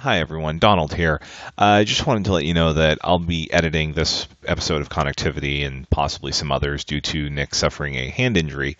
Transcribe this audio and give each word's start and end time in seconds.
Hi, 0.00 0.20
everyone. 0.20 0.60
Donald 0.60 0.94
here. 0.94 1.20
I 1.58 1.80
uh, 1.80 1.84
just 1.84 2.06
wanted 2.06 2.26
to 2.26 2.32
let 2.32 2.44
you 2.44 2.54
know 2.54 2.74
that 2.74 2.98
I'll 3.02 3.18
be 3.18 3.52
editing 3.52 3.94
this 3.94 4.28
episode 4.46 4.80
of 4.80 4.88
Connectivity 4.88 5.66
and 5.66 5.90
possibly 5.90 6.30
some 6.30 6.52
others 6.52 6.84
due 6.84 7.00
to 7.00 7.28
Nick 7.28 7.52
suffering 7.52 7.96
a 7.96 8.08
hand 8.08 8.36
injury. 8.36 8.76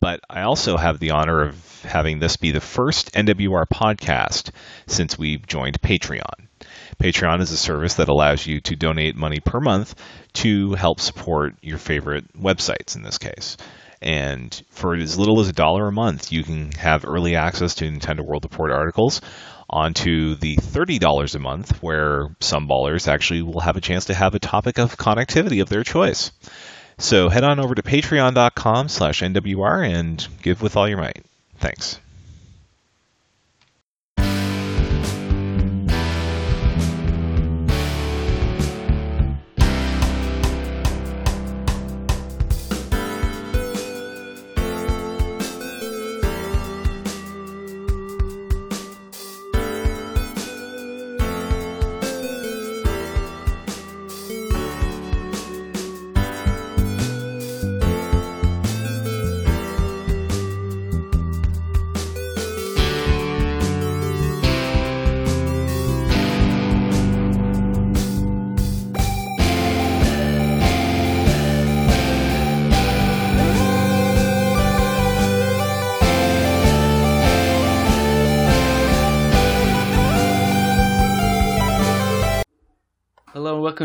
But 0.00 0.18
I 0.28 0.42
also 0.42 0.76
have 0.76 0.98
the 0.98 1.12
honor 1.12 1.40
of 1.42 1.82
having 1.82 2.18
this 2.18 2.36
be 2.36 2.50
the 2.50 2.60
first 2.60 3.12
NWR 3.12 3.66
podcast 3.72 4.50
since 4.88 5.16
we've 5.16 5.46
joined 5.46 5.80
Patreon. 5.82 6.48
Patreon 7.00 7.40
is 7.42 7.52
a 7.52 7.56
service 7.56 7.94
that 7.94 8.08
allows 8.08 8.44
you 8.44 8.60
to 8.62 8.74
donate 8.74 9.14
money 9.14 9.38
per 9.38 9.60
month 9.60 9.94
to 10.32 10.74
help 10.74 10.98
support 10.98 11.54
your 11.62 11.78
favorite 11.78 12.24
websites 12.36 12.96
in 12.96 13.04
this 13.04 13.18
case. 13.18 13.56
And 14.02 14.60
for 14.70 14.96
as 14.96 15.18
little 15.18 15.40
as 15.40 15.48
a 15.48 15.52
dollar 15.52 15.86
a 15.86 15.92
month, 15.92 16.32
you 16.32 16.42
can 16.42 16.72
have 16.72 17.04
early 17.04 17.36
access 17.36 17.76
to 17.76 17.84
Nintendo 17.84 18.22
World 18.22 18.44
Report 18.44 18.72
articles 18.72 19.20
onto 19.70 20.34
the 20.34 20.56
$30 20.56 21.34
a 21.34 21.38
month, 21.38 21.82
where 21.82 22.34
some 22.40 22.68
ballers 22.68 23.08
actually 23.08 23.42
will 23.42 23.60
have 23.60 23.76
a 23.76 23.80
chance 23.80 24.06
to 24.06 24.14
have 24.14 24.34
a 24.34 24.40
topic 24.40 24.78
of 24.78 24.96
connectivity 24.96 25.62
of 25.62 25.68
their 25.68 25.84
choice. 25.84 26.32
So 26.98 27.28
head 27.28 27.44
on 27.44 27.60
over 27.60 27.74
to 27.74 27.82
patreon.com 27.82 28.88
slash 28.88 29.22
NWR 29.22 29.88
and 29.88 30.26
give 30.42 30.60
with 30.60 30.76
all 30.76 30.88
your 30.88 30.98
might. 30.98 31.24
Thanks. 31.58 31.98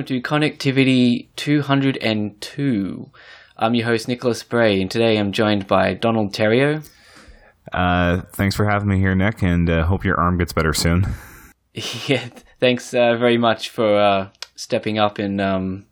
To 0.06 0.22
Connectivity 0.22 1.30
202. 1.36 3.12
I'm 3.58 3.74
your 3.74 3.86
host, 3.88 4.08
Nicholas 4.08 4.44
Bray, 4.44 4.80
and 4.80 4.92
today 4.92 5.18
I'm 5.18 5.32
joined 5.32 5.66
by 5.66 5.96
Donald 5.96 6.32
Theriault. 6.32 6.88
Uh, 7.74 8.22
thanks 8.34 8.56
for 8.56 8.70
having 8.70 8.88
me 8.88 9.00
here, 9.00 9.16
Nick, 9.16 9.42
and 9.42 9.68
uh, 9.68 9.84
hope 9.84 10.06
your 10.06 10.20
arm 10.20 10.38
gets 10.38 10.54
better 10.54 10.74
soon. 10.74 11.08
yeah, 12.06 12.30
thanks 12.60 12.94
uh, 12.94 13.16
very 13.16 13.40
much 13.40 13.70
for 13.70 13.98
uh, 13.98 14.30
stepping 14.56 15.00
up 15.00 15.18
and 15.18 15.42
um, 15.42 15.88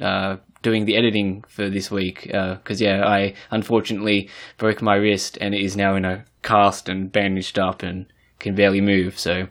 uh, 0.00 0.38
doing 0.62 0.86
the 0.86 0.96
editing 0.96 1.44
for 1.48 1.68
this 1.68 1.90
week. 1.90 2.22
Because, 2.22 2.80
uh, 2.80 2.84
yeah, 2.84 3.06
I 3.06 3.34
unfortunately 3.50 4.30
broke 4.56 4.80
my 4.80 4.94
wrist 4.94 5.36
and 5.38 5.54
it 5.54 5.60
is 5.60 5.76
now 5.76 5.96
in 5.96 6.06
a 6.06 6.24
cast 6.42 6.88
and 6.88 7.12
bandaged 7.12 7.58
up 7.58 7.82
and 7.82 8.06
can 8.38 8.54
barely 8.54 8.80
move, 8.80 9.18
so 9.18 9.48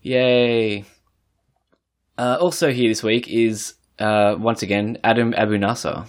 yay. 0.00 0.84
Uh, 2.22 2.36
also 2.40 2.70
here 2.70 2.88
this 2.88 3.02
week 3.02 3.26
is 3.26 3.74
uh, 3.98 4.36
once 4.38 4.62
again 4.62 4.96
Adam 5.02 5.34
Abou-Nasr. 5.36 6.04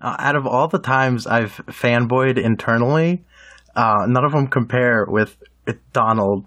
Uh, 0.00 0.16
out 0.18 0.34
of 0.34 0.44
all 0.44 0.66
the 0.66 0.80
times 0.80 1.24
I've 1.24 1.52
fanboyed 1.68 2.36
internally, 2.36 3.22
uh, 3.76 4.06
none 4.08 4.24
of 4.24 4.32
them 4.32 4.48
compare 4.48 5.06
with, 5.06 5.40
with 5.66 5.76
Donald. 5.92 6.46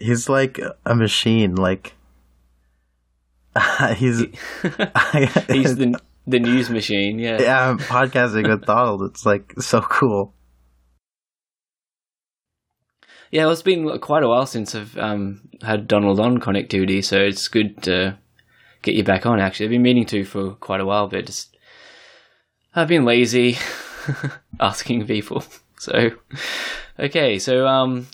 He's 0.00 0.28
like 0.28 0.58
a 0.84 0.96
machine. 0.96 1.54
Like 1.54 1.94
he's 3.94 4.18
he's 5.48 5.76
the 5.76 5.96
the 6.26 6.40
news 6.40 6.70
machine. 6.70 7.20
Yeah, 7.20 7.40
yeah. 7.40 7.76
Podcasting 7.78 8.48
with 8.48 8.66
Donald, 8.66 9.02
it's 9.02 9.24
like 9.24 9.54
so 9.60 9.80
cool. 9.82 10.33
Yeah, 13.34 13.46
well, 13.46 13.52
it's 13.52 13.62
been 13.62 13.98
quite 13.98 14.22
a 14.22 14.28
while 14.28 14.46
since 14.46 14.76
I've 14.76 14.96
um, 14.96 15.40
had 15.60 15.88
Donald 15.88 16.20
on 16.20 16.38
connectivity, 16.38 17.02
so 17.02 17.18
it's 17.18 17.48
good 17.48 17.82
to 17.82 18.16
get 18.82 18.94
you 18.94 19.02
back 19.02 19.26
on. 19.26 19.40
Actually, 19.40 19.66
I've 19.66 19.70
been 19.70 19.82
meaning 19.82 20.06
to 20.06 20.24
for 20.24 20.52
quite 20.52 20.80
a 20.80 20.84
while, 20.84 21.08
but 21.08 21.26
just 21.26 21.56
I've 22.76 22.86
been 22.86 23.04
lazy 23.04 23.58
asking 24.60 25.08
people. 25.08 25.44
So, 25.76 26.12
okay, 26.98 27.38
so 27.40 27.66
um, 27.66 28.06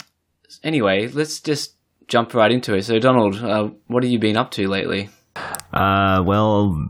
anyway, 0.64 1.06
let's 1.08 1.38
just 1.38 1.75
jump 2.08 2.34
right 2.34 2.50
into 2.50 2.75
it. 2.75 2.82
So, 2.82 2.98
Donald, 2.98 3.37
uh, 3.37 3.70
what 3.87 4.02
have 4.02 4.10
you 4.10 4.19
been 4.19 4.38
up 4.38 4.50
to 4.52 4.66
lately? 4.66 5.10
Uh, 5.72 6.22
well, 6.26 6.88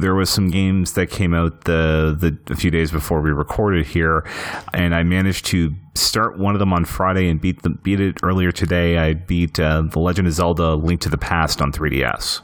there 0.00 0.14
was 0.14 0.30
some 0.30 0.50
games 0.50 0.92
that 0.92 1.10
came 1.10 1.34
out 1.34 1.64
the, 1.64 2.16
the 2.18 2.52
a 2.52 2.56
few 2.56 2.70
days 2.70 2.90
before 2.92 3.20
we 3.20 3.30
recorded 3.30 3.86
here, 3.86 4.24
and 4.72 4.94
I 4.94 5.02
managed 5.02 5.46
to 5.46 5.74
start 5.94 6.38
one 6.38 6.54
of 6.54 6.60
them 6.60 6.72
on 6.72 6.84
Friday 6.84 7.28
and 7.28 7.40
beat 7.40 7.62
the 7.62 7.70
beat 7.70 8.00
it 8.00 8.18
earlier 8.22 8.52
today. 8.52 8.98
I 8.98 9.14
beat 9.14 9.58
uh, 9.58 9.82
the 9.82 9.98
Legend 9.98 10.28
of 10.28 10.34
Zelda: 10.34 10.74
Link 10.74 11.00
to 11.00 11.08
the 11.08 11.18
Past 11.18 11.60
on 11.60 11.72
3DS. 11.72 12.40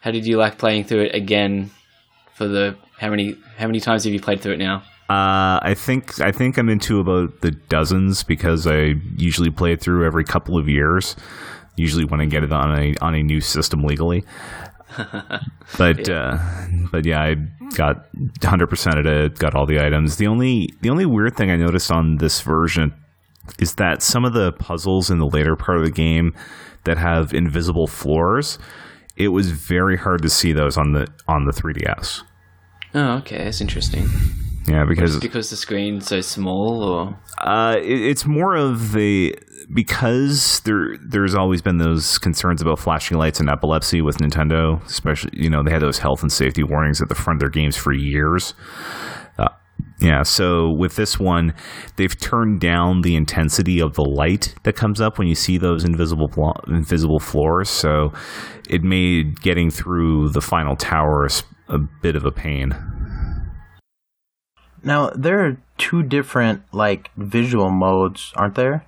How 0.00 0.10
did 0.10 0.26
you 0.26 0.36
like 0.36 0.58
playing 0.58 0.84
through 0.84 1.02
it 1.02 1.14
again? 1.14 1.70
For 2.34 2.48
the 2.48 2.76
how 2.98 3.10
many 3.10 3.36
how 3.56 3.66
many 3.66 3.80
times 3.80 4.04
have 4.04 4.12
you 4.12 4.20
played 4.20 4.40
through 4.40 4.54
it 4.54 4.58
now? 4.58 4.82
Uh, 5.08 5.58
I 5.62 5.74
think 5.74 6.20
I 6.20 6.32
think 6.32 6.58
I'm 6.58 6.68
into 6.68 7.00
about 7.00 7.40
the 7.40 7.52
dozens 7.52 8.22
because 8.22 8.66
I 8.66 8.94
usually 9.16 9.50
play 9.50 9.72
it 9.72 9.80
through 9.80 10.04
every 10.04 10.24
couple 10.24 10.58
of 10.58 10.68
years. 10.68 11.16
Usually 11.76 12.04
when 12.04 12.20
I 12.20 12.26
get 12.26 12.42
it 12.42 12.52
on 12.52 12.76
a 12.78 12.94
on 13.00 13.14
a 13.14 13.22
new 13.22 13.40
system 13.40 13.82
legally. 13.84 14.24
But 15.78 16.08
yeah. 16.08 16.16
Uh, 16.16 16.88
but 16.90 17.04
yeah, 17.04 17.22
I 17.22 17.34
got 17.74 18.10
100% 18.14 18.98
of 18.98 19.06
it, 19.06 19.38
got 19.38 19.54
all 19.54 19.66
the 19.66 19.80
items. 19.84 20.16
The 20.16 20.26
only 20.26 20.74
the 20.80 20.90
only 20.90 21.06
weird 21.06 21.36
thing 21.36 21.50
I 21.50 21.56
noticed 21.56 21.90
on 21.90 22.16
this 22.16 22.40
version 22.40 22.94
is 23.58 23.74
that 23.74 24.02
some 24.02 24.24
of 24.24 24.32
the 24.32 24.52
puzzles 24.52 25.10
in 25.10 25.18
the 25.18 25.26
later 25.26 25.56
part 25.56 25.78
of 25.78 25.84
the 25.84 25.90
game 25.90 26.34
that 26.84 26.98
have 26.98 27.32
invisible 27.34 27.86
floors, 27.86 28.58
it 29.16 29.28
was 29.28 29.50
very 29.50 29.96
hard 29.96 30.22
to 30.22 30.30
see 30.30 30.52
those 30.52 30.76
on 30.76 30.92
the 30.92 31.06
on 31.26 31.44
the 31.44 31.52
3DS. 31.52 32.22
Oh, 32.94 33.16
okay, 33.18 33.44
that's 33.44 33.60
interesting. 33.60 34.08
Yeah, 34.66 34.84
because 34.84 35.18
because 35.18 35.50
the 35.50 35.56
screen's 35.56 36.06
so 36.06 36.20
small, 36.20 36.82
or 36.82 37.18
uh, 37.38 37.76
it, 37.78 38.00
it's 38.00 38.26
more 38.26 38.54
of 38.54 38.92
the 38.92 39.36
because 39.72 40.60
there 40.60 40.96
there's 40.98 41.34
always 41.34 41.60
been 41.60 41.78
those 41.78 42.18
concerns 42.18 42.62
about 42.62 42.78
flashing 42.78 43.18
lights 43.18 43.40
and 43.40 43.50
epilepsy 43.50 44.00
with 44.00 44.18
Nintendo, 44.18 44.84
especially 44.86 45.30
you 45.34 45.50
know 45.50 45.62
they 45.62 45.70
had 45.70 45.82
those 45.82 45.98
health 45.98 46.22
and 46.22 46.32
safety 46.32 46.62
warnings 46.62 47.02
at 47.02 47.08
the 47.08 47.14
front 47.14 47.36
of 47.36 47.40
their 47.40 47.50
games 47.50 47.76
for 47.76 47.92
years. 47.92 48.54
Uh, 49.38 49.48
yeah, 50.00 50.22
so 50.22 50.70
with 50.70 50.96
this 50.96 51.18
one, 51.18 51.54
they've 51.96 52.18
turned 52.18 52.60
down 52.60 53.02
the 53.02 53.14
intensity 53.14 53.80
of 53.80 53.94
the 53.94 54.04
light 54.04 54.54
that 54.62 54.74
comes 54.74 55.00
up 55.00 55.18
when 55.18 55.28
you 55.28 55.34
see 55.34 55.58
those 55.58 55.84
invisible 55.84 56.30
invisible 56.66 57.20
floors. 57.20 57.68
So 57.68 58.12
it 58.68 58.82
made 58.82 59.42
getting 59.42 59.70
through 59.70 60.30
the 60.30 60.40
final 60.40 60.76
tower 60.76 61.28
a 61.68 61.78
bit 61.78 62.16
of 62.16 62.24
a 62.24 62.32
pain. 62.32 62.74
Now 64.82 65.10
there 65.10 65.44
are 65.44 65.60
two 65.76 66.02
different 66.02 66.62
like 66.72 67.10
visual 67.18 67.70
modes, 67.70 68.32
aren't 68.34 68.54
there? 68.54 68.86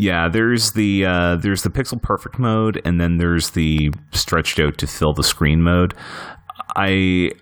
Yeah, 0.00 0.30
there's 0.30 0.72
the 0.72 1.04
uh, 1.04 1.36
there's 1.36 1.62
the 1.62 1.68
pixel 1.68 2.00
perfect 2.00 2.38
mode, 2.38 2.80
and 2.86 2.98
then 2.98 3.18
there's 3.18 3.50
the 3.50 3.90
stretched 4.12 4.58
out 4.58 4.78
to 4.78 4.86
fill 4.86 5.12
the 5.12 5.22
screen 5.22 5.60
mode. 5.60 5.92
I 6.74 7.32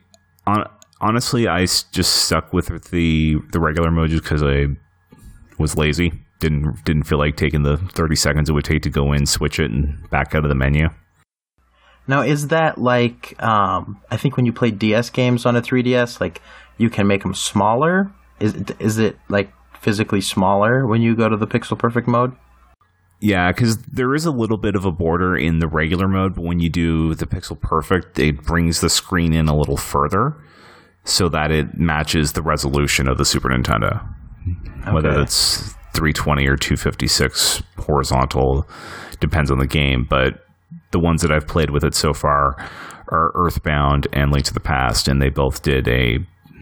on, 0.44 0.69
honestly, 1.00 1.46
I 1.46 1.60
just 1.60 2.25
stuck 2.25 2.52
with 2.52 2.66
the 2.90 3.37
the 3.52 3.60
regular 3.60 3.93
mode 3.93 4.10
just 4.10 4.25
because 4.25 4.43
I 4.43 4.66
was 5.60 5.76
lazy. 5.76 6.10
Didn't 6.40 6.84
didn't 6.84 7.05
feel 7.05 7.19
like 7.19 7.37
taking 7.37 7.62
the 7.62 7.76
thirty 7.76 8.16
seconds 8.16 8.50
it 8.50 8.55
would 8.55 8.64
take 8.64 8.82
to 8.82 8.90
go 8.90 9.12
in, 9.12 9.25
switch 9.25 9.61
it, 9.61 9.70
and 9.70 10.11
back 10.11 10.34
out 10.34 10.44
of 10.44 10.49
the 10.49 10.56
menu. 10.56 10.88
Now, 12.08 12.22
is 12.22 12.49
that 12.49 12.76
like 12.76 13.40
um, 13.40 14.00
I 14.11 14.16
think 14.16 14.37
when 14.37 14.46
you 14.46 14.52
play 14.52 14.72
DS 14.72 15.11
games 15.11 15.46
on 15.46 15.54
a 15.54 15.62
3DS, 15.62 16.20
like 16.20 16.43
you 16.76 16.90
can 16.90 17.06
make 17.06 17.22
them 17.22 17.34
smaller? 17.34 18.11
Is 18.40 18.56
is 18.81 18.99
it 18.99 19.16
like 19.28 19.52
physically 19.78 20.20
smaller 20.20 20.88
when 20.88 21.02
you 21.02 21.14
go 21.14 21.28
to 21.28 21.37
the 21.37 21.46
pixel 21.46 21.78
perfect 21.78 22.08
mode? 22.08 22.34
Yeah, 23.20 23.50
because 23.50 23.78
there 23.78 24.14
is 24.14 24.26
a 24.26 24.30
little 24.30 24.58
bit 24.58 24.76
of 24.76 24.84
a 24.84 24.92
border 24.92 25.36
in 25.36 25.58
the 25.58 25.66
regular 25.66 26.06
mode, 26.06 26.36
but 26.36 26.44
when 26.44 26.60
you 26.60 26.70
do 26.70 27.14
the 27.14 27.26
pixel 27.26 27.60
perfect, 27.60 28.18
it 28.18 28.42
brings 28.44 28.80
the 28.80 28.88
screen 28.88 29.32
in 29.32 29.48
a 29.48 29.56
little 29.56 29.76
further 29.76 30.36
so 31.04 31.28
that 31.28 31.50
it 31.50 31.76
matches 31.76 32.34
the 32.34 32.42
resolution 32.42 33.08
of 33.08 33.18
the 33.18 33.24
Super 33.24 33.48
Nintendo. 33.48 34.06
Okay. 34.82 34.92
Whether 34.92 35.20
it's 35.20 35.74
320 35.98 36.46
or 36.46 36.56
256 36.56 37.62
horizontal. 37.78 38.68
Depends 39.18 39.50
on 39.50 39.58
the 39.58 39.66
game, 39.66 40.06
but 40.08 40.44
the 40.92 41.00
ones 41.00 41.22
that 41.22 41.32
I've 41.32 41.48
played 41.48 41.70
with 41.70 41.82
it 41.82 41.94
so 41.94 42.12
far 42.12 42.54
are 43.08 43.32
Earthbound 43.34 44.06
and 44.12 44.30
Link 44.30 44.44
to 44.46 44.54
the 44.54 44.60
Past, 44.60 45.08
and 45.08 45.20
they 45.20 45.28
both 45.28 45.62
did 45.62 45.88
a 45.88 46.18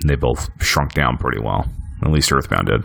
they 0.06 0.14
both 0.14 0.50
shrunk 0.62 0.94
down 0.94 1.18
pretty 1.18 1.38
well. 1.38 1.66
At 2.02 2.10
least 2.10 2.32
Earthbound 2.32 2.68
did. 2.68 2.84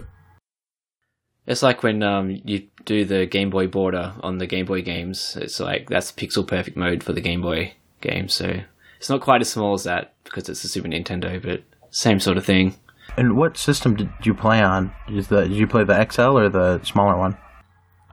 It's 1.51 1.61
like 1.61 1.83
when 1.83 2.01
um, 2.01 2.41
you 2.45 2.67
do 2.85 3.03
the 3.05 3.25
Game 3.25 3.49
Boy 3.49 3.67
border 3.67 4.13
on 4.21 4.37
the 4.37 4.47
Game 4.47 4.65
Boy 4.65 4.81
games. 4.81 5.37
It's 5.39 5.59
like 5.59 5.89
that's 5.89 6.11
pixel 6.11 6.47
perfect 6.47 6.77
mode 6.77 7.03
for 7.03 7.13
the 7.13 7.21
Game 7.21 7.41
Boy 7.41 7.73
game. 7.99 8.29
So 8.29 8.61
it's 8.97 9.09
not 9.09 9.21
quite 9.21 9.41
as 9.41 9.49
small 9.51 9.73
as 9.73 9.83
that 9.83 10.13
because 10.23 10.47
it's 10.49 10.63
a 10.63 10.67
Super 10.67 10.87
Nintendo, 10.87 11.41
but 11.41 11.63
same 11.89 12.19
sort 12.19 12.37
of 12.37 12.45
thing. 12.45 12.75
And 13.17 13.35
what 13.35 13.57
system 13.57 13.95
did 13.95 14.09
you 14.23 14.33
play 14.33 14.61
on? 14.61 14.93
Is 15.09 15.27
the 15.27 15.41
did 15.41 15.51
you 15.57 15.67
play 15.67 15.83
the 15.83 16.07
XL 16.09 16.37
or 16.37 16.47
the 16.49 16.81
smaller 16.83 17.17
one? 17.17 17.37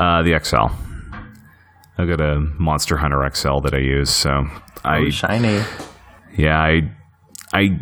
Uh, 0.01 0.23
the 0.23 0.39
XL. 0.43 0.75
I've 1.97 2.09
got 2.09 2.21
a 2.21 2.41
Monster 2.59 2.97
Hunter 2.97 3.29
XL 3.35 3.61
that 3.61 3.75
I 3.75 3.79
use, 3.79 4.11
so 4.11 4.47
I 4.85 4.99
Oh, 4.99 5.11
shiny. 5.11 5.63
yeah 6.37 6.61
I 6.61 6.91
I 7.53 7.81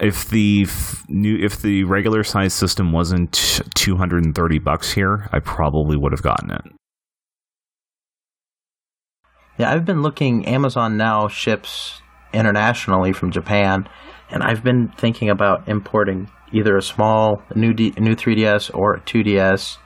if 0.00 0.28
the 0.28 0.66
new 1.08 1.36
if 1.36 1.62
the 1.62 1.84
regular 1.84 2.22
size 2.22 2.54
system 2.54 2.92
wasn't 2.92 3.62
230 3.74 4.58
bucks 4.58 4.92
here, 4.92 5.28
I 5.32 5.40
probably 5.40 5.96
would 5.96 6.12
have 6.12 6.22
gotten 6.22 6.50
it. 6.50 6.62
Yeah, 9.58 9.72
I've 9.72 9.84
been 9.84 10.02
looking. 10.02 10.46
Amazon 10.46 10.96
now 10.96 11.26
ships 11.26 12.00
internationally 12.32 13.12
from 13.12 13.32
Japan, 13.32 13.88
and 14.30 14.42
I've 14.42 14.62
been 14.62 14.92
thinking 14.96 15.30
about 15.30 15.68
importing 15.68 16.30
either 16.52 16.76
a 16.76 16.82
small 16.82 17.42
new 17.54 17.74
D, 17.74 17.92
new 17.98 18.14
3DS 18.14 18.74
or 18.74 18.94
a 18.94 19.00
2DS, 19.00 19.78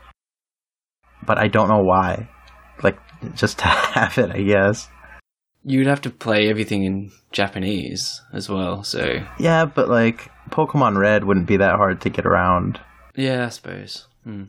but 1.25 1.39
I 1.39 1.49
don't 1.49 1.69
know 1.69 1.83
why. 1.83 2.29
Like 2.83 2.99
just 3.35 3.59
to 3.61 3.65
have 3.65 4.19
it, 4.19 4.31
I 4.31 4.43
guess. 4.43 4.89
You'd 5.65 5.87
have 5.87 6.01
to 6.03 6.11
play 6.11 6.49
everything 6.49 6.85
in 6.85 7.13
Japanese 7.31 8.21
as 8.33 8.49
well. 8.49 8.83
So 8.83 9.25
Yeah, 9.39 9.65
but 9.65 9.89
like 9.89 10.31
Pokemon 10.51 10.97
Red 10.97 11.25
wouldn't 11.25 11.47
be 11.47 11.57
that 11.57 11.77
hard 11.77 12.01
to 12.03 12.11
get 12.11 12.27
around. 12.27 12.81
yeah, 13.15 13.47
I 13.47 13.49
suppose. 13.49 14.07
Hmm. 14.25 14.45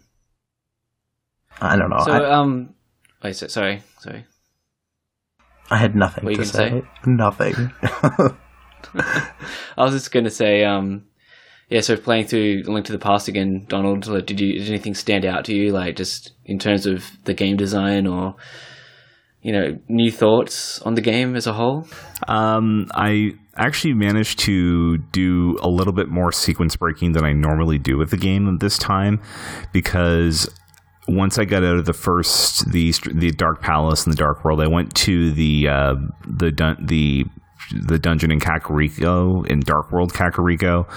I 1.62 1.75
don't 1.75 1.89
know. 1.89 2.04
So 2.04 2.12
I, 2.12 2.31
um, 2.31 2.74
wait, 3.24 3.36
so, 3.36 3.48
sorry, 3.48 3.83
sorry. 4.00 4.25
I 5.69 5.77
had 5.77 5.95
nothing 5.95 6.25
what 6.25 6.36
to 6.36 6.45
say. 6.45 6.69
gonna 6.69 6.88
Nothing. 7.06 7.71
I 8.95 9.31
was 9.77 9.94
just 9.94 10.12
going 10.12 10.25
to 10.25 10.31
say, 10.31 10.63
um, 10.63 11.06
yeah. 11.69 11.81
So 11.81 11.95
playing 11.95 12.27
through 12.27 12.63
Link 12.65 12.86
to 12.88 12.92
the 12.92 13.00
Past 13.00 13.27
again, 13.27 13.65
Donald, 13.68 14.06
like, 14.07 14.25
did 14.25 14.39
you 14.39 14.60
did 14.60 14.68
anything 14.69 14.94
stand 14.94 15.25
out 15.25 15.45
to 15.45 15.54
you, 15.54 15.71
like 15.71 15.95
just 15.95 16.33
in 16.45 16.60
terms 16.60 16.86
of 16.86 17.06
the 17.24 17.33
game 17.33 17.57
design 17.57 18.07
or 18.07 18.36
you 19.44 19.51
know 19.51 19.78
new 19.88 20.12
thoughts 20.12 20.81
on 20.81 20.95
the 20.95 21.01
game 21.01 21.36
as 21.36 21.45
a 21.45 21.54
whole? 21.54 21.86
Um, 22.28 22.88
I 22.95 23.34
actually 23.56 23.94
managed 23.94 24.40
to 24.40 24.98
do 25.12 25.60
a 25.62 25.69
little 25.69 25.94
bit 25.94 26.10
more 26.10 26.31
sequence 26.31 26.75
breaking 26.75 27.12
than 27.12 27.24
I 27.24 27.34
normally 27.34 27.78
do 27.78 27.98
with 27.98 28.10
the 28.10 28.18
game 28.18 28.57
this 28.57 28.78
time 28.78 29.22
because 29.72 30.50
once 31.07 31.38
I 31.38 31.45
got 31.45 31.63
out 31.63 31.78
of 31.78 31.86
the 31.86 31.94
first 31.94 32.72
the 32.72 32.94
the 33.13 33.31
Dark 33.31 33.62
Palace 33.62 34.06
and 34.06 34.13
the 34.13 34.18
Dark 34.18 34.44
World, 34.45 34.62
I 34.62 34.68
went 34.68 34.95
to 34.95 35.31
the 35.31 35.68
uh, 35.68 35.96
the 36.25 36.51
dun- 36.51 36.86
the 36.86 37.25
the 37.72 38.00
dungeon 38.00 38.31
in 38.31 38.39
Kakariko 38.39 39.46
in 39.48 39.60
Dark 39.60 39.92
World 39.92 40.13
Kakariko, 40.13 40.88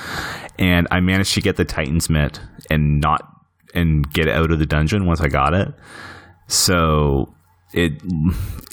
and 0.58 0.86
I 0.90 1.00
managed 1.00 1.34
to 1.34 1.40
get 1.40 1.56
the 1.56 1.64
Titan's 1.64 2.08
Mitt 2.08 2.40
and 2.70 3.00
not 3.00 3.22
and 3.74 4.10
get 4.12 4.28
out 4.28 4.50
of 4.52 4.58
the 4.58 4.66
dungeon 4.66 5.06
once 5.06 5.20
I 5.20 5.28
got 5.28 5.52
it. 5.52 5.68
So 6.46 7.34
it 7.72 7.92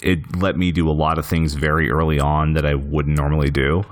it 0.02 0.36
let 0.36 0.56
me 0.56 0.72
do 0.72 0.88
a 0.88 0.92
lot 0.92 1.18
of 1.18 1.26
things 1.26 1.54
very 1.54 1.90
early 1.90 2.20
on 2.20 2.54
that 2.54 2.64
I 2.64 2.74
wouldn't 2.74 3.16
normally 3.16 3.50
do. 3.50 3.82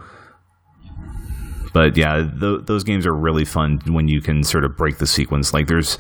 But 1.73 1.97
yeah, 1.97 2.29
th- 2.39 2.67
those 2.67 2.85
games 2.85 3.07
are 3.07 3.15
really 3.15 3.45
fun 3.45 3.81
when 3.87 4.07
you 4.09 4.21
can 4.21 4.43
sort 4.43 4.65
of 4.65 4.77
break 4.77 4.99
the 4.99 5.07
sequence. 5.07 5.55
Like 5.55 5.67
there's 5.69 5.99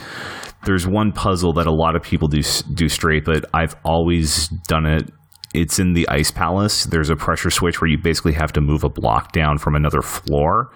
there's 0.65 0.87
one 0.87 1.13
puzzle 1.13 1.53
that 1.55 1.67
a 1.67 1.73
lot 1.73 1.97
of 1.97 2.03
people 2.03 2.29
do 2.29 2.43
do 2.75 2.89
straight, 2.89 3.25
but 3.25 3.45
I've 3.55 3.75
always 3.85 4.49
done 4.69 4.87
it. 4.87 5.11
It's 5.55 5.79
in 5.79 5.93
the 5.93 6.09
ice 6.09 6.31
palace. 6.31 6.85
There's 6.85 7.11
a 7.11 7.17
pressure 7.17 7.51
switch 7.51 7.81
where 7.81 7.91
you 7.91 7.99
basically 7.99 8.33
have 8.33 8.53
to 8.53 8.61
move 8.61 8.85
a 8.85 8.89
block 8.89 9.33
down 9.33 9.59
from 9.59 9.75
another 9.75 10.03
floor. 10.03 10.73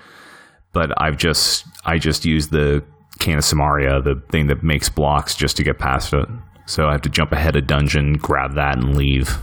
But 0.72 0.90
I've 1.00 1.16
just 1.16 1.64
I 1.84 1.98
just 1.98 2.24
used 2.24 2.50
the 2.50 2.82
Cane 3.18 3.38
of 3.38 3.44
Somaria, 3.44 4.02
the 4.02 4.20
thing 4.30 4.48
that 4.48 4.62
makes 4.62 4.88
blocks, 4.90 5.34
just 5.34 5.56
to 5.58 5.62
get 5.62 5.78
past 5.78 6.12
it. 6.12 6.26
So 6.66 6.86
I 6.86 6.92
have 6.92 7.02
to 7.02 7.08
jump 7.08 7.32
ahead 7.32 7.56
a 7.56 7.62
dungeon, 7.62 8.14
grab 8.14 8.54
that, 8.54 8.76
and 8.76 8.96
leave. 8.96 9.38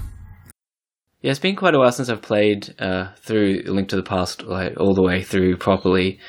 Yeah, 1.22 1.32
it's 1.32 1.40
been 1.40 1.56
quite 1.56 1.74
a 1.74 1.80
while 1.80 1.92
since 1.92 2.10
I've 2.10 2.22
played 2.22 2.76
uh, 2.80 3.14
through 3.22 3.64
Link 3.66 3.88
to 3.90 3.96
the 3.96 4.04
Past, 4.04 4.44
like 4.44 4.78
all 4.78 4.94
the 4.94 5.02
way 5.02 5.24
through 5.24 5.56
properly. 5.56 6.20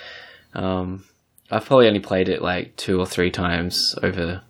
Um, 0.55 1.05
I've 1.50 1.64
probably 1.64 1.88
only 1.88 2.00
played 2.00 2.29
it 2.29 2.41
like 2.43 2.76
two 2.76 3.00
or 3.00 3.06
three 3.06 3.32
times 3.32 3.96
over 4.05 4.43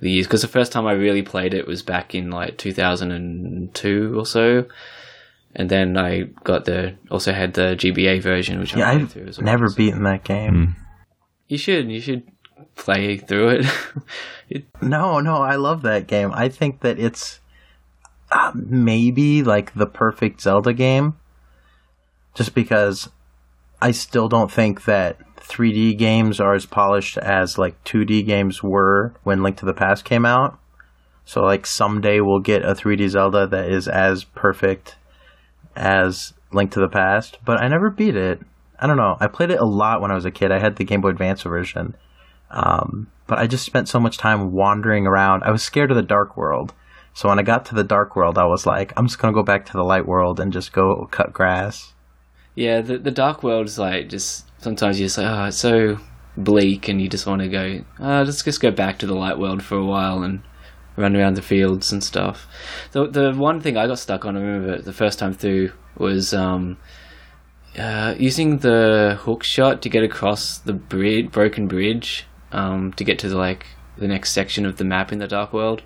the 0.00 0.10
years 0.10 0.26
because 0.26 0.42
the 0.42 0.48
first 0.48 0.70
time 0.70 0.86
I 0.86 0.92
really 0.92 1.22
played 1.22 1.54
it 1.54 1.66
was 1.66 1.82
back 1.82 2.14
in 2.14 2.30
like 2.30 2.58
2002 2.58 4.18
or 4.18 4.26
so, 4.26 4.66
and 5.56 5.70
then 5.70 5.96
I 5.96 6.24
got 6.44 6.66
the 6.66 6.96
also 7.10 7.32
had 7.32 7.54
the 7.54 7.74
GBA 7.74 8.22
version, 8.22 8.60
which 8.60 8.76
yeah, 8.76 8.86
I 8.86 8.92
played 8.92 9.02
I've 9.02 9.12
through 9.12 9.26
as 9.28 9.38
well. 9.38 9.46
never 9.46 9.70
beaten 9.74 10.02
that 10.02 10.24
game. 10.24 10.76
You 11.48 11.56
should, 11.56 11.90
you 11.90 12.02
should 12.02 12.30
play 12.76 13.16
through 13.16 13.48
it. 13.50 13.66
it 14.48 14.64
No, 14.80 15.20
no, 15.20 15.36
I 15.36 15.56
love 15.56 15.82
that 15.82 16.06
game. 16.06 16.32
I 16.34 16.48
think 16.48 16.80
that 16.80 16.98
it's 16.98 17.40
uh, 18.30 18.52
maybe 18.54 19.42
like 19.42 19.74
the 19.74 19.86
perfect 19.86 20.40
Zelda 20.40 20.72
game. 20.72 21.16
Just 22.34 22.54
because 22.54 23.08
I 23.82 23.90
still 23.90 24.28
don't 24.28 24.52
think 24.52 24.84
that 24.84 25.18
3D 25.36 25.98
games 25.98 26.38
are 26.38 26.54
as 26.54 26.64
polished 26.64 27.18
as 27.18 27.58
like 27.58 27.82
2D 27.84 28.24
games 28.24 28.62
were 28.62 29.14
when 29.24 29.42
Link 29.42 29.56
to 29.58 29.66
the 29.66 29.74
Past 29.74 30.04
came 30.04 30.24
out. 30.24 30.58
So 31.24 31.42
like 31.42 31.66
someday 31.66 32.20
we'll 32.20 32.40
get 32.40 32.62
a 32.62 32.74
3D 32.74 33.08
Zelda 33.08 33.46
that 33.46 33.70
is 33.70 33.88
as 33.88 34.24
perfect 34.24 34.96
as 35.76 36.34
Link 36.52 36.72
to 36.72 36.80
the 36.80 36.88
Past, 36.88 37.38
but 37.44 37.60
I 37.60 37.68
never 37.68 37.90
beat 37.90 38.16
it. 38.16 38.40
I 38.78 38.86
don't 38.86 38.96
know. 38.96 39.16
I 39.20 39.26
played 39.26 39.50
it 39.50 39.60
a 39.60 39.64
lot 39.64 40.00
when 40.00 40.10
I 40.10 40.14
was 40.14 40.24
a 40.24 40.30
kid. 40.30 40.50
I 40.50 40.58
had 40.58 40.76
the 40.76 40.84
Game 40.84 41.00
Boy 41.00 41.10
Advance 41.10 41.42
version. 41.42 41.94
Um, 42.50 43.10
but 43.26 43.38
I 43.38 43.46
just 43.46 43.64
spent 43.64 43.88
so 43.88 44.00
much 44.00 44.18
time 44.18 44.52
wandering 44.52 45.06
around. 45.06 45.44
I 45.44 45.50
was 45.50 45.62
scared 45.62 45.90
of 45.90 45.96
the 45.96 46.02
dark 46.02 46.36
world. 46.36 46.74
So 47.14 47.28
when 47.28 47.38
I 47.38 47.42
got 47.42 47.64
to 47.66 47.74
the 47.74 47.84
dark 47.84 48.16
world, 48.16 48.38
I 48.38 48.46
was 48.46 48.66
like, 48.66 48.92
I'm 48.96 49.06
just 49.06 49.18
going 49.18 49.32
to 49.32 49.38
go 49.38 49.44
back 49.44 49.66
to 49.66 49.72
the 49.72 49.84
light 49.84 50.06
world 50.06 50.40
and 50.40 50.52
just 50.52 50.72
go 50.72 51.08
cut 51.10 51.32
grass. 51.32 51.94
Yeah, 52.54 52.80
the 52.80 52.98
the 52.98 53.10
dark 53.10 53.42
world 53.42 53.66
is 53.66 53.78
like 53.78 54.08
just 54.08 54.46
sometimes 54.60 54.98
you're 54.98 55.06
just 55.06 55.18
like, 55.18 55.26
oh, 55.26 55.44
it's 55.44 55.56
so 55.56 55.98
bleak, 56.36 56.88
and 56.88 57.00
you 57.00 57.08
just 57.08 57.26
want 57.26 57.42
to 57.42 57.48
go, 57.48 57.84
oh, 58.00 58.22
let's 58.22 58.42
just 58.42 58.60
go 58.60 58.70
back 58.70 58.98
to 58.98 59.06
the 59.06 59.14
light 59.14 59.38
world 59.38 59.62
for 59.62 59.76
a 59.76 59.84
while 59.84 60.22
and 60.22 60.42
run 60.96 61.16
around 61.16 61.34
the 61.36 61.42
fields 61.42 61.92
and 61.92 62.02
stuff. 62.02 62.46
The 62.92 63.06
the 63.06 63.32
one 63.32 63.60
thing 63.60 63.76
I 63.76 63.86
got 63.86 63.98
stuck 63.98 64.24
on, 64.24 64.36
I 64.36 64.40
remember 64.40 64.82
the 64.82 64.92
first 64.92 65.18
time 65.18 65.32
through 65.32 65.72
was 65.96 66.34
um, 66.34 66.76
uh, 67.78 68.14
using 68.18 68.58
the 68.58 69.18
hook 69.20 69.42
shot 69.42 69.82
to 69.82 69.88
get 69.88 70.02
across 70.02 70.58
the 70.58 70.72
bridge, 70.72 71.30
broken 71.30 71.68
bridge, 71.68 72.26
um, 72.52 72.92
to 72.94 73.04
get 73.04 73.18
to 73.20 73.28
the 73.28 73.36
like 73.36 73.66
the 73.98 74.08
next 74.08 74.32
section 74.32 74.66
of 74.66 74.76
the 74.76 74.84
map 74.84 75.12
in 75.12 75.18
the 75.18 75.28
dark 75.28 75.52
world, 75.52 75.82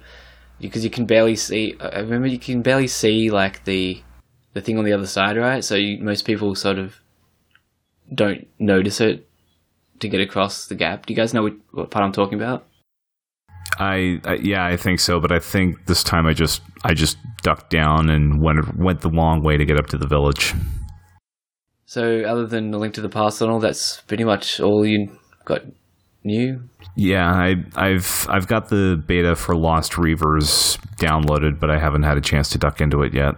because 0.61 0.85
you 0.85 0.91
can 0.91 1.07
barely 1.07 1.37
see. 1.37 1.77
I 1.81 2.01
remember 2.01 2.27
you 2.27 2.39
can 2.39 2.63
barely 2.63 2.87
see 2.87 3.31
like 3.31 3.65
the 3.65 4.03
the 4.53 4.61
thing 4.61 4.79
on 4.79 4.85
the 4.85 4.93
other 4.93 5.07
side, 5.07 5.37
right? 5.37 5.65
So 5.65 5.75
you, 5.75 6.03
most 6.03 6.25
people 6.25 6.55
sort 6.55 6.79
of 6.79 6.97
don't 8.15 8.47
notice 8.59 9.01
it 9.01 9.29
to 10.01 10.09
get 10.09 10.21
across 10.21 10.67
the 10.67 10.75
gap. 10.75 11.07
Do 11.07 11.13
you 11.13 11.17
guys 11.17 11.35
know 11.35 11.43
what, 11.43 11.55
what 11.73 11.91
part 11.91 12.05
I'm 12.05 12.13
talking 12.13 12.41
about? 12.41 12.67
I, 13.79 14.21
I 14.25 14.35
yeah, 14.35 14.65
I 14.65 14.77
think 14.77 15.01
so, 15.01 15.21
but 15.21 15.33
I 15.33 15.41
think 15.41 15.87
this 15.87 16.05
time 16.05 16.27
I 16.27 16.33
just 16.33 16.63
I 16.85 16.95
just 16.95 17.17
ducked 17.43 17.71
down 17.71 18.09
and 18.11 18.41
went 18.41 18.77
went 18.79 19.01
the 19.01 19.09
long 19.09 19.43
way 19.43 19.57
to 19.57 19.65
get 19.65 19.79
up 19.79 19.87
to 19.89 19.99
the 19.99 20.07
village. 20.07 20.55
So 21.87 22.23
other 22.23 22.47
than 22.47 22.71
the 22.71 22.79
link 22.79 22.95
to 22.95 23.01
the 23.01 23.09
past 23.09 23.41
and 23.43 23.51
all, 23.51 23.61
that's 23.61 24.01
pretty 24.03 24.25
much 24.25 24.61
all 24.61 24.87
you 24.87 25.19
got 25.45 25.63
new. 26.25 26.69
Yeah, 26.97 27.31
I, 27.31 27.57
I've 27.77 28.27
I've 28.29 28.47
got 28.47 28.69
the 28.69 29.03
beta 29.07 29.37
for 29.37 29.55
Lost 29.55 29.93
Reavers 29.93 30.79
downloaded, 30.97 31.61
but 31.61 31.71
I 31.71 31.79
haven't 31.79 32.05
had 32.05 32.17
a 32.17 32.21
chance 32.21 32.49
to 32.51 32.59
duck 32.59 32.81
into 32.81 33.03
it 33.03 33.13
yet. 33.13 33.35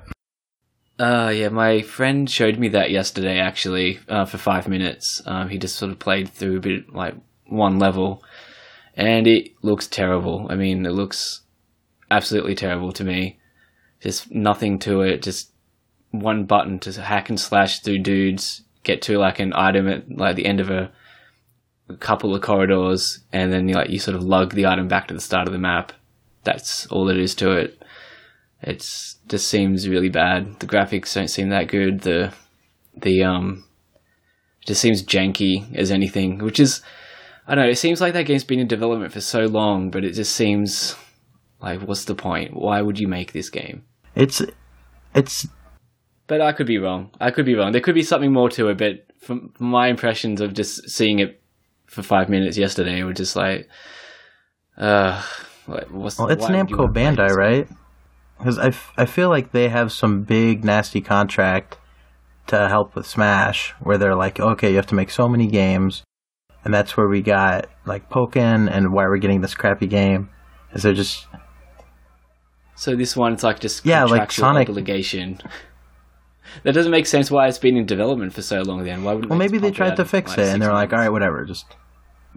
Uh, 0.98 1.30
yeah, 1.34 1.48
my 1.48 1.82
friend 1.82 2.28
showed 2.30 2.58
me 2.58 2.68
that 2.68 2.90
yesterday 2.90 3.38
actually 3.38 3.98
uh, 4.08 4.24
for 4.24 4.38
five 4.38 4.66
minutes. 4.66 5.20
Um, 5.26 5.48
he 5.50 5.58
just 5.58 5.76
sort 5.76 5.92
of 5.92 5.98
played 5.98 6.30
through 6.30 6.56
a 6.56 6.60
bit 6.60 6.94
like 6.94 7.14
one 7.46 7.78
level, 7.78 8.22
and 8.94 9.26
it 9.26 9.50
looks 9.62 9.86
terrible. 9.86 10.46
I 10.48 10.54
mean, 10.54 10.86
it 10.86 10.92
looks 10.92 11.42
absolutely 12.10 12.54
terrible 12.54 12.92
to 12.92 13.04
me. 13.04 13.38
Just 14.00 14.30
nothing 14.30 14.78
to 14.80 15.02
it. 15.02 15.22
Just 15.22 15.50
one 16.10 16.44
button 16.44 16.78
to 16.80 17.02
hack 17.02 17.28
and 17.28 17.38
slash 17.38 17.80
through 17.80 17.98
dudes, 17.98 18.62
get 18.82 19.02
to 19.02 19.18
like 19.18 19.38
an 19.38 19.52
item 19.54 19.88
at 19.88 20.10
like 20.10 20.36
the 20.36 20.46
end 20.46 20.60
of 20.60 20.70
a, 20.70 20.90
a 21.88 21.96
couple 21.96 22.34
of 22.34 22.42
corridors, 22.42 23.20
and 23.32 23.52
then 23.52 23.68
you 23.68 23.74
like 23.74 23.90
you 23.90 23.98
sort 23.98 24.16
of 24.16 24.22
lug 24.22 24.54
the 24.54 24.66
item 24.66 24.88
back 24.88 25.08
to 25.08 25.14
the 25.14 25.20
start 25.20 25.46
of 25.46 25.52
the 25.52 25.58
map. 25.58 25.92
that's 26.44 26.86
all 26.86 27.04
there 27.04 27.18
is 27.18 27.34
to 27.36 27.52
it. 27.52 27.82
It's 28.62 29.16
just 29.28 29.48
seems 29.48 29.88
really 29.88 30.08
bad. 30.08 30.60
The 30.60 30.66
graphics 30.66 31.14
don't 31.14 31.28
seem 31.28 31.50
that 31.50 31.68
good. 31.68 32.00
The 32.00 32.32
the 32.96 33.22
um 33.24 33.64
it 34.62 34.66
just 34.66 34.80
seems 34.80 35.04
janky 35.04 35.74
as 35.76 35.90
anything, 35.90 36.38
which 36.38 36.58
is 36.58 36.82
I 37.46 37.54
don't 37.54 37.64
know. 37.64 37.70
It 37.70 37.76
seems 37.78 38.00
like 38.00 38.14
that 38.14 38.24
game's 38.24 38.44
been 38.44 38.58
in 38.58 38.66
development 38.66 39.12
for 39.12 39.20
so 39.20 39.46
long, 39.46 39.90
but 39.90 40.04
it 40.04 40.14
just 40.14 40.34
seems 40.34 40.96
like 41.60 41.82
what's 41.82 42.04
the 42.04 42.14
point? 42.14 42.54
Why 42.54 42.82
would 42.82 42.98
you 42.98 43.08
make 43.08 43.32
this 43.32 43.50
game? 43.50 43.84
It's 44.14 44.42
it's 45.14 45.46
But 46.26 46.40
I 46.40 46.52
could 46.52 46.66
be 46.66 46.78
wrong. 46.78 47.10
I 47.20 47.30
could 47.30 47.46
be 47.46 47.54
wrong. 47.54 47.72
There 47.72 47.80
could 47.80 47.94
be 47.94 48.02
something 48.02 48.32
more 48.32 48.48
to 48.50 48.68
it, 48.68 48.78
but 48.78 49.06
from 49.20 49.52
my 49.58 49.88
impressions 49.88 50.40
of 50.40 50.54
just 50.54 50.88
seeing 50.90 51.18
it 51.20 51.40
for 51.96 52.02
five 52.02 52.28
minutes 52.28 52.58
yesterday, 52.58 53.02
were 53.02 53.14
just 53.14 53.34
like, 53.34 53.68
uh, 54.76 55.20
like, 55.66 55.90
what's 55.90 56.18
well, 56.18 56.28
it's 56.28 56.44
Namco 56.44 56.92
Bandai, 56.92 57.30
right? 57.34 57.66
Because 58.38 58.58
I, 58.58 58.68
f- 58.68 58.92
I 58.98 59.06
feel 59.06 59.30
like 59.30 59.52
they 59.52 59.70
have 59.70 59.90
some 59.90 60.22
big 60.22 60.62
nasty 60.62 61.00
contract 61.00 61.78
to 62.48 62.68
help 62.68 62.94
with 62.94 63.06
Smash, 63.06 63.70
where 63.80 63.96
they're 63.96 64.14
like, 64.14 64.38
okay, 64.38 64.70
you 64.70 64.76
have 64.76 64.86
to 64.88 64.94
make 64.94 65.10
so 65.10 65.26
many 65.26 65.46
games, 65.46 66.04
and 66.64 66.72
that's 66.72 66.96
where 66.96 67.08
we 67.08 67.22
got 67.22 67.68
like 67.86 68.10
Pokken, 68.10 68.70
and 68.70 68.92
why 68.92 69.06
we're 69.06 69.16
getting 69.16 69.40
this 69.40 69.54
crappy 69.54 69.86
game. 69.86 70.28
Is 70.74 70.82
they're 70.82 70.92
just 70.92 71.26
So 72.74 72.94
this 72.94 73.16
one's 73.16 73.42
like 73.42 73.58
just 73.60 73.86
Yeah, 73.86 74.04
like 74.04 74.30
Sonic- 74.30 74.68
obligation. 74.68 75.40
That 76.62 76.72
doesn't 76.72 76.92
make 76.92 77.06
sense. 77.06 77.30
Why 77.30 77.48
it's 77.48 77.58
been 77.58 77.76
in 77.76 77.86
development 77.86 78.32
for 78.32 78.40
so 78.40 78.62
long? 78.62 78.84
Then 78.84 79.02
why 79.02 79.14
would 79.14 79.28
well, 79.28 79.38
maybe 79.38 79.58
they 79.58 79.72
tried 79.72 79.96
to 79.96 80.04
fix 80.04 80.32
it, 80.34 80.38
and 80.48 80.62
they're 80.62 80.72
like, 80.72 80.92
all 80.92 81.00
right, 81.00 81.08
whatever, 81.10 81.44
just 81.44 81.66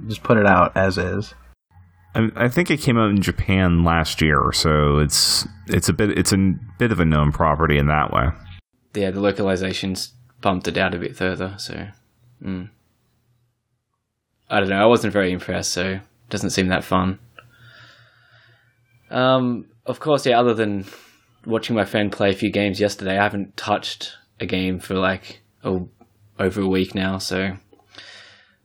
just 0.08 0.24
put 0.24 0.38
it 0.38 0.46
out 0.46 0.76
as 0.76 0.98
is. 0.98 1.34
I, 2.16 2.30
I 2.36 2.50
think 2.50 2.72
it 2.72 2.82
came 2.82 2.98
out 2.98 3.10
in 3.10 3.22
Japan 3.22 3.84
last 3.84 4.22
year, 4.22 4.52
so 4.54 5.00
it's 5.00 5.48
it's 5.68 5.90
a 5.90 5.94
bit 5.94 6.18
it's 6.18 6.34
a 6.34 6.54
bit 6.78 6.92
of 6.92 7.00
a 7.00 7.06
known 7.06 7.32
property 7.32 7.78
in 7.78 7.88
that 7.88 8.12
way. 8.12 8.30
yeah, 8.96 9.12
the 9.12 9.22
localizations 9.22 10.12
bumped 10.42 10.68
it 10.68 10.78
out 10.78 10.96
a 10.96 11.00
bit 11.00 11.16
further. 11.16 11.56
So, 11.58 11.88
mm. 12.44 12.70
I 14.50 14.60
don't 14.60 14.70
know. 14.70 14.82
I 14.82 14.86
wasn't 14.86 15.14
very 15.14 15.32
impressed. 15.32 15.72
So, 15.72 15.86
it 15.86 16.02
doesn't 16.30 16.52
seem 16.52 16.68
that 16.70 16.84
fun. 16.84 17.20
Um, 19.12 19.66
of 19.86 20.00
course, 20.00 20.26
yeah. 20.26 20.40
Other 20.40 20.54
than 20.54 20.86
watching 21.46 21.76
my 21.76 21.86
friend 21.86 22.12
play 22.12 22.32
a 22.32 22.36
few 22.36 22.52
games 22.52 22.80
yesterday, 22.80 23.18
I 23.18 23.24
haven't 23.24 23.58
touched 23.58 24.14
a 24.40 24.46
game 24.46 24.80
for 24.80 24.96
like 24.96 25.42
oh, 25.64 25.90
over 26.40 26.62
a 26.62 26.68
week 26.68 26.96
now. 26.96 27.18
So, 27.18 27.58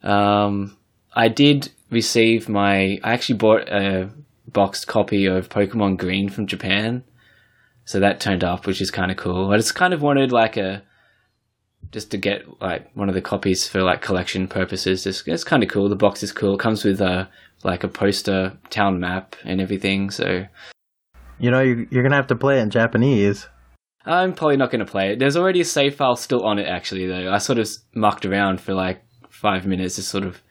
um, 0.02 0.76
I 1.14 1.28
did 1.28 1.70
receive 1.90 2.48
my. 2.48 3.00
I 3.02 3.12
actually 3.12 3.38
bought 3.38 3.68
a 3.68 4.10
boxed 4.48 4.86
copy 4.86 5.26
of 5.26 5.48
Pokemon 5.48 5.98
Green 5.98 6.28
from 6.28 6.46
Japan. 6.46 7.04
So 7.84 8.00
that 8.00 8.20
turned 8.20 8.42
up, 8.42 8.66
which 8.66 8.80
is 8.80 8.90
kind 8.90 9.10
of 9.10 9.16
cool. 9.16 9.52
I 9.52 9.56
just 9.56 9.74
kind 9.74 9.92
of 9.92 10.02
wanted 10.02 10.32
like 10.32 10.56
a 10.56 10.82
just 11.92 12.10
to 12.10 12.16
get 12.16 12.60
like 12.60 12.90
one 12.94 13.08
of 13.08 13.14
the 13.14 13.20
copies 13.20 13.68
for 13.68 13.82
like 13.82 14.00
collection 14.00 14.48
purposes. 14.48 15.06
It's, 15.06 15.26
it's 15.26 15.44
kind 15.44 15.62
of 15.62 15.68
cool. 15.68 15.88
The 15.88 15.96
box 15.96 16.22
is 16.22 16.32
cool. 16.32 16.54
It 16.54 16.60
comes 16.60 16.84
with 16.84 17.00
a 17.00 17.28
like 17.62 17.84
a 17.84 17.88
poster 17.88 18.56
town 18.70 19.00
map 19.00 19.36
and 19.44 19.60
everything. 19.60 20.10
So 20.10 20.46
You 21.38 21.50
know, 21.50 21.60
you're, 21.60 21.86
you're 21.90 22.02
gonna 22.02 22.16
have 22.16 22.26
to 22.28 22.36
play 22.36 22.58
it 22.58 22.62
in 22.62 22.70
Japanese. 22.70 23.48
I'm 24.06 24.34
probably 24.34 24.56
not 24.56 24.70
going 24.70 24.84
to 24.84 24.90
play 24.90 25.12
it. 25.12 25.18
There's 25.18 25.36
already 25.36 25.62
a 25.62 25.64
save 25.64 25.94
file 25.94 26.16
still 26.16 26.44
on 26.44 26.58
it 26.58 26.66
actually 26.68 27.06
though. 27.06 27.32
I 27.32 27.38
sort 27.38 27.58
of 27.58 27.68
mucked 27.94 28.26
around 28.26 28.60
for 28.60 28.74
like 28.74 29.02
five 29.30 29.66
minutes, 29.66 29.96
just 29.96 30.10
sort 30.10 30.24
of 30.24 30.42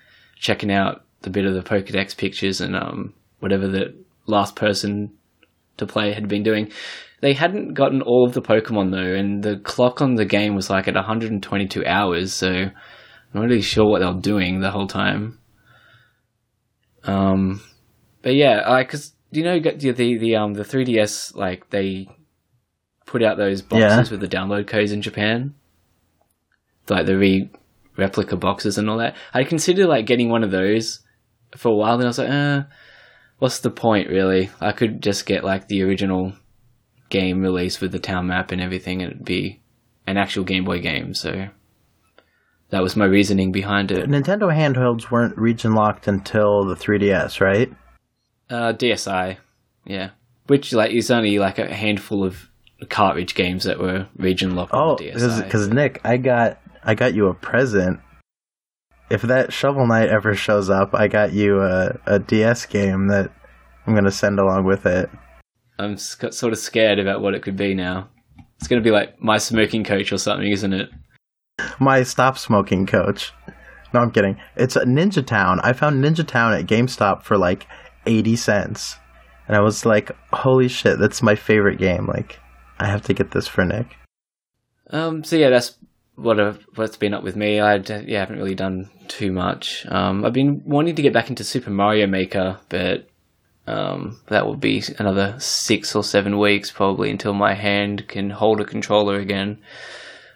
checking 0.43 0.71
out 0.71 1.05
the 1.21 1.29
bit 1.29 1.45
of 1.45 1.53
the 1.53 1.61
Pokedex 1.61 2.15
pictures 2.15 2.59
and 2.59 2.75
um 2.75 3.13
whatever 3.39 3.67
the 3.67 3.95
last 4.27 4.55
person 4.55 5.11
to 5.77 5.87
play 5.87 6.13
had 6.13 6.27
been 6.27 6.43
doing. 6.43 6.71
They 7.21 7.33
hadn't 7.33 7.73
gotten 7.73 8.01
all 8.01 8.25
of 8.25 8.33
the 8.33 8.41
Pokemon 8.41 8.91
though, 8.91 9.13
and 9.15 9.41
the 9.41 9.57
clock 9.57 10.01
on 10.01 10.15
the 10.15 10.25
game 10.25 10.55
was 10.55 10.69
like 10.69 10.87
at 10.87 10.95
122 10.95 11.85
hours, 11.85 12.33
so 12.33 12.49
I'm 12.49 12.73
not 13.33 13.43
really 13.43 13.61
sure 13.61 13.89
what 13.89 13.99
they 13.99 14.05
were 14.05 14.19
doing 14.19 14.59
the 14.59 14.71
whole 14.71 14.87
time. 14.87 15.39
Um, 17.05 17.61
but 18.21 18.35
yeah, 18.35 18.61
I 18.65 18.83
because 18.83 19.13
you 19.31 19.43
know 19.43 19.59
the 19.59 19.91
the 19.91 20.17
the 20.17 20.35
um 20.35 20.53
the 20.53 20.63
3DS 20.63 21.35
like 21.35 21.69
they 21.69 22.09
put 23.05 23.23
out 23.23 23.37
those 23.37 23.61
boxes 23.61 24.11
with 24.11 24.19
the 24.19 24.27
download 24.27 24.67
codes 24.67 24.91
in 24.91 25.01
Japan, 25.01 25.55
like 26.89 27.05
the 27.05 27.17
re 27.17 27.49
replica 27.97 28.35
boxes 28.35 28.77
and 28.77 28.89
all 28.89 28.97
that. 28.97 29.15
I 29.33 29.43
considered 29.43 29.87
like 29.87 30.05
getting 30.05 30.29
one 30.29 30.43
of 30.43 30.51
those 30.51 31.01
for 31.55 31.69
a 31.69 31.75
while, 31.75 31.97
then 31.97 32.07
I 32.07 32.09
was 32.09 32.17
like, 32.17 32.29
uh, 32.29 32.63
what's 33.39 33.59
the 33.59 33.69
point 33.69 34.09
really? 34.09 34.49
I 34.59 34.71
could 34.71 35.01
just 35.01 35.25
get 35.25 35.43
like 35.43 35.67
the 35.67 35.83
original 35.83 36.33
game 37.09 37.41
release 37.41 37.79
with 37.79 37.91
the 37.91 37.99
town 37.99 38.27
map 38.27 38.51
and 38.51 38.61
everything, 38.61 39.01
and 39.01 39.11
it'd 39.11 39.25
be 39.25 39.61
an 40.07 40.17
actual 40.17 40.43
Game 40.43 40.65
Boy 40.65 40.79
game. 40.79 41.13
So 41.13 41.47
that 42.69 42.81
was 42.81 42.95
my 42.95 43.05
reasoning 43.05 43.51
behind 43.51 43.91
it. 43.91 44.09
Nintendo 44.09 44.53
handhelds 44.53 45.11
weren't 45.11 45.37
region 45.37 45.73
locked 45.73 46.07
until 46.07 46.65
the 46.65 46.75
3DS, 46.75 47.39
right? 47.39 47.71
Uh, 48.49 48.73
DSi, 48.73 49.37
yeah, 49.85 50.09
which 50.47 50.73
like 50.73 50.91
is 50.91 51.11
only 51.11 51.39
like 51.39 51.59
a 51.59 51.73
handful 51.73 52.23
of 52.23 52.49
cartridge 52.89 53.35
games 53.35 53.63
that 53.63 53.79
were 53.79 54.07
region 54.17 54.55
locked 54.55 54.73
Oh, 54.73 54.97
because 54.97 55.69
Nick, 55.69 56.01
I 56.03 56.17
got 56.17 56.59
I 56.83 56.95
got 56.95 57.13
you 57.13 57.27
a 57.27 57.33
present. 57.33 57.99
If 59.09 59.21
that 59.23 59.53
Shovel 59.53 59.87
Knight 59.87 60.09
ever 60.09 60.33
shows 60.35 60.69
up, 60.69 60.93
I 60.93 61.07
got 61.07 61.33
you 61.33 61.61
a, 61.61 61.99
a 62.05 62.19
DS 62.19 62.65
game 62.65 63.07
that 63.07 63.31
I'm 63.85 63.93
gonna 63.93 64.11
send 64.11 64.39
along 64.39 64.65
with 64.65 64.85
it. 64.85 65.09
I'm 65.79 65.97
sc- 65.97 66.33
sort 66.33 66.53
of 66.53 66.59
scared 66.59 66.99
about 66.99 67.21
what 67.21 67.33
it 67.33 67.41
could 67.41 67.57
be 67.57 67.73
now. 67.73 68.09
It's 68.57 68.67
going 68.67 68.81
to 68.81 68.87
be 68.87 68.93
like 68.93 69.21
my 69.21 69.37
smoking 69.37 69.83
coach 69.83 70.11
or 70.11 70.17
something, 70.17 70.49
isn't 70.49 70.73
it? 70.73 70.89
My 71.79 72.03
stop 72.03 72.37
smoking 72.37 72.85
coach. 72.85 73.33
No, 73.93 73.99
I'm 73.99 74.11
kidding. 74.11 74.39
It's 74.55 74.75
a 74.75 74.85
Ninja 74.85 75.25
Town. 75.25 75.59
I 75.61 75.73
found 75.73 76.03
Ninja 76.03 76.25
Town 76.25 76.53
at 76.53 76.65
GameStop 76.65 77.23
for 77.23 77.37
like 77.37 77.67
80 78.05 78.35
cents. 78.37 78.95
And 79.47 79.57
I 79.57 79.59
was 79.59 79.85
like, 79.85 80.11
holy 80.31 80.67
shit, 80.67 80.97
that's 80.97 81.21
my 81.21 81.35
favorite 81.35 81.77
game. 81.77 82.07
Like, 82.07 82.39
I 82.79 82.87
have 82.87 83.01
to 83.03 83.13
get 83.13 83.31
this 83.31 83.47
for 83.47 83.65
Nick. 83.65 83.97
Um, 84.89 85.23
so 85.23 85.35
yeah, 85.35 85.49
that's 85.49 85.75
what 86.15 86.39
i 86.39 86.51
what's 86.75 86.97
been 86.97 87.13
up 87.13 87.23
with 87.23 87.35
me. 87.35 87.59
I 87.59 87.75
yeah 87.75 88.19
haven't 88.19 88.37
really 88.37 88.55
done 88.55 88.89
too 89.07 89.31
much. 89.31 89.85
Um, 89.87 90.25
I've 90.25 90.33
been 90.33 90.61
wanting 90.65 90.95
to 90.95 91.01
get 91.01 91.13
back 91.13 91.29
into 91.29 91.43
Super 91.43 91.71
Mario 91.71 92.07
Maker, 92.07 92.59
but 92.69 93.07
um, 93.65 94.19
that 94.27 94.45
will 94.45 94.57
be 94.57 94.83
another 94.99 95.35
six 95.39 95.95
or 95.95 96.03
seven 96.03 96.37
weeks 96.37 96.71
probably 96.71 97.09
until 97.09 97.33
my 97.33 97.53
hand 97.53 98.07
can 98.07 98.29
hold 98.29 98.59
a 98.59 98.65
controller 98.65 99.15
again. 99.15 99.59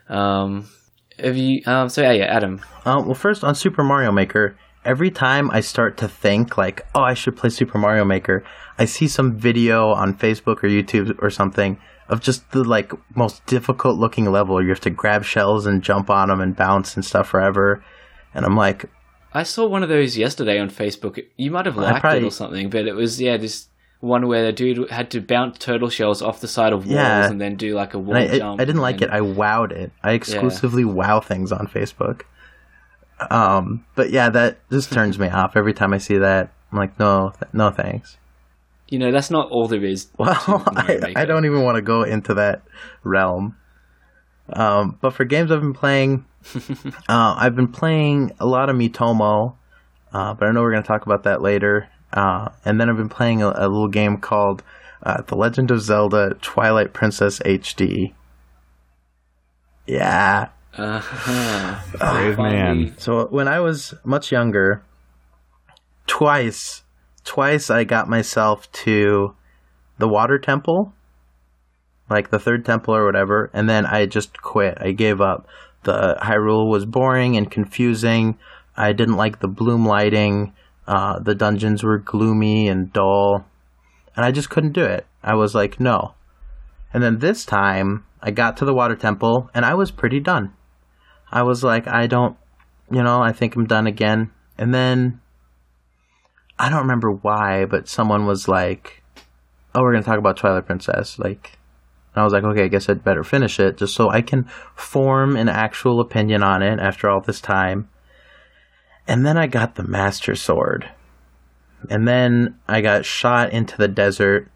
Um, 0.09 0.69
have 1.19 1.37
you? 1.37 1.61
Um, 1.65 1.89
so 1.89 2.01
yeah, 2.01 2.11
yeah, 2.11 2.25
Adam. 2.25 2.61
Um, 2.85 3.05
well, 3.05 3.15
first 3.15 3.43
on 3.43 3.55
Super 3.55 3.83
Mario 3.83 4.11
Maker, 4.11 4.57
every 4.85 5.11
time 5.11 5.51
I 5.51 5.59
start 5.59 5.97
to 5.97 6.07
think 6.07 6.57
like, 6.57 6.87
oh, 6.95 7.01
I 7.01 7.13
should 7.13 7.35
play 7.35 7.49
Super 7.49 7.77
Mario 7.77 8.05
Maker, 8.05 8.43
I 8.79 8.85
see 8.85 9.07
some 9.07 9.37
video 9.37 9.89
on 9.89 10.13
Facebook 10.13 10.63
or 10.63 10.69
YouTube 10.69 11.21
or 11.21 11.29
something 11.29 11.77
of 12.09 12.21
just 12.21 12.49
the 12.51 12.63
like 12.63 12.91
most 13.15 13.45
difficult 13.45 13.97
looking 13.99 14.25
level. 14.31 14.61
You 14.61 14.69
have 14.69 14.79
to 14.81 14.89
grab 14.89 15.23
shells 15.23 15.65
and 15.65 15.83
jump 15.83 16.09
on 16.09 16.29
them 16.29 16.41
and 16.41 16.55
bounce 16.55 16.95
and 16.95 17.03
stuff 17.03 17.27
forever. 17.29 17.83
And 18.33 18.45
I'm 18.45 18.55
like, 18.55 18.85
I 19.33 19.43
saw 19.43 19.67
one 19.67 19.83
of 19.83 19.89
those 19.89 20.17
yesterday 20.17 20.59
on 20.59 20.69
Facebook. 20.69 21.23
You 21.35 21.51
might 21.51 21.65
have 21.65 21.77
I 21.77 21.91
liked 21.91 22.05
it 22.05 22.23
or 22.23 22.31
something, 22.31 22.69
but 22.69 22.87
it 22.87 22.93
was 22.93 23.19
yeah 23.21 23.37
this 23.37 23.67
one 23.99 24.27
where 24.27 24.45
the 24.45 24.51
dude 24.53 24.89
had 24.91 25.09
to 25.11 25.19
bounce 25.19 25.57
turtle 25.57 25.89
shells 25.89 26.21
off 26.21 26.39
the 26.39 26.47
side 26.47 26.71
of 26.71 26.85
walls 26.85 26.95
Yeah. 26.95 27.29
and 27.29 27.41
then 27.41 27.55
do 27.55 27.73
like 27.73 27.93
a 27.95 27.99
wall 27.99 28.15
I, 28.15 28.21
I, 28.21 28.37
jump. 28.37 28.61
I 28.61 28.65
didn't 28.65 28.81
like 28.81 29.01
it. 29.01 29.09
I 29.09 29.21
wowed 29.21 29.71
it. 29.71 29.91
I 30.03 30.11
exclusively 30.11 30.85
wow 30.85 31.19
things 31.19 31.51
on 31.51 31.67
Facebook. 31.67 32.21
Um, 33.31 33.85
but 33.95 34.11
yeah, 34.11 34.29
that 34.29 34.59
just 34.69 34.93
turns 34.93 35.17
me 35.17 35.27
off 35.27 35.55
every 35.55 35.73
time 35.73 35.93
I 35.93 35.97
see 35.97 36.17
that. 36.19 36.53
I'm 36.71 36.77
like, 36.77 36.99
no, 36.99 37.33
th- 37.39 37.53
no, 37.53 37.71
thanks. 37.71 38.17
You 38.89 38.99
know, 38.99 39.11
that's 39.11 39.29
not 39.29 39.49
all 39.51 39.67
there 39.67 39.83
is. 39.83 40.07
Well, 40.17 40.33
to 40.33 41.11
I, 41.15 41.21
I 41.21 41.25
don't 41.25 41.45
even 41.45 41.63
want 41.63 41.75
to 41.75 41.81
go 41.81 42.03
into 42.03 42.33
that 42.35 42.61
realm. 43.03 43.55
Um, 44.49 44.97
but 45.01 45.11
for 45.11 45.25
games 45.25 45.51
I've 45.51 45.61
been 45.61 45.73
playing, 45.73 46.25
uh, 47.09 47.35
I've 47.37 47.55
been 47.55 47.67
playing 47.67 48.31
a 48.39 48.45
lot 48.45 48.69
of 48.69 48.75
Miitomo, 48.75 49.55
uh, 50.13 50.33
but 50.33 50.47
I 50.47 50.51
know 50.51 50.61
we're 50.61 50.71
going 50.71 50.83
to 50.83 50.87
talk 50.87 51.05
about 51.05 51.23
that 51.23 51.41
later. 51.41 51.89
Uh, 52.13 52.49
and 52.63 52.79
then 52.79 52.89
I've 52.89 52.95
been 52.97 53.09
playing 53.09 53.41
a, 53.41 53.49
a 53.49 53.67
little 53.67 53.89
game 53.89 54.17
called 54.17 54.63
uh, 55.03 55.21
The 55.21 55.35
Legend 55.35 55.71
of 55.71 55.81
Zelda 55.81 56.35
Twilight 56.41 56.93
Princess 56.93 57.39
HD. 57.39 58.13
Yeah. 59.85 60.49
Uh-huh. 60.77 61.79
Brave 61.97 62.37
man. 62.37 62.95
So 62.97 63.27
when 63.27 63.47
I 63.47 63.59
was 63.59 63.93
much 64.03 64.31
younger, 64.31 64.83
twice, 66.05 66.83
twice 67.27 67.69
I 67.69 67.83
got 67.83 68.07
myself 68.07 68.71
to 68.83 69.35
the 69.99 70.07
water 70.07 70.39
temple, 70.39 70.93
like 72.09 72.29
the 72.29 72.39
third 72.39 72.65
temple 72.65 72.95
or 72.95 73.05
whatever, 73.05 73.51
and 73.53 73.69
then 73.69 73.85
I 73.85 74.05
just 74.05 74.41
quit. 74.41 74.77
I 74.79 74.91
gave 74.91 75.19
up. 75.19 75.47
The 75.83 76.17
Hyrule 76.21 76.69
was 76.69 76.85
boring 76.85 77.35
and 77.35 77.51
confusing. 77.51 78.37
I 78.75 78.93
didn't 78.93 79.17
like 79.17 79.39
the 79.39 79.47
bloom 79.47 79.85
lighting. 79.85 80.53
Uh, 80.87 81.19
the 81.19 81.35
dungeons 81.35 81.83
were 81.83 81.97
gloomy 81.97 82.69
and 82.69 82.93
dull. 82.93 83.45
and 84.15 84.25
I 84.25 84.31
just 84.31 84.49
couldn't 84.49 84.71
do 84.71 84.83
it. 84.83 85.05
I 85.21 85.35
was 85.35 85.53
like, 85.53 85.79
no. 85.79 86.15
And 86.93 87.03
then 87.03 87.19
this 87.19 87.45
time, 87.45 88.05
I 88.21 88.31
got 88.31 88.57
to 88.57 88.65
the 88.65 88.73
water 88.73 88.95
temple, 88.95 89.49
and 89.53 89.65
I 89.65 89.73
was 89.73 89.91
pretty 89.91 90.19
done. 90.19 90.53
I 91.31 91.43
was 91.43 91.63
like, 91.63 91.87
I 91.87 92.07
don't, 92.07 92.37
you 92.89 93.03
know, 93.03 93.21
I 93.21 93.33
think 93.33 93.55
I'm 93.55 93.65
done 93.65 93.85
again. 93.85 94.31
And 94.57 94.73
then, 94.73 95.19
I 96.59 96.69
don't 96.69 96.81
remember 96.81 97.11
why, 97.11 97.65
but 97.65 97.87
someone 97.87 98.25
was 98.25 98.47
like, 98.47 99.03
oh, 99.75 99.81
we're 99.81 99.91
going 99.91 100.03
to 100.03 100.09
talk 100.09 100.17
about 100.17 100.37
Twilight 100.37 100.65
Princess. 100.65 101.19
Like, 101.19 101.57
and 102.13 102.21
I 102.21 102.23
was 102.23 102.33
like, 102.33 102.43
okay, 102.43 102.63
I 102.63 102.67
guess 102.67 102.89
I'd 102.89 103.03
better 103.03 103.23
finish 103.23 103.59
it 103.59 103.77
just 103.77 103.93
so 103.93 104.09
I 104.09 104.21
can 104.21 104.45
form 104.75 105.35
an 105.35 105.49
actual 105.49 105.99
opinion 105.99 106.41
on 106.41 106.63
it 106.63 106.79
after 106.79 107.09
all 107.09 107.21
this 107.21 107.39
time. 107.39 107.89
And 109.07 109.25
then 109.25 109.37
I 109.37 109.45
got 109.45 109.75
the 109.75 109.83
Master 109.83 110.35
Sword. 110.35 110.89
And 111.91 112.07
then 112.07 112.57
I 112.67 112.81
got 112.81 113.05
shot 113.05 113.51
into 113.51 113.77
the 113.77 113.87
desert. 113.87 114.49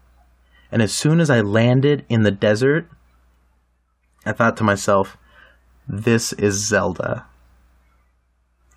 And 0.72 0.82
as 0.82 0.92
soon 0.92 1.20
as 1.20 1.30
I 1.30 1.40
landed 1.40 2.04
in 2.08 2.22
the 2.22 2.32
desert, 2.32 2.88
I 4.26 4.32
thought 4.32 4.56
to 4.56 4.64
myself, 4.64 5.16
this 5.86 6.32
is 6.32 6.66
Zelda. 6.66 7.26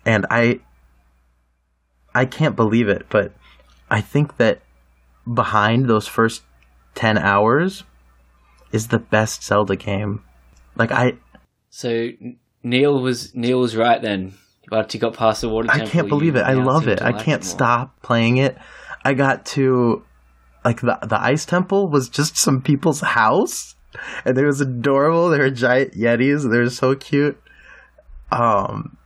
And 0.04 0.26
I 0.30 0.60
I 2.16 2.24
can't 2.24 2.56
believe 2.56 2.88
it, 2.88 3.06
but 3.10 3.32
I 3.90 4.00
think 4.00 4.38
that 4.38 4.62
behind 5.32 5.86
those 5.86 6.06
first 6.06 6.42
10 6.94 7.18
hours 7.18 7.84
is 8.72 8.88
the 8.88 8.98
best 8.98 9.44
Zelda 9.44 9.76
game. 9.76 10.22
Like 10.76 10.92
I 10.92 11.18
So 11.70 12.10
Neil 12.62 13.00
was 13.00 13.34
Neil 13.34 13.60
was 13.60 13.76
right 13.76 14.00
then. 14.00 14.34
But 14.68 14.92
you 14.94 14.98
got 14.98 15.14
past 15.14 15.42
the 15.42 15.48
water 15.48 15.68
I 15.70 15.86
can't 15.86 16.08
believe 16.08 16.34
it. 16.34 16.42
I 16.42 16.54
love 16.54 16.88
it. 16.88 17.00
I 17.00 17.10
like 17.10 17.24
can't 17.24 17.42
more. 17.42 17.50
stop 17.50 18.02
playing 18.02 18.38
it. 18.38 18.56
I 19.04 19.14
got 19.14 19.46
to 19.54 20.04
like 20.64 20.80
the 20.80 20.98
the 21.06 21.20
ice 21.20 21.44
temple 21.44 21.88
was 21.88 22.08
just 22.08 22.36
some 22.36 22.60
people's 22.60 23.00
house, 23.00 23.76
and 24.24 24.36
it 24.36 24.44
was 24.44 24.60
adorable. 24.60 25.28
They 25.28 25.38
were 25.38 25.50
giant 25.50 25.92
yetis. 25.92 26.50
They 26.50 26.58
were 26.58 26.70
so 26.70 26.96
cute. 26.96 27.40
Um, 28.32 28.96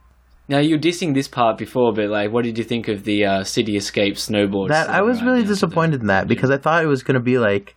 Now 0.50 0.58
you 0.58 0.74
were 0.74 0.80
dissing 0.80 1.14
this 1.14 1.28
part 1.28 1.58
before, 1.58 1.92
but 1.92 2.08
like, 2.08 2.32
what 2.32 2.42
did 2.42 2.58
you 2.58 2.64
think 2.64 2.88
of 2.88 3.04
the 3.04 3.24
uh, 3.24 3.44
city 3.44 3.76
escape 3.76 4.16
snowboard? 4.16 4.70
that 4.70 4.90
I 4.90 5.00
was 5.00 5.22
really 5.22 5.44
disappointed 5.44 6.00
in 6.00 6.08
that 6.08 6.26
because 6.26 6.50
I 6.50 6.58
thought 6.58 6.82
it 6.82 6.88
was 6.88 7.04
going 7.04 7.14
to 7.14 7.22
be 7.22 7.38
like, 7.38 7.76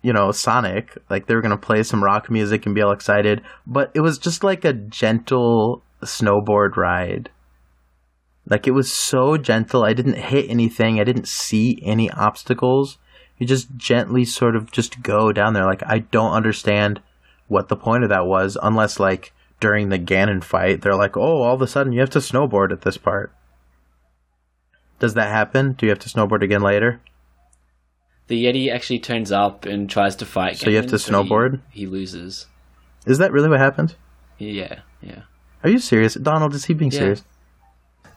you 0.00 0.14
know, 0.14 0.30
Sonic. 0.30 0.96
Like 1.10 1.26
they 1.26 1.34
were 1.34 1.42
going 1.42 1.50
to 1.50 1.58
play 1.58 1.82
some 1.82 2.02
rock 2.02 2.30
music 2.30 2.64
and 2.64 2.74
be 2.74 2.80
all 2.80 2.92
excited, 2.92 3.42
but 3.66 3.90
it 3.92 4.00
was 4.00 4.16
just 4.16 4.42
like 4.42 4.64
a 4.64 4.72
gentle 4.72 5.82
snowboard 6.02 6.78
ride. 6.78 7.28
Like 8.48 8.66
it 8.66 8.72
was 8.72 8.90
so 8.90 9.36
gentle. 9.36 9.84
I 9.84 9.92
didn't 9.92 10.16
hit 10.16 10.48
anything. 10.48 10.98
I 10.98 11.04
didn't 11.04 11.28
see 11.28 11.78
any 11.84 12.10
obstacles. 12.10 12.96
You 13.36 13.46
just 13.46 13.76
gently 13.76 14.24
sort 14.24 14.56
of 14.56 14.72
just 14.72 15.02
go 15.02 15.30
down 15.30 15.52
there. 15.52 15.66
Like 15.66 15.82
I 15.86 15.98
don't 15.98 16.32
understand 16.32 17.02
what 17.48 17.68
the 17.68 17.76
point 17.76 18.02
of 18.02 18.08
that 18.08 18.24
was 18.24 18.56
unless 18.62 18.98
like 18.98 19.34
during 19.60 19.88
the 19.88 19.98
Ganon 19.98 20.42
fight, 20.44 20.82
they're 20.82 20.94
like, 20.94 21.16
"Oh, 21.16 21.42
all 21.42 21.54
of 21.54 21.62
a 21.62 21.66
sudden 21.66 21.92
you 21.92 22.00
have 22.00 22.10
to 22.10 22.18
snowboard 22.18 22.72
at 22.72 22.82
this 22.82 22.96
part." 22.98 23.32
Does 24.98 25.14
that 25.14 25.28
happen? 25.28 25.72
Do 25.72 25.86
you 25.86 25.90
have 25.90 25.98
to 26.00 26.08
snowboard 26.08 26.42
again 26.42 26.62
later? 26.62 27.00
The 28.28 28.44
Yeti 28.44 28.72
actually 28.72 28.98
turns 28.98 29.30
up 29.30 29.66
and 29.66 29.88
tries 29.88 30.16
to 30.16 30.26
fight. 30.26 30.56
So 30.56 30.70
you 30.70 30.76
have 30.76 30.86
to 30.86 30.92
but 30.92 31.00
he- 31.02 31.10
snowboard? 31.12 31.60
He, 31.70 31.86
loses. 31.86 32.46
Is 33.06 33.18
that 33.18 33.30
really 33.30 33.48
what 33.48 33.60
happened? 33.60 33.94
Yeah, 34.38 34.80
yeah. 35.00 35.22
Are 35.62 35.70
you 35.70 35.78
serious? 35.78 36.14
Donald, 36.14 36.54
is 36.54 36.64
he 36.64 36.74
being 36.74 36.90
Yeah. 36.90 36.98
serious? 36.98 37.24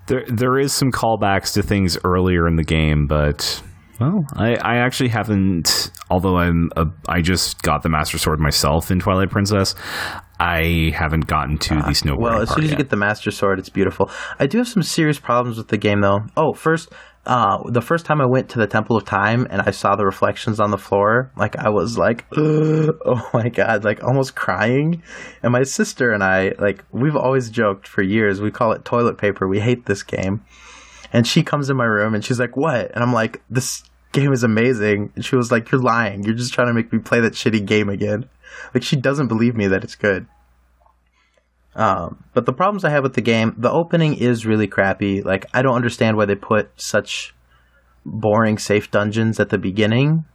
There, 0.08 0.26
there 0.28 0.58
is 0.58 0.74
some 0.74 0.92
callbacks 0.92 1.54
to 1.54 1.62
things 1.62 1.98
earlier 2.04 2.48
in 2.48 2.56
the 2.56 2.64
game, 2.64 3.06
but 3.06 3.62
well, 4.00 4.26
I, 4.34 4.56
I 4.56 4.78
actually 4.78 5.10
haven't. 5.10 5.92
Although 6.10 6.38
I'm, 6.38 6.72
a, 6.76 6.88
I 7.08 7.22
just 7.22 7.62
got 7.62 7.84
the 7.84 7.90
Master 7.90 8.18
Sword 8.18 8.40
myself 8.40 8.90
in 8.90 9.00
Twilight 9.00 9.30
Princess. 9.30 9.76
I 10.40 10.92
haven't 10.96 11.28
gotten 11.28 11.58
to 11.58 11.76
the 11.76 11.82
snowboarding 11.92 12.14
Ah, 12.18 12.22
Well, 12.22 12.42
as 12.42 12.50
soon 12.50 12.60
as 12.64 12.66
you 12.66 12.70
yet. 12.72 12.78
get 12.78 12.90
the 12.90 12.96
Master 12.98 13.30
Sword, 13.32 13.60
it's 13.60 13.70
beautiful. 13.70 14.10
I 14.40 14.48
do 14.48 14.58
have 14.60 14.68
some 14.68 14.84
serious 14.84 15.20
problems 15.20 15.58
with 15.58 15.68
the 15.68 15.78
game, 15.78 16.02
though. 16.02 16.20
Oh, 16.38 16.54
first, 16.54 16.90
uh, 17.26 17.58
the 17.70 17.82
first 17.82 18.06
time 18.06 18.22
I 18.22 18.26
went 18.26 18.48
to 18.50 18.60
the 18.60 18.66
Temple 18.66 18.96
of 18.96 19.04
Time 19.06 19.46
and 19.50 19.62
I 19.62 19.72
saw 19.72 19.96
the 19.98 20.06
reflections 20.06 20.60
on 20.60 20.72
the 20.72 20.78
floor, 20.78 21.32
like 21.36 21.58
I 21.58 21.70
was 21.70 21.98
like, 21.98 22.26
oh 22.38 23.30
my 23.34 23.50
god, 23.50 23.84
like 23.84 24.02
almost 24.04 24.36
crying. 24.36 25.04
And 25.44 25.52
my 25.52 25.64
sister 25.64 26.12
and 26.12 26.24
I, 26.24 26.54
like, 26.58 26.84
we've 26.92 27.18
always 27.18 27.50
joked 27.50 27.88
for 27.88 28.02
years. 28.02 28.40
We 28.42 28.52
call 28.52 28.72
it 28.72 28.86
toilet 28.86 29.18
paper. 29.18 29.48
We 29.48 29.60
hate 29.60 29.86
this 29.86 30.04
game. 30.04 30.42
And 31.12 31.26
she 31.28 31.44
comes 31.44 31.70
in 31.70 31.76
my 31.78 31.86
room 31.86 32.14
and 32.14 32.24
she's 32.24 32.40
like, 32.40 32.56
"What?" 32.56 32.92
And 32.94 33.04
I'm 33.04 33.12
like, 33.14 33.42
"This 33.50 33.84
game 34.12 34.32
is 34.32 34.44
amazing." 34.44 35.12
And 35.16 35.26
she 35.26 35.36
was 35.36 35.52
like, 35.52 35.72
"You're 35.72 35.82
lying. 35.82 36.24
You're 36.24 36.36
just 36.36 36.54
trying 36.54 36.68
to 36.68 36.74
make 36.74 36.94
me 36.94 37.00
play 37.00 37.20
that 37.22 37.34
shitty 37.34 37.66
game 37.66 37.90
again." 37.90 38.26
Like 38.74 38.84
she 38.84 38.96
doesn't 38.96 39.28
believe 39.28 39.56
me 39.56 39.68
that 39.68 39.84
it's 39.84 39.96
good. 39.96 40.28
Um, 41.76 42.24
but 42.34 42.46
the 42.46 42.54
problems 42.54 42.84
I 42.84 42.90
have 42.90 43.04
with 43.04 43.14
the 43.14 43.22
game, 43.22 43.54
the 43.58 43.72
opening 43.72 44.16
is 44.16 44.46
really 44.46 44.68
crappy. 44.68 45.22
Like 45.22 45.46
I 45.54 45.62
don't 45.62 45.76
understand 45.76 46.18
why 46.18 46.26
they 46.26 46.36
put 46.36 46.70
such 46.76 47.34
boring 48.06 48.58
safe 48.58 48.90
dungeons 48.92 49.40
at 49.40 49.50
the 49.50 49.58
beginning. 49.58 50.26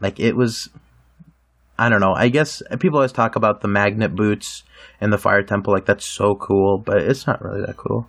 Like 0.00 0.18
it 0.18 0.36
was 0.36 0.70
I 1.78 1.88
don't 1.88 2.00
know. 2.00 2.14
I 2.14 2.28
guess 2.28 2.62
people 2.78 2.98
always 2.98 3.12
talk 3.12 3.36
about 3.36 3.60
the 3.60 3.68
magnet 3.68 4.14
boots 4.14 4.62
and 5.00 5.12
the 5.12 5.18
fire 5.18 5.42
temple 5.42 5.72
like 5.72 5.86
that's 5.86 6.04
so 6.04 6.34
cool, 6.36 6.78
but 6.78 6.98
it's 6.98 7.26
not 7.26 7.42
really 7.42 7.60
that 7.66 7.76
cool. 7.76 8.08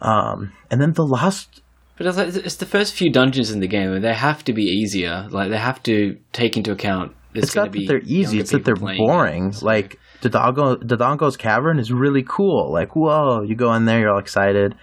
Um, 0.00 0.52
and 0.70 0.80
then 0.80 0.92
the 0.92 1.06
last 1.06 1.62
But 1.96 2.06
it's, 2.06 2.16
like, 2.16 2.34
it's 2.34 2.56
the 2.56 2.66
first 2.66 2.94
few 2.94 3.10
dungeons 3.10 3.50
in 3.50 3.60
the 3.60 3.66
game, 3.66 3.92
and 3.92 4.04
they 4.04 4.14
have 4.14 4.44
to 4.44 4.52
be 4.52 4.62
easier. 4.62 5.26
Like 5.30 5.50
they 5.50 5.58
have 5.58 5.82
to 5.84 6.18
take 6.32 6.56
into 6.56 6.72
account. 6.72 7.14
It's 7.34 7.54
not 7.54 7.72
that 7.72 7.84
they're 7.86 8.02
easy; 8.04 8.40
it's 8.40 8.50
that 8.50 8.64
they're 8.64 8.74
boring. 8.74 9.54
Like 9.62 9.98
Dodongo, 10.20 10.76
Dodongo's 10.82 11.36
Cavern 11.36 11.78
is 11.78 11.92
really 11.92 12.24
cool. 12.26 12.72
Like, 12.72 12.96
whoa, 12.96 13.42
you 13.42 13.54
go 13.54 13.72
in 13.74 13.84
there, 13.84 14.00
you're 14.00 14.10
all 14.10 14.18
excited. 14.18 14.74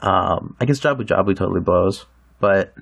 Um, 0.00 0.56
I 0.60 0.64
guess 0.64 0.80
Jabu 0.80 1.02
Jabu 1.02 1.36
totally 1.36 1.60
blows, 1.60 2.06
but 2.38 2.74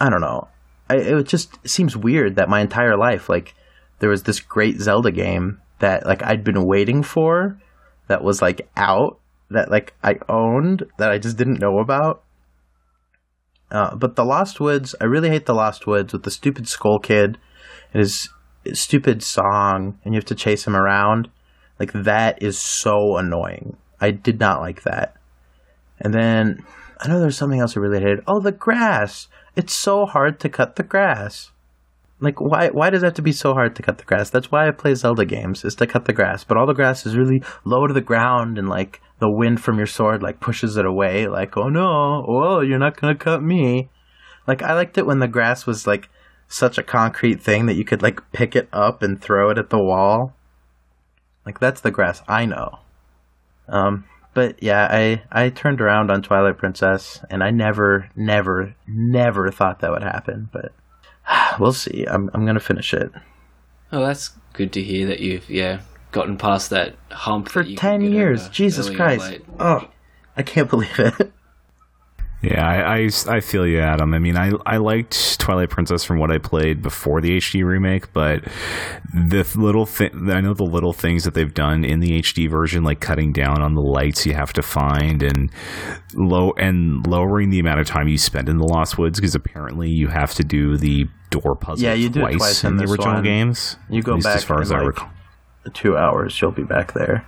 I 0.00 0.10
don't 0.10 0.20
know. 0.20 0.48
I, 0.88 0.96
it 0.96 1.26
just 1.28 1.66
seems 1.66 1.96
weird 1.96 2.36
that 2.36 2.48
my 2.48 2.60
entire 2.60 2.96
life, 2.96 3.28
like, 3.28 3.54
there 3.98 4.10
was 4.10 4.24
this 4.24 4.40
great 4.40 4.78
Zelda 4.80 5.10
game 5.10 5.60
that 5.78 6.06
like 6.06 6.22
I'd 6.22 6.44
been 6.44 6.66
waiting 6.66 7.02
for, 7.02 7.58
that 8.08 8.22
was 8.22 8.42
like 8.42 8.68
out, 8.76 9.18
that 9.50 9.70
like 9.70 9.94
I 10.02 10.16
owned, 10.28 10.84
that 10.98 11.10
I 11.10 11.18
just 11.18 11.36
didn't 11.36 11.60
know 11.60 11.78
about. 11.78 12.22
Uh, 13.70 13.94
but 13.96 14.14
the 14.14 14.24
Lost 14.24 14.60
Woods, 14.60 14.94
I 15.00 15.04
really 15.04 15.30
hate 15.30 15.46
the 15.46 15.54
Lost 15.54 15.86
Woods 15.86 16.12
with 16.12 16.22
the 16.22 16.30
stupid 16.30 16.68
Skull 16.68 16.98
Kid 16.98 17.38
his 17.94 18.28
stupid 18.72 19.22
song, 19.22 19.98
and 20.04 20.12
you 20.12 20.18
have 20.18 20.26
to 20.26 20.34
chase 20.34 20.66
him 20.66 20.76
around. 20.76 21.30
Like 21.78 21.92
that 21.92 22.42
is 22.42 22.58
so 22.58 23.16
annoying. 23.16 23.76
I 24.00 24.10
did 24.10 24.38
not 24.38 24.60
like 24.60 24.82
that. 24.82 25.16
And 26.00 26.12
then 26.12 26.64
I 27.00 27.08
know 27.08 27.20
there's 27.20 27.36
something 27.36 27.60
else 27.60 27.76
I 27.76 27.80
really 27.80 28.00
hated. 28.00 28.24
Oh, 28.26 28.40
the 28.40 28.52
grass! 28.52 29.28
It's 29.56 29.74
so 29.74 30.04
hard 30.04 30.40
to 30.40 30.48
cut 30.48 30.76
the 30.76 30.82
grass. 30.82 31.52
Like 32.20 32.40
why? 32.40 32.68
Why 32.68 32.90
does 32.90 33.02
it 33.02 33.06
have 33.06 33.14
to 33.14 33.22
be 33.22 33.32
so 33.32 33.54
hard 33.54 33.76
to 33.76 33.82
cut 33.82 33.98
the 33.98 34.04
grass? 34.04 34.30
That's 34.30 34.50
why 34.50 34.66
I 34.66 34.70
play 34.70 34.94
Zelda 34.94 35.24
games 35.24 35.64
is 35.64 35.74
to 35.76 35.86
cut 35.86 36.06
the 36.06 36.12
grass. 36.12 36.44
But 36.44 36.56
all 36.56 36.66
the 36.66 36.72
grass 36.72 37.06
is 37.06 37.16
really 37.16 37.42
low 37.64 37.86
to 37.86 37.94
the 37.94 38.00
ground, 38.00 38.58
and 38.58 38.68
like 38.68 39.00
the 39.18 39.30
wind 39.30 39.60
from 39.60 39.78
your 39.78 39.86
sword 39.86 40.22
like 40.22 40.40
pushes 40.40 40.76
it 40.76 40.86
away. 40.86 41.26
Like 41.26 41.56
oh 41.56 41.68
no, 41.68 42.24
oh 42.26 42.60
you're 42.60 42.78
not 42.78 43.00
gonna 43.00 43.16
cut 43.16 43.42
me. 43.42 43.90
Like 44.46 44.62
I 44.62 44.74
liked 44.74 44.96
it 44.98 45.06
when 45.06 45.18
the 45.18 45.28
grass 45.28 45.66
was 45.66 45.86
like 45.86 46.08
such 46.48 46.78
a 46.78 46.82
concrete 46.82 47.42
thing 47.42 47.66
that 47.66 47.74
you 47.74 47.84
could 47.84 48.02
like 48.02 48.20
pick 48.32 48.54
it 48.54 48.68
up 48.72 49.02
and 49.02 49.20
throw 49.20 49.50
it 49.50 49.58
at 49.58 49.70
the 49.70 49.78
wall. 49.78 50.34
Like 51.44 51.60
that's 51.60 51.80
the 51.80 51.90
grass 51.90 52.22
I 52.28 52.46
know. 52.46 52.78
Um, 53.68 54.04
but 54.34 54.62
yeah, 54.62 54.88
I 54.90 55.22
I 55.30 55.50
turned 55.50 55.80
around 55.80 56.10
on 56.10 56.22
Twilight 56.22 56.58
Princess, 56.58 57.20
and 57.30 57.42
I 57.42 57.50
never, 57.50 58.10
never, 58.16 58.74
never 58.86 59.50
thought 59.50 59.80
that 59.80 59.90
would 59.90 60.02
happen. 60.02 60.48
But 60.52 60.72
we'll 61.60 61.72
see. 61.72 62.04
I'm 62.04 62.30
I'm 62.34 62.44
gonna 62.46 62.60
finish 62.60 62.92
it 62.94 63.12
Oh, 63.94 64.04
that's 64.04 64.30
good 64.52 64.72
to 64.72 64.82
hear 64.82 65.06
that 65.06 65.20
you've 65.20 65.48
yeah 65.48 65.80
gotten 66.10 66.36
past 66.36 66.70
that 66.70 66.96
hump 67.12 67.48
for 67.48 67.62
that 67.62 67.76
ten 67.78 68.00
years. 68.00 68.48
Jesus 68.48 68.90
Christ! 68.90 69.38
Oh, 69.60 69.88
I 70.36 70.42
can't 70.42 70.68
believe 70.70 70.98
it. 70.98 71.32
Yeah, 72.44 72.66
I, 72.66 72.98
I, 73.04 73.10
I 73.36 73.40
feel 73.40 73.66
you, 73.66 73.80
Adam. 73.80 74.12
I 74.12 74.18
mean, 74.18 74.36
I, 74.36 74.52
I 74.66 74.76
liked 74.76 75.40
Twilight 75.40 75.70
Princess 75.70 76.04
from 76.04 76.18
what 76.18 76.30
I 76.30 76.38
played 76.38 76.82
before 76.82 77.20
the 77.20 77.38
HD 77.38 77.64
remake, 77.64 78.12
but 78.12 78.44
the 79.14 79.46
little 79.56 79.86
thing, 79.86 80.30
I 80.30 80.40
know 80.40 80.52
the 80.52 80.64
little 80.64 80.92
things 80.92 81.24
that 81.24 81.34
they've 81.34 81.52
done 81.54 81.84
in 81.84 82.00
the 82.00 82.20
HD 82.20 82.50
version, 82.50 82.84
like 82.84 83.00
cutting 83.00 83.32
down 83.32 83.62
on 83.62 83.74
the 83.74 83.80
lights 83.80 84.26
you 84.26 84.34
have 84.34 84.52
to 84.54 84.62
find 84.62 85.22
and 85.22 85.50
low 86.14 86.52
and 86.58 87.06
lowering 87.06 87.50
the 87.50 87.60
amount 87.60 87.80
of 87.80 87.86
time 87.86 88.08
you 88.08 88.18
spend 88.18 88.48
in 88.48 88.58
the 88.58 88.64
Lost 88.66 88.98
Woods 88.98 89.18
because 89.18 89.34
apparently 89.34 89.88
you 89.88 90.08
have 90.08 90.34
to 90.34 90.44
do 90.44 90.76
the 90.76 91.06
door 91.30 91.56
puzzle 91.56 91.84
Yeah, 91.84 91.94
you 91.94 92.08
do 92.08 92.20
it 92.20 92.22
twice, 92.22 92.36
twice 92.36 92.64
in, 92.64 92.70
in 92.72 92.76
the 92.76 92.84
original 92.84 93.14
one. 93.14 93.22
games. 93.22 93.76
You 93.88 94.02
go 94.02 94.18
back 94.20 94.36
as 94.36 94.44
far 94.44 94.60
as 94.60 94.70
in, 94.70 94.76
I 94.76 94.80
like, 94.80 94.88
recall. 94.88 95.10
Two 95.72 95.96
hours, 95.96 96.38
you'll 96.40 96.50
be 96.50 96.62
back 96.64 96.92
there. 96.92 97.26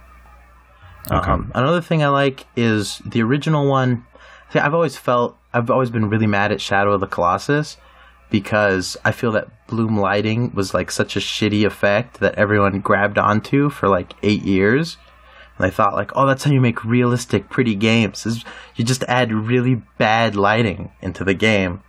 Okay. 1.11 1.31
Um, 1.31 1.52
another 1.55 1.81
thing 1.81 2.02
I 2.02 2.09
like 2.09 2.46
is 2.57 3.00
the 3.07 3.22
original 3.22 3.68
one. 3.68 4.05
See, 4.52 4.59
I've 4.59 4.74
always 4.74 4.96
felt 4.96 5.37
I've 5.52 5.70
always 5.70 5.90
been 5.90 6.09
really 6.09 6.26
mad 6.26 6.52
at 6.52 6.61
Shadow 6.61 6.92
of 6.92 7.00
the 7.00 7.06
Colossus 7.06 7.76
because 8.30 8.96
I 9.04 9.12
feel 9.12 9.32
that 9.32 9.66
bloom 9.66 9.98
lighting 9.98 10.52
was 10.54 10.74
like 10.74 10.90
such 10.90 11.16
a 11.16 11.20
shitty 11.20 11.64
effect 11.64 12.20
that 12.20 12.35
everyone 12.35 12.80
grabbed 12.80 13.18
onto 13.18 13.70
for 13.70 13.88
like 13.88 14.12
eight 14.22 14.42
years. 14.42 14.96
And 15.56 15.66
I 15.66 15.70
thought 15.70 15.94
like, 15.94 16.11
oh, 16.14 16.26
that's 16.26 16.44
how 16.44 16.50
you 16.50 16.61
make 16.61 16.85
realistic, 16.85 17.48
pretty 17.48 17.74
games. 17.74 18.26
Is 18.26 18.44
you 18.74 18.85
just 18.85 19.04
add 19.04 19.32
really 19.32 19.82
bad 19.98 20.37
lighting 20.37 20.92
into 21.00 21.24
the 21.24 21.35
game. 21.35 21.82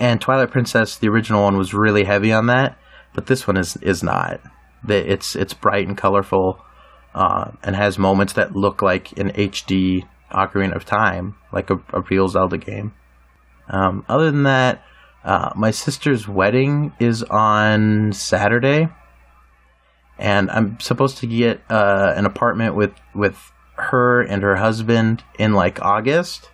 And 0.00 0.20
Twilight 0.20 0.50
Princess, 0.50 0.96
the 0.96 1.08
original 1.08 1.42
one, 1.42 1.58
was 1.58 1.74
really 1.74 2.04
heavy 2.04 2.32
on 2.32 2.46
that, 2.46 2.78
but 3.14 3.26
this 3.26 3.46
one 3.46 3.56
is 3.56 3.76
is 3.78 4.02
not. 4.02 4.40
It's 4.88 5.36
it's 5.36 5.54
bright 5.54 5.86
and 5.86 5.98
colorful, 5.98 6.64
uh, 7.14 7.50
and 7.62 7.76
has 7.76 7.98
moments 7.98 8.32
that 8.34 8.56
look 8.56 8.80
like 8.80 9.12
an 9.18 9.32
HD 9.32 10.08
Ocarina 10.32 10.74
of 10.74 10.84
Time, 10.84 11.36
like 11.52 11.70
a, 11.70 11.80
a 11.92 12.00
real 12.02 12.28
Zelda 12.28 12.58
game. 12.58 12.92
Um, 13.68 14.04
other 14.08 14.30
than 14.30 14.42
that, 14.44 14.84
uh, 15.24 15.52
my 15.54 15.70
sister's 15.70 16.26
wedding 16.26 16.92
is 16.98 17.22
on 17.22 18.12
Saturday, 18.12 18.88
and 20.18 20.50
I'm 20.50 20.80
supposed 20.80 21.18
to 21.18 21.26
get 21.26 21.62
uh, 21.70 22.12
an 22.16 22.26
apartment 22.26 22.74
with 22.74 22.92
with 23.14 23.52
her 23.76 24.20
and 24.20 24.42
her 24.42 24.56
husband 24.56 25.22
in 25.38 25.52
like 25.52 25.80
August. 25.82 26.50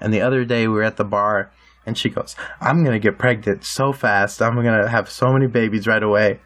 And 0.00 0.14
the 0.14 0.22
other 0.22 0.44
day 0.44 0.66
we 0.66 0.74
were 0.74 0.82
at 0.82 0.96
the 0.96 1.04
bar, 1.04 1.52
and 1.84 1.96
she 1.96 2.08
goes, 2.08 2.36
"I'm 2.60 2.82
gonna 2.84 2.98
get 2.98 3.18
pregnant 3.18 3.64
so 3.64 3.92
fast. 3.92 4.40
I'm 4.40 4.54
gonna 4.56 4.88
have 4.88 5.10
so 5.10 5.32
many 5.32 5.46
babies 5.46 5.86
right 5.86 6.02
away." 6.02 6.40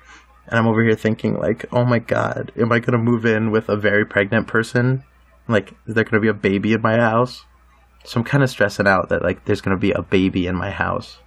And 0.47 0.59
I'm 0.59 0.67
over 0.67 0.83
here 0.83 0.97
thinking, 0.97 1.39
like, 1.39 1.65
"Oh 1.73 1.85
my 1.85 2.01
god, 2.01 2.51
am 2.57 2.73
I 2.73 2.81
gonna 2.81 2.99
move 2.99 3.25
in 3.25 3.53
with 3.53 3.69
a 3.69 3.77
very 3.77 4.05
pregnant 4.05 4.49
person? 4.49 5.05
Like, 5.49 5.73
is 5.87 5.95
there 5.95 6.05
gonna 6.05 6.21
be 6.21 6.29
a 6.29 6.35
baby 6.35 6.73
in 6.73 6.83
my 6.83 6.97
house?" 6.97 7.45
So 8.05 8.21
I'm 8.21 8.25
kind 8.25 8.43
of 8.43 8.51
stressing 8.51 8.87
out 8.87 9.09
that 9.09 9.23
like 9.23 9.45
there's 9.45 9.61
gonna 9.61 9.79
be 9.79 9.93
a 9.93 10.03
baby 10.03 10.47
in 10.47 10.57
my 10.57 10.71
house. 10.71 11.19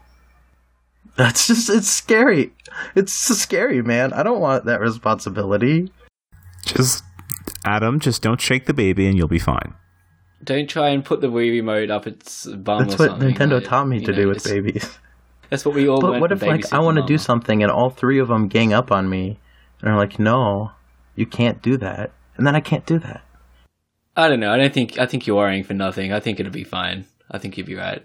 That's 1.15 1.47
just 1.47 1.69
it's 1.69 1.89
scary. 1.89 2.53
It's 2.95 3.13
so 3.13 3.33
scary, 3.33 3.81
man. 3.81 4.13
I 4.13 4.23
don't 4.23 4.39
want 4.39 4.65
that 4.65 4.79
responsibility. 4.79 5.91
Just 6.65 7.03
Adam, 7.65 7.99
just 7.99 8.21
don't 8.21 8.39
shake 8.39 8.65
the 8.65 8.73
baby 8.73 9.07
and 9.07 9.17
you'll 9.17 9.27
be 9.27 9.39
fine. 9.39 9.73
Don't 10.43 10.69
try 10.69 10.89
and 10.89 11.03
put 11.03 11.21
the 11.21 11.27
Wii 11.27 11.51
remote 11.51 11.89
up 11.89 12.05
its 12.05 12.45
bum. 12.45 12.79
That's 12.79 12.93
or 12.93 12.97
what 12.97 13.09
something, 13.11 13.33
Nintendo 13.33 13.53
like, 13.53 13.63
taught 13.63 13.87
me 13.87 13.99
to 14.01 14.11
know, 14.11 14.17
do 14.17 14.27
with 14.27 14.43
babies. 14.43 14.99
That's 15.49 15.65
what 15.65 15.73
we 15.75 15.87
all. 15.87 15.99
But 15.99 16.19
what 16.19 16.31
if 16.31 16.41
like 16.41 16.71
I 16.73 16.79
want 16.79 16.97
to 16.97 17.05
do 17.05 17.17
something 17.17 17.63
and 17.63 17.71
all 17.71 17.89
three 17.89 18.19
of 18.19 18.27
them 18.27 18.47
gang 18.47 18.73
up 18.73 18.91
on 18.91 19.09
me 19.09 19.39
and 19.81 19.89
are 19.89 19.97
like, 19.97 20.19
"No, 20.19 20.71
you 21.15 21.25
can't 21.25 21.61
do 21.61 21.77
that," 21.77 22.11
and 22.35 22.45
then 22.45 22.55
I 22.55 22.59
can't 22.59 22.85
do 22.85 22.99
that. 22.99 23.23
I 24.17 24.27
don't 24.27 24.39
know. 24.39 24.51
I 24.51 24.57
don't 24.57 24.73
think. 24.73 24.97
I 24.97 25.05
think 25.05 25.27
you're 25.27 25.37
worrying 25.37 25.63
for 25.63 25.75
nothing. 25.75 26.11
I 26.11 26.19
think 26.19 26.39
it'll 26.39 26.51
be 26.51 26.63
fine. 26.63 27.05
I 27.29 27.37
think 27.37 27.55
you'll 27.55 27.67
be 27.67 27.75
right. 27.75 28.03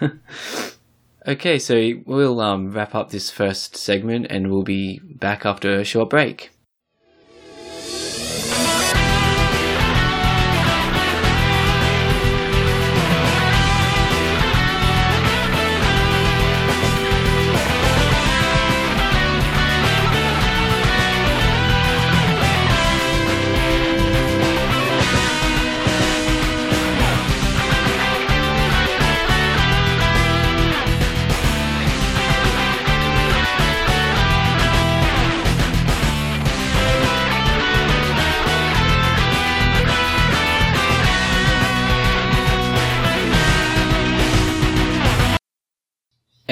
okay, 1.26 1.60
so 1.60 1.92
we'll 2.04 2.40
um, 2.40 2.72
wrap 2.72 2.96
up 2.96 3.10
this 3.10 3.30
first 3.30 3.76
segment, 3.76 4.26
and 4.30 4.50
we'll 4.50 4.64
be 4.64 4.98
back 5.04 5.46
after 5.46 5.78
a 5.78 5.84
short 5.84 6.10
break. 6.10 6.50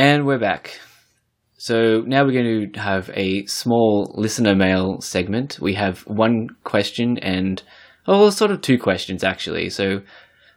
And 0.00 0.24
we're 0.24 0.38
back. 0.38 0.80
So 1.58 2.02
now 2.06 2.24
we're 2.24 2.32
going 2.32 2.72
to 2.72 2.80
have 2.80 3.10
a 3.12 3.44
small 3.44 4.14
listener 4.16 4.54
mail 4.54 5.02
segment. 5.02 5.58
We 5.60 5.74
have 5.74 6.00
one 6.06 6.48
question 6.64 7.18
and, 7.18 7.62
oh, 8.06 8.20
well, 8.22 8.32
sort 8.32 8.50
of 8.50 8.62
two 8.62 8.78
questions 8.78 9.22
actually. 9.22 9.68
So, 9.68 10.00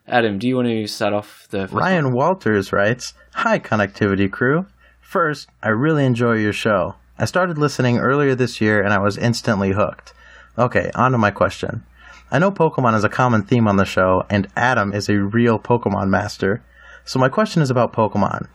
Adam, 0.08 0.40
do 0.40 0.48
you 0.48 0.56
want 0.56 0.70
to 0.70 0.88
start 0.88 1.12
off 1.12 1.46
the 1.50 1.68
Ryan 1.68 2.14
Walters 2.14 2.72
writes, 2.72 3.16
"Hi, 3.34 3.60
connectivity 3.60 4.32
crew. 4.32 4.66
First, 5.02 5.50
I 5.62 5.72
really 5.72 6.06
enjoy 6.06 6.36
your 6.36 6.54
show. 6.54 6.96
I 7.20 7.26
started 7.26 7.58
listening 7.58 7.98
earlier 7.98 8.36
this 8.36 8.62
year 8.62 8.82
and 8.82 8.94
I 8.94 9.00
was 9.00 9.18
instantly 9.18 9.74
hooked. 9.74 10.14
Okay, 10.58 10.90
on 10.96 11.12
to 11.12 11.18
my 11.18 11.32
question. 11.32 11.84
I 12.32 12.40
know 12.40 12.50
Pokemon 12.50 12.96
is 12.96 13.04
a 13.04 13.10
common 13.10 13.44
theme 13.44 13.68
on 13.68 13.76
the 13.76 13.84
show, 13.84 14.24
and 14.30 14.48
Adam 14.56 14.94
is 14.94 15.10
a 15.10 15.20
real 15.22 15.60
Pokemon 15.60 16.08
master. 16.08 16.64
So 17.04 17.20
my 17.20 17.28
question 17.28 17.62
is 17.62 17.70
about 17.70 17.92
Pokemon. 17.92 18.48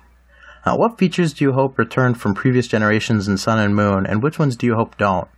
Uh, 0.64 0.77
what 0.77 0.99
features 0.99 1.33
do 1.33 1.44
you 1.44 1.53
hope 1.53 1.79
return 1.79 2.14
from 2.14 2.35
previous 2.35 2.66
generations 2.66 3.29
in 3.29 3.37
Sun 3.37 3.59
and 3.59 3.75
Moon, 3.75 4.07
and 4.07 4.23
which 4.23 4.38
ones 4.38 4.57
do 4.57 4.66
you 4.66 4.75
hope 4.75 4.97
don't? 4.99 5.29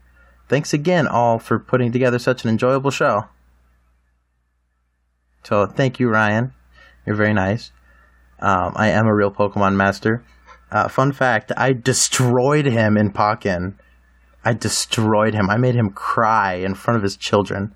Thanks 0.49 0.73
again, 0.73 1.07
all, 1.07 1.39
for 1.39 1.59
putting 1.59 1.93
together 1.93 2.19
such 2.19 2.43
an 2.43 2.51
enjoyable 2.51 2.91
show. 2.91 3.27
So, 5.45 5.67
thank 5.67 6.01
you, 6.01 6.09
Ryan. 6.09 6.53
You're 7.07 7.17
very 7.17 7.33
nice. 7.33 7.73
Um, 8.41 8.73
I 8.75 8.89
am 8.89 9.07
a 9.07 9.15
real 9.15 9.31
Pokemon 9.31 9.77
master. 9.77 10.25
Uh, 10.71 10.89
fun 10.89 11.13
fact: 11.13 11.53
I 11.57 11.73
destroyed 11.73 12.67
him 12.67 12.97
in 12.97 13.13
Pokken. 13.13 13.75
I 14.45 14.55
destroyed 14.55 15.35
him. 15.35 15.51
I 15.51 15.57
made 15.57 15.75
him 15.75 15.91
cry 15.91 16.55
in 16.55 16.75
front 16.75 16.97
of 16.97 17.03
his 17.03 17.17
children. 17.17 17.75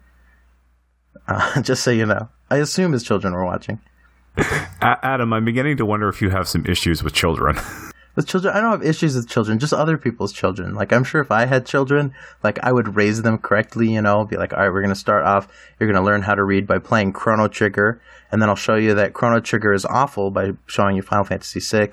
Uh, 1.28 1.61
just 1.62 1.83
so 1.83 1.90
you 1.90 2.07
know, 2.07 2.28
I 2.50 2.57
assume 2.57 2.92
his 2.92 3.02
children 3.02 3.35
were 3.35 3.44
watching. 3.44 3.80
A- 4.37 4.99
Adam, 5.03 5.33
I'm 5.33 5.44
beginning 5.44 5.77
to 5.79 5.87
wonder 5.87 6.09
if 6.09 6.20
you 6.20 6.31
have 6.31 6.49
some 6.49 6.64
issues 6.66 7.03
with 7.03 7.12
children. 7.14 7.57
With 8.16 8.29
children, 8.29 8.55
I 8.57 8.61
don't 8.61 8.70
have 8.70 8.85
issues 8.85 9.16
with 9.16 9.29
children, 9.29 9.59
just 9.59 9.73
other 9.73 9.99
people's 9.99 10.33
children. 10.33 10.77
Like, 10.77 10.92
I'm 10.92 11.03
sure 11.03 11.20
if 11.20 11.33
I 11.33 11.47
had 11.47 11.66
children, 11.66 12.14
like, 12.44 12.61
I 12.62 12.70
would 12.70 12.94
raise 12.94 13.23
them 13.23 13.38
correctly, 13.38 13.92
you 13.92 14.01
know, 14.01 14.25
be 14.25 14.37
like, 14.37 14.53
all 14.53 14.61
right, 14.61 14.68
we're 14.68 14.83
going 14.83 14.94
to 14.94 15.01
start 15.01 15.25
off, 15.25 15.49
you're 15.81 15.90
going 15.90 16.01
to 16.01 16.07
learn 16.09 16.23
how 16.23 16.37
to 16.37 16.44
read 16.44 16.64
by 16.64 16.79
playing 16.79 17.12
Chrono 17.12 17.49
Trigger, 17.49 18.01
and 18.31 18.40
then 18.40 18.49
I'll 18.49 18.55
show 18.55 18.77
you 18.77 18.94
that 18.94 19.14
Chrono 19.14 19.40
Trigger 19.40 19.73
is 19.73 19.85
awful 19.85 20.31
by 20.31 20.53
showing 20.66 20.94
you 20.94 21.03
Final 21.03 21.25
Fantasy 21.25 21.59
VI. 21.59 21.88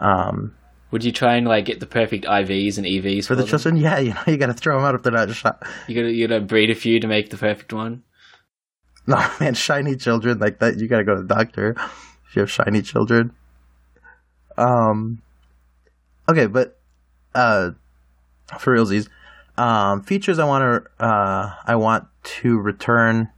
Um, 0.00 0.56
Would 0.90 1.04
you 1.04 1.12
try 1.12 1.36
and 1.36 1.46
like 1.46 1.64
get 1.64 1.78
the 1.78 1.86
perfect 1.86 2.24
IVs 2.24 2.76
and 2.78 2.84
EVs 2.84 3.26
for 3.26 3.36
the 3.36 3.42
them? 3.42 3.50
children, 3.50 3.76
yeah, 3.80 4.00
you 4.00 4.14
know, 4.14 4.22
you 4.26 4.36
got 4.36 4.46
to 4.46 4.52
throw 4.54 4.78
them 4.78 4.84
out 4.84 4.96
if 4.96 5.04
they're 5.04 5.12
not 5.12 5.30
shot. 5.32 5.62
You 5.86 5.94
gotta 5.94 6.10
you 6.10 6.26
gotta 6.26 6.40
breed 6.40 6.70
a 6.70 6.74
few 6.74 6.98
to 6.98 7.06
make 7.06 7.30
the 7.30 7.36
perfect 7.36 7.72
one. 7.72 8.02
No, 9.06 9.16
man, 9.40 9.54
shiny 9.54 9.96
children 9.96 10.38
like 10.38 10.58
that, 10.60 10.78
you 10.78 10.86
got 10.86 10.98
to 10.98 11.04
go 11.04 11.16
to 11.16 11.22
the 11.22 11.34
doctor 11.34 11.74
if 12.28 12.36
you 12.36 12.40
have 12.40 12.50
shiny 12.50 12.82
children. 12.82 13.32
Um, 14.56 15.22
okay, 16.28 16.46
but 16.46 16.78
uh, 17.34 17.70
for 18.58 18.76
realsies, 18.76 19.08
um, 19.56 20.02
features 20.02 20.38
I 20.38 20.44
want 20.44 20.62
to 20.98 21.04
uh, 21.04 21.54
I 21.64 21.74
want 21.76 22.06
to 22.40 22.58
return. 22.58 23.30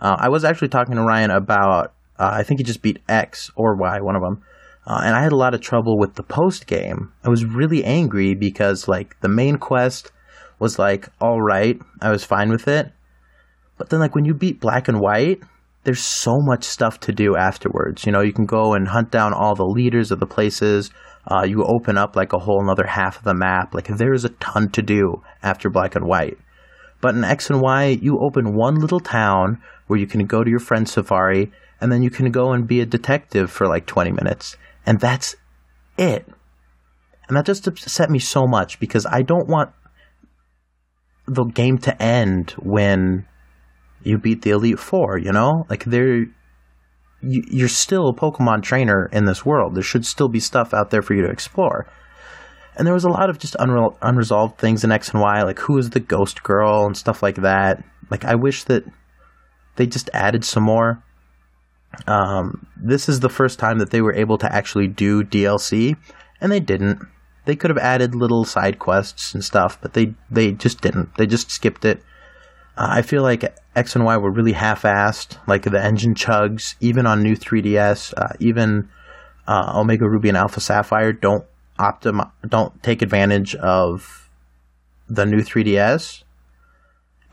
Uh, 0.00 0.16
I 0.18 0.28
was 0.28 0.44
actually 0.44 0.68
talking 0.68 0.94
to 0.96 1.02
Ryan 1.02 1.30
about. 1.30 1.94
Uh, 2.18 2.30
I 2.32 2.42
think 2.42 2.60
he 2.60 2.64
just 2.64 2.82
beat 2.82 3.00
X 3.08 3.50
or 3.56 3.74
Y, 3.74 4.00
one 4.00 4.16
of 4.16 4.22
them. 4.22 4.42
Uh, 4.86 5.02
and 5.04 5.14
I 5.14 5.22
had 5.22 5.32
a 5.32 5.36
lot 5.36 5.54
of 5.54 5.60
trouble 5.60 5.98
with 5.98 6.14
the 6.14 6.22
post 6.22 6.66
game. 6.66 7.12
I 7.24 7.28
was 7.28 7.44
really 7.44 7.84
angry 7.84 8.34
because 8.34 8.88
like 8.88 9.18
the 9.20 9.28
main 9.28 9.56
quest 9.56 10.10
was 10.58 10.78
like 10.78 11.08
all 11.20 11.40
right, 11.40 11.78
I 12.00 12.10
was 12.10 12.24
fine 12.24 12.50
with 12.50 12.66
it. 12.68 12.92
But 13.82 13.90
then 13.90 13.98
like 13.98 14.14
when 14.14 14.24
you 14.24 14.32
beat 14.32 14.60
Black 14.60 14.86
and 14.86 15.00
White, 15.00 15.42
there's 15.82 15.98
so 16.04 16.38
much 16.38 16.62
stuff 16.62 17.00
to 17.00 17.12
do 17.12 17.34
afterwards. 17.34 18.06
You 18.06 18.12
know, 18.12 18.20
you 18.20 18.32
can 18.32 18.46
go 18.46 18.74
and 18.74 18.86
hunt 18.86 19.10
down 19.10 19.32
all 19.32 19.56
the 19.56 19.64
leaders 19.64 20.12
of 20.12 20.20
the 20.20 20.26
places. 20.26 20.92
Uh, 21.28 21.42
you 21.42 21.64
open 21.64 21.98
up 21.98 22.14
like 22.14 22.32
a 22.32 22.38
whole 22.38 22.62
another 22.62 22.86
half 22.86 23.18
of 23.18 23.24
the 23.24 23.34
map. 23.34 23.74
Like 23.74 23.88
there's 23.88 24.24
a 24.24 24.28
ton 24.28 24.70
to 24.70 24.82
do 24.82 25.20
after 25.42 25.68
Black 25.68 25.96
and 25.96 26.06
White. 26.06 26.38
But 27.00 27.16
in 27.16 27.24
X 27.24 27.50
and 27.50 27.60
Y, 27.60 27.98
you 28.00 28.20
open 28.20 28.54
one 28.54 28.76
little 28.76 29.00
town 29.00 29.60
where 29.88 29.98
you 29.98 30.06
can 30.06 30.26
go 30.26 30.44
to 30.44 30.48
your 30.48 30.60
friend's 30.60 30.92
safari, 30.92 31.50
and 31.80 31.90
then 31.90 32.04
you 32.04 32.10
can 32.10 32.30
go 32.30 32.52
and 32.52 32.68
be 32.68 32.82
a 32.82 32.86
detective 32.86 33.50
for 33.50 33.66
like 33.66 33.86
20 33.86 34.12
minutes, 34.12 34.56
and 34.86 35.00
that's 35.00 35.34
it. 35.98 36.24
And 37.26 37.36
that 37.36 37.46
just 37.46 37.66
upset 37.66 38.10
me 38.10 38.20
so 38.20 38.46
much 38.46 38.78
because 38.78 39.06
I 39.06 39.22
don't 39.22 39.48
want 39.48 39.72
the 41.26 41.42
game 41.46 41.78
to 41.78 42.00
end 42.00 42.52
when 42.52 43.26
you 44.04 44.18
beat 44.18 44.42
the 44.42 44.50
Elite 44.50 44.78
Four, 44.78 45.18
you 45.18 45.32
know? 45.32 45.64
Like, 45.68 45.84
they're. 45.84 46.26
You, 47.24 47.44
you're 47.48 47.68
still 47.68 48.08
a 48.08 48.14
Pokemon 48.14 48.62
trainer 48.62 49.08
in 49.12 49.26
this 49.26 49.46
world. 49.46 49.76
There 49.76 49.82
should 49.82 50.04
still 50.04 50.28
be 50.28 50.40
stuff 50.40 50.74
out 50.74 50.90
there 50.90 51.02
for 51.02 51.14
you 51.14 51.22
to 51.22 51.30
explore. 51.30 51.86
And 52.76 52.84
there 52.84 52.94
was 52.94 53.04
a 53.04 53.10
lot 53.10 53.30
of 53.30 53.38
just 53.38 53.54
unre- 53.54 53.96
unresolved 54.02 54.58
things 54.58 54.82
in 54.82 54.90
X 54.90 55.10
and 55.10 55.20
Y, 55.20 55.42
like 55.42 55.60
who 55.60 55.78
is 55.78 55.90
the 55.90 56.00
ghost 56.00 56.42
girl 56.42 56.84
and 56.84 56.96
stuff 56.96 57.22
like 57.22 57.36
that. 57.36 57.84
Like, 58.10 58.24
I 58.24 58.34
wish 58.34 58.64
that 58.64 58.84
they 59.76 59.86
just 59.86 60.10
added 60.12 60.44
some 60.44 60.64
more. 60.64 61.02
Um, 62.06 62.66
this 62.76 63.08
is 63.08 63.20
the 63.20 63.28
first 63.28 63.58
time 63.58 63.78
that 63.78 63.90
they 63.90 64.00
were 64.00 64.14
able 64.14 64.38
to 64.38 64.52
actually 64.52 64.88
do 64.88 65.22
DLC, 65.22 65.96
and 66.40 66.50
they 66.50 66.60
didn't. 66.60 67.00
They 67.44 67.56
could 67.56 67.70
have 67.70 67.78
added 67.78 68.14
little 68.14 68.44
side 68.44 68.78
quests 68.78 69.34
and 69.34 69.44
stuff, 69.44 69.78
but 69.80 69.92
they 69.92 70.14
they 70.30 70.52
just 70.52 70.80
didn't. 70.80 71.16
They 71.16 71.26
just 71.26 71.50
skipped 71.50 71.84
it. 71.84 72.02
Uh, 72.76 72.88
I 72.90 73.02
feel 73.02 73.22
like 73.22 73.54
X 73.76 73.94
and 73.94 74.04
Y 74.04 74.16
were 74.16 74.30
really 74.30 74.52
half-assed. 74.52 75.38
Like 75.46 75.62
the 75.64 75.82
engine 75.82 76.14
chugs, 76.14 76.74
even 76.80 77.06
on 77.06 77.22
new 77.22 77.36
3DS, 77.36 78.14
uh, 78.16 78.34
even 78.38 78.88
uh, 79.46 79.72
Omega 79.76 80.08
Ruby 80.08 80.28
and 80.28 80.38
Alpha 80.38 80.60
Sapphire 80.60 81.12
don't 81.12 81.44
optim 81.78 82.30
don't 82.46 82.82
take 82.82 83.02
advantage 83.02 83.54
of 83.56 84.30
the 85.08 85.26
new 85.26 85.40
3DS, 85.40 86.22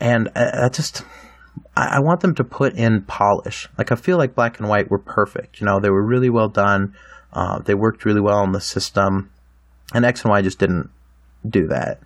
and 0.00 0.28
I, 0.34 0.66
I 0.66 0.68
just 0.68 1.02
I, 1.76 1.96
I 1.96 1.98
want 2.00 2.20
them 2.20 2.34
to 2.36 2.44
put 2.44 2.74
in 2.74 3.02
polish. 3.02 3.68
Like 3.78 3.92
I 3.92 3.96
feel 3.96 4.18
like 4.18 4.34
Black 4.34 4.58
and 4.58 4.68
White 4.68 4.90
were 4.90 4.98
perfect. 4.98 5.60
You 5.60 5.66
know, 5.66 5.80
they 5.80 5.90
were 5.90 6.02
really 6.02 6.30
well 6.30 6.48
done. 6.48 6.94
Uh, 7.32 7.60
they 7.60 7.74
worked 7.74 8.04
really 8.04 8.20
well 8.20 8.38
on 8.38 8.52
the 8.52 8.60
system, 8.60 9.30
and 9.94 10.04
X 10.04 10.22
and 10.22 10.30
Y 10.30 10.42
just 10.42 10.58
didn't 10.58 10.90
do 11.48 11.68
that. 11.68 12.00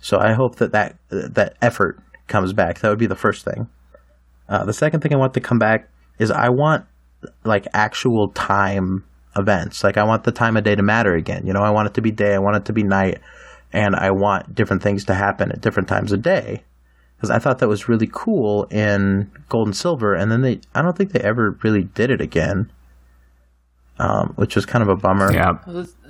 So 0.00 0.18
I 0.18 0.32
hope 0.32 0.56
that 0.56 0.72
that 0.72 0.96
that 1.10 1.56
effort 1.60 1.98
comes 2.30 2.54
back. 2.54 2.78
That 2.80 2.88
would 2.88 2.98
be 2.98 3.06
the 3.06 3.14
first 3.14 3.44
thing. 3.44 3.68
Uh, 4.48 4.64
the 4.64 4.72
second 4.72 5.00
thing 5.00 5.12
I 5.12 5.16
want 5.16 5.34
to 5.34 5.40
come 5.40 5.58
back 5.58 5.88
is 6.18 6.30
I 6.30 6.48
want 6.48 6.86
like 7.44 7.66
actual 7.74 8.28
time 8.30 9.04
events. 9.36 9.84
Like 9.84 9.96
I 9.96 10.04
want 10.04 10.24
the 10.24 10.32
time 10.32 10.56
of 10.56 10.64
day 10.64 10.74
to 10.74 10.82
matter 10.82 11.14
again. 11.14 11.46
You 11.46 11.52
know, 11.52 11.62
I 11.62 11.70
want 11.70 11.88
it 11.88 11.94
to 11.94 12.02
be 12.02 12.10
day, 12.10 12.34
I 12.34 12.38
want 12.38 12.56
it 12.56 12.64
to 12.66 12.72
be 12.72 12.82
night, 12.82 13.20
and 13.72 13.94
I 13.94 14.10
want 14.10 14.54
different 14.54 14.82
things 14.82 15.04
to 15.06 15.14
happen 15.14 15.52
at 15.52 15.60
different 15.60 15.88
times 15.88 16.12
of 16.12 16.22
day. 16.22 16.64
Because 17.16 17.30
I 17.30 17.38
thought 17.38 17.58
that 17.58 17.68
was 17.68 17.88
really 17.88 18.08
cool 18.10 18.64
in 18.64 19.30
Gold 19.50 19.68
and 19.68 19.76
Silver, 19.76 20.14
and 20.14 20.32
then 20.32 20.40
they 20.40 20.60
I 20.74 20.82
don't 20.82 20.96
think 20.96 21.12
they 21.12 21.20
ever 21.20 21.58
really 21.62 21.84
did 21.84 22.10
it 22.10 22.20
again. 22.20 22.72
Um, 23.98 24.32
which 24.36 24.56
was 24.56 24.64
kind 24.64 24.80
of 24.80 24.88
a 24.88 24.96
bummer. 24.96 25.30
Yeah. 25.30 25.58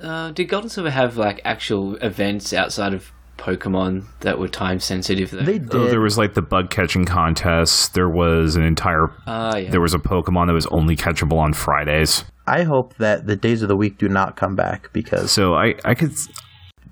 Uh, 0.01 0.31
did 0.31 0.45
Gold 0.45 0.63
and 0.63 0.71
Silver 0.71 0.89
have 0.89 1.17
like 1.17 1.41
actual 1.43 1.97
events 1.97 2.53
outside 2.53 2.93
of 2.93 3.11
Pokemon 3.41 4.05
that 4.19 4.37
were 4.39 4.47
time 4.47 4.79
sensitive? 4.79 5.31
Though? 5.31 5.43
They 5.43 5.57
did. 5.59 5.73
Oh, 5.75 5.87
there 5.89 5.99
was 5.99 6.17
like 6.17 6.35
the 6.35 6.41
bug 6.41 6.69
catching 6.69 7.05
contest. 7.05 7.93
There 7.95 8.09
was 8.09 8.55
an 8.55 8.63
entire. 8.63 9.07
Ah, 9.25 9.55
yeah. 9.57 9.71
There 9.71 9.81
was 9.81 9.93
a 9.93 9.99
Pokemon 9.99 10.47
that 10.47 10.53
was 10.53 10.67
only 10.67 10.95
catchable 10.95 11.39
on 11.39 11.53
Fridays. 11.53 12.23
I 12.47 12.63
hope 12.63 12.95
that 12.97 13.25
the 13.27 13.35
days 13.35 13.61
of 13.61 13.67
the 13.67 13.75
week 13.75 13.97
do 13.97 14.07
not 14.07 14.35
come 14.35 14.55
back 14.55 14.91
because 14.93 15.31
So 15.31 15.53
I, 15.55 15.75
I 15.83 15.93
could. 15.95 16.11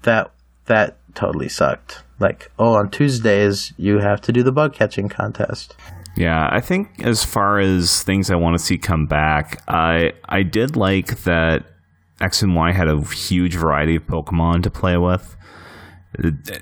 that 0.04 0.32
that 0.66 0.98
totally 1.16 1.50
sucked. 1.50 2.04
Like, 2.20 2.52
oh, 2.60 2.74
on 2.74 2.90
Tuesdays 2.90 3.74
you 3.78 4.00
have 4.00 4.20
to 4.22 4.32
do 4.32 4.44
the 4.44 4.52
bug 4.52 4.74
catching 4.74 5.08
contest. 5.10 5.76
Yeah, 6.18 6.50
I 6.52 6.60
think 6.60 7.04
as 7.06 7.24
far 7.24 7.60
as 7.60 8.04
things 8.04 8.30
I 8.30 8.36
want 8.36 8.58
to 8.58 8.64
see 8.64 8.78
come 8.78 9.06
back, 9.06 9.62
I 9.68 10.12
I 10.28 10.44
did 10.44 10.76
like 10.76 11.24
that 11.24 11.66
X 12.22 12.42
and 12.42 12.56
Y 12.56 12.72
had 12.74 12.88
a 12.90 13.02
huge 13.02 13.56
variety 13.56 13.96
of 13.96 14.04
Pokemon 14.06 14.64
to 14.64 14.70
play 14.70 14.98
with, 14.98 15.38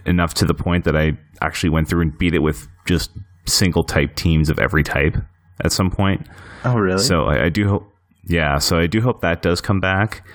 enough 0.05 0.33
to 0.35 0.45
the 0.45 0.53
point 0.53 0.85
that 0.85 0.95
I 0.95 1.17
actually 1.41 1.69
went 1.69 1.87
through 1.87 2.01
and 2.01 2.17
beat 2.17 2.33
it 2.33 2.39
with 2.39 2.67
just 2.85 3.11
single 3.45 3.83
type 3.83 4.15
teams 4.15 4.49
of 4.49 4.59
every 4.59 4.83
type 4.83 5.17
at 5.63 5.71
some 5.71 5.89
point. 5.89 6.27
Oh, 6.65 6.75
really? 6.75 7.01
So 7.01 7.25
I, 7.25 7.45
I 7.45 7.49
do 7.49 7.67
hope, 7.67 7.93
yeah. 8.25 8.57
So 8.57 8.77
I 8.77 8.87
do 8.87 9.01
hope 9.01 9.21
that 9.21 9.41
does 9.41 9.61
come 9.61 9.79
back, 9.79 10.27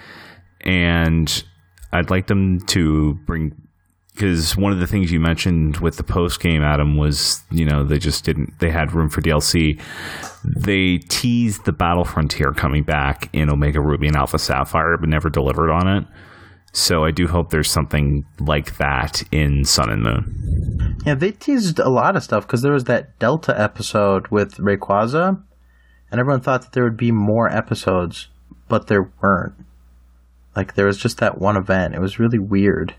and 0.63 1.45
I'd 1.93 2.11
like 2.11 2.27
them 2.27 2.61
to 2.67 3.15
bring 3.27 3.55
because 4.15 4.57
one 4.57 4.73
of 4.73 4.79
the 4.79 4.87
things 4.87 5.11
you 5.11 5.19
mentioned 5.19 5.79
with 5.79 5.97
the 5.97 6.03
post 6.03 6.41
game, 6.41 6.63
Adam, 6.63 6.97
was 6.97 7.43
you 7.51 7.65
know 7.65 7.85
they 7.85 7.99
just 7.99 8.25
didn't 8.25 8.59
they 8.61 8.71
had 8.71 8.93
room 8.93 9.09
for 9.09 9.21
DLC. 9.21 9.81
They 10.45 10.99
teased 10.99 11.65
the 11.65 11.73
Battle 11.73 12.05
Frontier 12.05 12.53
coming 12.53 12.83
back 12.83 13.29
in 13.33 13.51
Omega 13.51 13.81
Ruby 13.81 14.09
and 14.09 14.17
Alpha 14.17 14.39
Sapphire, 14.39 14.97
but 14.99 15.09
never 15.09 15.31
delivered 15.31 15.71
on 15.71 15.89
it. 15.89 16.05
So 16.73 17.05
I 17.05 17.11
do 17.11 17.27
hope 17.29 17.51
there's 17.51 17.71
something 17.71 18.25
like 18.41 18.79
that 18.79 19.23
in 19.31 19.65
Sun 19.65 19.91
and 19.91 20.03
Moon. 20.03 20.97
yeah, 21.05 21.15
they 21.15 21.33
teased 21.33 21.79
a 21.79 21.91
lot 21.91 22.17
of 22.17 22.23
stuff 22.25 22.47
because 22.47 22.63
there 22.63 22.73
was 22.73 22.85
that 22.85 23.19
Delta 23.19 23.59
episode 23.61 24.29
with 24.29 24.57
Rayquaza, 24.57 25.43
and 26.11 26.21
everyone 26.21 26.41
thought 26.41 26.63
that 26.63 26.73
there 26.73 26.85
would 26.85 26.97
be 26.97 27.13
more 27.13 27.51
episodes, 27.51 28.29
but 28.69 28.87
there 28.87 29.13
weren't. 29.21 29.55
Like 30.57 30.75
there 30.75 30.87
was 30.87 30.99
just 30.99 31.19
that 31.19 31.39
one 31.39 31.57
event. 31.57 31.95
It 31.95 32.01
was 32.01 32.19
really 32.19 32.39
weird. 32.39 32.95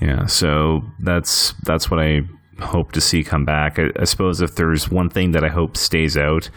Yeah, 0.00 0.26
so 0.26 0.82
that's 1.00 1.54
that's 1.62 1.90
what 1.90 2.00
I 2.00 2.22
hope 2.60 2.92
to 2.92 3.00
see 3.00 3.22
come 3.22 3.44
back. 3.44 3.78
I, 3.78 3.90
I 3.98 4.04
suppose 4.04 4.40
if 4.40 4.56
there's 4.56 4.90
one 4.90 5.10
thing 5.10 5.32
that 5.32 5.44
I 5.44 5.48
hope 5.48 5.76
stays 5.76 6.16
out, 6.16 6.50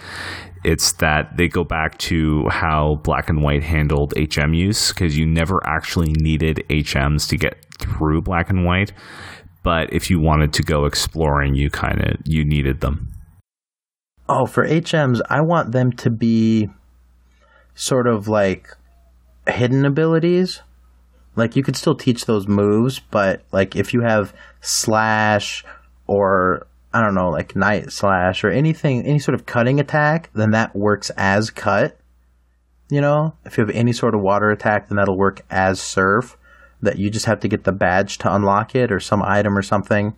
it's 0.64 0.94
that 0.94 1.38
they 1.38 1.48
go 1.48 1.64
back 1.64 1.98
to 2.00 2.48
how 2.50 3.00
Black 3.04 3.30
and 3.30 3.42
White 3.42 3.64
handled 3.64 4.14
HM 4.18 4.54
use 4.54 4.90
because 4.90 5.18
you 5.18 5.26
never 5.26 5.66
actually 5.66 6.12
needed 6.14 6.64
HMs 6.70 7.28
to 7.30 7.38
get 7.38 7.66
through 7.80 8.22
Black 8.22 8.50
and 8.50 8.66
White, 8.66 8.92
but 9.64 9.92
if 9.94 10.10
you 10.10 10.20
wanted 10.20 10.54
to 10.54 10.64
go 10.64 10.86
exploring, 10.86 11.56
you 11.56 11.70
kind 11.70 12.02
of 12.02 12.18
you 12.26 12.44
needed 12.46 12.82
them. 12.82 13.12
Oh, 14.28 14.46
for 14.46 14.68
HMs, 14.68 15.22
I 15.30 15.42
want 15.42 15.72
them 15.72 15.92
to 15.94 16.10
be 16.10 16.70
sort 17.74 18.08
of 18.08 18.28
like 18.28 18.70
hidden 19.48 19.86
abilities. 19.86 20.62
Like 21.36 21.56
you 21.56 21.64
could 21.64 21.76
still 21.76 21.96
teach 21.96 22.26
those 22.26 22.48
moves, 22.48 23.00
but 23.00 23.44
like 23.52 23.76
if 23.76 23.94
you 23.94 24.02
have 24.02 24.34
slash 24.62 25.64
or 26.06 26.68
I 26.94 27.02
don't 27.02 27.14
know, 27.14 27.30
like 27.30 27.56
night 27.56 27.92
slash 27.92 28.44
or 28.44 28.50
anything, 28.50 29.06
any 29.06 29.20
sort 29.20 29.36
of 29.36 29.46
cutting 29.46 29.80
attack, 29.80 30.30
then 30.34 30.52
that 30.52 30.76
works 30.76 31.12
as 31.12 31.50
cut. 31.50 32.00
You 32.90 33.02
know, 33.02 33.36
if 33.46 33.58
you 33.58 33.66
have 33.66 33.76
any 33.76 33.94
sort 33.94 34.16
of 34.16 34.22
water 34.22 34.50
attack, 34.50 34.88
then 34.88 34.98
that'll 34.98 35.18
work 35.18 35.46
as 35.50 35.80
surf. 35.80 36.38
That 36.82 36.98
you 36.98 37.10
just 37.10 37.26
have 37.26 37.42
to 37.42 37.50
get 37.50 37.66
the 37.66 37.74
badge 37.74 38.20
to 38.20 38.34
unlock 38.34 38.74
it 38.74 38.92
or 38.92 39.02
some 39.02 39.22
item 39.22 39.58
or 39.58 39.62
something. 39.62 40.16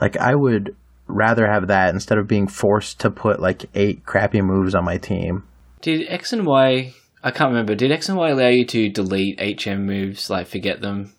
Like 0.00 0.16
I 0.18 0.34
would 0.34 0.76
rather 1.06 1.46
have 1.46 1.68
that 1.68 1.94
instead 1.94 2.18
of 2.18 2.28
being 2.28 2.46
forced 2.46 3.00
to 3.00 3.10
put 3.10 3.40
like 3.40 3.64
eight 3.74 4.04
crappy 4.04 4.42
moves 4.42 4.74
on 4.74 4.84
my 4.84 4.98
team. 4.98 5.44
Did 5.80 6.06
X 6.08 6.32
and 6.32 6.46
Y? 6.46 6.94
I 7.22 7.30
can't 7.30 7.50
remember. 7.50 7.74
Did 7.74 7.90
X 7.90 8.08
and 8.08 8.18
Y 8.18 8.30
allow 8.30 8.48
you 8.48 8.66
to 8.66 8.90
delete 8.90 9.40
HM 9.40 9.86
moves, 9.86 10.30
like 10.30 10.46
forget 10.46 10.80
them, 10.80 11.12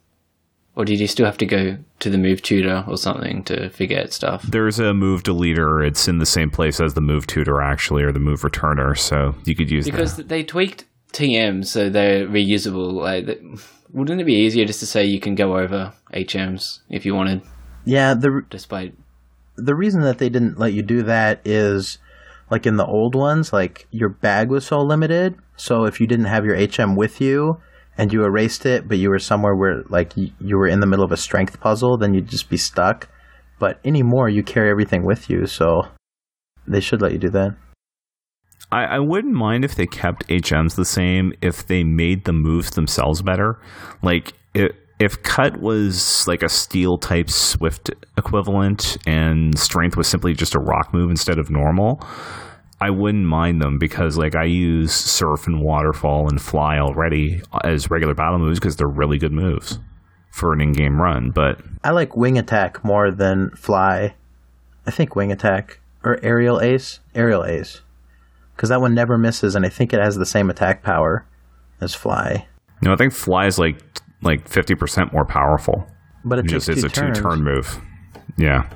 or 0.78 0.86
did 0.86 1.00
you 1.00 1.08
still 1.08 1.26
have 1.26 1.40
to 1.40 1.46
go 1.48 1.76
to 2.00 2.10
the 2.10 2.20
move 2.20 2.44
tutor 2.44 2.86
or 2.88 2.98
something 2.98 3.44
to 3.46 3.70
forget 3.72 4.14
stuff? 4.14 4.44
There's 4.44 4.78
a 4.78 4.94
move 4.94 5.24
deleter. 5.24 5.86
It's 5.86 6.08
in 6.08 6.20
the 6.20 6.26
same 6.26 6.52
place 6.52 6.80
as 6.80 6.94
the 6.94 7.02
move 7.02 7.26
tutor, 7.26 7.62
actually, 7.62 8.04
or 8.04 8.12
the 8.12 8.20
move 8.20 8.42
returner. 8.42 8.96
So 8.96 9.34
you 9.44 9.56
could 9.56 9.72
use 9.72 9.86
that. 9.86 9.92
Because 9.92 10.18
that. 10.18 10.30
they 10.30 10.44
tweaked 10.44 10.86
TM 11.14 11.66
so 11.66 11.90
they're 11.90 12.28
reusable. 12.28 12.94
Like, 12.94 13.42
wouldn't 13.92 14.22
it 14.22 14.26
be 14.26 14.36
easier 14.36 14.66
just 14.66 14.80
to 14.82 14.86
say 14.86 15.04
you 15.04 15.20
can 15.20 15.34
go 15.34 15.58
over 15.58 15.94
HMs 16.14 16.82
if 16.90 17.08
you 17.08 17.16
wanted, 17.16 17.42
Yeah, 17.84 18.14
the 18.14 18.44
despite? 18.48 18.94
the 19.56 19.74
reason 19.74 20.02
that 20.02 20.20
they 20.20 20.30
didn't 20.30 20.60
let 20.60 20.74
you 20.74 20.84
do 20.84 21.02
that 21.02 21.42
is 21.44 21.98
like 22.52 22.68
in 22.68 22.78
the 22.78 22.86
old 22.86 23.16
ones, 23.16 23.52
like 23.52 23.88
your 23.90 24.10
bag 24.10 24.52
was 24.52 24.68
so 24.68 24.80
limited. 24.80 25.36
So 25.56 25.86
if 25.86 26.00
you 26.00 26.06
didn't 26.06 26.26
have 26.26 26.46
your 26.46 26.56
HM 26.56 26.96
with 26.96 27.20
you 27.20 27.60
and 27.98 28.14
you 28.14 28.24
erased 28.24 28.66
it, 28.66 28.88
but 28.88 28.98
you 28.98 29.10
were 29.10 29.20
somewhere 29.20 29.56
where 29.56 29.84
like 29.90 30.14
you 30.16 30.58
were 30.58 30.68
in 30.68 30.80
the 30.80 30.88
middle 30.88 31.06
of 31.06 31.12
a 31.12 31.18
strength 31.18 31.60
puzzle, 31.60 31.98
then 31.98 32.14
you'd 32.14 32.30
just 32.30 32.50
be 32.50 32.58
stuck. 32.58 33.10
But 33.60 33.80
anymore, 33.84 34.30
you 34.30 34.44
carry 34.44 34.70
everything 34.70 35.04
with 35.04 35.30
you, 35.30 35.48
so 35.48 35.88
they 36.68 36.80
should 36.80 37.02
let 37.02 37.12
you 37.12 37.18
do 37.18 37.30
that. 37.32 37.56
I, 38.72 38.84
I 38.84 39.00
wouldn't 39.00 39.34
mind 39.34 39.66
if 39.66 39.76
they 39.76 39.86
kept 39.88 40.28
HMs 40.28 40.76
the 40.76 40.86
same 40.86 41.34
if 41.42 41.66
they 41.66 41.84
made 41.84 42.26
the 42.26 42.34
moves 42.34 42.72
themselves 42.72 43.22
better. 43.22 43.60
Like 44.04 44.34
if 44.54 44.72
if 45.00 45.22
cut 45.22 45.62
was 45.62 46.28
like 46.28 46.42
a 46.42 46.50
steel 46.50 46.98
type 46.98 47.30
swift 47.30 47.92
equivalent 48.18 48.98
and 49.06 49.58
strength 49.58 49.96
was 49.96 50.08
simply 50.08 50.34
just 50.34 50.56
a 50.56 50.60
rock 50.60 50.92
move 50.92 51.12
instead 51.12 51.38
of 51.38 51.52
normal, 51.52 52.02
I 52.80 52.92
wouldn't 52.92 53.26
mind 53.26 53.62
them 53.62 53.80
because 53.80 54.18
like 54.18 54.36
I 54.36 54.44
use 54.44 54.94
surf 54.94 55.48
and 55.48 55.62
waterfall 55.62 56.30
and 56.30 56.40
fly 56.42 56.78
already 56.78 57.42
as 57.64 57.90
regular 57.90 58.14
battle 58.14 58.38
moves 58.40 58.60
because 58.60 58.76
they're 58.76 58.88
really 58.88 59.18
good 59.18 59.32
moves 59.32 59.80
for 60.32 60.54
an 60.54 60.62
in-game 60.62 61.02
run. 61.02 61.32
But 61.32 61.60
I 61.84 61.92
like 61.92 62.16
wing 62.16 62.38
attack 62.38 62.84
more 62.86 63.10
than 63.10 63.50
fly. 63.52 64.14
I 64.86 64.92
think 64.92 65.16
wing 65.16 65.32
attack 65.32 65.80
or 66.04 66.20
aerial 66.24 66.62
ace, 66.62 67.00
aerial 67.16 67.44
ace, 67.44 67.82
because 68.56 68.70
that 68.70 68.80
one 68.80 68.94
never 68.94 69.18
misses, 69.18 69.56
and 69.56 69.66
I 69.66 69.70
think 69.70 69.92
it 69.92 70.00
has 70.00 70.16
the 70.16 70.26
same 70.26 70.50
attack 70.50 70.84
power 70.84 71.26
as 71.82 71.96
fly. 71.96 72.48
no, 72.82 72.94
I 72.94 72.96
think 72.96 73.12
fly 73.14 73.48
is 73.48 73.58
like 73.58 73.78
like 74.22 74.48
fifty 74.48 74.76
percent 74.76 75.12
more 75.12 75.26
powerful. 75.26 75.88
But 76.24 76.40
it 76.40 76.46
just 76.46 76.70
is 76.70 76.84
a 76.84 76.90
turns. 76.90 77.18
two 77.18 77.24
turn 77.24 77.44
move. 77.44 77.80
Yeah. 78.38 78.70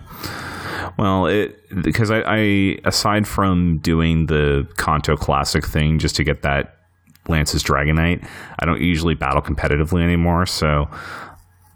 Well, 1.02 1.26
it 1.26 1.58
because 1.82 2.12
I, 2.12 2.20
I 2.20 2.38
aside 2.86 3.28
from 3.28 3.80
doing 3.80 4.28
the 4.28 4.68
Kanto 4.78 5.18
Classic 5.18 5.66
thing 5.66 5.98
just 5.98 6.16
to 6.18 6.24
get 6.24 6.44
that 6.44 6.78
Lance's 7.28 7.64
Dragonite, 7.64 8.24
I 8.60 8.66
don't 8.66 8.80
usually 8.80 9.16
battle 9.16 9.42
competitively 9.42 10.04
anymore. 10.04 10.46
So 10.46 10.88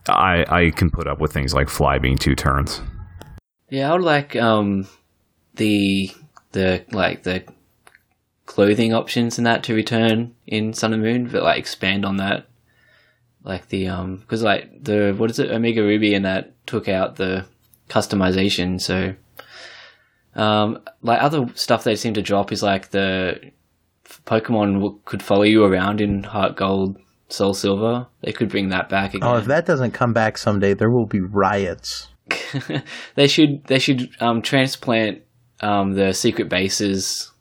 I 0.07 0.45
I 0.47 0.69
can 0.69 0.91
put 0.91 1.07
up 1.07 1.19
with 1.19 1.33
things 1.33 1.55
like 1.55 1.69
Fly 1.69 1.97
being 1.97 2.19
two 2.19 2.35
turns. 2.35 2.81
Yeah, 3.67 3.89
I 3.89 3.93
would 3.93 4.03
like 4.03 4.35
um 4.35 4.87
the 5.55 6.11
the 6.51 6.85
like 6.91 7.23
the 7.23 7.45
clothing 8.45 8.93
options 8.93 9.39
and 9.39 9.47
that 9.47 9.63
to 9.63 9.73
return 9.73 10.35
in 10.45 10.71
Sun 10.71 10.93
and 10.93 11.01
Moon, 11.01 11.29
but 11.29 11.41
like 11.41 11.57
expand 11.57 12.05
on 12.05 12.17
that. 12.17 12.45
Like 13.43 13.69
the 13.69 13.87
um, 13.87 14.17
because 14.17 14.43
like 14.43 14.83
the 14.83 15.15
what 15.17 15.31
is 15.31 15.39
it, 15.39 15.49
Omega 15.49 15.81
Ruby 15.81 16.13
and 16.13 16.25
that 16.25 16.53
took 16.67 16.87
out 16.87 17.15
the 17.15 17.47
customization. 17.89 18.79
So, 18.79 19.15
um, 20.35 20.79
like 21.01 21.21
other 21.21 21.47
stuff 21.55 21.83
they 21.83 21.95
seem 21.95 22.13
to 22.15 22.21
drop 22.21 22.51
is 22.51 22.63
like 22.63 22.91
the 22.91 23.51
Pokemon 24.25 25.03
could 25.05 25.23
follow 25.23 25.43
you 25.43 25.63
around 25.63 26.01
in 26.01 26.23
Heart 26.23 26.55
Gold, 26.55 26.97
Soul 27.29 27.53
Silver. 27.53 28.07
They 28.21 28.31
could 28.31 28.49
bring 28.49 28.69
that 28.69 28.89
back 28.89 29.13
again. 29.13 29.27
Oh, 29.27 29.37
if 29.37 29.45
that 29.45 29.65
doesn't 29.65 29.91
come 29.91 30.13
back 30.13 30.37
someday, 30.37 30.73
there 30.73 30.89
will 30.89 31.07
be 31.07 31.21
riots. 31.21 32.09
they 33.15 33.27
should 33.27 33.63
they 33.65 33.79
should 33.79 34.09
um, 34.19 34.41
transplant 34.41 35.21
um, 35.61 35.93
the 35.93 36.13
secret 36.13 36.49
bases 36.49 37.31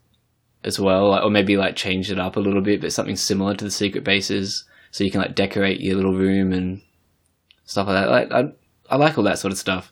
as 0.63 0.79
well, 0.79 1.11
like, 1.11 1.23
or 1.23 1.29
maybe 1.29 1.57
like 1.57 1.75
change 1.75 2.11
it 2.11 2.19
up 2.19 2.35
a 2.35 2.39
little 2.39 2.61
bit, 2.61 2.81
but 2.81 2.91
something 2.91 3.15
similar 3.15 3.55
to 3.55 3.65
the 3.65 3.71
secret 3.71 4.03
bases, 4.03 4.65
so 4.91 5.03
you 5.03 5.11
can 5.11 5.21
like 5.21 5.35
decorate 5.35 5.79
your 5.79 5.95
little 5.95 6.15
room 6.15 6.53
and 6.53 6.81
stuff 7.65 7.87
like 7.87 8.03
that. 8.03 8.09
Like 8.09 8.31
I, 8.31 8.51
I 8.89 8.97
like 8.97 9.17
all 9.17 9.23
that 9.23 9.39
sort 9.39 9.51
of 9.51 9.57
stuff. 9.57 9.91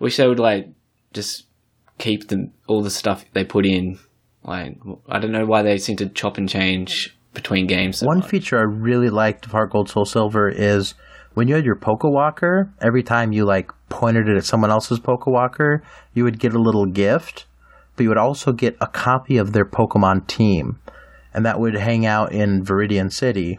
I 0.00 0.04
Wish 0.04 0.16
they 0.16 0.26
would 0.26 0.38
like 0.38 0.68
just 1.12 1.46
keep 1.98 2.28
them 2.28 2.52
all 2.66 2.82
the 2.82 2.90
stuff 2.90 3.24
they 3.32 3.44
put 3.44 3.66
in. 3.66 3.98
Like 4.44 4.78
I 5.08 5.18
don't 5.18 5.32
know 5.32 5.46
why 5.46 5.62
they 5.62 5.78
seem 5.78 5.96
to 5.98 6.08
chop 6.08 6.38
and 6.38 6.48
change 6.48 7.16
between 7.34 7.66
games. 7.66 7.98
So 7.98 8.06
One 8.06 8.18
much. 8.18 8.28
feature 8.28 8.58
I 8.58 8.62
really 8.62 9.10
liked 9.10 9.46
of 9.46 9.52
Heart 9.52 9.72
Gold 9.72 9.88
Soul 9.88 10.04
Silver 10.04 10.48
is 10.48 10.94
when 11.34 11.48
you 11.48 11.54
had 11.54 11.64
your 11.64 11.76
Pokewalker, 11.76 12.70
every 12.80 13.02
time 13.02 13.32
you 13.32 13.44
like 13.44 13.70
pointed 13.88 14.28
it 14.28 14.36
at 14.36 14.44
someone 14.44 14.70
else's 14.70 15.00
Pokewalker, 15.00 15.80
you 16.12 16.24
would 16.24 16.38
get 16.38 16.54
a 16.54 16.58
little 16.60 16.86
gift, 16.86 17.46
but 17.96 18.02
you 18.02 18.08
would 18.08 18.18
also 18.18 18.52
get 18.52 18.76
a 18.80 18.86
copy 18.86 19.38
of 19.38 19.52
their 19.52 19.64
Pokemon 19.64 20.26
team. 20.26 20.78
And 21.32 21.46
that 21.46 21.58
would 21.58 21.74
hang 21.74 22.04
out 22.04 22.32
in 22.32 22.62
Viridian 22.62 23.10
City. 23.10 23.58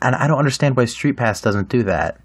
And 0.00 0.14
I 0.14 0.28
don't 0.28 0.38
understand 0.38 0.76
why 0.76 0.84
Street 0.84 1.16
Pass 1.16 1.40
doesn't 1.40 1.68
do 1.68 1.82
that. 1.82 2.20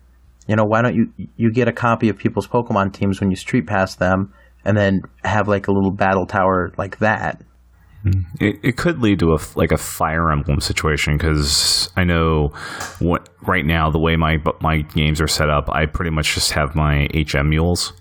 You 0.48 0.56
know, 0.56 0.64
why 0.64 0.82
don't 0.82 0.96
you 0.96 1.12
you 1.38 1.52
get 1.52 1.68
a 1.68 1.74
copy 1.74 2.10
of 2.10 2.18
people's 2.18 2.48
Pokemon 2.48 2.94
teams 2.94 3.20
when 3.20 3.30
you 3.30 3.36
Street 3.36 3.68
Pass 3.68 3.96
them 3.96 4.34
and 4.64 4.78
then 4.78 5.02
have 5.24 5.48
like 5.48 5.68
a 5.68 5.72
little 5.72 5.92
battle 5.92 6.26
tower 6.26 6.72
like 6.78 7.00
that? 7.00 7.42
It, 8.40 8.60
it 8.62 8.78
could 8.78 9.02
lead 9.02 9.20
to 9.20 9.34
a 9.34 9.40
like 9.56 9.72
a 9.72 9.78
Fire 9.78 10.32
Emblem 10.32 10.62
situation 10.62 11.18
because 11.18 11.90
I 11.98 12.04
know 12.04 12.50
what 13.00 13.30
right 13.42 13.66
now 13.66 13.90
the 13.90 14.00
way 14.00 14.16
my 14.16 14.38
my 14.62 14.82
games 14.82 15.20
are 15.20 15.28
set 15.28 15.50
up, 15.50 15.70
I 15.72 15.88
pretty 15.88 16.12
much 16.12 16.36
just 16.36 16.52
have 16.52 16.76
my 16.76 17.08
HM 17.16 17.50
mules 17.50 17.94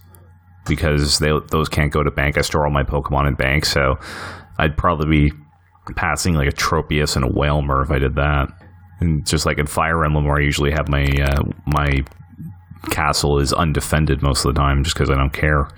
because 0.66 1.20
they 1.20 1.32
those 1.50 1.70
can't 1.70 1.90
go 1.90 2.02
to 2.02 2.10
bank. 2.10 2.36
I 2.36 2.42
store 2.42 2.66
all 2.66 2.72
my 2.72 2.82
Pokemon 2.82 3.28
in 3.28 3.34
bank, 3.34 3.64
so 3.64 3.98
I'd 4.58 4.76
probably 4.76 5.30
be 5.30 5.32
passing 5.96 6.34
like 6.34 6.48
a 6.48 6.52
Tropius 6.52 7.16
and 7.16 7.24
a 7.24 7.28
Wailmer 7.28 7.80
if 7.82 7.90
I 7.90 7.98
did 7.98 8.14
that. 8.16 8.48
And 9.00 9.26
just 9.26 9.46
like 9.46 9.58
in 9.58 9.66
Fire 9.66 10.04
Emblem, 10.04 10.26
where 10.26 10.36
I 10.36 10.42
usually 10.42 10.70
have 10.72 10.88
my 10.88 11.04
uh, 11.04 11.42
my 11.66 12.04
castle 12.90 13.38
is 13.38 13.52
undefended 13.52 14.22
most 14.22 14.44
of 14.44 14.54
the 14.54 14.60
time, 14.60 14.84
just 14.84 14.96
because 14.96 15.10
I 15.10 15.14
don't 15.14 15.32
care. 15.32 15.68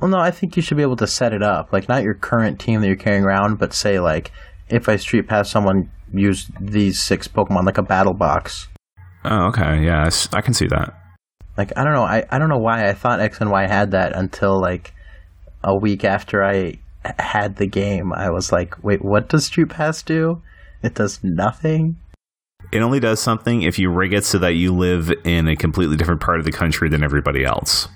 Well, 0.00 0.10
no, 0.10 0.18
I 0.18 0.30
think 0.30 0.56
you 0.56 0.62
should 0.62 0.76
be 0.76 0.82
able 0.82 0.96
to 0.96 1.06
set 1.06 1.32
it 1.32 1.42
up. 1.42 1.72
Like, 1.72 1.88
not 1.88 2.02
your 2.02 2.14
current 2.14 2.58
team 2.58 2.80
that 2.80 2.86
you're 2.86 2.96
carrying 2.96 3.24
around, 3.24 3.58
but 3.58 3.72
say, 3.74 4.00
like, 4.00 4.32
if 4.68 4.88
I 4.88 4.96
street 4.96 5.28
pass 5.28 5.50
someone, 5.50 5.90
use 6.12 6.50
these 6.60 7.00
six 7.00 7.28
Pokemon, 7.28 7.64
like 7.66 7.78
a 7.78 7.82
battle 7.82 8.14
box. 8.14 8.68
Oh, 9.24 9.48
okay, 9.48 9.84
yeah, 9.84 10.04
I 10.04 10.06
s- 10.06 10.28
I 10.32 10.40
can 10.40 10.54
see 10.54 10.66
that. 10.68 10.94
Like, 11.58 11.76
I 11.76 11.84
don't 11.84 11.92
know. 11.92 12.04
I, 12.04 12.24
I 12.30 12.38
don't 12.38 12.48
know 12.48 12.58
why 12.58 12.88
I 12.88 12.94
thought 12.94 13.20
X 13.20 13.40
and 13.40 13.50
Y 13.50 13.66
had 13.66 13.90
that 13.90 14.16
until, 14.16 14.58
like, 14.58 14.94
a 15.62 15.76
week 15.76 16.04
after 16.04 16.42
I 16.42 16.78
had 17.18 17.56
the 17.56 17.66
game. 17.66 18.12
I 18.14 18.30
was 18.30 18.50
like, 18.52 18.82
wait, 18.82 19.04
what 19.04 19.28
does 19.28 19.44
Street 19.46 19.68
Pass 19.68 20.02
do? 20.02 20.40
It 20.82 20.94
does 20.94 21.20
nothing? 21.22 21.96
It 22.72 22.80
only 22.80 23.00
does 23.00 23.20
something 23.20 23.62
if 23.62 23.78
you 23.78 23.90
rig 23.90 24.12
it 24.12 24.24
so 24.24 24.38
that 24.38 24.54
you 24.54 24.74
live 24.74 25.12
in 25.24 25.48
a 25.48 25.56
completely 25.56 25.96
different 25.96 26.20
part 26.20 26.38
of 26.38 26.44
the 26.44 26.52
country 26.52 26.88
than 26.88 27.02
everybody 27.02 27.44
else. 27.44 27.88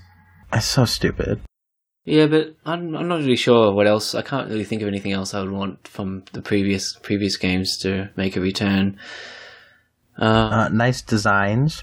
That's 0.53 0.67
so 0.67 0.85
stupid. 0.85 1.41
Yeah, 2.05 2.27
but 2.27 2.55
I'm 2.67 2.95
I'm 2.95 3.09
not 3.09 3.21
really 3.21 3.37
sure 3.37 3.73
what 3.73 3.87
else. 3.87 4.15
I 4.15 4.23
can't 4.23 4.51
really 4.51 4.65
think 4.65 4.83
of 4.83 4.89
anything 4.89 5.13
else 5.13 5.33
I 5.33 5.41
would 5.41 5.51
want 5.53 5.89
from 5.89 6.25
the 6.33 6.43
previous 6.43 6.93
previous 7.03 7.37
games 7.37 7.79
to 7.79 8.11
make 8.17 8.37
a 8.37 8.41
return. 8.41 8.99
Uh, 10.19 10.25
Uh, 10.25 10.69
nice 10.69 11.01
designs. 11.03 11.83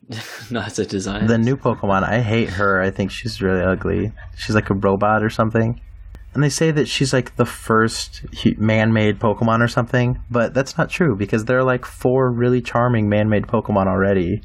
nice 0.50 0.78
a 0.78 0.84
design. 0.84 1.26
The 1.26 1.38
new 1.38 1.56
Pokemon, 1.56 2.02
I 2.04 2.20
hate 2.20 2.50
her. 2.50 2.82
I 2.82 2.90
think 2.90 3.10
she's 3.10 3.40
really 3.40 3.62
ugly. 3.62 4.12
She's 4.36 4.54
like 4.54 4.68
a 4.68 4.74
robot 4.74 5.22
or 5.22 5.30
something. 5.30 5.80
And 6.34 6.42
they 6.42 6.48
say 6.48 6.70
that 6.70 6.88
she's 6.88 7.12
like 7.12 7.36
the 7.36 7.44
first 7.44 8.22
man-made 8.56 9.18
Pokemon 9.18 9.60
or 9.60 9.68
something, 9.68 10.18
but 10.30 10.54
that's 10.54 10.78
not 10.78 10.88
true 10.88 11.14
because 11.14 11.44
there 11.44 11.58
are 11.58 11.64
like 11.64 11.84
four 11.84 12.30
really 12.32 12.62
charming 12.62 13.08
man-made 13.08 13.46
Pokemon 13.46 13.86
already. 13.86 14.42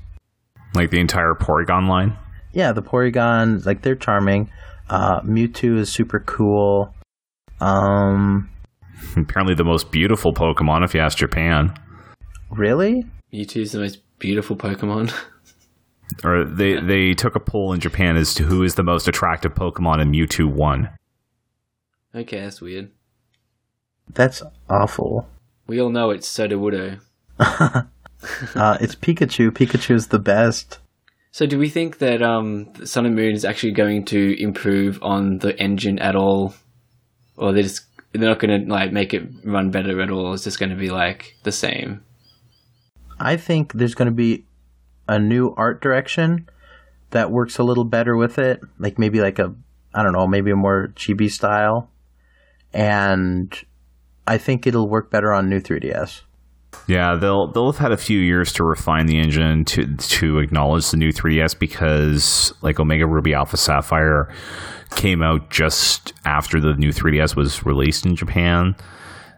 Like 0.74 0.92
the 0.92 1.00
entire 1.00 1.34
Porygon 1.34 1.88
line. 1.88 2.18
Yeah, 2.52 2.74
the 2.74 2.82
Porygon, 2.82 3.66
like 3.66 3.84
they're 3.84 3.96
charming. 3.96 4.52
Uh, 4.90 5.22
Mewtwo 5.22 5.78
is 5.78 5.90
super 5.90 6.20
cool. 6.20 6.94
Um, 7.62 8.50
Apparently, 9.16 9.56
the 9.56 9.64
most 9.64 9.92
beautiful 9.92 10.34
Pokemon, 10.34 10.84
if 10.84 10.94
you 10.94 11.00
ask 11.00 11.18
Japan. 11.18 11.74
really? 12.50 13.06
Mewtwo 13.34 13.62
is 13.62 13.72
the 13.72 13.80
most 13.80 14.00
beautiful 14.20 14.56
Pokemon. 14.56 15.14
Or 16.24 16.46
they 16.46 16.80
they 16.80 17.14
took 17.14 17.36
a 17.36 17.40
poll 17.40 17.74
in 17.74 17.80
Japan 17.80 18.16
as 18.16 18.34
to 18.36 18.44
who 18.44 18.64
is 18.64 18.76
the 18.76 18.84
most 18.84 19.08
attractive 19.08 19.54
Pokemon, 19.54 20.02
and 20.02 20.14
Mewtwo 20.14 20.52
won. 20.52 20.90
Okay, 22.16 22.42
that's 22.42 22.62
weird. 22.62 22.92
That's 24.14 24.42
awful. 24.70 25.28
We 25.68 25.82
all 25.82 25.90
know 25.90 26.12
it's 26.12 26.28
Sudowoodo. 26.28 27.00
Uh, 28.56 28.78
it's 28.82 28.96
Pikachu. 28.96 29.52
Pikachu's 29.52 30.08
the 30.08 30.20
best. 30.20 30.80
So, 31.32 31.46
do 31.46 31.60
we 31.60 31.70
think 31.70 32.00
that 32.00 32.22
um, 32.22 32.74
Sun 32.84 33.06
and 33.06 33.16
Moon 33.16 33.36
is 33.36 33.46
actually 33.46 33.74
going 33.74 34.06
to 34.06 34.42
improve 34.42 34.98
on 35.04 35.40
the 35.40 35.58
engine 35.60 36.00
at 36.00 36.16
all, 36.16 36.56
or 37.36 37.54
they're 37.54 37.64
just 37.64 37.86
they're 38.14 38.28
not 38.28 38.40
going 38.40 38.66
to 38.66 38.74
like 38.74 38.92
make 38.92 39.14
it 39.14 39.24
run 39.44 39.70
better 39.70 40.02
at 40.02 40.10
all? 40.10 40.34
It's 40.34 40.44
just 40.44 40.60
going 40.60 40.72
to 40.72 40.76
be 40.76 40.90
like 40.90 41.36
the 41.44 41.52
same. 41.52 42.04
I 43.20 43.38
think 43.38 43.74
there's 43.74 43.96
going 43.96 44.08
to 44.08 44.16
be 44.16 44.46
a 45.08 45.20
new 45.20 45.54
art 45.58 45.82
direction 45.82 46.50
that 47.12 47.32
works 47.32 47.58
a 47.58 47.64
little 47.64 47.86
better 47.86 48.16
with 48.18 48.40
it. 48.40 48.62
Like 48.80 48.98
maybe 48.98 49.22
like 49.22 49.40
a, 49.40 49.54
I 49.94 50.04
don't 50.04 50.14
know, 50.14 50.28
maybe 50.28 50.52
a 50.52 50.56
more 50.56 50.92
chibi 50.96 51.32
style. 51.32 51.90
And 52.74 53.54
I 54.28 54.38
think 54.38 54.68
it'll 54.68 54.90
work 54.90 55.10
better 55.10 55.34
on 55.34 55.50
new 55.50 55.60
3DS. 55.60 56.22
Yeah, 56.86 57.16
they'll 57.16 57.52
they'll 57.52 57.72
have 57.72 57.80
had 57.80 57.92
a 57.92 57.98
few 57.98 58.20
years 58.20 58.52
to 58.54 58.64
refine 58.64 59.08
the 59.08 59.20
engine 59.20 59.66
to 59.66 59.96
to 59.96 60.40
acknowledge 60.40 60.92
the 60.92 60.98
new 60.98 61.12
3DS 61.12 61.58
because 61.58 62.54
like 62.62 62.80
Omega 62.80 63.08
Ruby 63.08 63.34
Alpha 63.34 63.58
Sapphire 63.58 64.32
came 64.96 65.24
out 65.24 65.50
just 65.50 66.14
after 66.26 66.60
the 66.60 66.74
new 66.74 66.90
3DS 66.90 67.36
was 67.36 67.66
released 67.66 68.06
in 68.06 68.16
Japan. 68.16 68.76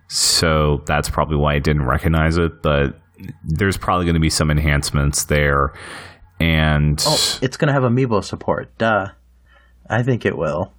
So 0.08 0.82
that's 0.86 1.10
probably 1.10 1.38
why 1.38 1.54
I 1.56 1.60
didn't 1.60 1.86
recognize 1.86 2.38
it, 2.38 2.62
but 2.64 3.00
there's 3.44 3.78
probably 3.78 4.06
going 4.06 4.16
to 4.16 4.20
be 4.20 4.30
some 4.30 4.50
enhancements 4.50 5.26
there. 5.26 5.74
And 6.40 7.02
Oh, 7.06 7.38
it's 7.42 7.58
going 7.58 7.68
to 7.68 7.74
have 7.74 7.84
amiibo 7.84 8.24
support. 8.24 8.76
Duh. 8.78 9.10
I 9.90 10.04
think 10.04 10.26
it 10.26 10.38
will. 10.38 10.74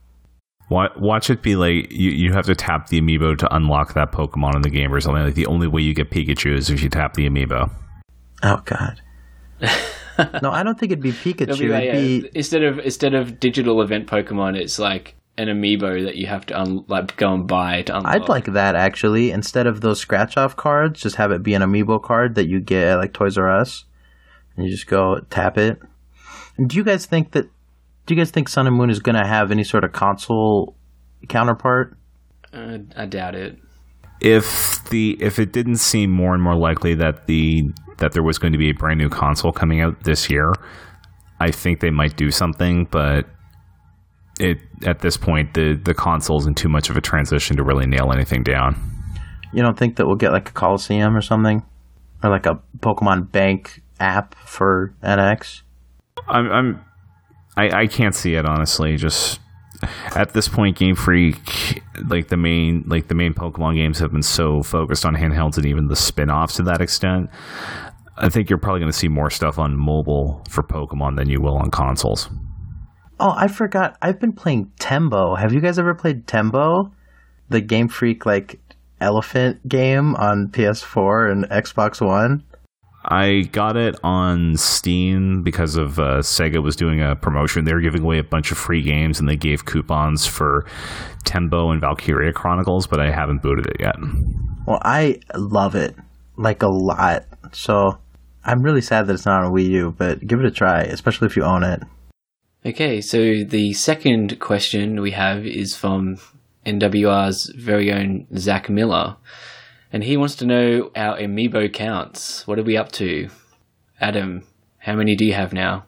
Wa- 0.70 0.88
Watch 0.96 1.28
it 1.28 1.42
be 1.42 1.56
like 1.56 1.90
you, 1.90 2.11
you 2.11 2.33
have 2.33 2.46
to 2.46 2.54
tap 2.54 2.88
the 2.88 3.00
amiibo 3.00 3.37
to 3.38 3.54
unlock 3.54 3.92
that 3.94 4.12
Pokemon 4.12 4.54
in 4.56 4.62
the 4.62 4.70
game 4.70 4.94
or 4.94 5.00
something. 5.00 5.22
Like 5.22 5.35
the 5.35 5.46
only 5.46 5.66
way 5.66 5.83
you 5.83 5.92
get 5.94 6.11
Pikachu 6.11 6.56
is 6.56 6.70
if 6.70 6.83
you 6.83 6.88
tap 6.88 7.14
the 7.14 7.28
amiibo. 7.28 7.70
Oh, 8.42 8.62
God. 8.64 9.00
no, 10.42 10.50
I 10.50 10.62
don't 10.62 10.78
think 10.78 10.92
it'd 10.92 11.02
be 11.02 11.11
It'll 11.11 11.33
Pikachu. 11.33 11.59
be 11.59 11.68
like, 11.68 11.85
it'd 11.85 11.96
uh, 11.96 12.28
be, 12.28 12.30
instead 12.35 12.62
of 12.62 12.78
instead 12.78 13.14
of 13.14 13.38
digital 13.38 13.83
event 13.83 14.06
Pokemon, 14.06 14.56
it's 14.56 14.78
like 14.78 15.16
an 15.37 15.48
amiibo 15.48 16.04
that 16.04 16.16
you 16.16 16.26
have 16.26 16.46
to 16.46 16.59
un- 16.59 16.85
like 16.88 17.16
go 17.16 17.35
and 17.35 17.46
buy 17.46 17.83
to 17.83 17.96
unlock. 17.96 18.14
I'd 18.14 18.29
like 18.29 18.46
that 18.46 18.75
actually. 18.75 19.31
Instead 19.31 19.66
of 19.66 19.81
those 19.81 20.00
scratch 20.00 20.37
off 20.37 20.56
cards, 20.56 21.00
just 21.00 21.16
have 21.16 21.33
it 21.33 21.42
be 21.42 21.54
an 21.54 21.62
amiibo 21.62 22.02
card 22.02 22.35
that 22.37 22.46
you 22.46 22.60
get 22.60 22.87
at 22.88 22.94
like 22.96 23.12
Toys 23.12 23.37
R 23.37 23.50
Us. 23.50 23.85
And 24.56 24.66
you 24.66 24.71
just 24.73 24.87
go 24.87 25.21
tap 25.31 25.58
it. 25.58 25.79
Do 26.64 26.77
you 26.77 26.85
guys 26.85 27.06
think 27.06 27.33
that 27.33 27.48
do 28.11 28.17
you 28.17 28.21
guys 28.21 28.33
think 28.33 28.48
Sun 28.48 28.67
and 28.67 28.77
Moon 28.77 28.90
is 28.90 28.98
gonna 28.98 29.25
have 29.25 29.52
any 29.52 29.63
sort 29.63 29.85
of 29.85 29.92
console 29.92 30.77
counterpart? 31.29 31.96
Uh, 32.52 32.79
I 32.96 33.06
doubt 33.06 33.37
it. 33.37 33.56
If 34.21 34.83
the 34.90 35.17
if 35.21 35.38
it 35.38 35.52
didn't 35.52 35.77
seem 35.77 36.11
more 36.11 36.35
and 36.35 36.42
more 36.42 36.56
likely 36.56 36.96
that 36.96 37.29
the 37.29 37.71
that 37.98 38.11
there 38.11 38.25
was 38.25 38.37
going 38.37 38.52
to 38.52 38.58
be 38.58 38.71
a 38.71 38.75
brand 38.75 38.98
new 38.98 39.11
console 39.11 39.52
coming 39.52 39.81
out 39.81 40.02
this 40.02 40.29
year, 40.29 40.52
I 41.38 41.52
think 41.52 41.79
they 41.79 41.90
might 41.90 42.17
do 42.17 42.33
something. 42.33 42.88
But 42.90 43.27
it 44.40 44.58
at 44.85 44.98
this 44.98 45.17
point 45.17 45.54
the 45.54 45.81
the 45.81 45.94
console's 45.94 46.48
in 46.48 46.54
too 46.54 46.69
much 46.69 46.90
of 46.90 46.96
a 46.96 47.00
transition 47.00 47.58
to 47.58 47.63
really 47.63 47.87
nail 47.87 48.11
anything 48.13 48.42
down. 48.42 48.75
You 49.52 49.63
don't 49.63 49.79
think 49.79 49.94
that 49.96 50.06
we'll 50.08 50.17
get 50.17 50.33
like 50.33 50.48
a 50.48 50.52
Coliseum 50.52 51.17
or 51.17 51.21
something? 51.21 51.63
Or 52.25 52.31
like 52.31 52.46
a 52.46 52.61
Pokemon 52.81 53.31
Bank 53.31 53.83
app 54.00 54.35
for 54.35 54.96
NX? 55.00 55.63
I'm, 56.29 56.50
I'm 56.50 56.85
I, 57.61 57.83
I 57.83 57.87
can't 57.87 58.15
see 58.15 58.35
it 58.35 58.46
honestly. 58.46 58.96
Just 58.96 59.40
at 60.15 60.33
this 60.33 60.48
point, 60.48 60.79
Game 60.79 60.94
Freak, 60.94 61.83
like 62.08 62.29
the 62.29 62.37
main 62.37 62.85
like 62.87 63.08
the 63.08 63.15
main 63.15 63.35
Pokemon 63.35 63.75
games 63.75 63.98
have 63.98 64.13
been 64.13 64.23
so 64.23 64.63
focused 64.63 65.04
on 65.04 65.15
handhelds 65.15 65.56
and 65.56 65.67
even 65.67 65.88
the 65.88 65.96
spin-offs 65.96 66.56
to 66.56 66.63
that 66.63 66.81
extent. 66.81 67.29
I 68.17 68.29
think 68.29 68.48
you're 68.50 68.58
probably 68.58 68.81
going 68.81 68.92
to 68.92 68.96
see 68.96 69.08
more 69.08 69.31
stuff 69.31 69.58
on 69.58 69.77
mobile 69.77 70.42
for 70.48 70.63
Pokemon 70.63 71.17
than 71.17 71.29
you 71.29 71.40
will 71.40 71.56
on 71.56 71.71
consoles. 71.71 72.29
Oh, 73.19 73.35
I 73.37 73.48
forgot. 73.48 73.96
I've 74.00 74.21
been 74.21 74.33
playing 74.33 74.73
Tembo. 74.79 75.35
Have 75.37 75.52
you 75.52 75.61
guys 75.61 75.79
ever 75.79 75.94
played 75.94 76.27
Tembo? 76.27 76.92
The 77.50 77.61
Game 77.61 77.88
Freak 77.88 78.25
like 78.25 78.61
elephant 79.00 79.67
game 79.69 80.15
on 80.17 80.48
PS4 80.48 81.33
and 81.33 81.44
Xbox 81.50 82.04
One. 82.06 82.44
I 83.05 83.48
got 83.53 83.77
it 83.77 83.98
on 84.05 84.57
Steam 84.57 85.42
because 85.42 85.77
of 85.77 85.98
uh, 85.98 86.19
Sega 86.19 86.63
was 86.63 86.77
doing 86.77 87.03
a 87.03 87.17
promotion. 87.17 87.65
They 87.65 87.73
were 87.73 87.81
giving 87.81 88.03
away 88.03 88.19
a 88.19 88.25
bunch 88.25 88.53
of 88.53 88.59
free 88.59 88.83
games, 88.83 89.19
and 89.19 89.29
they 89.29 89.37
gave 89.37 89.65
coupons 89.65 90.27
for 90.27 90.67
Tembo 91.25 91.71
and 91.71 91.81
Valkyria 91.81 92.33
Chronicles, 92.33 92.87
but 92.87 93.01
I 93.01 93.11
haven't 93.11 93.42
booted 93.42 93.67
it 93.67 93.77
yet. 93.81 93.96
Well, 94.67 94.81
I 94.83 95.21
love 95.35 95.75
it 95.75 95.96
like 96.37 96.63
a 96.63 96.69
lot. 96.69 97.25
So 97.53 97.98
I'm 98.44 98.63
really 98.63 98.83
sad 98.83 99.07
that 99.07 99.15
it's 99.15 99.27
not 99.27 99.44
on 99.44 99.53
Wii 99.53 99.69
U, 99.71 99.94
but 99.96 100.27
give 100.27 100.40
it 100.40 100.46
a 100.46 100.51
try, 100.51 100.83
especially 100.83 101.27
if 101.27 101.37
you 101.37 101.42
own 101.42 101.63
it. 101.63 101.83
Okay, 102.67 103.01
so 103.01 103.42
the 103.44 103.73
second 103.73 104.38
question 104.40 105.01
we 105.01 105.13
have 105.13 105.46
is 105.46 105.75
from 105.75 106.17
NWR's 106.67 107.51
very 107.57 107.90
own 107.90 108.27
Zach 108.37 108.69
Miller. 108.69 109.17
And 109.92 110.04
he 110.04 110.16
wants 110.16 110.36
to 110.36 110.46
know 110.46 110.90
our 110.94 111.18
amiibo 111.18 111.72
counts. 111.72 112.46
What 112.46 112.58
are 112.58 112.62
we 112.62 112.76
up 112.76 112.92
to? 112.92 113.28
Adam, 114.00 114.46
how 114.78 114.94
many 114.94 115.16
do 115.16 115.24
you 115.24 115.32
have 115.34 115.52
now? 115.52 115.84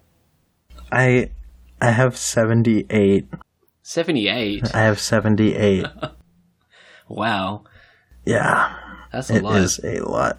I 0.90 1.30
I 1.80 1.90
have 1.92 2.16
78. 2.16 3.26
78? 3.82 4.74
I 4.74 4.78
have 4.82 5.00
78. 5.00 5.86
wow. 7.08 7.64
Yeah. 8.24 8.76
That's 9.12 9.30
a 9.30 9.36
It 9.36 9.42
lot. 9.42 9.56
is 9.56 9.80
a 9.84 10.00
lot. 10.00 10.38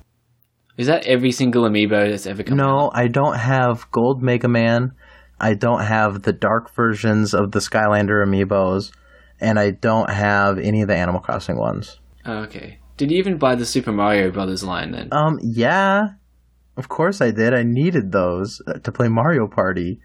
Is 0.78 0.88
that 0.88 1.06
every 1.06 1.32
single 1.32 1.64
amiibo 1.64 2.10
that's 2.10 2.26
ever 2.26 2.44
come 2.44 2.60
out? 2.60 2.66
No, 2.66 2.92
I 2.94 3.08
don't 3.08 3.38
have 3.38 3.90
Gold 3.92 4.24
Mega 4.24 4.48
Man. 4.48 4.94
I 5.40 5.54
don't 5.54 5.84
have 5.84 6.24
the 6.24 6.34
dark 6.34 6.74
versions 6.74 7.34
of 7.34 7.52
the 7.52 7.60
Skylander 7.60 8.26
amiibos, 8.26 8.92
and 9.40 9.60
I 9.60 9.72
don't 9.72 10.10
have 10.10 10.58
any 10.58 10.82
of 10.82 10.88
the 10.88 10.96
Animal 10.96 11.22
Crossing 11.22 11.58
ones. 11.60 12.00
Oh, 12.26 12.40
okay. 12.44 12.80
Did 12.98 13.12
you 13.12 13.18
even 13.18 13.38
buy 13.38 13.56
the 13.56 13.66
Super 13.66 13.92
Mario 13.92 14.32
Brothers 14.32 14.64
line 14.64 14.92
then? 14.92 15.10
Um, 15.12 15.40
yeah, 15.42 16.10
of 16.78 16.90
course 16.90 17.22
I 17.22 17.32
did. 17.32 17.54
I 17.54 17.64
needed 17.64 18.12
those 18.12 18.62
uh, 18.68 18.74
to 18.74 18.92
play 18.92 19.08
Mario 19.08 19.48
Party. 19.48 20.00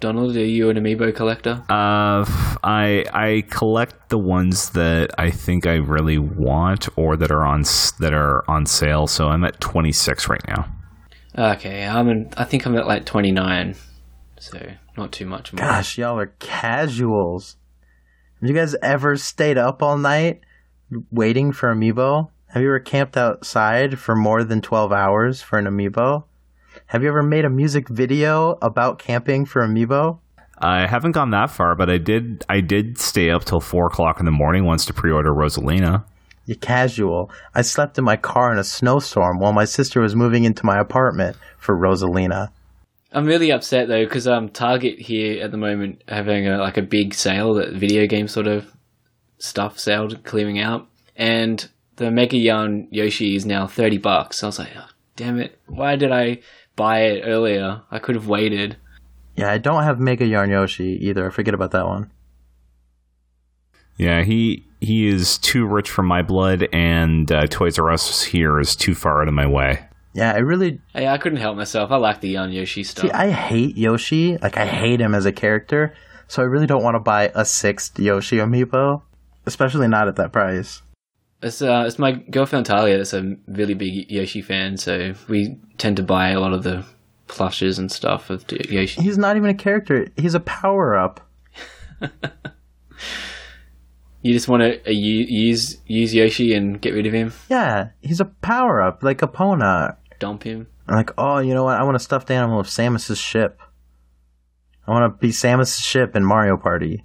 Donald, 0.00 0.36
are 0.36 0.44
you 0.44 0.70
an 0.70 0.76
amiibo 0.76 1.14
collector? 1.14 1.64
Uh, 1.68 2.24
I 2.62 3.04
I 3.12 3.44
collect 3.50 4.10
the 4.10 4.18
ones 4.18 4.70
that 4.70 5.10
I 5.18 5.32
think 5.32 5.66
I 5.66 5.74
really 5.74 6.18
want 6.18 6.88
or 6.96 7.16
that 7.16 7.32
are 7.32 7.44
on 7.44 7.62
that 7.98 8.14
are 8.14 8.48
on 8.48 8.64
sale. 8.66 9.08
So 9.08 9.26
I'm 9.26 9.42
at 9.44 9.60
26 9.60 10.28
right 10.28 10.46
now. 10.46 10.72
Okay, 11.36 11.84
I'm 11.84 12.08
in, 12.08 12.30
I 12.36 12.44
think 12.44 12.64
I'm 12.64 12.76
at 12.76 12.86
like 12.86 13.06
29. 13.06 13.74
So, 14.40 14.58
not 14.96 15.10
too 15.10 15.26
much 15.26 15.52
more. 15.52 15.60
Gosh, 15.60 15.98
y'all 15.98 16.18
are 16.18 16.32
casuals. 16.38 17.56
Have 18.40 18.48
you 18.48 18.54
guys 18.54 18.76
ever 18.82 19.16
stayed 19.16 19.58
up 19.58 19.82
all 19.82 19.98
night 19.98 20.40
waiting 21.10 21.52
for 21.52 21.74
amiibo? 21.74 22.30
Have 22.48 22.62
you 22.62 22.68
ever 22.68 22.80
camped 22.80 23.16
outside 23.16 23.98
for 23.98 24.16
more 24.16 24.42
than 24.42 24.60
12 24.60 24.92
hours 24.92 25.42
for 25.42 25.58
an 25.58 25.66
amiibo? 25.66 26.24
Have 26.86 27.02
you 27.02 27.08
ever 27.08 27.22
made 27.22 27.44
a 27.44 27.50
music 27.50 27.88
video 27.88 28.58
about 28.62 28.98
camping 28.98 29.44
for 29.44 29.66
amiibo? 29.66 30.20
I 30.60 30.86
haven't 30.86 31.12
gone 31.12 31.30
that 31.30 31.50
far, 31.50 31.74
but 31.74 31.88
I 31.88 31.98
did 31.98 32.44
I 32.48 32.60
did 32.60 32.98
stay 32.98 33.30
up 33.30 33.44
till 33.44 33.60
four 33.60 33.86
o'clock 33.86 34.18
in 34.18 34.24
the 34.24 34.32
morning 34.32 34.64
once 34.64 34.84
to 34.86 34.92
pre-order 34.92 35.30
Rosalina. 35.30 36.04
You 36.46 36.56
casual. 36.56 37.30
I 37.54 37.62
slept 37.62 37.98
in 37.98 38.04
my 38.04 38.16
car 38.16 38.50
in 38.52 38.58
a 38.58 38.64
snowstorm 38.64 39.38
while 39.38 39.52
my 39.52 39.66
sister 39.66 40.00
was 40.00 40.16
moving 40.16 40.44
into 40.44 40.64
my 40.64 40.78
apartment 40.78 41.36
for 41.58 41.76
Rosalina. 41.76 42.48
I'm 43.12 43.26
really 43.26 43.52
upset 43.52 43.88
though 43.88 44.04
because 44.04 44.26
um 44.26 44.48
Target 44.48 44.98
here 44.98 45.42
at 45.44 45.50
the 45.50 45.58
moment 45.58 46.02
having 46.08 46.48
a, 46.48 46.58
like 46.58 46.76
a 46.76 46.82
big 46.82 47.14
sale 47.14 47.54
that 47.54 47.74
video 47.74 48.06
game 48.06 48.28
sort 48.28 48.46
of 48.46 48.66
stuff 49.38 49.78
sale 49.78 50.08
clearing 50.24 50.58
out, 50.58 50.86
and 51.16 51.68
the 51.96 52.10
Mega 52.10 52.36
Yarn 52.36 52.88
Yoshi 52.90 53.36
is 53.36 53.46
now 53.46 53.66
thirty 53.66 53.98
bucks. 53.98 54.42
I 54.42 54.46
was 54.46 54.58
like, 54.58 54.70
oh, 54.76 54.88
damn 55.16 55.38
it! 55.38 55.58
Why 55.66 55.96
did 55.96 56.12
I 56.12 56.40
buy 56.76 57.00
it 57.02 57.22
earlier? 57.24 57.82
I 57.90 57.98
could 57.98 58.14
have 58.14 58.28
waited. 58.28 58.76
Yeah, 59.36 59.50
I 59.50 59.58
don't 59.58 59.84
have 59.84 60.00
Mega 60.00 60.26
Yarn 60.26 60.50
Yoshi 60.50 60.98
either. 61.06 61.26
I 61.26 61.30
forget 61.30 61.54
about 61.54 61.70
that 61.70 61.86
one. 61.86 62.10
Yeah, 63.96 64.22
he 64.22 64.64
he 64.80 65.08
is 65.08 65.38
too 65.38 65.66
rich 65.66 65.90
for 65.90 66.02
my 66.02 66.22
blood, 66.22 66.68
and 66.72 67.30
uh, 67.30 67.46
Toys 67.46 67.78
R 67.78 67.90
Us 67.90 68.22
here 68.22 68.60
is 68.60 68.76
too 68.76 68.94
far 68.94 69.22
out 69.22 69.28
of 69.28 69.34
my 69.34 69.46
way. 69.46 69.84
Yeah, 70.14 70.32
I 70.32 70.38
really 70.38 70.80
Hey, 70.94 71.06
I 71.06 71.18
couldn't 71.18 71.38
help 71.38 71.56
myself. 71.56 71.92
I 71.92 71.96
like 71.96 72.20
the 72.20 72.30
Yarn 72.30 72.50
Yoshi 72.50 72.82
stuff. 72.82 73.04
See, 73.04 73.10
I 73.12 73.30
hate 73.30 73.76
Yoshi. 73.76 74.36
Like, 74.38 74.56
I 74.56 74.66
hate 74.66 75.00
him 75.00 75.14
as 75.14 75.26
a 75.26 75.32
character. 75.32 75.94
So 76.26 76.42
I 76.42 76.46
really 76.46 76.66
don't 76.66 76.82
want 76.82 76.94
to 76.96 77.00
buy 77.00 77.30
a 77.34 77.44
sixth 77.44 77.98
Yoshi 77.98 78.36
amiibo, 78.36 79.02
especially 79.48 79.88
not 79.88 80.06
at 80.06 80.16
that 80.16 80.32
price. 80.32 80.82
It's 81.42 81.62
uh, 81.62 81.84
it's 81.86 81.98
my 81.98 82.12
girlfriend 82.12 82.66
Talia 82.66 82.96
that's 82.98 83.12
a 83.12 83.36
really 83.46 83.74
big 83.74 84.10
Yoshi 84.10 84.42
fan, 84.42 84.76
so 84.76 85.14
we 85.28 85.56
tend 85.78 85.96
to 85.96 86.02
buy 86.02 86.30
a 86.30 86.40
lot 86.40 86.52
of 86.52 86.62
the 86.62 86.84
plushes 87.26 87.78
and 87.78 87.90
stuff 87.90 88.30
of 88.30 88.44
Yoshi. 88.50 89.02
He's 89.02 89.18
not 89.18 89.36
even 89.36 89.50
a 89.50 89.54
character. 89.54 90.08
He's 90.16 90.34
a 90.34 90.40
power 90.40 90.96
up. 90.96 91.20
You 94.20 94.34
just 94.34 94.48
want 94.48 94.62
to 94.62 94.86
uh, 94.86 94.90
use 94.90 95.78
use 95.86 96.12
Yoshi 96.12 96.52
and 96.52 96.80
get 96.80 96.92
rid 96.92 97.06
of 97.06 97.12
him, 97.12 97.32
Yeah, 97.48 97.90
he's 98.00 98.20
a 98.20 98.24
power 98.24 98.82
up, 98.82 99.02
like 99.02 99.18
Epona. 99.18 99.96
dump 100.18 100.42
him. 100.42 100.66
I'm 100.88 100.96
like, 100.96 101.10
oh, 101.16 101.38
you 101.38 101.54
know 101.54 101.64
what? 101.64 101.78
I 101.78 101.84
want 101.84 101.96
a 101.96 102.00
stuffed 102.00 102.30
animal 102.30 102.58
of 102.58 102.66
Samus's 102.66 103.18
ship. 103.18 103.60
I 104.86 104.90
want 104.90 105.14
to 105.14 105.18
be 105.18 105.32
Samus's 105.32 105.78
ship 105.80 106.16
in 106.16 106.24
Mario 106.24 106.56
Party. 106.56 107.04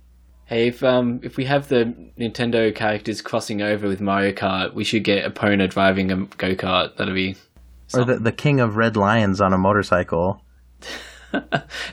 Hey, 0.53 0.67
if 0.67 0.83
um 0.83 1.19
if 1.23 1.35
we 1.35 1.45
have 1.45 1.67
the 1.67 1.95
Nintendo 2.19 2.73
characters 2.75 3.23
crossing 3.23 3.63
over 3.63 3.87
with 3.87 3.99
Mario 3.99 4.33
Kart, 4.33 4.75
we 4.75 4.83
should 4.83 5.03
get 5.03 5.25
Epona 5.25 5.67
driving 5.67 6.11
a 6.11 6.17
go 6.37 6.53
kart. 6.53 6.95
That'll 6.95 7.15
be. 7.15 7.35
Or 7.95 8.05
the, 8.05 8.17
the 8.17 8.31
king 8.31 8.59
of 8.59 8.75
red 8.75 8.95
lions 8.95 9.41
on 9.41 9.51
a 9.51 9.57
motorcycle. 9.57 10.41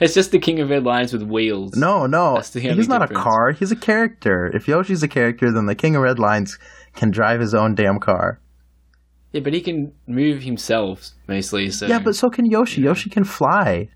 It's 0.02 0.12
just 0.12 0.32
the 0.32 0.38
King 0.38 0.60
of 0.60 0.68
Red 0.68 0.84
Lions 0.84 1.14
with 1.14 1.22
wheels. 1.22 1.74
No, 1.74 2.04
no. 2.04 2.34
That's 2.34 2.50
the 2.50 2.60
only 2.68 2.76
He's 2.76 2.88
not 2.88 3.10
a 3.10 3.14
car. 3.14 3.52
He's 3.52 3.72
a 3.72 3.76
character. 3.76 4.54
If 4.54 4.68
Yoshi's 4.68 5.02
a 5.02 5.08
character, 5.08 5.50
then 5.50 5.64
the 5.64 5.74
king 5.74 5.96
of 5.96 6.02
red 6.02 6.18
lions 6.18 6.58
can 6.94 7.10
drive 7.10 7.40
his 7.40 7.54
own 7.54 7.74
damn 7.74 7.98
car. 7.98 8.38
Yeah, 9.32 9.40
but 9.40 9.54
he 9.54 9.62
can 9.62 9.94
move 10.06 10.42
himself 10.42 11.12
mostly. 11.26 11.70
So 11.70 11.86
Yeah, 11.86 12.00
but 12.00 12.16
so 12.16 12.28
can 12.28 12.44
Yoshi. 12.44 12.82
Yoshi 12.82 13.08
can 13.08 13.24
fly. 13.24 13.88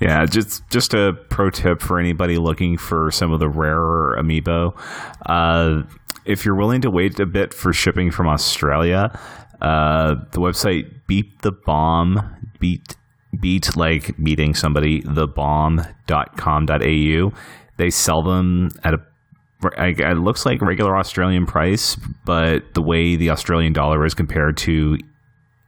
Yeah, 0.00 0.24
just 0.26 0.68
just 0.70 0.94
a 0.94 1.14
pro 1.30 1.50
tip 1.50 1.80
for 1.80 1.98
anybody 1.98 2.38
looking 2.38 2.76
for 2.76 3.10
some 3.10 3.32
of 3.32 3.40
the 3.40 3.48
rarer 3.48 4.16
amiibo. 4.20 4.78
Uh, 5.26 5.82
if 6.24 6.44
you're 6.44 6.56
willing 6.56 6.80
to 6.82 6.90
wait 6.90 7.18
a 7.18 7.26
bit 7.26 7.52
for 7.52 7.72
shipping 7.72 8.10
from 8.10 8.28
Australia, 8.28 9.10
uh, 9.60 10.14
the 10.32 10.40
website 10.40 11.06
Beat 11.06 11.42
the 11.42 11.52
Bomb 11.52 12.36
beat 12.60 12.96
beat 13.40 13.76
like 13.76 14.18
meeting 14.18 14.54
somebody 14.54 15.02
the 15.04 15.26
bomb.com.au. 15.26 17.32
They 17.76 17.90
sell 17.90 18.22
them 18.22 18.70
at 18.84 18.94
a 18.94 18.98
it 19.76 20.18
looks 20.18 20.46
like 20.46 20.62
regular 20.62 20.96
Australian 20.96 21.44
price, 21.44 21.96
but 22.24 22.74
the 22.74 22.82
way 22.82 23.16
the 23.16 23.30
Australian 23.30 23.72
dollar 23.72 24.06
is 24.06 24.14
compared 24.14 24.56
to 24.58 24.98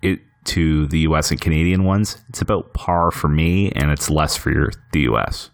it 0.00 0.20
to 0.44 0.86
the 0.86 1.00
US 1.00 1.30
and 1.30 1.40
Canadian 1.40 1.84
ones, 1.84 2.18
it's 2.28 2.40
about 2.40 2.72
par 2.74 3.10
for 3.10 3.28
me, 3.28 3.70
and 3.72 3.90
it's 3.90 4.10
less 4.10 4.36
for 4.36 4.50
your, 4.50 4.70
the 4.92 5.00
US. 5.12 5.50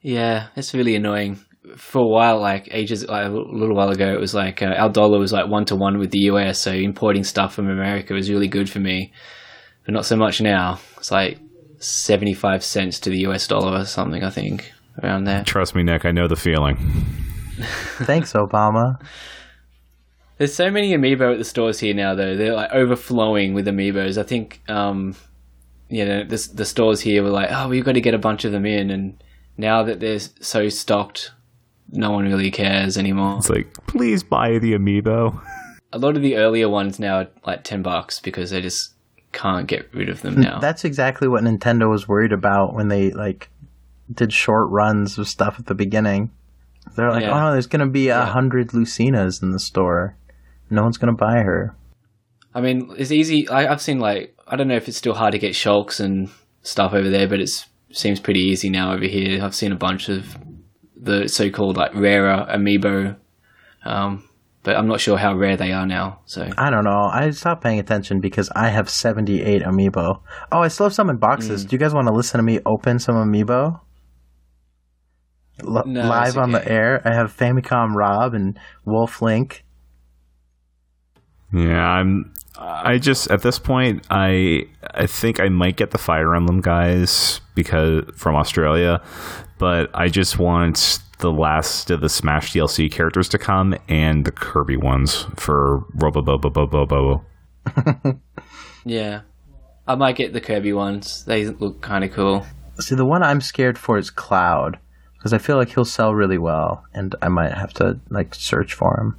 Yeah, 0.00 0.48
it's 0.56 0.74
really 0.74 0.94
annoying. 0.94 1.40
For 1.76 2.02
a 2.02 2.06
while, 2.06 2.40
like 2.40 2.68
ages, 2.72 3.06
like 3.06 3.26
a 3.26 3.30
little 3.30 3.74
while 3.74 3.90
ago, 3.90 4.12
it 4.12 4.20
was 4.20 4.34
like 4.34 4.62
uh, 4.62 4.66
our 4.66 4.90
dollar 4.90 5.18
was 5.18 5.32
like 5.32 5.48
one 5.48 5.64
to 5.66 5.76
one 5.76 5.98
with 5.98 6.10
the 6.10 6.24
US, 6.30 6.58
so 6.58 6.70
importing 6.70 7.24
stuff 7.24 7.54
from 7.54 7.70
America 7.70 8.12
was 8.12 8.30
really 8.30 8.48
good 8.48 8.68
for 8.68 8.80
me. 8.80 9.12
But 9.84 9.94
not 9.94 10.04
so 10.04 10.16
much 10.16 10.40
now. 10.40 10.78
It's 10.98 11.10
like 11.10 11.38
seventy-five 11.78 12.62
cents 12.62 13.00
to 13.00 13.10
the 13.10 13.20
US 13.26 13.46
dollar 13.46 13.80
or 13.80 13.84
something. 13.86 14.22
I 14.22 14.30
think 14.30 14.72
around 15.02 15.24
there. 15.24 15.42
Trust 15.44 15.74
me, 15.74 15.82
Nick, 15.82 16.04
I 16.04 16.12
know 16.12 16.28
the 16.28 16.36
feeling. 16.36 16.76
Thanks, 18.02 18.34
Obama. 18.34 19.00
There's 20.38 20.54
so 20.54 20.70
many 20.70 20.92
amiibo 20.92 21.32
at 21.32 21.38
the 21.38 21.44
stores 21.44 21.78
here 21.80 21.94
now, 21.94 22.14
though. 22.14 22.36
They're 22.36 22.54
like 22.54 22.72
overflowing 22.72 23.54
with 23.54 23.66
amiibos. 23.66 24.18
I 24.18 24.24
think, 24.24 24.60
um, 24.68 25.14
you 25.88 26.04
know, 26.04 26.24
the, 26.24 26.48
the 26.54 26.64
stores 26.64 27.00
here 27.00 27.22
were 27.22 27.30
like, 27.30 27.50
oh, 27.52 27.68
we've 27.68 27.84
got 27.84 27.92
to 27.92 28.00
get 28.00 28.14
a 28.14 28.18
bunch 28.18 28.44
of 28.44 28.52
them 28.52 28.66
in. 28.66 28.90
And 28.90 29.22
now 29.56 29.82
that 29.84 30.00
they're 30.00 30.18
so 30.18 30.68
stocked, 30.68 31.30
no 31.92 32.10
one 32.10 32.24
really 32.24 32.50
cares 32.50 32.98
anymore. 32.98 33.36
It's 33.38 33.48
like, 33.50 33.72
please 33.86 34.24
buy 34.24 34.58
the 34.58 34.72
amiibo. 34.72 35.40
A 35.92 35.98
lot 35.98 36.16
of 36.16 36.22
the 36.22 36.36
earlier 36.36 36.68
ones 36.68 36.98
now 36.98 37.18
are 37.18 37.28
like 37.46 37.62
10 37.62 37.82
bucks 37.82 38.18
because 38.18 38.50
they 38.50 38.60
just 38.60 38.94
can't 39.30 39.68
get 39.68 39.92
rid 39.94 40.08
of 40.08 40.22
them 40.22 40.40
now. 40.40 40.58
That's 40.58 40.84
exactly 40.84 41.28
what 41.28 41.44
Nintendo 41.44 41.88
was 41.88 42.08
worried 42.08 42.32
about 42.32 42.74
when 42.74 42.88
they 42.88 43.12
like 43.12 43.50
did 44.12 44.32
short 44.32 44.68
runs 44.70 45.16
of 45.18 45.28
stuff 45.28 45.56
at 45.60 45.66
the 45.66 45.74
beginning. 45.74 46.32
They're 46.96 47.10
like, 47.10 47.22
Yeah. 47.22 47.48
oh, 47.48 47.52
there's 47.52 47.66
gonna 47.68 47.86
be 47.86 48.08
a 48.08 48.24
hundred 48.26 48.74
Lucinas 48.74 49.40
in 49.42 49.52
the 49.52 49.58
store. 49.60 50.16
No 50.70 50.82
one's 50.82 50.98
gonna 50.98 51.12
buy 51.14 51.38
her. 51.42 51.76
I 52.54 52.60
mean, 52.60 52.94
it's 52.96 53.10
easy. 53.10 53.48
I, 53.48 53.66
I've 53.70 53.82
seen 53.82 53.98
like 53.98 54.36
I 54.46 54.56
don't 54.56 54.68
know 54.68 54.76
if 54.76 54.88
it's 54.88 54.96
still 54.96 55.14
hard 55.14 55.32
to 55.32 55.38
get 55.38 55.52
shulks 55.54 56.00
and 56.00 56.30
stuff 56.62 56.92
over 56.92 57.08
there, 57.10 57.28
but 57.28 57.40
it 57.40 57.50
seems 57.92 58.20
pretty 58.20 58.40
easy 58.40 58.70
now 58.70 58.92
over 58.92 59.04
here. 59.04 59.42
I've 59.42 59.54
seen 59.54 59.72
a 59.72 59.76
bunch 59.76 60.08
of 60.08 60.36
the 60.96 61.28
so-called 61.28 61.76
like 61.76 61.94
rarer 61.94 62.46
amiibo, 62.48 63.16
um, 63.84 64.26
but 64.62 64.76
I'm 64.76 64.86
not 64.88 65.00
sure 65.00 65.18
how 65.18 65.34
rare 65.36 65.56
they 65.56 65.72
are 65.72 65.86
now. 65.86 66.20
So 66.24 66.48
I 66.56 66.70
don't 66.70 66.84
know. 66.84 67.10
I 67.12 67.30
stopped 67.30 67.62
paying 67.62 67.78
attention 67.78 68.20
because 68.20 68.50
I 68.54 68.68
have 68.70 68.88
78 68.88 69.62
amiibo. 69.62 70.20
Oh, 70.50 70.60
I 70.60 70.68
still 70.68 70.86
have 70.86 70.94
some 70.94 71.10
in 71.10 71.18
boxes. 71.18 71.64
Do 71.64 71.74
you 71.74 71.78
guys 71.78 71.92
want 71.92 72.06
to 72.08 72.14
listen 72.14 72.38
to 72.38 72.44
me 72.44 72.60
open 72.64 72.98
some 72.98 73.16
amiibo? 73.16 73.80
L- 75.62 75.84
No, 75.86 76.08
live 76.08 76.28
it's 76.28 76.36
on 76.36 76.50
the 76.52 76.66
air. 76.66 77.00
I 77.04 77.14
have 77.14 77.36
Famicom 77.36 77.94
Rob 77.94 78.34
and 78.34 78.58
Wolf 78.84 79.20
Link. 79.22 79.64
Yeah, 81.52 81.86
I'm. 81.86 82.32
I 82.56 82.98
just 82.98 83.30
at 83.30 83.42
this 83.42 83.58
point, 83.58 84.06
I 84.10 84.66
I 84.92 85.06
think 85.06 85.40
I 85.40 85.48
might 85.48 85.76
get 85.76 85.90
the 85.90 85.98
Fire 85.98 86.34
Emblem 86.34 86.60
guys 86.60 87.40
because 87.54 88.04
from 88.16 88.36
Australia, 88.36 89.02
but 89.58 89.90
I 89.92 90.08
just 90.08 90.38
want 90.38 91.00
the 91.18 91.32
last 91.32 91.90
of 91.90 92.00
the 92.00 92.08
Smash 92.08 92.52
DLC 92.52 92.90
characters 92.90 93.28
to 93.30 93.38
come 93.38 93.74
and 93.88 94.24
the 94.24 94.32
Kirby 94.32 94.76
ones 94.76 95.26
for 95.36 95.84
Robobobobobobo. 95.96 97.24
yeah, 98.84 99.22
I 99.86 99.94
might 99.94 100.16
get 100.16 100.32
the 100.32 100.40
Kirby 100.40 100.72
ones. 100.72 101.24
They 101.24 101.46
look 101.46 101.80
kind 101.80 102.04
of 102.04 102.12
cool. 102.12 102.46
See, 102.78 102.94
the 102.94 103.04
one 103.04 103.22
I'm 103.22 103.40
scared 103.40 103.78
for 103.78 103.98
is 103.98 104.10
Cloud 104.10 104.78
because 105.16 105.32
I 105.32 105.38
feel 105.38 105.56
like 105.56 105.70
he'll 105.70 105.84
sell 105.84 106.14
really 106.14 106.38
well, 106.38 106.84
and 106.92 107.14
I 107.22 107.28
might 107.28 107.52
have 107.52 107.72
to 107.74 107.98
like 108.10 108.34
search 108.34 108.74
for 108.74 108.98
him. 109.00 109.16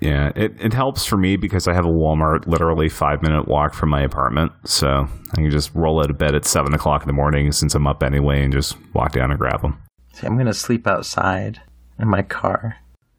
Yeah, 0.00 0.30
it, 0.36 0.54
it 0.60 0.72
helps 0.72 1.04
for 1.04 1.16
me 1.16 1.36
because 1.36 1.66
I 1.66 1.74
have 1.74 1.84
a 1.84 1.88
Walmart 1.88 2.46
literally 2.46 2.88
five 2.88 3.22
minute 3.22 3.48
walk 3.48 3.74
from 3.74 3.88
my 3.88 4.02
apartment. 4.02 4.52
So 4.64 5.08
I 5.32 5.34
can 5.34 5.50
just 5.50 5.74
roll 5.74 6.00
out 6.00 6.10
of 6.10 6.18
bed 6.18 6.34
at 6.34 6.44
seven 6.44 6.74
o'clock 6.74 7.02
in 7.02 7.08
the 7.08 7.12
morning 7.12 7.50
since 7.52 7.74
I'm 7.74 7.86
up 7.86 8.02
anyway 8.02 8.44
and 8.44 8.52
just 8.52 8.76
walk 8.94 9.12
down 9.12 9.30
and 9.30 9.38
grab 9.38 9.62
them. 9.62 9.82
See, 10.12 10.26
I'm 10.26 10.36
gonna 10.36 10.54
sleep 10.54 10.86
outside 10.86 11.60
in 11.98 12.08
my 12.08 12.22
car. 12.22 12.76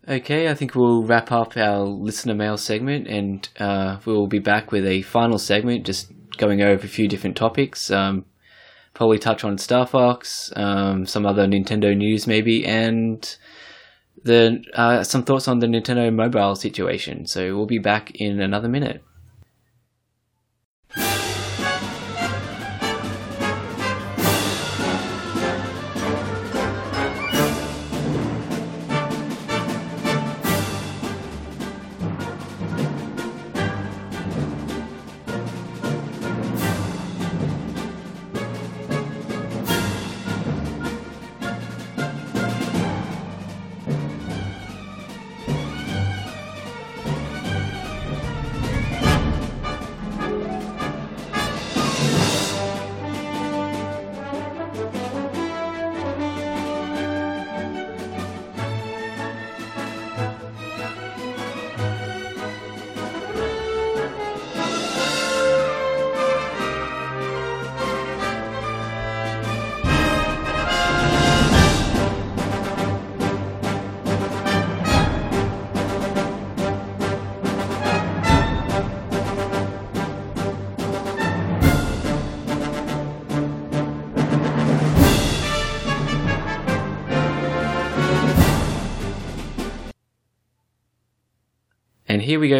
Okay, 0.07 0.49
I 0.49 0.55
think 0.55 0.73
we'll 0.73 1.03
wrap 1.03 1.31
up 1.31 1.55
our 1.55 1.81
listener 1.81 2.33
mail 2.33 2.57
segment, 2.57 3.07
and 3.07 3.47
uh, 3.59 3.99
we'll 4.05 4.25
be 4.25 4.39
back 4.39 4.71
with 4.71 4.85
a 4.85 5.03
final 5.03 5.37
segment, 5.37 5.85
just 5.85 6.11
going 6.37 6.61
over 6.61 6.83
a 6.83 6.89
few 6.89 7.07
different 7.07 7.35
topics. 7.35 7.91
Um, 7.91 8.25
probably 8.95 9.19
touch 9.19 9.43
on 9.43 9.59
Star 9.59 9.85
Fox, 9.85 10.51
um, 10.55 11.05
some 11.05 11.27
other 11.27 11.45
Nintendo 11.45 11.95
news, 11.95 12.25
maybe, 12.25 12.65
and 12.65 13.37
the 14.23 14.63
uh, 14.73 15.03
some 15.03 15.23
thoughts 15.23 15.47
on 15.47 15.59
the 15.59 15.67
Nintendo 15.67 16.13
mobile 16.13 16.55
situation. 16.55 17.25
So 17.25 17.55
we'll 17.55 17.65
be 17.65 17.79
back 17.79 18.11
in 18.15 18.41
another 18.41 18.69
minute. 18.69 19.03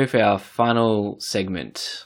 For 0.09 0.21
our 0.21 0.39
final 0.39 1.19
segment. 1.19 2.05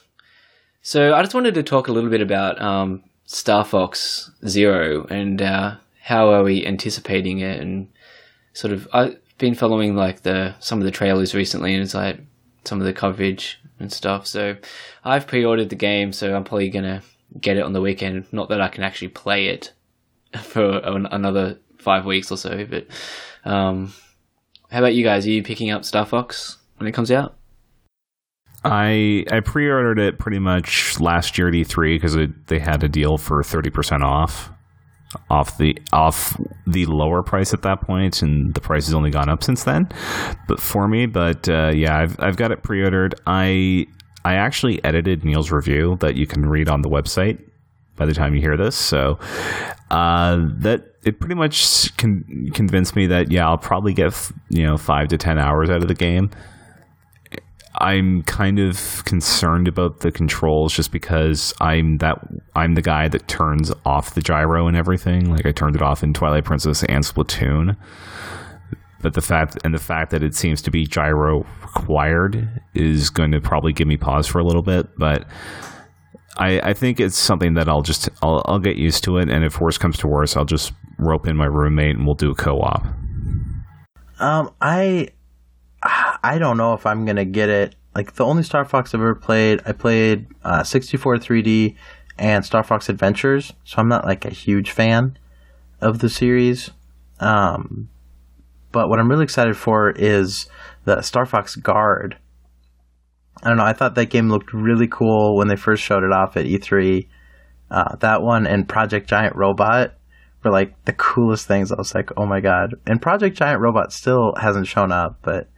So 0.82 1.14
I 1.14 1.22
just 1.22 1.34
wanted 1.34 1.54
to 1.54 1.62
talk 1.62 1.88
a 1.88 1.92
little 1.92 2.10
bit 2.10 2.20
about 2.20 2.60
um, 2.60 3.02
Star 3.24 3.64
Fox 3.64 4.30
Zero 4.46 5.06
and 5.06 5.40
uh, 5.40 5.76
how 6.02 6.28
are 6.30 6.42
we 6.42 6.66
anticipating 6.66 7.38
it, 7.40 7.60
and 7.60 7.88
sort 8.52 8.72
of 8.72 8.86
I've 8.92 9.16
been 9.38 9.54
following 9.54 9.96
like 9.96 10.22
the 10.22 10.54
some 10.60 10.78
of 10.78 10.84
the 10.84 10.90
trailers 10.90 11.34
recently, 11.34 11.72
and 11.74 11.82
it's 11.82 11.94
like 11.94 12.20
some 12.64 12.80
of 12.80 12.86
the 12.86 12.92
coverage 12.92 13.58
and 13.78 13.92
stuff. 13.92 14.26
So 14.26 14.56
I've 15.04 15.26
pre-ordered 15.26 15.70
the 15.70 15.76
game, 15.76 16.12
so 16.12 16.36
I'm 16.36 16.44
probably 16.44 16.68
gonna 16.68 17.02
get 17.40 17.56
it 17.56 17.62
on 17.62 17.72
the 17.72 17.80
weekend. 17.80 18.26
Not 18.32 18.50
that 18.50 18.60
I 18.60 18.68
can 18.68 18.84
actually 18.84 19.08
play 19.08 19.46
it 19.46 19.72
for 20.42 20.78
an- 20.78 21.06
another 21.06 21.58
five 21.78 22.04
weeks 22.04 22.30
or 22.30 22.36
so, 22.36 22.66
but 22.66 22.86
um, 23.44 23.92
how 24.70 24.80
about 24.80 24.94
you 24.94 25.04
guys? 25.04 25.26
Are 25.26 25.30
you 25.30 25.42
picking 25.42 25.70
up 25.70 25.84
Star 25.84 26.04
Fox 26.04 26.58
when 26.76 26.86
it 26.86 26.92
comes 26.92 27.10
out? 27.10 27.36
I 28.64 29.24
I 29.30 29.40
pre-ordered 29.40 29.98
it 29.98 30.18
pretty 30.18 30.38
much 30.38 30.98
last 31.00 31.36
year 31.36 31.48
at 31.48 31.54
E3 31.54 31.96
because 31.96 32.16
they 32.46 32.58
had 32.58 32.82
a 32.82 32.88
deal 32.88 33.18
for 33.18 33.42
thirty 33.42 33.70
percent 33.70 34.02
off, 34.02 34.50
off 35.30 35.58
the 35.58 35.76
off 35.92 36.40
the 36.66 36.86
lower 36.86 37.22
price 37.22 37.52
at 37.52 37.62
that 37.62 37.80
point, 37.80 38.22
and 38.22 38.54
the 38.54 38.60
price 38.60 38.86
has 38.86 38.94
only 38.94 39.10
gone 39.10 39.28
up 39.28 39.44
since 39.44 39.64
then. 39.64 39.88
But 40.48 40.60
for 40.60 40.88
me, 40.88 41.06
but 41.06 41.48
uh, 41.48 41.72
yeah, 41.74 41.98
I've 41.98 42.18
I've 42.20 42.36
got 42.36 42.52
it 42.52 42.62
pre-ordered. 42.62 43.14
I 43.26 43.86
I 44.24 44.34
actually 44.34 44.82
edited 44.84 45.24
Neil's 45.24 45.50
review 45.50 45.96
that 46.00 46.16
you 46.16 46.26
can 46.26 46.46
read 46.46 46.68
on 46.68 46.82
the 46.82 46.88
website 46.88 47.38
by 47.96 48.06
the 48.06 48.14
time 48.14 48.34
you 48.34 48.40
hear 48.40 48.56
this. 48.56 48.76
So 48.76 49.18
uh, 49.90 50.38
that 50.58 50.94
it 51.04 51.20
pretty 51.20 51.34
much 51.34 51.94
con- 51.96 52.50
convinced 52.54 52.96
me 52.96 53.06
that 53.08 53.30
yeah, 53.30 53.46
I'll 53.46 53.58
probably 53.58 53.92
get 53.92 54.30
you 54.48 54.64
know 54.64 54.78
five 54.78 55.08
to 55.08 55.18
ten 55.18 55.38
hours 55.38 55.70
out 55.70 55.82
of 55.82 55.88
the 55.88 55.94
game. 55.94 56.30
I'm 57.76 58.22
kind 58.22 58.58
of 58.58 59.04
concerned 59.04 59.66
about 59.66 60.00
the 60.00 60.12
controls 60.12 60.74
just 60.74 60.92
because 60.92 61.52
I'm 61.60 61.98
that 61.98 62.18
I'm 62.54 62.74
the 62.74 62.82
guy 62.82 63.08
that 63.08 63.26
turns 63.26 63.72
off 63.84 64.14
the 64.14 64.20
gyro 64.20 64.68
and 64.68 64.76
everything. 64.76 65.30
Like 65.30 65.44
I 65.44 65.52
turned 65.52 65.74
it 65.74 65.82
off 65.82 66.02
in 66.02 66.14
Twilight 66.14 66.44
Princess 66.44 66.84
and 66.84 67.04
Splatoon. 67.04 67.76
But 69.00 69.14
the 69.14 69.20
fact 69.20 69.58
and 69.64 69.74
the 69.74 69.78
fact 69.78 70.12
that 70.12 70.22
it 70.22 70.34
seems 70.34 70.62
to 70.62 70.70
be 70.70 70.86
gyro 70.86 71.44
required 71.62 72.62
is 72.74 73.10
going 73.10 73.32
to 73.32 73.40
probably 73.40 73.72
give 73.72 73.88
me 73.88 73.96
pause 73.96 74.26
for 74.26 74.38
a 74.38 74.44
little 74.44 74.62
bit. 74.62 74.88
But 74.96 75.26
I, 76.36 76.60
I 76.60 76.72
think 76.74 77.00
it's 77.00 77.18
something 77.18 77.54
that 77.54 77.68
I'll 77.68 77.82
just 77.82 78.08
I'll, 78.22 78.42
I'll 78.46 78.60
get 78.60 78.76
used 78.76 79.04
to 79.04 79.18
it. 79.18 79.28
And 79.28 79.44
if 79.44 79.60
worse 79.60 79.78
comes 79.78 79.98
to 79.98 80.06
worse, 80.06 80.36
I'll 80.36 80.44
just 80.44 80.72
rope 80.98 81.26
in 81.26 81.36
my 81.36 81.46
roommate 81.46 81.96
and 81.96 82.06
we'll 82.06 82.14
do 82.14 82.30
a 82.30 82.34
co-op. 82.34 82.86
Um, 84.20 84.52
I 84.60 85.08
I 85.84 86.38
don't 86.38 86.56
know 86.56 86.74
if 86.74 86.86
I'm 86.86 87.04
gonna 87.04 87.24
get 87.24 87.48
it. 87.48 87.74
Like 87.94 88.14
the 88.14 88.24
only 88.24 88.42
Star 88.42 88.64
Fox 88.64 88.94
I've 88.94 89.00
ever 89.00 89.14
played, 89.14 89.60
I 89.66 89.72
played 89.72 90.26
uh, 90.42 90.64
64 90.64 91.18
3D 91.18 91.76
and 92.18 92.44
Star 92.44 92.64
Fox 92.64 92.88
Adventures, 92.88 93.52
so 93.64 93.76
I'm 93.78 93.88
not 93.88 94.04
like 94.04 94.24
a 94.24 94.30
huge 94.30 94.70
fan 94.70 95.18
of 95.80 95.98
the 95.98 96.08
series. 96.08 96.70
Um, 97.20 97.88
but 98.72 98.88
what 98.88 98.98
I'm 98.98 99.10
really 99.10 99.24
excited 99.24 99.56
for 99.56 99.90
is 99.90 100.48
the 100.84 101.02
Star 101.02 101.26
Fox 101.26 101.54
Guard. 101.56 102.16
I 103.42 103.48
don't 103.48 103.58
know. 103.58 103.64
I 103.64 103.72
thought 103.72 103.94
that 103.94 104.06
game 104.06 104.30
looked 104.30 104.52
really 104.52 104.88
cool 104.88 105.36
when 105.36 105.48
they 105.48 105.56
first 105.56 105.82
showed 105.82 106.02
it 106.02 106.12
off 106.12 106.36
at 106.36 106.46
E3. 106.46 107.06
Uh, 107.70 107.96
that 107.96 108.22
one 108.22 108.46
and 108.46 108.68
Project 108.68 109.08
Giant 109.08 109.36
Robot 109.36 109.94
were 110.42 110.50
like 110.50 110.82
the 110.84 110.92
coolest 110.92 111.46
things. 111.46 111.70
I 111.70 111.76
was 111.76 111.94
like, 111.94 112.10
oh 112.16 112.26
my 112.26 112.40
god! 112.40 112.74
And 112.86 113.02
Project 113.02 113.36
Giant 113.36 113.60
Robot 113.60 113.92
still 113.92 114.34
hasn't 114.40 114.66
shown 114.66 114.92
up, 114.92 115.18
but 115.22 115.48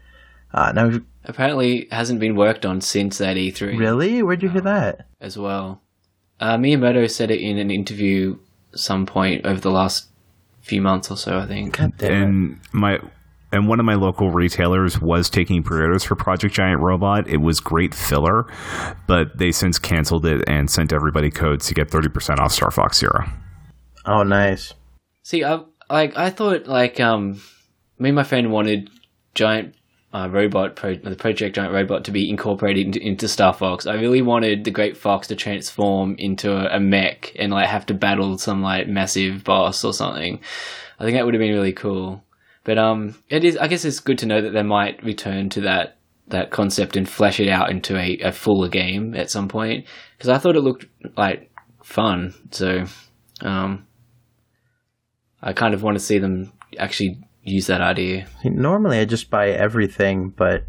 uh, 0.55 0.73
now 0.75 0.89
we've- 0.89 1.05
Apparently, 1.29 1.89
hasn't 1.91 2.21
been 2.21 2.37
worked 2.37 2.65
on 2.65 2.81
since 2.81 3.19
that 3.19 3.37
E3 3.37 3.77
really, 3.77 4.23
where'd 4.23 4.43
you 4.45 4.49
hear 4.49 4.61
that? 4.61 5.09
as 5.21 5.37
well. 5.37 5.83
Uh, 6.39 6.57
Miyamoto 6.57 7.11
said 7.11 7.31
it 7.33 7.41
in 7.41 7.59
an 7.59 7.71
interview 7.71 8.39
some 8.75 9.07
point 9.07 9.45
over 9.45 9.59
the 9.59 9.71
last 9.73 10.07
few 10.61 10.81
months 10.81 11.11
or 11.11 11.17
so, 11.17 11.39
I 11.39 11.47
think. 11.47 11.79
God 11.79 11.97
damn 11.99 12.13
and 12.13 12.61
my 12.73 13.01
and 13.53 13.67
one 13.69 13.81
of 13.81 13.87
my 13.87 13.95
local 13.95 14.31
retailers 14.31 15.01
was 15.01 15.29
taking 15.31 15.63
pre-orders 15.65 16.05
for 16.05 16.15
Project 16.15 16.55
Giant 16.55 16.81
Robot. 16.81 17.27
It 17.29 17.39
was 17.39 17.59
great 17.59 17.93
filler, 17.95 18.47
but 19.09 19.39
they 19.39 19.51
since 19.51 19.79
canceled 19.79 20.27
it 20.27 20.45
and 20.49 20.71
sent 20.71 20.93
everybody 20.93 21.31
codes 21.31 21.67
to 21.67 21.75
get 21.75 21.89
30% 21.89 22.39
off 22.39 22.53
Star 22.53 22.71
Fox 22.71 22.99
Zero. 22.99 23.25
Oh, 24.05 24.23
nice. 24.23 24.75
See, 25.23 25.43
I 25.43 25.61
like 25.91 26.17
I 26.17 26.31
thought 26.31 26.67
like 26.69 27.01
um, 27.01 27.41
me 27.99 28.11
and 28.11 28.17
my 28.17 28.23
friend 28.25 28.53
wanted 28.53 28.91
giant 29.35 29.75
uh, 30.13 30.29
robot 30.31 30.77
pro- 30.77 30.95
the 30.97 31.17
Project 31.17 31.57
Giant 31.57 31.75
Robot 31.75 32.05
to 32.05 32.11
be 32.11 32.31
incorporated 32.31 32.87
into, 32.87 33.01
into 33.01 33.29
Star 33.29 33.53
Fox. 33.53 33.87
I 33.87 33.95
really 33.95 34.23
wanted 34.23 34.65
the 34.65 34.71
Great 34.71 34.97
Fox 34.97 35.29
to 35.29 35.37
transform 35.37 36.15
into 36.19 36.53
a, 36.53 36.77
a 36.77 36.81
mech 36.81 37.33
and 37.39 37.53
like 37.53 37.69
have 37.69 37.87
to 37.87 37.95
battle 37.95 38.39
some 38.39 38.63
like 38.63 38.89
massive 38.89 39.45
boss 39.45 39.85
or 39.85 39.93
something. 39.93 40.41
I 40.99 41.05
think 41.05 41.17
that 41.17 41.25
would 41.25 41.35
have 41.35 41.41
been 41.41 41.55
really 41.55 41.73
cool. 41.73 42.23
But 42.65 42.79
um, 42.79 43.15
it 43.29 43.45
is. 43.45 43.57
I 43.57 43.69
guess 43.69 43.85
it's 43.85 44.01
good 44.01 44.19
to 44.19 44.27
know 44.27 44.41
that 44.41 44.51
they 44.51 44.63
might 44.63 45.03
return 45.05 45.51
to 45.51 45.61
that 45.63 45.99
that 46.29 46.51
concept 46.51 46.97
and 46.97 47.09
flesh 47.09 47.39
it 47.39 47.49
out 47.49 47.71
into 47.71 47.97
a, 47.97 48.19
a 48.19 48.33
fuller 48.33 48.69
game 48.69 49.15
at 49.15 49.31
some 49.31 49.49
point 49.49 49.87
because 50.17 50.29
I 50.29 50.39
thought 50.39 50.57
it 50.57 50.63
looked 50.63 50.87
like 51.17 51.51
fun. 51.85 52.35
So 52.51 52.85
um, 53.43 53.87
I 55.41 55.53
kind 55.53 55.75
of 55.75 55.83
want 55.85 55.97
to 55.97 56.05
see 56.05 56.19
them 56.19 56.53
actually 56.79 57.21
use 57.47 57.67
that 57.69 57.81
idea. 57.81 58.27
Normally, 58.45 58.99
I 58.99 59.05
just 59.05 59.31
buy 59.31 59.49
everything, 59.49 60.33
but 60.37 60.65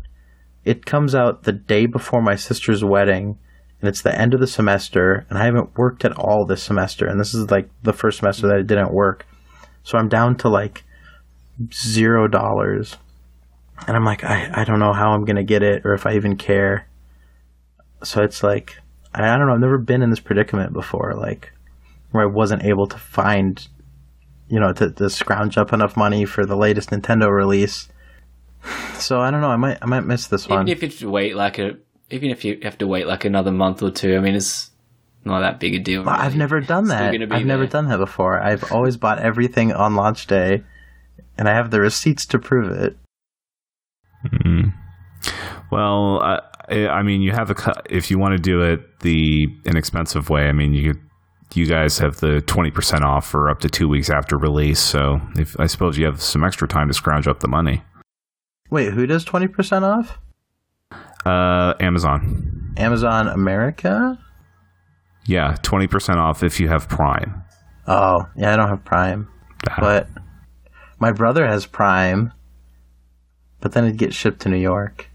it 0.63 0.85
comes 0.85 1.13
out 1.15 1.43
the 1.43 1.51
day 1.51 1.85
before 1.85 2.21
my 2.21 2.35
sister's 2.35 2.83
wedding, 2.83 3.37
and 3.81 3.89
it's 3.89 4.01
the 4.01 4.17
end 4.17 4.33
of 4.33 4.39
the 4.39 4.47
semester, 4.47 5.25
and 5.29 5.37
I 5.37 5.45
haven't 5.45 5.77
worked 5.77 6.05
at 6.05 6.17
all 6.17 6.45
this 6.45 6.63
semester, 6.63 7.07
and 7.07 7.19
this 7.19 7.33
is 7.33 7.51
like 7.51 7.69
the 7.83 7.93
first 7.93 8.19
semester 8.19 8.47
that 8.47 8.57
I 8.57 8.61
didn't 8.61 8.93
work. 8.93 9.25
So 9.83 9.97
I'm 9.97 10.07
down 10.07 10.37
to 10.37 10.49
like 10.49 10.83
zero 11.73 12.27
dollars. 12.27 12.97
And 13.87 13.95
I'm 13.95 14.03
like, 14.03 14.23
I, 14.23 14.49
I 14.53 14.63
don't 14.63 14.79
know 14.79 14.91
how 14.91 15.11
I'm 15.11 15.23
going 15.23 15.35
to 15.35 15.43
get 15.43 15.61
it 15.61 15.83
or 15.85 15.93
if 15.93 16.07
I 16.07 16.15
even 16.15 16.35
care. 16.35 16.87
So 18.03 18.23
it's 18.23 18.41
like, 18.41 18.75
I, 19.13 19.23
I 19.23 19.37
don't 19.37 19.47
know. 19.47 19.53
I've 19.53 19.59
never 19.59 19.77
been 19.77 20.01
in 20.01 20.09
this 20.09 20.19
predicament 20.19 20.73
before, 20.73 21.13
like, 21.15 21.53
where 22.11 22.23
I 22.23 22.31
wasn't 22.31 22.65
able 22.65 22.87
to 22.87 22.97
find, 22.97 23.65
you 24.49 24.59
know, 24.59 24.73
to, 24.73 24.91
to 24.91 25.09
scrounge 25.09 25.57
up 25.57 25.73
enough 25.73 25.97
money 25.97 26.25
for 26.25 26.45
the 26.45 26.55
latest 26.55 26.89
Nintendo 26.89 27.29
release. 27.31 27.89
So 28.95 29.19
I 29.19 29.31
don't 29.31 29.41
know. 29.41 29.49
I 29.49 29.55
might 29.55 29.77
I 29.81 29.85
might 29.85 30.05
miss 30.05 30.27
this 30.27 30.47
one. 30.47 30.67
Even 30.67 30.69
if 30.69 30.81
you 30.81 30.89
have 30.89 30.99
to 30.99 31.09
wait 31.09 31.35
like 31.35 31.59
a, 31.59 31.77
even 32.09 32.29
if 32.31 32.43
you 32.43 32.59
have 32.63 32.77
to 32.79 32.87
wait 32.87 33.07
like 33.07 33.25
another 33.25 33.51
month 33.51 33.81
or 33.81 33.91
two, 33.91 34.15
I 34.15 34.19
mean, 34.19 34.35
it's 34.35 34.71
not 35.23 35.41
that 35.41 35.59
big 35.59 35.75
a 35.75 35.79
deal. 35.79 36.03
Well, 36.03 36.15
I've 36.15 36.35
never 36.35 36.59
done 36.59 36.85
that. 36.85 37.13
I've 37.31 37.45
never 37.45 37.67
done 37.67 37.87
that 37.89 37.97
before. 37.97 38.41
I've 38.41 38.71
always 38.71 38.97
bought 38.97 39.19
everything 39.19 39.71
on 39.73 39.95
launch 39.95 40.27
day, 40.27 40.63
and 41.37 41.47
I 41.47 41.53
have 41.53 41.71
the 41.71 41.79
receipts 41.79 42.25
to 42.27 42.39
prove 42.39 42.71
it. 42.71 42.97
Mm. 44.25 44.73
Well, 45.71 46.21
I, 46.21 46.87
I 46.87 47.03
mean, 47.03 47.21
you 47.21 47.31
have 47.31 47.49
a 47.49 47.55
cu- 47.55 47.81
if 47.89 48.09
you 48.09 48.17
want 48.19 48.33
to 48.33 48.41
do 48.41 48.61
it 48.61 48.99
the 49.01 49.47
inexpensive 49.65 50.29
way. 50.29 50.47
I 50.47 50.53
mean, 50.53 50.73
you 50.73 50.95
you 51.53 51.65
guys 51.65 51.97
have 51.99 52.17
the 52.17 52.41
twenty 52.41 52.71
percent 52.71 53.03
off 53.03 53.25
for 53.27 53.49
up 53.49 53.59
to 53.61 53.69
two 53.69 53.87
weeks 53.87 54.09
after 54.09 54.37
release. 54.37 54.79
So, 54.79 55.21
if 55.35 55.59
I 55.59 55.65
suppose 55.67 55.97
you 55.97 56.05
have 56.05 56.21
some 56.21 56.43
extra 56.43 56.67
time 56.67 56.87
to 56.87 56.93
scrounge 56.93 57.27
up 57.27 57.39
the 57.39 57.47
money, 57.47 57.83
Wait, 58.69 58.93
who 58.93 59.05
does 59.07 59.23
twenty 59.23 59.47
percent 59.47 59.85
off? 59.85 60.19
uh, 61.25 61.73
Amazon, 61.79 62.73
Amazon 62.77 63.27
America? 63.27 64.17
yeah, 65.25 65.55
twenty 65.63 65.87
percent 65.87 66.19
off 66.19 66.43
if 66.43 66.59
you 66.59 66.67
have 66.67 66.87
Prime. 66.89 67.43
Oh, 67.87 68.27
yeah, 68.35 68.53
I 68.53 68.57
don't 68.57 68.67
have 68.69 68.83
Prime, 68.83 69.29
Ah, 69.69 69.77
but 69.79 70.09
my 70.99 71.11
brother 71.11 71.47
has 71.47 71.65
Prime. 71.65 72.33
But 73.59 73.71
then 73.71 73.85
it 73.85 73.97
gets 73.97 74.15
shipped 74.15 74.41
to 74.41 74.49
New 74.49 74.57
York. 74.57 75.09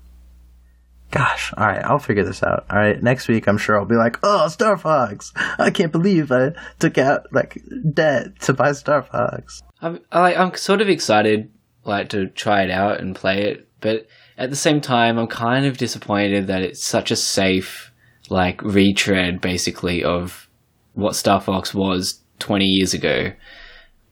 Gosh, 1.13 1.53
all 1.59 1.67
right, 1.67 1.85
I'll 1.85 1.99
figure 1.99 2.25
this 2.25 2.43
out. 2.43 2.65
All 2.71 2.79
right, 2.79 3.01
next 3.03 3.29
week 3.29 3.47
I'm 3.47 3.59
sure 3.59 3.79
I'll 3.79 3.85
be 3.85 3.97
like, 3.97 4.19
"Oh, 4.23 4.49
Star 4.49 4.79
Fox! 4.79 5.31
I 5.59 5.71
can't 5.71 5.93
believe 5.93 6.33
I 6.33 6.53
took 6.79 6.97
out 6.97 7.27
like 7.33 7.63
debt 7.93 8.41
to 8.41 8.55
buy 8.55 8.73
Star 8.73 9.03
Fox." 9.03 9.63
I'm 9.83 10.01
I, 10.11 10.35
I'm 10.35 10.55
sort 10.55 10.81
of 10.81 10.89
excited 10.89 11.51
like 11.85 12.09
to 12.11 12.29
try 12.29 12.63
it 12.63 12.71
out 12.71 13.01
and 13.01 13.15
play 13.15 13.43
it, 13.43 13.69
but 13.81 14.07
at 14.39 14.49
the 14.49 14.57
same 14.57 14.81
time, 14.81 15.19
I'm 15.19 15.27
kind 15.27 15.67
of 15.67 15.77
disappointed 15.77 16.47
that 16.47 16.63
it's 16.63 16.83
such 16.83 17.11
a 17.11 17.17
safe 17.17 17.93
like 18.31 18.63
retread 18.63 19.43
basically 19.43 20.03
of 20.03 20.49
what 20.95 21.15
Star 21.15 21.43
Fox 21.43 21.75
was 21.75 22.23
20 22.39 22.65
years 22.65 22.95
ago. 22.95 23.33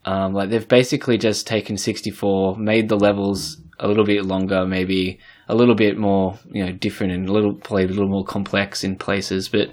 Um, 0.05 0.33
like 0.33 0.51
they've 0.51 0.67
basically 0.67 1.17
just 1.17 1.47
taken 1.47 1.77
64, 1.77 2.57
made 2.57 2.89
the 2.89 2.97
levels 2.97 3.57
a 3.79 3.87
little 3.87 4.05
bit 4.05 4.25
longer, 4.25 4.67
maybe 4.67 5.19
a 5.51 5.55
little 5.55 5.75
bit 5.75 5.97
more, 5.97 6.39
you 6.49 6.65
know, 6.65 6.71
different 6.71 7.11
and 7.11 7.27
a 7.27 7.31
little 7.33 7.53
played 7.53 7.89
a 7.89 7.93
little 7.93 8.07
more 8.07 8.23
complex 8.23 8.85
in 8.85 8.95
places, 8.95 9.49
but 9.49 9.69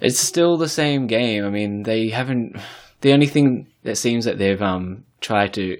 it's 0.00 0.20
still 0.20 0.56
the 0.56 0.68
same 0.68 1.08
game. 1.08 1.44
I 1.44 1.50
mean, 1.50 1.82
they 1.82 2.08
haven't. 2.08 2.56
The 3.00 3.12
only 3.12 3.26
thing 3.26 3.66
that 3.82 3.96
seems 3.96 4.24
that 4.26 4.38
they've 4.38 4.62
um 4.62 5.04
tried 5.20 5.54
to 5.54 5.76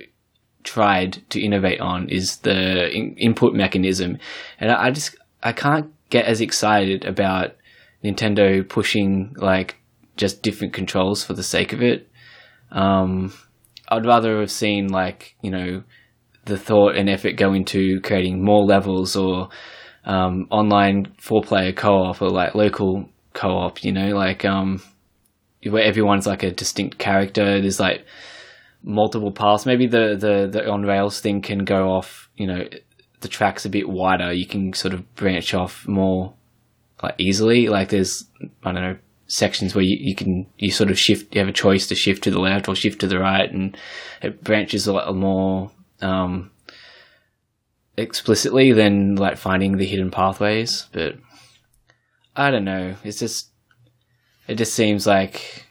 tried 0.65 1.23
to 1.31 1.41
innovate 1.41 1.81
on 1.81 2.09
is 2.09 2.39
the 2.39 2.91
in- 2.91 3.17
input 3.17 3.55
mechanism, 3.55 4.19
and 4.59 4.73
I, 4.73 4.87
I 4.87 4.91
just 4.91 5.15
I 5.41 5.53
can't 5.53 5.93
get 6.11 6.25
as 6.25 6.41
excited 6.41 7.05
about 7.05 7.55
Nintendo 8.03 8.69
pushing 8.69 9.37
like 9.39 9.77
just 10.17 10.43
different 10.43 10.73
controls 10.73 11.23
for 11.23 11.35
the 11.35 11.45
sake 11.45 11.73
of 11.73 11.81
it. 11.81 12.11
Um, 12.73 13.33
I'd 13.89 14.05
rather 14.05 14.41
have 14.41 14.51
seen 14.51 14.89
like 14.89 15.37
you 15.43 15.53
know 15.53 15.85
the 16.47 16.57
thought 16.57 16.97
and 16.97 17.11
effort 17.11 17.33
go 17.37 17.53
into 17.53 18.01
creating 18.01 18.43
more 18.43 18.65
levels 18.65 19.17
or 19.17 19.49
um, 20.05 20.47
online 20.51 21.13
four 21.19 21.43
player 21.43 21.73
co 21.73 22.05
op 22.05 22.23
or 22.23 22.31
like 22.31 22.55
local 22.55 23.09
co 23.35 23.49
op. 23.49 23.85
You 23.85 23.93
know, 23.93 24.17
like 24.17 24.45
um, 24.45 24.81
where 25.69 25.85
everyone's 25.85 26.27
like 26.27 26.43
a 26.43 26.51
distinct 26.51 26.99
character. 26.99 27.61
There's 27.61 27.81
like 27.81 28.07
multiple 28.83 29.33
paths. 29.33 29.67
Maybe 29.67 29.87
the 29.87 30.17
the 30.19 30.49
the 30.51 30.71
on 30.71 30.83
rails 30.83 31.21
thing 31.21 31.43
can 31.43 31.65
go 31.65 31.91
off. 31.91 32.31
You 32.37 32.47
know, 32.47 32.65
the 33.21 33.29
track's 33.29 33.67
a 33.67 33.71
bit 33.71 33.89
wider. 33.89 34.33
You 34.33 34.47
can 34.47 34.73
sort 34.73 34.95
of 34.95 35.15
branch 35.17 35.53
off 35.53 35.87
more 35.87 36.35
like 37.03 37.17
easily. 37.19 37.69
Like 37.69 37.89
there's 37.89 38.25
I 38.65 38.73
don't 38.73 38.83
know 38.83 38.97
sections 39.29 39.75
where 39.75 39.83
you, 39.83 39.97
you 39.99 40.15
can 40.15 40.47
you 40.59 40.71
sort 40.71 40.91
of 40.91 40.99
shift. 40.99 41.35
You 41.35 41.41
have 41.41 41.49
a 41.49 41.53
choice 41.53 41.89
to 41.89 41.97
shift 41.97 42.23
to 42.25 42.31
the 42.31 42.39
left 42.41 42.69
or 42.69 42.77
shift 42.77 43.01
to 43.01 43.09
the 43.09 43.19
right, 43.19 43.51
and 43.51 43.77
it 44.23 44.45
branches 44.45 44.87
a 44.87 44.93
lot 44.93 45.15
more 45.17 45.73
um, 46.01 46.51
explicitly 47.97 48.73
than 48.73 49.17
like 49.17 49.37
finding 49.37 49.77
the 49.77 49.87
hidden 49.87 50.11
pathways. 50.11 50.89
But 50.93 51.17
I 52.35 52.51
don't 52.51 52.65
know. 52.65 52.97
It's 53.05 53.19
just 53.19 53.51
it 54.49 54.57
just 54.57 54.75
seems 54.75 55.07
like 55.07 55.67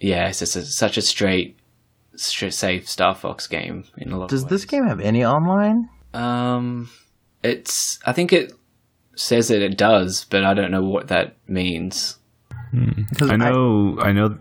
yeah, 0.00 0.28
it's 0.28 0.40
just 0.40 0.56
a, 0.56 0.64
such 0.64 0.96
a 0.96 1.02
straight, 1.02 1.58
straight 2.16 2.54
safe 2.54 2.88
Star 2.88 3.14
Fox 3.14 3.46
game 3.46 3.84
in 3.96 4.12
a 4.12 4.18
lot. 4.18 4.28
Does 4.28 4.44
of 4.44 4.48
this 4.48 4.64
game 4.64 4.86
have 4.86 5.00
any 5.00 5.24
online? 5.24 5.88
Um, 6.12 6.90
it's. 7.42 7.98
I 8.04 8.12
think 8.12 8.32
it 8.32 8.52
says 9.16 9.48
that 9.48 9.62
it 9.62 9.78
does, 9.78 10.24
but 10.24 10.44
I 10.44 10.54
don't 10.54 10.70
know 10.70 10.82
what 10.82 11.08
that 11.08 11.36
means. 11.48 12.18
Because 12.72 13.30
I 13.30 13.36
know, 13.36 13.96
I, 14.00 14.12
know. 14.12 14.38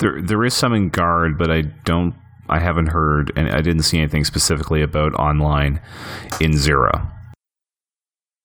There, 0.00 0.20
there 0.22 0.44
is 0.44 0.54
some 0.54 0.72
in 0.72 0.88
Guard, 0.88 1.38
but 1.38 1.50
I 1.50 1.62
don't. 1.84 2.14
I 2.48 2.60
haven't 2.60 2.88
heard, 2.88 3.32
and 3.36 3.50
I 3.50 3.60
didn't 3.60 3.82
see 3.82 3.98
anything 3.98 4.24
specifically 4.24 4.82
about 4.82 5.14
online 5.14 5.80
in 6.40 6.56
Zero. 6.56 7.10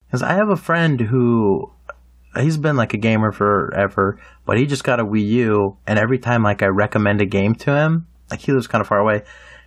Because 0.05 0.21
I 0.21 0.33
have 0.33 0.49
a 0.49 0.55
friend 0.55 0.99
who 1.01 1.71
he's 2.35 2.57
been 2.57 2.75
like 2.75 2.93
a 2.93 2.97
gamer 2.97 3.31
forever, 3.31 4.19
but 4.45 4.57
he 4.57 4.65
just 4.65 4.83
got 4.83 4.99
a 4.99 5.05
Wii 5.05 5.27
U, 5.27 5.77
and 5.87 5.97
every 5.97 6.19
time 6.19 6.43
like 6.43 6.61
I 6.61 6.67
recommend 6.67 7.21
a 7.21 7.25
game 7.25 7.55
to 7.55 7.75
him, 7.75 8.07
like 8.29 8.41
he 8.41 8.51
lives 8.51 8.67
kind 8.67 8.81
of 8.81 8.87
far 8.87 8.99
away, 8.99 9.23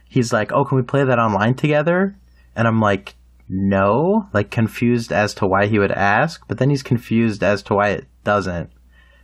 he's 0.09 0.33
like, 0.33 0.53
"Oh, 0.53 0.65
can 0.65 0.77
we 0.77 0.83
play 0.83 1.05
that 1.05 1.19
online 1.19 1.55
together?" 1.55 2.17
And 2.55 2.67
I'm 2.69 2.81
like, 2.81 3.15
"No," 3.49 4.29
like 4.33 4.51
confused 4.51 5.13
as 5.13 5.35
to 5.35 5.47
why 5.47 5.67
he 5.67 5.79
would 5.79 5.93
ask, 5.93 6.47
but 6.49 6.59
then 6.59 6.71
he's 6.71 6.83
confused 6.83 7.43
as 7.43 7.63
to 7.65 7.75
why 7.75 7.91
it 7.91 8.07
doesn't 8.25 8.71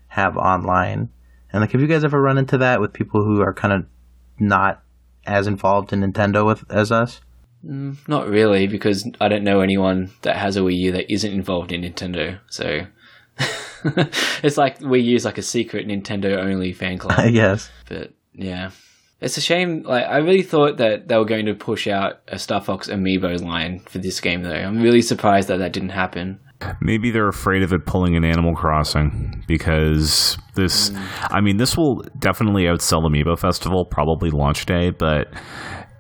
have 0.09 0.37
online. 0.37 1.09
And 1.53 1.61
like, 1.61 1.73
have 1.73 1.81
you 1.81 1.87
guys 1.87 2.05
ever 2.05 2.21
run 2.21 2.39
into 2.39 2.59
that 2.59 2.81
with 2.81 2.93
people 2.93 3.25
who 3.25 3.43
are 3.43 3.53
kind 3.55 3.75
of 3.75 3.87
not 4.39 4.82
as 5.27 5.47
involved 5.47 5.93
in 5.93 6.01
Nintendo 6.01 6.47
with 6.47 6.65
as 6.71 6.93
us? 6.93 7.21
Mm, 7.65 7.97
not 8.09 8.29
really, 8.29 8.67
because 8.67 9.09
I 9.21 9.29
don't 9.29 9.45
know 9.45 9.61
anyone 9.61 10.11
that 10.23 10.37
has 10.37 10.57
a 10.57 10.61
Wii 10.61 10.77
U 10.79 10.93
that 10.93 11.13
isn't 11.13 11.33
involved 11.33 11.73
in 11.73 11.83
Nintendo. 11.83 12.41
So 12.51 12.87
it's 14.43 14.57
like 14.57 14.81
Wii 14.81 15.05
U 15.05 15.17
is 15.17 15.25
like 15.25 15.39
a 15.39 15.43
secret 15.43 15.87
Nintendo 15.87 16.37
only 16.39 16.73
fan 16.73 16.99
club. 16.99 17.15
I 17.19 17.31
guess. 17.31 17.71
But 17.89 18.13
yeah, 18.35 18.71
it's 19.21 19.37
a 19.37 19.41
shame. 19.41 19.83
Like 19.83 20.07
I 20.07 20.19
really 20.19 20.43
thought 20.43 20.79
that 20.79 21.09
they 21.09 21.17
were 21.17 21.25
going 21.25 21.47
to 21.47 21.55
push 21.55 21.87
out 21.87 22.21
a 22.29 22.39
Star 22.39 22.61
Fox 22.61 22.89
Amiibo 22.89 23.43
line 23.43 23.81
for 23.81 23.99
this 23.99 24.21
game, 24.21 24.43
though. 24.43 24.51
I'm 24.51 24.83
really 24.83 25.03
surprised 25.03 25.49
that 25.49 25.59
that 25.59 25.73
didn't 25.73 25.91
happen. 25.91 26.41
Maybe 26.81 27.11
they're 27.11 27.29
afraid 27.29 27.63
of 27.63 27.73
it 27.73 27.87
pulling 27.87 28.17
an 28.17 28.25
Animal 28.25 28.55
Crossing 28.55 29.45
because 29.47 30.37
this. 30.55 30.93
I 31.23 31.41
mean, 31.41 31.57
this 31.57 31.77
will 31.77 32.03
definitely 32.19 32.65
outsell 32.65 33.03
Amiibo 33.05 33.39
Festival, 33.39 33.85
probably 33.85 34.31
launch 34.31 34.67
day. 34.67 34.91
But 34.91 35.29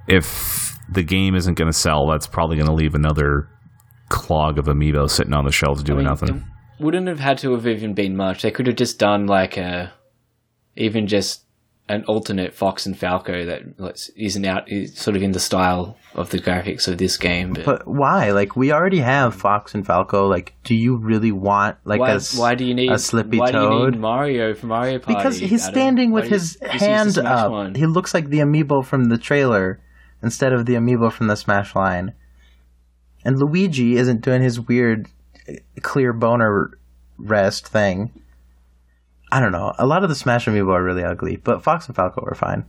if 0.08 0.78
the 0.90 1.02
game 1.02 1.34
isn't 1.34 1.54
going 1.54 1.70
to 1.70 1.76
sell, 1.76 2.06
that's 2.06 2.26
probably 2.26 2.56
going 2.56 2.68
to 2.68 2.74
leave 2.74 2.94
another 2.94 3.48
clog 4.08 4.58
of 4.58 4.66
amiibo 4.66 5.08
sitting 5.08 5.32
on 5.32 5.44
the 5.44 5.52
shelves 5.52 5.82
doing 5.82 6.00
I 6.00 6.02
mean, 6.02 6.08
nothing. 6.10 6.44
wouldn't 6.78 7.08
have 7.08 7.18
had 7.18 7.38
to 7.38 7.52
have 7.52 7.66
even 7.66 7.94
been 7.94 8.14
much. 8.14 8.42
They 8.42 8.50
could 8.50 8.66
have 8.66 8.76
just 8.76 8.98
done 8.98 9.26
like 9.26 9.56
a, 9.56 9.92
even 10.76 11.06
just 11.06 11.41
an 11.93 12.05
alternate 12.05 12.55
Fox 12.55 12.86
and 12.86 12.99
Falco 12.99 13.45
that 13.45 13.62
isn't 14.16 14.45
out, 14.47 14.70
is 14.72 14.97
sort 14.97 15.16
of 15.16 15.22
in 15.22 15.32
the 15.32 15.40
style 15.40 15.97
of 16.14 16.30
the 16.30 16.38
graphics 16.38 16.88
of 16.88 16.99
this 16.99 17.16
game. 17.16 17.53
But, 17.53 17.64
But 17.64 17.82
why? 17.86 18.30
Like 18.30 18.57
we 18.57 18.72
already 18.72 19.01
have 19.01 19.34
Fox 19.34 19.74
and 19.74 19.86
Falco. 19.86 20.26
Like, 20.26 20.55
do 20.64 20.74
you 20.74 20.97
really 20.97 21.32
want 21.32 21.76
like 21.84 22.01
why, 22.01 22.12
a 22.12 22.20
why 22.36 22.55
do 22.55 22.64
you 22.64 22.74
need 22.74 22.90
a 22.90 22.99
Slippy 22.99 23.38
why 23.38 23.51
do 23.53 23.59
you 23.59 23.64
Toad? 23.68 23.93
need 23.93 24.01
Mario 24.01 24.55
for 24.55 24.66
Mario 24.66 24.99
Party? 24.99 25.16
because 25.16 25.38
he's 25.38 25.62
Adam? 25.64 25.74
standing 25.74 26.11
Why 26.11 26.20
with 26.20 26.24
you- 26.30 26.30
his 26.38 26.57
just 26.57 26.84
hand 26.84 27.18
up. 27.18 27.51
one? 27.51 27.74
He 27.74 27.86
looks 27.86 28.14
like 28.14 28.28
the 28.28 28.38
amiibo 28.38 28.84
from 28.84 29.05
the 29.11 29.18
trailer 29.18 29.80
instead 30.22 30.53
of 30.53 30.66
the 30.66 30.74
amiibo 30.74 31.12
from 31.12 31.26
the 31.26 31.36
Smash 31.36 31.74
line. 31.76 32.14
And 33.24 33.38
Luigi 33.38 33.97
isn't 33.97 34.22
doing 34.22 34.43
his 34.43 34.59
weird 34.61 35.09
uh, 35.49 35.53
clear 35.82 36.12
boner 36.12 36.70
rest 37.18 37.68
thing. 37.68 38.11
I 39.33 39.41
don't 39.41 39.53
know. 39.53 39.72
A 39.78 39.87
lot 39.87 40.03
of 40.03 40.11
the 40.11 40.14
Smash 40.14 40.45
amiibo 40.45 40.74
are 40.74 40.85
really 40.85 41.03
ugly, 41.03 41.37
but 41.37 41.62
Fox 41.64 41.87
and 41.87 41.97
Falco 41.97 42.22
are 42.22 42.35
fine. 42.35 42.66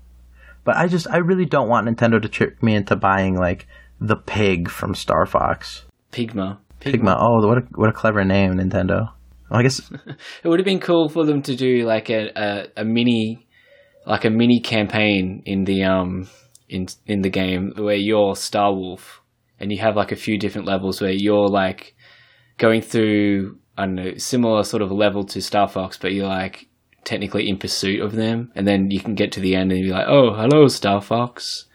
But 0.63 0.77
I 0.77 0.87
just 0.87 1.09
I 1.09 1.17
really 1.17 1.45
don't 1.45 1.67
want 1.67 1.85
Nintendo 1.87 2.21
to 2.21 2.29
trick 2.29 2.63
me 2.63 2.73
into 2.73 2.95
buying 2.95 3.35
like 3.35 3.67
the 3.99 4.15
pig 4.15 4.69
from 4.69 4.95
Star 4.95 5.25
Fox. 5.25 5.83
Pigma. 6.13 6.59
Pigma. 6.79 7.17
Oh, 7.19 7.45
what 7.45 7.57
a 7.57 7.61
what 7.75 7.89
a 7.89 7.91
clever 7.93 8.23
name, 8.23 8.53
Nintendo. 8.53 9.11
Well, 9.49 9.59
I 9.59 9.63
guess 9.63 9.91
It 10.43 10.47
would 10.47 10.59
have 10.59 10.65
been 10.65 10.79
cool 10.79 11.09
for 11.09 11.25
them 11.25 11.41
to 11.41 11.55
do 11.55 11.85
like 11.85 12.09
a, 12.09 12.31
a, 12.33 12.81
a 12.81 12.85
mini, 12.85 13.45
like 14.05 14.23
a 14.23 14.29
mini 14.29 14.61
campaign 14.61 15.43
in 15.45 15.65
the 15.65 15.83
um 15.83 16.29
in 16.69 16.87
in 17.05 17.23
the 17.23 17.29
game 17.29 17.73
where 17.75 17.97
you're 17.97 18.37
Star 18.37 18.73
Wolf 18.73 19.21
and 19.59 19.69
you 19.69 19.79
have 19.79 19.97
like 19.97 20.13
a 20.13 20.15
few 20.15 20.39
different 20.39 20.65
levels 20.65 21.01
where 21.01 21.11
you're 21.11 21.49
like 21.49 21.93
going 22.57 22.81
through 22.81 23.57
I 23.77 23.85
don't 23.85 23.95
know 23.95 24.17
similar 24.17 24.63
sort 24.63 24.81
of 24.81 24.91
level 24.91 25.23
to 25.25 25.41
Star 25.41 25.67
Fox, 25.67 25.97
but 25.97 26.13
you're 26.13 26.27
like 26.27 26.67
technically 27.03 27.49
in 27.49 27.57
pursuit 27.57 28.01
of 28.01 28.13
them, 28.13 28.51
and 28.55 28.67
then 28.67 28.91
you 28.91 28.99
can 28.99 29.15
get 29.15 29.31
to 29.33 29.39
the 29.39 29.55
end 29.55 29.71
and 29.71 29.81
be 29.81 29.91
like, 29.91 30.07
oh 30.07 30.33
hello 30.33 30.67
Star 30.67 31.01
Fox, 31.01 31.65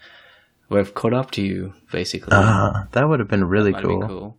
we've 0.68 0.94
caught 0.94 1.14
up 1.14 1.30
to 1.32 1.42
you 1.42 1.74
basically. 1.90 2.32
uh, 2.32 2.84
that 2.92 3.08
would 3.08 3.20
have 3.20 3.28
been 3.28 3.44
really 3.44 3.72
cool. 3.72 4.00
been 4.00 4.08
cool. 4.08 4.36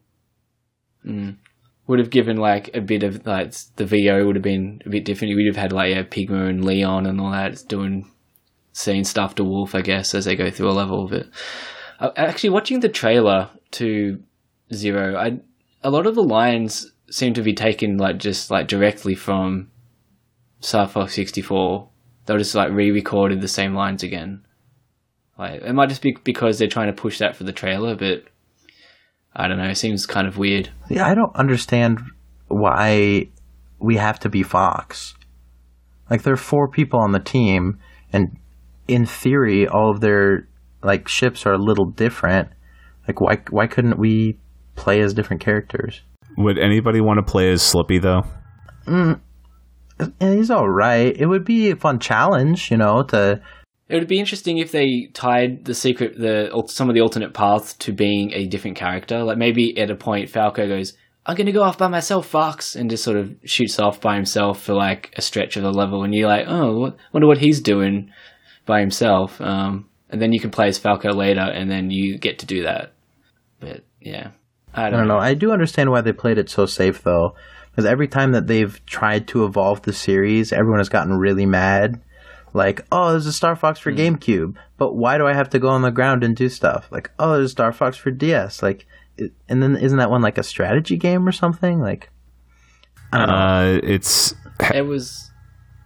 Mm. 1.05 1.38
Would 1.88 1.99
have 1.99 2.12
given 2.12 2.38
like 2.38 2.70
a 2.76 2.82
bit 2.82 3.03
of 3.03 3.26
like 3.26 3.53
the 3.76 3.86
VO 3.86 4.26
would 4.26 4.36
have 4.36 4.43
been 4.43 4.82
a 4.86 4.89
bit 4.89 5.05
different. 5.05 5.36
We'd 5.36 5.47
have 5.47 5.55
had 5.55 5.74
like 5.74 5.93
yeah, 5.93 6.03
Pigma 6.03 6.45
and 6.45 6.64
Leon 6.64 7.05
and 7.07 7.20
all 7.20 7.32
that 7.32 7.64
doing 7.68 8.10
saying 8.74 9.05
stuff 9.05 9.36
to 9.36 9.43
Wolf, 9.43 9.76
I 9.76 9.82
guess, 9.82 10.14
as 10.14 10.26
they 10.26 10.36
go 10.36 10.51
through 10.51 10.70
a 10.70 10.72
level. 10.72 11.07
But 11.07 11.28
uh, 11.99 12.12
actually, 12.16 12.51
watching 12.51 12.80
the 12.80 12.89
trailer 12.89 13.49
to 13.72 14.22
Zero, 14.72 15.18
I 15.18 15.39
a 15.84 15.89
lot 15.89 16.05
of 16.05 16.16
the 16.16 16.24
lines 16.24 16.91
seem 17.12 17.34
to 17.34 17.41
be 17.41 17.53
taken 17.53 17.97
like 17.97 18.18
just 18.18 18.51
like 18.51 18.68
directly 18.68 19.16
from 19.16 19.72
Star 20.60 20.88
Fox 20.88 21.14
sixty 21.14 21.41
four. 21.41 21.89
They'll 22.26 22.38
just 22.38 22.55
like 22.55 22.72
re-recorded 22.72 23.41
the 23.41 23.47
same 23.47 23.74
lines 23.74 24.03
again. 24.03 24.45
Like 25.38 25.62
it 25.62 25.74
might 25.74 25.89
just 25.89 26.01
be 26.01 26.16
because 26.24 26.60
they're 26.60 26.68
trying 26.68 26.93
to 26.93 27.01
push 27.01 27.20
that 27.20 27.36
for 27.36 27.43
the 27.43 27.53
trailer, 27.53 27.95
but 27.95 28.26
I 29.36 29.47
don't 29.47 29.57
know. 29.57 29.70
It 29.70 29.78
seems 29.78 30.05
kind 30.05 30.28
of 30.28 30.38
weird. 30.38 30.70
Yeah, 30.89 31.07
I 31.07 31.16
don't 31.16 31.36
understand 31.36 32.01
why 32.47 33.30
we 33.80 33.97
have 33.97 34.20
to 34.20 34.30
be 34.30 34.43
Fox. 34.43 35.16
Like 36.10 36.24
there 36.24 36.34
are 36.34 36.38
four 36.38 36.68
people 36.68 36.99
on 36.99 37.12
the 37.12 37.20
team, 37.20 37.80
and 38.12 38.38
in 38.88 39.05
theory, 39.05 39.68
all 39.68 39.91
of 39.91 40.01
their 40.01 40.47
like 40.84 41.07
ships 41.07 41.45
are 41.45 41.53
a 41.53 41.57
little 41.57 41.86
different. 41.86 42.49
Like 43.07 43.22
why 43.22 43.41
why 43.49 43.68
couldn't 43.68 43.97
we 43.97 44.39
play 44.76 44.99
as 45.01 45.14
different 45.14 45.41
characters? 45.41 46.01
Would 46.39 46.57
anybody 46.57 47.01
want 47.01 47.17
to 47.17 47.31
play 47.31 47.51
as 47.51 47.61
Slippy 47.61 47.99
though? 47.99 48.23
And 48.87 49.19
he's 50.21 50.49
all 50.49 50.69
right. 50.69 51.13
It 51.15 51.25
would 51.25 51.43
be 51.43 51.69
a 51.69 51.75
fun 51.75 51.99
challenge, 51.99 52.71
you 52.71 52.77
know, 52.77 53.03
to 53.03 53.41
It 53.89 53.95
would 53.95 54.07
be 54.07 54.19
interesting 54.19 54.57
if 54.57 54.71
they 54.71 55.09
tied 55.13 55.65
the 55.65 55.73
secret, 55.73 56.17
the 56.17 56.49
some 56.67 56.87
of 56.87 56.95
the 56.95 57.01
alternate 57.01 57.33
paths 57.33 57.73
to 57.79 57.91
being 57.91 58.31
a 58.31 58.45
different 58.45 58.77
character. 58.77 59.21
Like 59.21 59.37
maybe 59.37 59.77
at 59.77 59.91
a 59.91 59.95
point, 59.95 60.29
Falco 60.29 60.65
goes, 60.65 60.93
"I'm 61.25 61.35
going 61.35 61.47
to 61.47 61.51
go 61.51 61.61
off 61.63 61.77
by 61.77 61.89
myself, 61.89 62.27
Fox," 62.27 62.73
and 62.73 62.89
just 62.89 63.03
sort 63.03 63.17
of 63.17 63.35
shoots 63.43 63.77
off 63.77 63.99
by 63.99 64.15
himself 64.15 64.61
for 64.63 64.73
like 64.73 65.13
a 65.17 65.21
stretch 65.21 65.57
of 65.57 65.63
the 65.63 65.73
level, 65.73 66.03
and 66.03 66.15
you're 66.15 66.29
like, 66.29 66.45
"Oh, 66.47 66.93
wonder 67.11 67.27
what 67.27 67.39
he's 67.39 67.59
doing 67.59 68.11
by 68.65 68.79
himself." 68.79 69.41
Um, 69.41 69.89
and 70.09 70.21
then 70.21 70.31
you 70.31 70.39
can 70.39 70.51
play 70.51 70.69
as 70.69 70.77
Falco 70.77 71.11
later, 71.13 71.41
and 71.41 71.69
then 71.69 71.91
you 71.91 72.17
get 72.17 72.39
to 72.39 72.45
do 72.45 72.63
that. 72.63 72.93
But 73.59 73.83
yeah, 73.99 74.31
I 74.80 74.88
I 74.88 74.89
don't, 74.89 74.99
don't 74.99 75.07
know. 75.07 75.17
I 75.17 75.34
do 75.34 75.51
understand 75.51 75.91
why 75.91 76.01
they 76.01 76.13
played 76.13 76.38
it 76.38 76.49
so 76.49 76.65
safe 76.65 77.03
though, 77.03 77.36
because 77.71 77.86
every 77.86 78.07
time 78.07 78.32
that 78.32 78.47
they've 78.47 78.84
tried 78.86 79.27
to 79.30 79.45
evolve 79.45 79.82
the 79.84 79.93
series, 79.93 80.51
everyone 80.51 80.80
has 80.80 80.89
gotten 80.89 81.17
really 81.17 81.45
mad. 81.45 82.01
Like, 82.53 82.82
oh, 82.91 83.11
there's 83.11 83.27
a 83.27 83.34
Star 83.34 83.55
Fox 83.55 83.80
for 83.80 83.91
GameCube, 83.91 84.55
but 84.77 84.95
why 84.95 85.17
do 85.19 85.27
I 85.27 85.34
have 85.34 85.49
to 85.51 85.59
go 85.59 85.69
on 85.69 85.84
the 85.84 85.91
ground 85.91 86.23
and 86.23 86.36
do 86.36 86.49
stuff? 86.49 86.88
Like, 86.91 87.11
oh, 87.19 87.34
there's 87.34 87.45
a 87.45 87.49
Star 87.49 87.71
Fox 87.71 87.95
for 87.95 88.09
DS. 88.09 88.63
Like, 88.63 88.88
it, 89.17 89.34
and 89.47 89.61
then 89.61 89.75
isn't 89.75 89.99
that 89.99 90.09
one 90.09 90.23
like 90.23 90.39
a 90.39 90.43
strategy 90.43 90.97
game 90.97 91.27
or 91.27 91.32
something? 91.32 91.80
Like, 91.80 92.09
I 93.13 93.17
don't 93.17 93.27
know. 93.27 93.34
Uh, 93.36 93.80
it's 93.84 94.34
It 94.73 94.86
was 94.86 95.30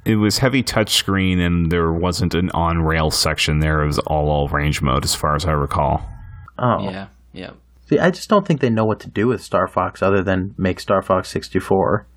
it 0.06 0.16
was 0.16 0.38
heavy 0.38 0.64
touchscreen, 0.64 1.40
and 1.40 1.72
there 1.72 1.92
wasn't 1.92 2.34
an 2.34 2.50
on 2.52 2.82
rail 2.82 3.12
section 3.12 3.60
there. 3.60 3.82
It 3.82 3.88
was 3.88 4.00
all 4.00 4.30
all 4.30 4.48
range 4.48 4.82
mode, 4.82 5.04
as 5.04 5.16
far 5.16 5.36
as 5.36 5.46
I 5.46 5.52
recall. 5.52 6.08
oh, 6.60 6.90
yeah, 6.90 7.08
yeah. 7.32 7.52
See, 7.86 8.00
I 8.00 8.12
just 8.12 8.30
don't 8.30 8.48
think 8.48 8.62
they 8.62 8.70
know 8.70 8.86
what 8.86 9.00
to 9.02 9.10
do 9.10 9.28
with 9.28 9.44
Star 9.44 9.68
Fox 9.68 10.02
other 10.02 10.24
than 10.24 10.56
make 10.58 10.80
Star 10.80 11.02
Fox 11.02 11.30
64. 11.30 12.08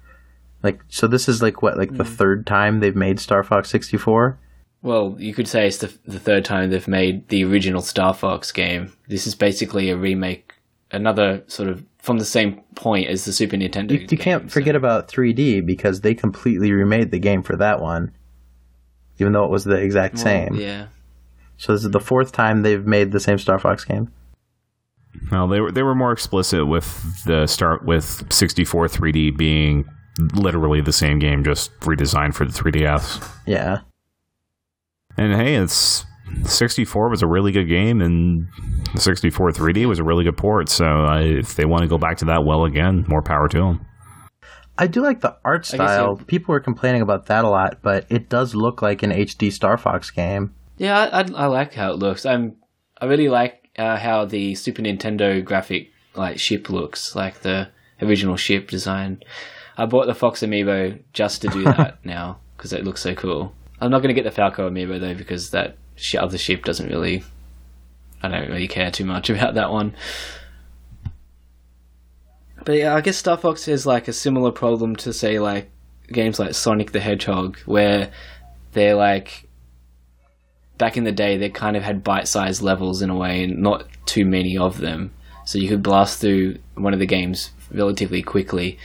Like, 0.63 0.81
so 0.89 1.07
this 1.07 1.29
is 1.29 1.43
like 1.43 1.63
what, 1.63 1.77
like 1.77 1.97
the 1.97 2.05
hmm. 2.05 2.15
third 2.15 2.47
time 2.47 2.81
they've 2.81 2.97
made 2.97 3.21
Star 3.21 3.43
Fox 3.43 3.69
64? 3.71 4.39
Well, 4.83 5.17
you 5.19 5.35
could 5.35 5.49
say 5.49 5.67
it's 5.67 5.79
the, 5.79 5.93
the 6.07 6.21
third 6.21 6.45
time 6.45 6.71
they've 6.71 6.87
made 6.87 7.29
the 7.29 7.45
original 7.45 7.83
Star 7.83 8.15
Fox 8.15 8.53
game. 8.53 8.93
This 9.09 9.27
is 9.27 9.35
basically 9.35 9.91
a 9.91 9.97
remake, 9.97 10.55
another 10.93 11.43
sort 11.49 11.69
of 11.69 11.85
from 11.99 12.19
the 12.19 12.25
same 12.25 12.61
point 12.77 13.09
as 13.09 13.25
the 13.25 13.33
Super 13.33 13.57
Nintendo. 13.57 13.91
You, 13.91 14.07
you 14.09 14.17
can't 14.17 14.51
forget 14.51 14.77
about 14.77 15.09
3D 15.09 15.67
because 15.67 16.03
they 16.03 16.15
completely 16.15 16.71
remade 16.71 17.11
the 17.11 17.19
game 17.19 17.43
for 17.43 17.57
that 17.57 17.81
one, 17.81 18.13
even 19.19 19.33
though 19.33 19.45
it 19.45 19.51
was 19.51 19.65
the 19.65 19.75
exact 19.75 20.19
same. 20.19 20.55
Yeah, 20.55 20.87
So 21.57 21.73
this 21.73 21.85
is 21.85 21.91
the 21.91 21.99
fourth 21.99 22.31
time 22.31 22.63
they've 22.63 22.87
made 22.87 23.11
the 23.11 23.19
same 23.19 23.39
Star 23.39 23.59
Fox 23.59 23.85
game. 23.85 24.13
Well, 25.31 25.49
they 25.49 25.61
were 25.61 25.73
they 25.73 25.83
were 25.83 25.95
more 25.95 26.13
explicit 26.13 26.67
with 26.67 27.25
the 27.25 27.47
start 27.47 27.85
with 27.85 28.33
64 28.33 28.87
3D 28.89 29.37
being 29.37 29.85
literally 30.35 30.81
the 30.81 30.93
same 30.93 31.19
game, 31.19 31.43
just 31.45 31.73
redesigned 31.81 32.35
for 32.35 32.45
the 32.45 32.53
3DS. 32.53 33.29
Yeah. 33.47 33.81
And 35.19 35.33
hey, 35.35 35.57
it's 35.57 36.05
64 36.45 37.09
was 37.09 37.23
a 37.23 37.27
really 37.27 37.53
good 37.53 37.65
game, 37.69 38.01
and 38.01 38.47
64 38.97 39.51
3D 39.53 39.87
was 39.87 39.99
a 39.99 40.05
really 40.05 40.25
good 40.25 40.37
port. 40.37 40.69
So 40.69 40.85
I, 40.85 41.23
if 41.23 41.57
they 41.57 41.65
want 41.65 41.83
to 41.83 41.89
go 41.89 41.99
back 41.99 42.19
to 42.19 42.25
that 42.27 42.45
well 42.45 42.65
again, 42.65 43.05
more 43.09 43.23
power 43.23 43.49
to 43.49 43.59
them. 43.59 43.87
I 44.79 44.87
do 44.87 45.01
like 45.01 45.23
the 45.23 45.37
art 45.45 45.65
style. 45.65 46.19
it- 46.21 46.27
People 46.27 46.53
were 46.53 46.61
complaining 46.61 47.01
about 47.03 47.27
that 47.27 47.45
a 47.45 47.49
lot, 47.49 47.79
but 47.83 48.05
it 48.11 48.29
does 48.29 48.55
look 48.55 48.83
like 48.83 49.03
an 49.03 49.11
HD 49.11 49.51
Star 49.51 49.79
Fox 49.79 50.11
game. 50.11 50.55
yeah, 50.77 50.99
I, 50.99 51.21
I, 51.21 51.45
I 51.45 51.47
like 51.47 51.73
how 51.75 51.93
it 51.93 51.99
looks. 51.99 52.27
I'm 52.27 52.57
I 53.01 53.07
really 53.07 53.29
like 53.31 53.66
uh, 53.79 53.97
how 53.97 54.25
the 54.25 54.55
Super 54.55 54.83
Nintendo 54.83 55.45
graphic 55.45 55.91
like 56.15 56.39
ship 56.39 56.71
looks, 56.71 57.15
like 57.15 57.41
the 57.41 57.69
original 58.01 58.37
ship 58.37 58.69
design. 58.69 59.23
I 59.77 59.87
bought 59.87 60.07
the 60.07 60.15
Fox 60.15 60.41
amiibo 60.41 61.01
just 61.13 61.43
to 61.43 61.49
do 61.49 61.65
that 61.65 61.99
now 62.05 62.39
because 62.57 62.73
it 62.73 62.85
looks 62.85 63.03
so 63.03 63.15
cool. 63.15 63.55
I'm 63.81 63.91
not 63.91 63.99
going 63.99 64.15
to 64.15 64.21
get 64.21 64.25
the 64.25 64.31
Falco 64.31 64.69
amiibo 64.71 65.01
though 65.01 65.15
because 65.15 65.51
that 65.51 65.77
sh- 65.97 66.15
other 66.15 66.39
ship 66.39 66.65
doesn't 66.65 66.89
really. 66.89 67.25
I 68.23 68.29
don't 68.29 68.49
really 68.49 68.69
care 68.69 68.91
too 68.91 69.05
much 69.05 69.29
about 69.31 69.55
that 69.55 69.71
one. 69.71 69.95
But 72.65 72.79
yeah, 72.79 72.95
I 72.95 73.01
guess 73.01 73.17
Star 73.17 73.37
Fox 73.37 73.67
has 73.67 73.87
like 73.87 74.09
a 74.09 74.13
similar 74.13 74.51
problem 74.51 74.97
to 74.97 75.13
say 75.13 75.39
like 75.39 75.71
games 76.09 76.39
like 76.39 76.55
Sonic 76.55 76.93
the 76.93 77.01
Hedgehog, 77.01 77.59
where 77.61 78.11
they're 78.73 78.97
like 78.97 79.46
back 80.79 80.97
in 80.97 81.05
the 81.05 81.13
day 81.13 81.37
they 81.37 81.49
kind 81.49 81.77
of 81.77 81.83
had 81.83 82.05
bite-sized 82.05 82.63
levels 82.63 83.03
in 83.03 83.11
a 83.11 83.17
way, 83.17 83.45
and 83.45 83.59
not 83.59 83.87
too 84.07 84.25
many 84.25 84.57
of 84.59 84.79
them, 84.79 85.13
so 85.45 85.59
you 85.59 85.69
could 85.69 85.83
blast 85.83 86.21
through 86.21 86.59
one 86.75 86.93
of 86.93 86.99
the 86.99 87.07
games 87.07 87.51
relatively 87.71 88.23
quickly. 88.23 88.79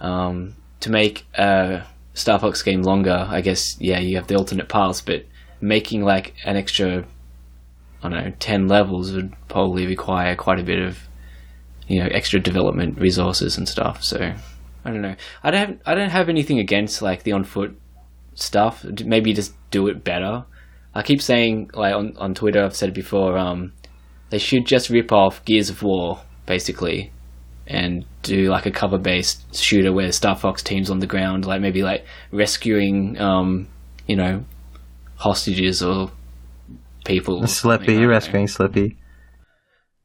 Um, 0.00 0.56
to 0.80 0.90
make 0.90 1.26
a 1.34 1.84
Star 2.14 2.38
Fox 2.38 2.62
game 2.62 2.82
longer, 2.82 3.26
I 3.28 3.40
guess 3.40 3.76
yeah, 3.80 4.00
you 4.00 4.16
have 4.16 4.26
the 4.26 4.36
alternate 4.36 4.68
paths, 4.68 5.00
but 5.00 5.24
making 5.60 6.04
like 6.04 6.34
an 6.44 6.56
extra, 6.56 7.04
I 8.02 8.08
don't 8.08 8.24
know, 8.24 8.32
ten 8.38 8.68
levels 8.68 9.12
would 9.12 9.32
probably 9.48 9.86
require 9.86 10.34
quite 10.36 10.58
a 10.58 10.64
bit 10.64 10.80
of 10.80 10.98
you 11.86 12.02
know 12.02 12.08
extra 12.10 12.40
development 12.40 12.98
resources 12.98 13.56
and 13.56 13.68
stuff. 13.68 14.02
So 14.02 14.34
I 14.84 14.90
don't 14.90 15.02
know. 15.02 15.16
I 15.42 15.50
don't 15.50 15.68
have, 15.68 15.78
I 15.86 15.94
don't 15.94 16.10
have 16.10 16.28
anything 16.28 16.58
against 16.58 17.02
like 17.02 17.22
the 17.22 17.32
on 17.32 17.44
foot 17.44 17.78
stuff. 18.34 18.84
Maybe 18.84 19.32
just 19.32 19.54
do 19.70 19.88
it 19.88 20.04
better. 20.04 20.44
I 20.94 21.02
keep 21.02 21.22
saying 21.22 21.70
like 21.74 21.94
on 21.94 22.16
on 22.18 22.34
Twitter. 22.34 22.62
I've 22.64 22.76
said 22.76 22.90
it 22.90 22.94
before. 22.94 23.38
Um, 23.38 23.72
they 24.30 24.38
should 24.38 24.66
just 24.66 24.90
rip 24.90 25.12
off 25.12 25.44
Gears 25.44 25.70
of 25.70 25.82
War 25.82 26.20
basically, 26.46 27.12
and 27.66 28.04
do 28.22 28.50
like 28.50 28.66
a 28.66 28.70
cover 28.70 28.98
based 28.98 29.54
shooter 29.54 29.92
where 29.92 30.12
Star 30.12 30.36
Fox 30.36 30.62
teams 30.62 30.90
on 30.90 30.98
the 30.98 31.06
ground, 31.06 31.44
like 31.46 31.60
maybe 31.60 31.82
like 31.82 32.04
rescuing, 32.30 33.18
um, 33.18 33.68
you 34.06 34.16
know, 34.16 34.44
hostages 35.16 35.82
or 35.82 36.10
people. 37.04 37.46
Slippy, 37.46 38.04
rescuing 38.06 38.46
Slippy. 38.48 38.98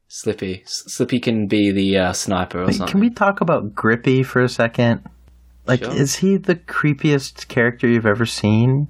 Slippy. 0.09 0.63
Slippy 0.65 1.19
can 1.19 1.47
be 1.47 1.71
the 1.71 1.97
uh, 1.97 2.13
sniper 2.13 2.63
or 2.63 2.71
something. 2.71 2.87
Can 2.91 2.99
we 3.01 3.09
talk 3.09 3.41
about 3.41 3.75
Grippy 3.75 4.23
for 4.23 4.41
a 4.41 4.47
second? 4.49 5.01
Like, 5.65 5.83
Sure. 5.83 5.93
is 5.93 6.15
he 6.15 6.37
the 6.37 6.55
creepiest 6.55 7.49
character 7.49 7.87
you've 7.89 8.05
ever 8.05 8.25
seen? 8.25 8.87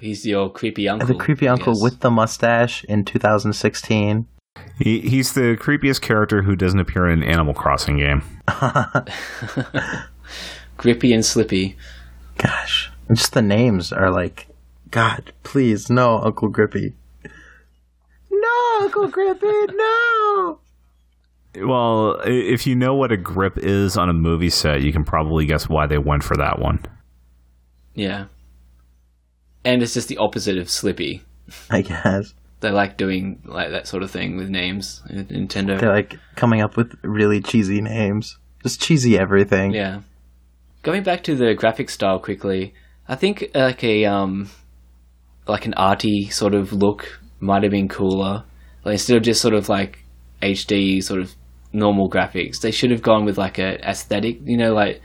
He's 0.00 0.26
your 0.26 0.50
creepy 0.50 0.88
uncle. 0.88 1.06
the 1.08 1.14
creepy 1.14 1.46
uncle 1.46 1.74
guess. 1.74 1.82
with 1.82 2.00
the 2.00 2.10
mustache 2.10 2.84
in 2.84 3.04
2016. 3.04 4.26
He, 4.78 5.00
he's 5.00 5.34
the 5.34 5.56
creepiest 5.60 6.00
character 6.00 6.42
who 6.42 6.56
doesn't 6.56 6.80
appear 6.80 7.06
in 7.08 7.22
an 7.22 7.28
Animal 7.28 7.54
Crossing 7.54 7.98
game. 7.98 8.22
Grippy 10.76 11.12
and 11.12 11.24
Slippy. 11.24 11.76
Gosh, 12.38 12.90
just 13.12 13.34
the 13.34 13.42
names 13.42 13.92
are 13.92 14.10
like, 14.10 14.46
God, 14.90 15.32
please, 15.42 15.90
no, 15.90 16.18
Uncle 16.18 16.48
Grippy. 16.48 16.94
No, 18.30 18.78
Uncle 18.80 19.08
Grippy, 19.08 19.46
no. 19.74 20.58
Well, 21.56 22.20
if 22.24 22.66
you 22.66 22.76
know 22.76 22.94
what 22.94 23.12
a 23.12 23.16
grip 23.16 23.58
is 23.58 23.96
on 23.96 24.08
a 24.08 24.12
movie 24.14 24.50
set, 24.50 24.82
you 24.82 24.92
can 24.92 25.04
probably 25.04 25.46
guess 25.46 25.68
why 25.68 25.86
they 25.86 25.98
went 25.98 26.24
for 26.24 26.36
that 26.36 26.58
one. 26.58 26.84
Yeah. 27.94 28.26
And 29.64 29.82
it's 29.82 29.94
just 29.94 30.08
the 30.08 30.16
opposite 30.18 30.56
of 30.58 30.70
Slippy. 30.70 31.22
I 31.70 31.82
guess 31.82 32.32
They 32.60 32.70
like 32.70 32.96
doing 32.96 33.42
like 33.44 33.70
that 33.70 33.86
sort 33.86 34.02
of 34.02 34.10
thing 34.10 34.36
with 34.36 34.48
names. 34.48 35.02
in 35.10 35.26
Nintendo. 35.26 35.78
they're 35.80 35.92
like 35.92 36.18
coming 36.36 36.60
up 36.60 36.76
with 36.76 36.94
really 37.02 37.40
cheesy 37.40 37.80
names, 37.80 38.38
just 38.62 38.80
cheesy 38.80 39.18
everything. 39.18 39.72
Yeah. 39.72 40.00
Going 40.82 41.02
back 41.02 41.22
to 41.24 41.34
the 41.34 41.54
graphic 41.54 41.90
style 41.90 42.18
quickly, 42.18 42.72
I 43.08 43.16
think 43.16 43.50
like 43.54 43.82
a 43.84 44.04
um 44.06 44.48
like 45.46 45.66
an 45.66 45.74
arty 45.74 46.28
sort 46.30 46.54
of 46.54 46.72
look 46.72 47.20
might 47.40 47.62
have 47.62 47.72
been 47.72 47.88
cooler. 47.88 48.44
Like 48.84 48.92
instead 48.92 49.16
of 49.16 49.22
just 49.22 49.42
sort 49.42 49.54
of 49.54 49.68
like 49.68 50.04
HD 50.40 51.02
sort 51.02 51.20
of 51.20 51.34
normal 51.72 52.08
graphics, 52.08 52.60
they 52.60 52.70
should 52.70 52.90
have 52.90 53.02
gone 53.02 53.24
with 53.24 53.36
like 53.36 53.58
a 53.58 53.78
aesthetic, 53.86 54.38
you 54.44 54.56
know, 54.56 54.72
like 54.72 55.02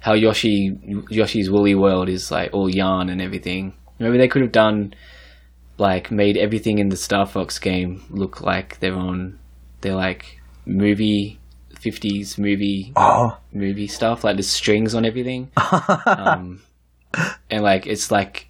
how 0.00 0.14
Yoshi 0.14 0.78
Yoshi's 1.10 1.50
Woolly 1.50 1.74
World 1.74 2.08
is 2.08 2.30
like 2.30 2.54
all 2.54 2.70
yarn 2.70 3.08
and 3.10 3.20
everything. 3.20 3.74
Maybe 3.98 4.18
they 4.18 4.28
could 4.28 4.42
have 4.42 4.52
done 4.52 4.94
like 5.78 6.10
made 6.10 6.36
everything 6.36 6.78
in 6.78 6.88
the 6.88 6.96
Star 6.96 7.26
Fox 7.26 7.58
game 7.58 8.02
look 8.10 8.40
like 8.40 8.80
their 8.80 8.94
own 8.94 9.38
they're 9.80 9.94
like 9.94 10.40
movie 10.66 11.38
50s 11.76 12.36
movie 12.38 12.92
Oh, 12.96 13.38
movie 13.52 13.86
stuff, 13.86 14.24
like 14.24 14.36
the 14.36 14.42
strings 14.42 14.94
on 14.94 15.04
everything. 15.04 15.50
um, 16.06 16.60
and 17.50 17.62
like 17.62 17.86
it's 17.86 18.10
like 18.10 18.48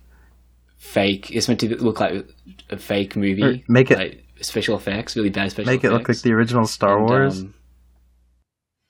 fake. 0.78 1.30
It's 1.30 1.48
meant 1.48 1.60
to 1.60 1.76
look 1.82 2.00
like 2.00 2.26
a 2.70 2.78
fake 2.78 3.16
movie. 3.16 3.42
Or 3.42 3.60
make 3.68 3.90
it- 3.90 3.98
like 3.98 4.24
special 4.40 4.76
effects, 4.76 5.16
really 5.16 5.28
bad 5.30 5.50
special 5.50 5.68
effects. 5.68 5.82
make 5.82 5.90
it 5.90 5.92
look 5.94 6.08
like 6.08 6.18
the 6.22 6.32
original 6.32 6.66
Star 6.66 6.98
And, 6.98 7.08
Wars. 7.08 7.40
um, 7.40 7.54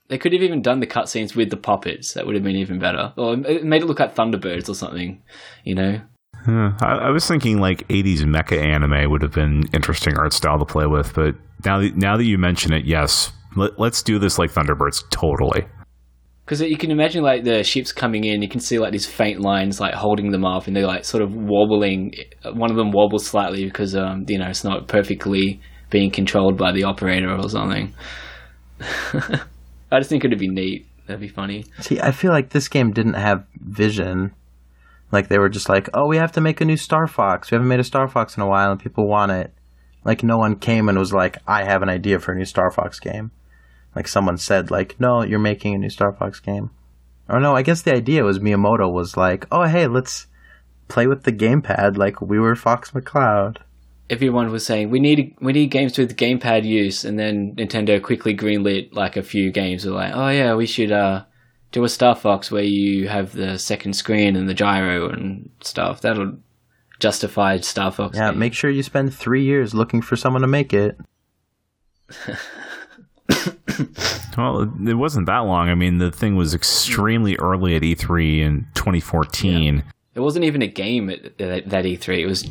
they 0.08 0.18
could 0.18 0.32
have 0.32 0.42
even 0.42 0.62
done 0.62 0.80
the 0.80 0.86
cutscenes 0.86 1.34
with 1.34 1.50
the 1.50 1.56
puppets. 1.56 2.12
That 2.14 2.24
would 2.26 2.34
have 2.34 2.44
been 2.44 2.56
even 2.56 2.78
better. 2.78 3.12
Or 3.16 3.34
it 3.34 3.64
made 3.64 3.82
it 3.82 3.86
look 3.86 3.98
like 4.00 4.14
Thunderbirds 4.14 4.68
or 4.68 4.74
something. 4.74 5.22
You 5.64 5.74
know. 5.74 6.00
Huh. 6.48 6.72
I, 6.80 7.08
I 7.08 7.10
was 7.10 7.28
thinking 7.28 7.60
like 7.60 7.86
80s 7.88 8.20
mecha 8.20 8.58
anime 8.58 9.10
would 9.10 9.20
have 9.20 9.32
been 9.32 9.64
interesting 9.74 10.16
art 10.16 10.32
style 10.32 10.58
to 10.58 10.64
play 10.64 10.86
with, 10.86 11.12
but 11.14 11.34
now 11.66 11.78
that, 11.78 11.94
now 11.94 12.16
that 12.16 12.24
you 12.24 12.38
mention 12.38 12.72
it, 12.72 12.86
yes, 12.86 13.32
let, 13.54 13.78
let's 13.78 14.02
do 14.02 14.18
this 14.18 14.38
like 14.38 14.50
Thunderbirds 14.50 15.04
totally. 15.10 15.66
Because 16.46 16.62
you 16.62 16.78
can 16.78 16.90
imagine 16.90 17.22
like 17.22 17.44
the 17.44 17.62
ships 17.62 17.92
coming 17.92 18.24
in, 18.24 18.40
you 18.40 18.48
can 18.48 18.60
see 18.60 18.78
like 18.78 18.92
these 18.92 19.04
faint 19.04 19.40
lines 19.40 19.78
like 19.78 19.92
holding 19.92 20.30
them 20.30 20.46
up, 20.46 20.66
and 20.66 20.74
they're 20.74 20.86
like 20.86 21.04
sort 21.04 21.22
of 21.22 21.34
wobbling. 21.34 22.14
One 22.54 22.70
of 22.70 22.78
them 22.78 22.92
wobbles 22.92 23.26
slightly 23.26 23.66
because 23.66 23.94
um 23.94 24.24
you 24.26 24.38
know 24.38 24.46
it's 24.46 24.64
not 24.64 24.88
perfectly 24.88 25.60
being 25.90 26.10
controlled 26.10 26.56
by 26.56 26.72
the 26.72 26.84
operator 26.84 27.30
or 27.30 27.50
something. 27.50 27.92
I 28.80 29.98
just 29.98 30.08
think 30.08 30.24
it'd 30.24 30.38
be 30.38 30.48
neat. 30.48 30.86
That'd 31.06 31.20
be 31.20 31.28
funny. 31.28 31.66
See, 31.80 32.00
I 32.00 32.12
feel 32.12 32.32
like 32.32 32.48
this 32.50 32.68
game 32.68 32.92
didn't 32.92 33.14
have 33.14 33.44
vision. 33.60 34.32
Like 35.10 35.28
they 35.28 35.38
were 35.38 35.48
just 35.48 35.68
like, 35.68 35.88
"Oh, 35.94 36.06
we 36.06 36.18
have 36.18 36.32
to 36.32 36.40
make 36.40 36.60
a 36.60 36.64
new 36.64 36.76
Star 36.76 37.06
Fox. 37.06 37.50
We 37.50 37.54
haven't 37.54 37.68
made 37.68 37.80
a 37.80 37.84
Star 37.84 38.08
Fox 38.08 38.36
in 38.36 38.42
a 38.42 38.46
while, 38.46 38.70
and 38.70 38.80
people 38.80 39.06
want 39.06 39.32
it." 39.32 39.52
Like 40.04 40.22
no 40.22 40.38
one 40.38 40.56
came 40.56 40.88
and 40.88 40.98
was 40.98 41.12
like, 41.12 41.38
"I 41.46 41.64
have 41.64 41.82
an 41.82 41.88
idea 41.88 42.18
for 42.18 42.32
a 42.32 42.36
new 42.36 42.44
Star 42.44 42.70
Fox 42.70 43.00
game." 43.00 43.30
Like 43.96 44.06
someone 44.06 44.38
said, 44.38 44.70
"Like, 44.70 45.00
no, 45.00 45.22
you're 45.22 45.38
making 45.38 45.74
a 45.74 45.78
new 45.78 45.90
Star 45.90 46.12
Fox 46.12 46.40
game." 46.40 46.70
Or 47.28 47.40
no, 47.40 47.54
I 47.54 47.62
guess 47.62 47.82
the 47.82 47.94
idea 47.94 48.24
was 48.24 48.38
Miyamoto 48.38 48.92
was 48.92 49.16
like, 49.16 49.46
"Oh, 49.50 49.64
hey, 49.64 49.86
let's 49.86 50.26
play 50.88 51.06
with 51.06 51.24
the 51.24 51.32
gamepad 51.32 51.96
like 51.96 52.20
we 52.20 52.38
were 52.38 52.54
Fox 52.54 52.90
McCloud." 52.90 53.58
Everyone 54.10 54.50
was 54.50 54.64
saying 54.64 54.88
we 54.90 55.00
need 55.00 55.36
we 55.40 55.52
need 55.52 55.70
games 55.70 55.98
with 55.98 56.16
gamepad 56.16 56.64
use, 56.64 57.04
and 57.04 57.18
then 57.18 57.54
Nintendo 57.56 58.02
quickly 58.02 58.34
greenlit 58.34 58.94
like 58.94 59.16
a 59.16 59.22
few 59.22 59.50
games. 59.50 59.84
Were 59.84 59.92
like, 59.92 60.12
oh 60.14 60.28
yeah, 60.28 60.54
we 60.54 60.66
should 60.66 60.92
uh 60.92 61.24
do 61.72 61.84
a 61.84 61.88
Star 61.88 62.14
Fox 62.14 62.50
where 62.50 62.62
you 62.62 63.08
have 63.08 63.32
the 63.32 63.58
second 63.58 63.94
screen 63.94 64.36
and 64.36 64.48
the 64.48 64.54
gyro 64.54 65.08
and 65.08 65.50
stuff. 65.60 66.00
That'll 66.00 66.36
justify 66.98 67.58
Star 67.58 67.90
Fox. 67.90 68.16
Yeah, 68.16 68.30
game. 68.30 68.38
make 68.38 68.54
sure 68.54 68.70
you 68.70 68.82
spend 68.82 69.14
three 69.14 69.44
years 69.44 69.74
looking 69.74 70.02
for 70.02 70.16
someone 70.16 70.42
to 70.42 70.48
make 70.48 70.72
it. 70.72 70.98
Well, 74.38 74.62
it, 74.62 74.90
it 74.90 74.94
wasn't 74.94 75.26
that 75.26 75.40
long. 75.40 75.68
I 75.68 75.74
mean, 75.74 75.98
the 75.98 76.12
thing 76.12 76.36
was 76.36 76.54
extremely 76.54 77.36
early 77.36 77.74
at 77.74 77.82
E3 77.82 78.38
in 78.38 78.66
2014. 78.74 79.82
It 80.14 80.20
wasn't 80.20 80.44
even 80.44 80.62
a 80.62 80.68
game 80.68 81.10
at 81.10 81.36
that, 81.38 81.68
that 81.68 81.84
E3. 81.84 82.20
It 82.20 82.26
was 82.26 82.48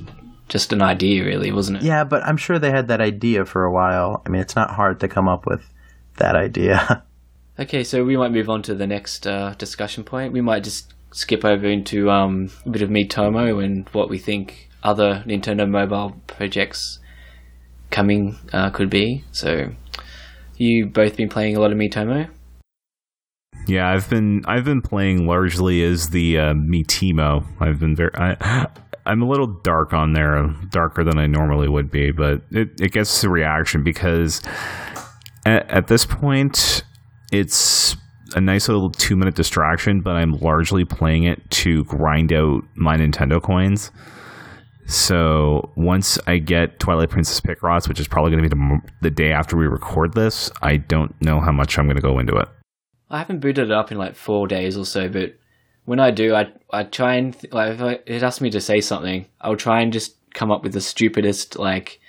just 0.50 0.74
an 0.74 0.82
idea, 0.82 1.24
really, 1.24 1.52
wasn't 1.54 1.78
it? 1.78 1.84
Yeah, 1.84 2.04
but 2.04 2.24
I'm 2.24 2.36
sure 2.36 2.60
they 2.60 2.72
had 2.72 2.90
that 2.90 3.00
idea 3.00 3.46
for 3.46 3.64
a 3.64 3.72
while. 3.72 4.22
I 4.26 4.30
mean, 4.30 4.42
it's 4.42 4.56
not 4.56 4.72
hard 4.72 5.00
to 5.00 5.08
come 5.08 5.30
up 5.30 5.46
with 5.46 5.66
that 6.18 6.36
idea. 6.36 7.04
Okay, 7.60 7.84
so 7.84 8.04
we 8.04 8.16
might 8.16 8.32
move 8.32 8.50
on 8.50 8.62
to 8.64 8.76
the 8.76 8.86
next 8.86 9.26
uh, 9.26 9.56
discussion 9.58 10.04
point. 10.04 10.32
We 10.32 10.42
might 10.42 10.64
just 10.64 10.94
skip 11.12 11.44
over 11.44 11.66
into 11.66 12.12
um, 12.12 12.52
a 12.66 12.70
bit 12.70 12.84
of 12.84 12.90
Miitomo 12.90 13.64
and 13.64 13.90
what 13.90 14.10
we 14.10 14.20
think 14.20 14.70
other 14.84 15.24
Nintendo 15.26 15.68
mobile 15.68 16.22
projects 16.28 17.00
coming 17.90 18.38
uh, 18.54 18.70
could 18.70 18.92
be. 18.92 19.24
So, 19.32 19.72
you 20.58 20.86
both 20.86 21.18
been 21.18 21.30
playing 21.30 21.56
a 21.56 21.60
lot 21.60 21.72
of 21.72 21.80
Miitomo? 21.80 22.30
Yeah, 23.66 23.90
I've 23.90 24.08
been 24.08 24.44
I've 24.46 24.64
been 24.64 24.82
playing 24.82 25.26
largely 25.26 25.84
as 25.84 26.10
the 26.10 26.38
uh, 26.38 26.54
Mitimo. 26.54 27.44
I've 27.60 27.80
been 27.80 27.96
very 27.96 28.12
I, 28.14 28.68
I'm 29.08 29.24
a 29.24 29.28
little 29.28 29.48
dark 29.48 29.94
on 29.94 30.14
there, 30.14 30.48
darker 30.70 31.04
than 31.04 31.18
I 31.18 31.26
normally 31.26 31.68
would 31.68 31.90
be, 31.90 32.12
but 32.12 32.44
it, 32.52 32.80
it 32.80 32.92
gets 32.92 33.22
the 33.22 33.30
reaction 33.30 33.84
because 33.84 34.42
at, 35.46 35.70
at 35.72 35.88
this 35.88 36.06
point 36.06 36.84
it's 37.32 37.96
a 38.36 38.42
nice 38.42 38.68
little 38.68 38.90
two 38.90 39.16
minute 39.16 39.36
distraction, 39.36 40.02
but 40.02 40.16
I'm 40.16 40.34
largely 40.34 40.86
playing 40.86 41.24
it 41.24 41.50
to 41.52 41.84
grind 41.86 42.34
out 42.34 42.64
my 42.76 42.98
Nintendo 42.98 43.42
coins. 43.42 43.92
So 44.86 45.72
once 45.76 46.18
I 46.28 46.38
get 46.38 46.80
Twilight 46.80 47.10
Princess 47.10 47.42
Picross, 47.42 47.90
which 47.90 48.00
is 48.00 48.08
probably 48.08 48.32
going 48.32 48.44
to 48.44 48.50
be 48.50 48.56
the, 48.56 48.82
the 49.02 49.12
day 49.12 49.34
after 49.34 49.58
we 49.58 49.68
record 49.68 50.14
this, 50.14 50.50
I 50.62 50.78
don't 50.78 51.14
know 51.22 51.42
how 51.42 51.52
much 51.52 51.78
I'm 51.78 51.88
going 51.88 51.98
to 51.98 52.02
go 52.02 52.20
into 52.20 52.38
it. 52.38 52.48
I 53.10 53.20
haven't 53.20 53.40
booted 53.40 53.66
it 53.66 53.72
up 53.72 53.92
in 53.92 53.98
like 53.98 54.16
four 54.16 54.48
days 54.48 54.78
or 54.78 54.86
so, 54.86 55.10
but 55.10 55.36
when 55.86 56.00
I 56.00 56.12
do, 56.12 56.36
I 56.36 56.52
I 56.72 56.84
try 56.84 57.16
and 57.16 57.34
th- 57.38 57.54
like 57.54 57.74
if 57.74 57.82
I, 57.82 58.00
it 58.06 58.24
asks 58.24 58.42
me 58.42 58.50
to 58.50 58.60
say 58.60 58.82
something, 58.82 59.26
I'll 59.40 59.56
try 59.56 59.82
and 59.82 59.94
just 59.94 60.16
come 60.34 60.52
up 60.52 60.64
with 60.64 60.74
the 60.74 60.82
stupidest, 60.82 61.58
like 61.58 62.00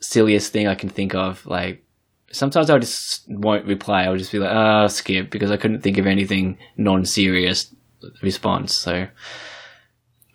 silliest 0.00 0.52
thing 0.52 0.68
I 0.68 0.76
can 0.76 0.88
think 0.88 1.14
of. 1.14 1.44
Like 1.46 1.84
sometimes 2.30 2.70
I 2.70 2.78
just 2.78 3.24
won't 3.28 3.66
reply. 3.66 4.04
I'll 4.04 4.16
just 4.16 4.32
be 4.32 4.38
like, 4.38 4.52
ah, 4.52 4.86
skip, 4.86 5.30
because 5.30 5.50
I 5.50 5.56
couldn't 5.56 5.80
think 5.80 5.98
of 5.98 6.06
anything 6.06 6.58
non-serious 6.76 7.74
response. 8.22 8.74
So 8.74 9.06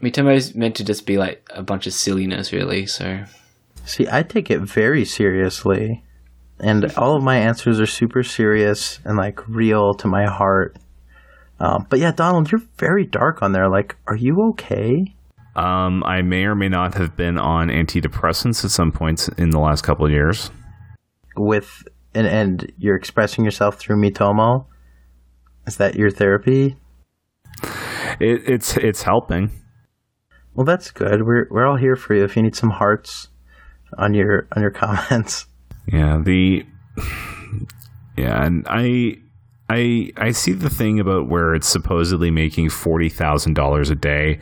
Miitomo's 0.02 0.56
meant 0.56 0.76
to 0.76 0.84
just 0.84 1.06
be 1.06 1.18
like 1.18 1.48
a 1.52 1.64
bunch 1.64 1.88
of 1.88 1.94
silliness, 1.94 2.52
really. 2.52 2.86
So 2.86 3.24
See, 3.86 4.08
I 4.10 4.24
take 4.24 4.50
it 4.50 4.62
very 4.62 5.06
seriously. 5.06 6.04
And 6.60 6.92
all 6.96 7.18
of 7.18 7.24
my 7.24 7.38
answers 7.38 7.80
are 7.80 7.86
super 7.86 8.24
serious 8.24 9.00
and 9.04 9.18
like 9.18 9.48
real 9.48 9.94
to 9.96 10.08
my 10.08 10.26
heart. 10.26 10.78
Um, 11.60 11.86
but 11.90 12.00
yeah, 12.00 12.12
Donald, 12.12 12.52
you're 12.52 12.62
very 12.78 13.06
dark 13.06 13.42
on 13.42 13.52
there. 13.52 13.70
Like, 13.70 13.98
are 14.08 14.16
you 14.16 14.50
okay? 14.52 15.14
Um, 15.56 16.04
I 16.06 16.22
may 16.22 16.46
or 16.46 16.56
may 16.56 16.70
not 16.70 16.96
have 16.96 17.16
been 17.16 17.38
on 17.38 17.68
antidepressants 17.68 18.64
at 18.64 18.72
some 18.72 18.92
points 18.92 19.28
in 19.30 19.50
the 19.50 19.60
last 19.60 19.84
couple 19.84 20.06
of 20.06 20.12
years. 20.12 20.50
With 21.36 21.84
and 22.14 22.28
and 22.28 22.72
you're 22.78 22.96
expressing 22.96 23.44
yourself 23.44 23.78
through 23.78 23.98
Miitomo? 23.98 24.66
Is 25.66 25.78
that 25.78 25.96
your 25.96 26.12
therapy? 26.12 26.76
It, 28.20 28.44
it's 28.48 28.78
it's 28.78 29.04
helping. 29.04 29.52
Well, 30.54 30.66
that's 30.66 30.92
good. 30.92 31.26
We're 31.26 31.48
we're 31.50 31.66
all 31.66 31.78
here 31.78 31.96
for 31.96 32.14
you 32.14 32.24
if 32.24 32.36
you 32.36 32.44
need 32.44 32.56
some 32.56 32.70
hearts 32.70 33.30
on 33.98 34.14
your 34.14 34.48
on 34.56 34.62
your 34.62 34.72
comments. 34.72 35.48
Yeah, 35.88 36.20
the 36.24 36.66
yeah, 38.18 38.46
and 38.46 38.66
I 38.70 39.18
I 39.70 40.12
I 40.18 40.32
see 40.32 40.54
the 40.54 40.70
thing 40.70 41.00
about 41.00 41.28
where 41.28 41.56
it's 41.56 41.68
supposedly 41.68 42.30
making 42.30 42.70
forty 42.70 43.10
thousand 43.10 43.56
dollars 43.56 43.90
a 43.90 43.96
day. 43.96 44.40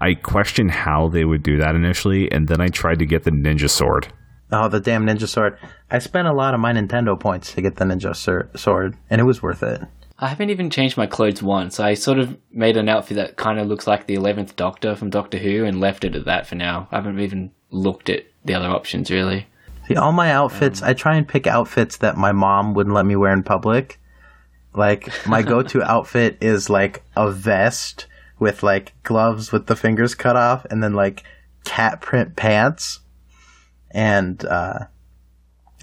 I 0.00 0.14
question 0.14 0.68
how 0.68 1.08
they 1.08 1.24
would 1.24 1.42
do 1.42 1.58
that 1.58 1.74
initially, 1.74 2.30
and 2.32 2.48
then 2.48 2.60
I 2.60 2.68
tried 2.68 2.98
to 2.98 3.06
get 3.06 3.24
the 3.24 3.30
ninja 3.30 3.70
sword. 3.70 4.12
Oh, 4.52 4.68
the 4.68 4.80
damn 4.80 5.06
ninja 5.06 5.26
sword! 5.26 5.58
I 5.90 5.98
spent 5.98 6.28
a 6.28 6.32
lot 6.32 6.52
of 6.52 6.60
my 6.60 6.72
Nintendo 6.72 7.18
points 7.18 7.54
to 7.54 7.62
get 7.62 7.76
the 7.76 7.86
ninja 7.86 8.14
sur- 8.14 8.50
sword, 8.54 8.96
and 9.08 9.20
it 9.20 9.24
was 9.24 9.42
worth 9.42 9.62
it. 9.62 9.80
I 10.18 10.28
haven't 10.28 10.50
even 10.50 10.70
changed 10.70 10.96
my 10.96 11.06
clothes 11.06 11.42
once. 11.42 11.80
I 11.80 11.94
sort 11.94 12.18
of 12.18 12.36
made 12.52 12.76
an 12.76 12.88
outfit 12.88 13.16
that 13.16 13.36
kind 13.36 13.58
of 13.58 13.66
looks 13.66 13.86
like 13.86 14.06
the 14.06 14.14
Eleventh 14.14 14.54
Doctor 14.54 14.94
from 14.94 15.10
Doctor 15.10 15.38
Who, 15.38 15.64
and 15.64 15.80
left 15.80 16.04
it 16.04 16.14
at 16.14 16.26
that 16.26 16.46
for 16.46 16.54
now. 16.54 16.86
I 16.92 16.96
haven't 16.96 17.18
even 17.18 17.50
looked 17.70 18.10
at 18.10 18.26
the 18.44 18.54
other 18.54 18.68
options 18.68 19.10
really. 19.10 19.46
See, 19.88 19.96
all 19.96 20.12
my 20.12 20.30
outfits, 20.30 20.82
um, 20.82 20.88
I 20.88 20.94
try 20.94 21.16
and 21.16 21.26
pick 21.26 21.46
outfits 21.46 21.96
that 21.96 22.16
my 22.16 22.30
mom 22.30 22.74
wouldn't 22.74 22.94
let 22.94 23.06
me 23.06 23.16
wear 23.16 23.32
in 23.32 23.42
public. 23.42 23.98
Like 24.74 25.08
my 25.26 25.42
go-to 25.52 25.82
outfit 25.82 26.38
is 26.40 26.70
like 26.70 27.02
a 27.16 27.30
vest 27.30 28.06
with 28.38 28.62
like 28.62 28.92
gloves 29.02 29.50
with 29.50 29.66
the 29.66 29.76
fingers 29.76 30.14
cut 30.14 30.36
off, 30.36 30.64
and 30.66 30.82
then 30.82 30.92
like 30.92 31.24
cat 31.64 32.00
print 32.00 32.36
pants. 32.36 33.00
And 33.92 34.44
uh, 34.44 34.86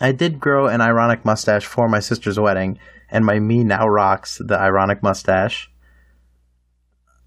I 0.02 0.12
did 0.12 0.40
grow 0.40 0.68
an 0.68 0.82
ironic 0.82 1.24
mustache 1.24 1.66
for 1.66 1.88
my 1.88 2.00
sister's 2.00 2.40
wedding, 2.40 2.80
and 3.10 3.26
my 3.26 3.40
me 3.40 3.64
now 3.64 3.88
rocks 3.88 4.42
the 4.44 4.60
ironic 4.60 5.02
mustache. 5.02 5.72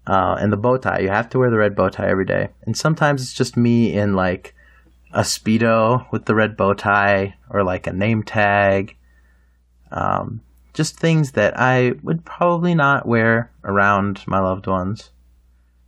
Uh, 0.05 0.35
and 0.39 0.51
the 0.51 0.57
bow 0.57 0.77
tie. 0.77 0.99
You 0.99 1.09
have 1.09 1.29
to 1.29 1.39
wear 1.39 1.49
the 1.49 1.57
red 1.57 1.75
bow 1.75 1.89
tie 1.89 2.09
every 2.09 2.25
day. 2.25 2.49
And 2.63 2.77
sometimes 2.77 3.21
it's 3.21 3.33
just 3.33 3.55
me 3.55 3.93
in 3.93 4.13
like 4.13 4.53
a 5.13 5.21
speedo 5.21 6.11
with 6.11 6.25
the 6.25 6.35
red 6.35 6.57
bow 6.57 6.73
tie 6.73 7.35
or 7.49 7.63
like 7.63 7.87
a 7.87 7.93
name 7.93 8.23
tag. 8.23 8.97
Um, 9.91 10.41
just 10.73 10.97
things 10.97 11.33
that 11.33 11.57
I 11.57 11.93
would 12.01 12.25
probably 12.25 12.75
not 12.75 13.07
wear 13.07 13.51
around 13.63 14.23
my 14.27 14.39
loved 14.39 14.67
ones. 14.67 15.11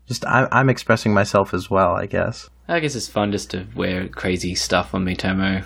Just 0.08 0.26
I, 0.26 0.48
I'm 0.52 0.70
expressing 0.70 1.14
myself 1.14 1.54
as 1.54 1.70
well, 1.70 1.96
I 1.96 2.06
guess. 2.06 2.50
I 2.68 2.80
guess 2.80 2.96
it's 2.96 3.08
fun 3.08 3.32
just 3.32 3.52
to 3.52 3.66
wear 3.76 4.08
crazy 4.08 4.56
stuff 4.56 4.94
on 4.94 5.06
Miitomo. 5.06 5.66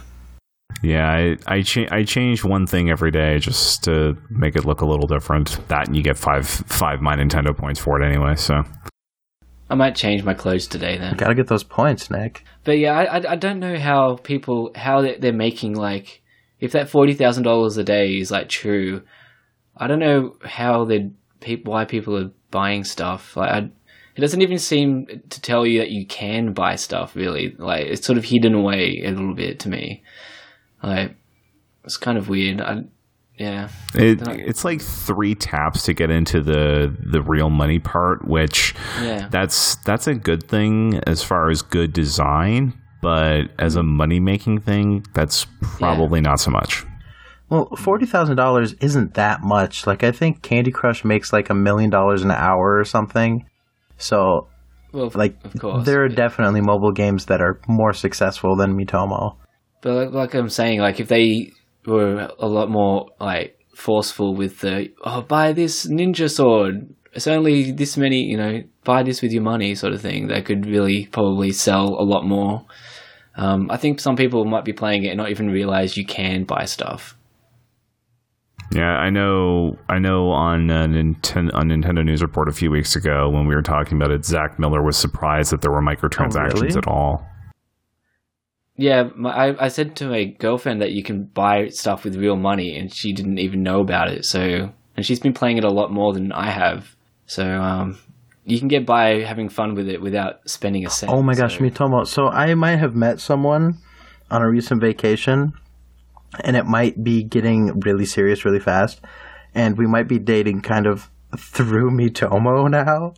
Yeah, 0.82 1.10
I 1.10 1.38
I, 1.48 1.62
cha- 1.62 1.88
I 1.92 2.04
change 2.04 2.44
one 2.44 2.66
thing 2.66 2.90
every 2.90 3.12
day 3.12 3.40
just 3.40 3.84
to 3.86 4.18
make 4.30 4.56
it 4.56 4.66
look 4.66 4.82
a 4.82 4.86
little 4.86 5.08
different. 5.08 5.60
That 5.68 5.88
and 5.88 5.96
you 5.96 6.04
get 6.04 6.18
five 6.18 6.48
five 6.48 7.02
my 7.02 7.16
Nintendo 7.16 7.56
points 7.56 7.80
for 7.80 8.02
it 8.02 8.06
anyway. 8.06 8.36
So 8.36 8.64
I 9.70 9.76
might 9.76 9.96
change 9.96 10.24
my 10.24 10.34
clothes 10.34 10.68
today 10.68 10.98
then. 10.98 11.16
Gotta 11.16 11.36
get 11.36 11.48
those 11.48 11.64
points, 11.64 12.10
Nick. 12.10 12.44
But 12.64 12.80
yeah, 12.80 12.98
I, 12.98 13.04
I, 13.18 13.32
I 13.32 13.36
don't 13.36 13.60
know 13.60 13.78
how 13.78 14.16
people 14.18 14.72
how 14.76 15.02
they're, 15.02 15.18
they're 15.18 15.34
making 15.34 15.76
like 15.76 16.22
if 16.60 16.72
that 16.72 16.90
forty 16.90 17.14
thousand 17.14 17.44
dollars 17.44 17.78
a 17.78 17.84
day 17.84 18.18
is 18.18 18.32
like 18.32 18.48
true. 18.48 19.04
I 19.76 19.88
don't 19.88 20.00
know 20.00 20.38
how 20.44 20.86
they 20.86 21.12
people 21.40 21.74
why 21.74 21.86
people 21.86 22.18
are 22.18 22.32
buying 22.52 22.84
stuff. 22.84 23.36
Like 23.36 23.52
I, 23.52 23.70
it 24.20 24.22
doesn't 24.22 24.42
even 24.42 24.60
seem 24.60 25.06
to 25.30 25.42
tell 25.42 25.66
you 25.66 25.80
that 25.80 25.92
you 25.92 26.06
can 26.06 26.52
buy 26.52 26.76
stuff. 26.76 27.16
Really, 27.16 27.56
like 27.58 27.86
it's 27.86 28.06
sort 28.06 28.18
of 28.18 28.26
hidden 28.26 28.54
away 28.54 29.02
a 29.06 29.12
little 29.12 29.34
bit 29.34 29.62
to 29.62 29.70
me. 29.70 30.04
Like 30.84 31.16
it's 31.86 31.96
kind 31.96 32.18
of 32.18 32.28
weird. 32.28 32.60
I, 32.60 32.84
yeah, 33.38 33.70
it, 33.96 34.28
it's 34.28 34.66
like 34.66 34.82
three 34.82 35.36
taps 35.36 35.84
to 35.84 35.94
get 35.94 36.12
into 36.12 36.42
the 36.42 36.94
the 37.00 37.22
real 37.22 37.50
money 37.50 37.80
part, 37.80 38.28
which 38.28 38.76
yeah, 39.02 39.30
that's 39.32 39.78
that's 39.86 40.06
a 40.06 40.16
good 40.16 40.50
thing 40.50 41.00
as 41.08 41.24
far 41.24 41.50
as 41.50 41.62
good 41.62 41.94
design, 41.94 42.74
but 43.02 43.44
as 43.58 43.78
a 43.78 43.80
mm-hmm. 43.80 43.88
money 43.88 44.20
making 44.20 44.60
thing, 44.60 45.06
that's 45.14 45.48
probably 45.62 46.20
not 46.20 46.42
so 46.42 46.52
much. 46.52 46.84
Well, 47.48 47.68
forty 47.78 48.06
thousand 48.06 48.36
dollars 48.36 48.74
isn't 48.82 49.14
that 49.14 49.44
much. 49.44 49.88
Like 49.88 50.04
I 50.04 50.12
think 50.12 50.42
Candy 50.42 50.72
Crush 50.72 51.06
makes 51.06 51.32
like 51.32 51.50
a 51.50 51.56
million 51.56 51.90
dollars 51.90 52.22
an 52.22 52.32
hour 52.32 52.78
or 52.78 52.84
something. 52.84 53.49
So, 54.00 54.48
well, 54.92 55.12
like, 55.14 55.38
of 55.46 55.54
course, 55.60 55.86
there 55.86 56.04
are 56.04 56.10
but- 56.10 56.18
definitely 56.18 56.62
mobile 56.62 56.92
games 56.92 57.26
that 57.26 57.42
are 57.42 57.60
more 57.68 57.94
successful 57.94 58.56
than 58.56 58.76
Miitomo. 58.76 59.36
But 59.82 59.94
like, 59.94 60.14
like 60.14 60.34
I'm 60.34 60.50
saying, 60.50 60.80
like 60.80 61.00
if 61.00 61.08
they 61.08 61.52
were 61.86 62.30
a 62.40 62.48
lot 62.48 62.70
more 62.70 63.08
like 63.20 63.58
forceful 63.76 64.36
with 64.36 64.60
the 64.60 64.92
oh 65.06 65.22
buy 65.22 65.54
this 65.54 65.88
ninja 65.88 66.30
sword, 66.30 66.94
it's 67.14 67.28
only 67.28 67.72
this 67.72 67.96
many, 67.96 68.24
you 68.24 68.38
know, 68.38 68.62
buy 68.84 69.04
this 69.04 69.22
with 69.22 69.32
your 69.32 69.44
money 69.44 69.76
sort 69.76 69.94
of 69.94 70.02
thing. 70.02 70.28
They 70.28 70.42
could 70.42 70.66
really 70.66 71.06
probably 71.06 71.52
sell 71.52 71.96
a 72.00 72.04
lot 72.04 72.26
more. 72.26 72.66
Um, 73.36 73.70
I 73.72 73.78
think 73.78 74.00
some 74.00 74.16
people 74.18 74.44
might 74.46 74.66
be 74.66 74.74
playing 74.74 75.06
it 75.06 75.10
and 75.10 75.18
not 75.18 75.30
even 75.30 75.48
realize 75.50 75.96
you 75.96 76.06
can 76.06 76.44
buy 76.44 76.66
stuff. 76.66 77.16
Yeah, 78.72 78.98
I 78.98 79.10
know. 79.10 79.78
I 79.90 79.98
know 79.98 80.30
on 80.30 80.70
uh, 80.70 80.86
Nintendo 80.86 81.54
on 81.54 81.70
Nintendo 81.70 82.06
News 82.06 82.22
Report 82.22 82.48
a 82.48 82.52
few 82.52 82.70
weeks 82.70 82.96
ago 82.96 83.30
when 83.30 83.48
we 83.48 83.56
were 83.56 83.64
talking 83.64 83.98
about 83.98 84.12
it, 84.12 84.26
Zach 84.26 84.60
Miller 84.60 84.84
was 84.84 84.96
surprised 84.96 85.52
that 85.52 85.62
there 85.62 85.72
were 85.72 85.82
microtransactions 85.82 86.62
really? 86.62 86.78
at 86.78 86.88
all. 86.88 87.26
Yeah, 88.76 89.10
my, 89.16 89.50
I, 89.50 89.66
I 89.66 89.68
said 89.68 89.96
to 89.98 90.08
my 90.08 90.24
girlfriend 90.24 90.82
that 90.82 90.92
you 90.92 91.04
can 91.04 91.26
buy 91.26 91.68
stuff 91.68 92.06
with 92.06 92.16
real 92.16 92.38
money, 92.38 92.78
and 92.78 92.94
she 92.94 93.12
didn't 93.12 93.40
even 93.40 93.64
know 93.64 93.82
about 93.82 94.10
it. 94.10 94.24
So, 94.24 94.72
and 94.96 95.06
she's 95.06 95.20
been 95.20 95.34
playing 95.34 95.58
it 95.58 95.66
a 95.66 95.72
lot 95.72 95.92
more 95.92 96.14
than 96.14 96.32
I 96.32 96.50
have. 96.52 96.96
So, 97.26 97.46
um, 97.46 97.98
you 98.46 98.58
can 98.58 98.68
get 98.68 98.86
by 98.86 99.22
having 99.22 99.50
fun 99.50 99.76
with 99.76 99.90
it 99.90 100.02
without 100.02 100.50
spending 100.50 100.86
a 100.86 100.90
cent. 100.90 101.12
Oh 101.12 101.22
my 101.22 101.36
gosh, 101.36 101.58
so- 101.58 101.64
Miitomo. 101.64 102.08
So 102.08 102.28
I 102.28 102.54
might 102.56 102.78
have 102.78 102.96
met 102.96 103.20
someone 103.20 103.78
on 104.32 104.42
a 104.42 104.50
recent 104.50 104.82
vacation, 104.82 105.54
and 106.44 106.56
it 106.56 106.66
might 106.66 107.04
be 107.04 107.24
getting 107.24 107.80
really 107.82 108.06
serious 108.06 108.46
really 108.46 108.60
fast, 108.60 109.02
and 109.54 109.78
we 109.78 109.88
might 109.88 110.08
be 110.08 110.20
dating 110.20 110.62
kind 110.62 110.86
of 110.86 111.10
through 111.38 111.92
Miitomo 111.98 112.70
now, 112.70 113.14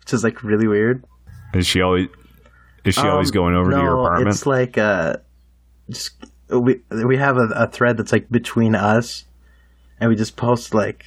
which 0.00 0.12
is 0.12 0.24
like 0.24 0.42
really 0.42 0.66
weird. 0.66 1.04
Is 1.54 1.66
she 1.66 1.80
always? 1.80 2.08
Is 2.84 2.94
she 2.94 3.06
always 3.06 3.28
Um, 3.30 3.34
going 3.34 3.54
over 3.54 3.70
to 3.70 3.76
your 3.76 3.96
no, 3.96 4.04
apartment? 4.04 4.28
It's 4.34 4.46
like 4.46 4.76
uh, 4.76 5.16
just 5.90 6.12
we 6.50 6.80
we 6.90 7.16
have 7.16 7.36
a, 7.36 7.48
a 7.54 7.66
thread 7.68 7.96
that's 7.96 8.12
like 8.12 8.30
between 8.30 8.74
us, 8.74 9.24
and 10.00 10.10
we 10.10 10.16
just 10.16 10.36
post 10.36 10.74
like 10.74 11.04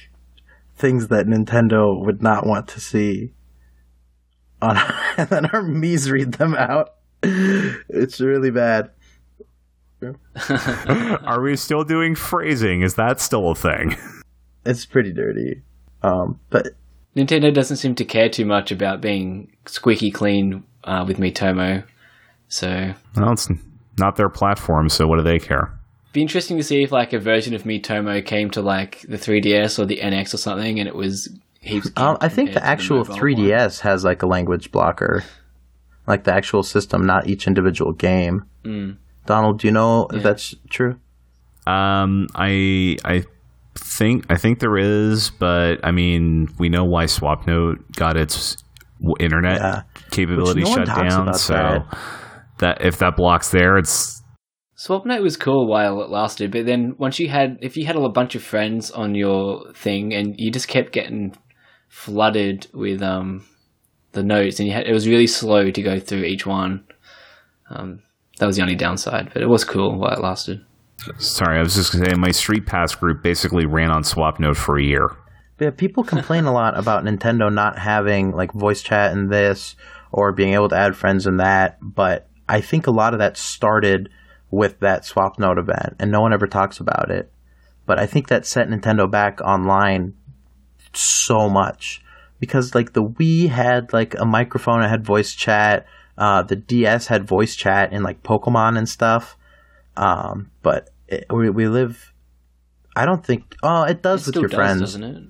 things 0.76 1.08
that 1.08 1.26
Nintendo 1.26 2.04
would 2.04 2.22
not 2.22 2.46
want 2.46 2.68
to 2.68 2.80
see. 2.80 3.32
On 4.62 4.76
and 5.18 5.28
then 5.28 5.46
our 5.46 5.62
me's 5.62 6.10
read 6.10 6.32
them 6.32 6.54
out. 6.54 6.94
It's 7.88 8.20
really 8.20 8.50
bad. 8.50 8.90
Are 11.24 11.40
we 11.40 11.56
still 11.56 11.84
doing 11.84 12.14
phrasing? 12.14 12.82
Is 12.82 12.94
that 12.94 13.20
still 13.20 13.50
a 13.50 13.54
thing? 13.54 13.96
It's 14.68 14.84
pretty 14.84 15.12
dirty. 15.12 15.62
Um, 16.02 16.40
but 16.50 16.70
Nintendo 17.14 17.54
doesn't 17.54 17.76
seem 17.76 17.94
to 17.94 18.04
care 18.04 18.28
too 18.28 18.44
much 18.44 18.72
about 18.72 19.00
being 19.00 19.52
squeaky 19.64 20.10
clean 20.10 20.64
uh, 20.82 21.04
with 21.06 21.18
Miitomo. 21.18 21.84
So, 22.48 22.92
Well, 23.14 23.32
it's 23.32 23.48
not 23.96 24.16
their 24.16 24.28
platform, 24.28 24.88
so 24.88 25.06
what 25.06 25.18
do 25.18 25.22
they 25.22 25.38
care? 25.38 25.72
be 26.16 26.22
interesting 26.22 26.56
to 26.56 26.64
see 26.64 26.82
if 26.82 26.90
like 26.90 27.12
a 27.12 27.18
version 27.18 27.54
of 27.54 27.64
Miitomo 27.64 28.24
came 28.24 28.50
to 28.52 28.62
like 28.62 29.02
the 29.02 29.18
3DS 29.18 29.78
or 29.78 29.84
the 29.84 29.98
NX 29.98 30.32
or 30.32 30.38
something, 30.38 30.80
and 30.80 30.88
it 30.88 30.94
was 30.94 31.28
heaps. 31.60 31.90
um, 31.96 32.16
I 32.22 32.28
think 32.28 32.54
the 32.54 32.64
actual 32.64 32.98
mobile 32.98 33.12
one. 33.12 33.20
3DS 33.20 33.80
has 33.80 34.02
like 34.02 34.22
a 34.22 34.26
language 34.26 34.72
blocker, 34.72 35.24
like 36.06 36.24
the 36.24 36.32
actual 36.32 36.62
system, 36.62 37.04
not 37.04 37.28
each 37.28 37.46
individual 37.46 37.92
game. 37.92 38.46
Mm. 38.64 38.96
Donald, 39.26 39.60
do 39.60 39.66
you 39.68 39.72
know 39.72 40.06
if 40.12 40.22
that's 40.22 40.54
true? 40.70 40.98
Um, 41.66 42.28
I 42.34 42.96
I 43.04 43.24
think 43.74 44.26
I 44.30 44.36
think 44.36 44.60
there 44.60 44.76
is, 44.78 45.30
but 45.30 45.76
I 45.84 45.90
mean, 45.90 46.48
we 46.58 46.68
know 46.68 46.84
why 46.84 47.04
SwapNote 47.04 47.96
got 47.96 48.16
its 48.16 48.56
internet 49.20 49.60
Yeah. 49.60 49.82
capability 50.10 50.62
no 50.62 50.74
shut 50.74 50.86
down. 50.86 51.34
So 51.34 51.54
that. 51.54 51.98
that. 52.58 52.80
if 52.80 52.98
that 52.98 53.16
blocks 53.16 53.50
there, 53.50 53.76
it's 53.76 54.22
SwapNote 54.78 55.22
was 55.22 55.36
cool 55.36 55.66
while 55.66 56.02
it 56.02 56.10
lasted, 56.10 56.52
but 56.52 56.66
then 56.66 56.94
once 56.98 57.18
you 57.18 57.28
had, 57.28 57.56
if 57.62 57.76
you 57.76 57.86
had 57.86 57.96
a 57.96 58.08
bunch 58.10 58.34
of 58.34 58.42
friends 58.42 58.90
on 58.90 59.14
your 59.14 59.72
thing 59.72 60.12
and 60.14 60.34
you 60.38 60.50
just 60.50 60.68
kept 60.68 60.92
getting 60.92 61.34
flooded 61.88 62.66
with 62.74 63.02
um 63.02 63.44
the 64.12 64.22
notes, 64.22 64.58
and 64.60 64.68
you 64.68 64.74
had, 64.74 64.86
it 64.86 64.92
was 64.92 65.08
really 65.08 65.26
slow 65.26 65.70
to 65.70 65.82
go 65.82 65.98
through 65.98 66.24
each 66.24 66.46
one. 66.46 66.84
Um, 67.70 68.02
that 68.38 68.46
was 68.46 68.56
the 68.56 68.62
only 68.62 68.74
downside, 68.74 69.30
but 69.32 69.42
it 69.42 69.48
was 69.48 69.64
cool 69.64 69.98
while 69.98 70.12
it 70.12 70.20
lasted. 70.20 70.64
sorry. 71.18 71.58
I 71.58 71.62
was 71.62 71.74
just 71.74 71.92
gonna 71.92 72.10
say 72.10 72.16
my 72.16 72.30
Street 72.30 72.66
Pass 72.66 72.94
group 72.94 73.22
basically 73.22 73.66
ran 73.66 73.90
on 73.90 74.02
SwapNote 74.02 74.56
for 74.56 74.78
a 74.78 74.82
year. 74.82 75.16
Yeah, 75.58 75.70
people 75.70 76.04
complain 76.04 76.44
a 76.44 76.52
lot 76.52 76.78
about 76.78 77.04
Nintendo 77.04 77.52
not 77.52 77.78
having 77.78 78.32
like 78.32 78.52
voice 78.52 78.82
chat 78.82 79.12
in 79.12 79.28
this 79.28 79.74
or 80.12 80.32
being 80.32 80.52
able 80.52 80.68
to 80.68 80.76
add 80.76 80.96
friends 80.96 81.26
in 81.26 81.38
that, 81.38 81.78
but 81.80 82.28
I 82.48 82.60
think 82.60 82.86
a 82.86 82.90
lot 82.90 83.14
of 83.14 83.20
that 83.20 83.36
started 83.36 84.10
with 84.50 84.80
that 84.80 85.02
SwapNote 85.02 85.58
event 85.58 85.96
and 85.98 86.10
no 86.10 86.20
one 86.20 86.32
ever 86.32 86.46
talks 86.46 86.78
about 86.78 87.10
it. 87.10 87.32
But 87.86 87.98
I 87.98 88.06
think 88.06 88.28
that 88.28 88.46
set 88.46 88.68
Nintendo 88.68 89.10
back 89.10 89.40
online 89.40 90.14
so 90.92 91.48
much 91.48 92.02
because 92.38 92.74
like 92.74 92.92
the 92.92 93.02
Wii 93.02 93.48
had 93.48 93.92
like 93.92 94.14
a 94.18 94.24
microphone, 94.24 94.82
it 94.82 94.88
had 94.88 95.04
voice 95.04 95.34
chat, 95.34 95.86
uh, 96.18 96.42
the 96.42 96.56
DS 96.56 97.06
had 97.08 97.26
voice 97.26 97.54
chat 97.56 97.92
in 97.92 98.02
like 98.02 98.22
Pokemon 98.22 98.78
and 98.78 98.88
stuff. 98.88 99.36
Um, 99.96 100.50
but 100.62 100.90
it, 101.08 101.26
we 101.32 101.50
we 101.50 101.68
live. 101.68 102.12
I 102.94 103.04
don't 103.06 103.24
think. 103.24 103.54
Oh, 103.62 103.82
it 103.82 104.02
does 104.02 104.22
It 104.22 104.26
with 104.28 104.32
still 104.34 104.42
your 104.42 104.48
does, 104.48 104.56
friends. 104.56 104.80
doesn't 104.80 105.04
it? 105.04 105.22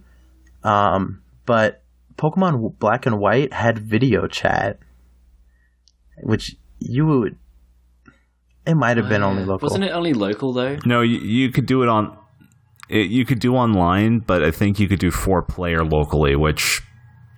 Um, 0.64 1.22
but 1.46 1.82
Pokemon 2.16 2.78
Black 2.78 3.06
and 3.06 3.18
White 3.18 3.52
had 3.52 3.78
video 3.78 4.26
chat, 4.26 4.78
which 6.22 6.56
you 6.78 7.06
would. 7.06 7.36
It 8.66 8.74
might 8.74 8.96
have 8.96 9.08
been 9.08 9.22
only 9.22 9.44
local. 9.44 9.66
Wasn't 9.66 9.84
it 9.84 9.92
only 9.92 10.12
local 10.12 10.52
though? 10.52 10.76
No, 10.84 11.00
you, 11.00 11.18
you 11.18 11.50
could 11.52 11.66
do 11.66 11.82
it 11.82 11.88
on. 11.88 12.16
It, 12.88 13.10
you 13.10 13.24
could 13.24 13.38
do 13.40 13.54
online, 13.54 14.18
but 14.20 14.42
I 14.44 14.50
think 14.50 14.78
you 14.80 14.88
could 14.88 14.98
do 14.98 15.10
four 15.10 15.42
player 15.42 15.84
locally, 15.84 16.34
which 16.36 16.82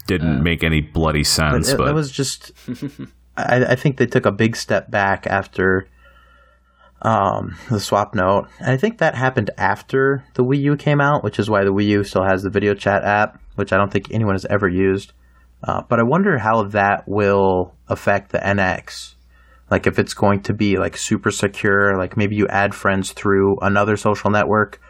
didn't 0.07 0.43
make 0.43 0.63
any 0.65 0.81
bloody 0.81 1.21
But 1.21 1.27
sense. 1.27 1.69
it, 1.71 1.77
But, 1.79 1.89
it 1.89 1.95
was 1.95 2.11
just. 2.11 2.53
I, 3.39 3.73
I 3.73 3.75
think 3.77 3.97
they 3.97 4.07
took 4.07 4.27
a 4.27 4.33
big 4.33 4.57
step 4.57 4.91
back 4.91 5.27
after 5.27 5.89
um, 7.03 7.57
the 7.71 7.81
swap 7.81 8.15
note. 8.15 8.49
And 8.59 8.71
I 8.71 8.77
think 8.77 8.99
that 8.99 9.15
happened 9.15 9.51
after 9.57 10.25
the 10.35 10.45
Wii 10.45 10.61
U 10.63 10.77
came 10.77 11.01
out, 11.01 11.23
which 11.23 11.39
is 11.39 11.49
why 11.49 11.65
the 11.65 11.73
Wii 11.73 11.87
U 11.87 12.05
still 12.05 12.25
has 12.25 12.43
the 12.43 12.51
video 12.51 12.75
chat 12.75 13.05
app, 13.05 13.41
which 13.55 13.73
I 13.73 13.77
don't 13.77 13.93
think 13.93 14.11
anyone 14.11 14.35
has 14.35 14.45
ever 14.47 14.69
used. 14.69 15.13
Uh, 15.63 15.83
but 15.89 15.99
I 15.99 16.05
wonder 16.05 16.39
how 16.39 16.65
that 16.65 17.05
will 17.07 17.75
affect 17.89 18.31
the 18.33 18.39
NX. 18.39 19.15
Like 19.71 19.87
if 19.87 19.99
it's 19.99 20.15
going 20.15 20.43
to 20.43 20.55
be 20.55 20.79
like 20.79 20.97
super 20.97 21.31
secure, 21.31 21.97
like 21.97 22.17
maybe 22.17 22.37
you 22.37 22.47
add 22.49 22.75
friends 22.75 23.13
through 23.13 23.59
another 23.61 23.97
social 23.97 24.31
network, 24.31 24.81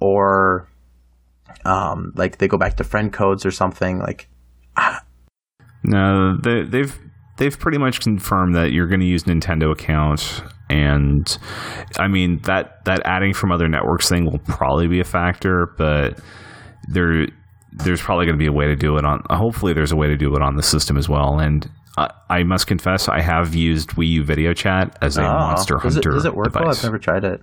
or 0.00 0.68
um, 1.64 2.12
like 2.16 2.38
they 2.38 2.48
go 2.48 2.56
back 2.56 2.76
to 2.76 2.84
friend 2.84 3.12
codes 3.12 3.44
or 3.44 3.50
something. 3.50 3.98
Like 3.98 4.28
no, 5.84 6.38
they, 6.42 6.62
they've 6.62 6.98
they've 7.36 7.58
pretty 7.58 7.78
much 7.78 8.00
confirmed 8.00 8.54
that 8.54 8.72
you're 8.72 8.86
going 8.86 9.00
to 9.00 9.06
use 9.06 9.24
Nintendo 9.24 9.72
account, 9.72 10.42
and 10.70 11.38
I 11.98 12.08
mean 12.08 12.40
that 12.44 12.84
that 12.84 13.00
adding 13.04 13.34
from 13.34 13.52
other 13.52 13.68
networks 13.68 14.08
thing 14.08 14.24
will 14.24 14.40
probably 14.40 14.88
be 14.88 15.00
a 15.00 15.04
factor, 15.04 15.74
but 15.76 16.20
there 16.88 17.26
there's 17.72 18.02
probably 18.02 18.26
going 18.26 18.36
to 18.36 18.42
be 18.42 18.48
a 18.48 18.52
way 18.52 18.66
to 18.66 18.76
do 18.76 18.96
it 18.96 19.04
on. 19.04 19.22
Hopefully, 19.30 19.72
there's 19.72 19.92
a 19.92 19.96
way 19.96 20.08
to 20.08 20.16
do 20.16 20.34
it 20.34 20.42
on 20.42 20.56
the 20.56 20.62
system 20.62 20.96
as 20.96 21.08
well, 21.08 21.38
and. 21.38 21.68
I 21.98 22.08
I 22.30 22.42
must 22.42 22.66
confess, 22.66 23.06
I 23.06 23.20
have 23.20 23.54
used 23.54 23.90
Wii 23.90 24.08
U 24.08 24.24
Video 24.24 24.54
Chat 24.54 24.96
as 25.02 25.18
a 25.18 25.22
Oh, 25.22 25.26
Monster 25.26 25.74
does 25.74 25.94
Hunter 25.96 26.10
It, 26.10 26.14
does 26.14 26.24
it 26.24 26.34
work 26.34 26.54
well? 26.54 26.70
I've 26.70 26.82
never 26.82 26.96
tried 26.98 27.22
it. 27.24 27.42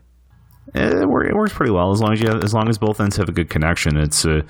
It, 0.74 0.94
it 0.94 1.08
works 1.08 1.54
pretty 1.54 1.72
well 1.72 1.92
as 1.92 2.02
long 2.02 2.14
as 2.14 2.22
you 2.22 2.30
have, 2.30 2.44
as 2.44 2.52
long 2.52 2.68
as 2.68 2.80
both 2.80 3.00
ends 3.00 3.18
have 3.18 3.30
a 3.30 3.32
good 3.32 3.52
connection. 3.52 3.96
It's 3.98 4.26
a 4.26 4.42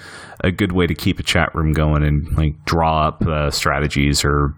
a 0.42 0.52
good 0.52 0.72
way 0.72 0.88
to 0.88 0.94
keep 0.96 1.20
a 1.20 1.24
chat 1.24 1.54
room 1.54 1.74
going 1.74 2.04
and 2.04 2.26
like 2.38 2.54
draw 2.64 3.08
up 3.08 3.22
uh, 3.28 3.52
strategies 3.52 4.24
or 4.24 4.54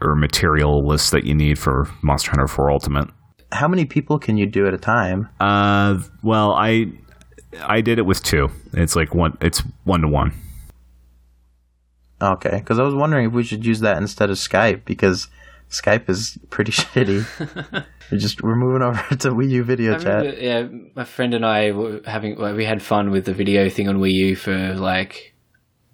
or 0.00 0.14
material 0.14 0.86
lists 0.86 1.10
that 1.10 1.24
you 1.24 1.34
need 1.34 1.58
for 1.58 1.88
Monster 2.02 2.32
Hunter 2.32 2.48
4 2.48 2.70
Ultimate. 2.70 3.08
How 3.52 3.68
many 3.68 3.84
people 3.84 4.18
can 4.18 4.36
you 4.36 4.46
do 4.46 4.66
at 4.66 4.74
a 4.74 4.78
time? 4.78 5.28
Uh, 5.40 6.00
well, 6.22 6.52
I 6.52 6.86
I 7.62 7.80
did 7.80 7.98
it 7.98 8.06
with 8.06 8.22
two. 8.22 8.50
It's 8.72 8.96
like 8.96 9.14
one. 9.14 9.38
It's 9.40 9.62
one 9.84 10.00
to 10.00 10.08
one. 10.08 10.32
Okay, 12.20 12.58
because 12.58 12.78
I 12.78 12.82
was 12.82 12.94
wondering 12.94 13.26
if 13.26 13.32
we 13.32 13.44
should 13.44 13.64
use 13.64 13.80
that 13.80 13.98
instead 13.98 14.30
of 14.30 14.36
Skype 14.36 14.84
because 14.84 15.28
Skype 15.70 16.08
is 16.08 16.38
pretty 16.50 16.72
shitty. 16.72 17.24
we're 18.10 18.18
just 18.18 18.42
we're 18.42 18.56
moving 18.56 18.82
over 18.82 19.16
to 19.16 19.30
Wii 19.30 19.50
U 19.50 19.64
video 19.64 19.94
I 19.94 19.98
chat. 19.98 20.24
remember, 20.24 20.40
yeah, 20.40 20.68
my 20.94 21.04
friend 21.04 21.34
and 21.34 21.44
I 21.44 21.72
were 21.72 22.00
having 22.06 22.38
well, 22.38 22.54
we 22.54 22.64
had 22.64 22.82
fun 22.82 23.10
with 23.10 23.26
the 23.26 23.34
video 23.34 23.68
thing 23.68 23.88
on 23.88 23.98
Wii 23.98 24.12
U 24.12 24.36
for 24.36 24.74
like 24.74 25.34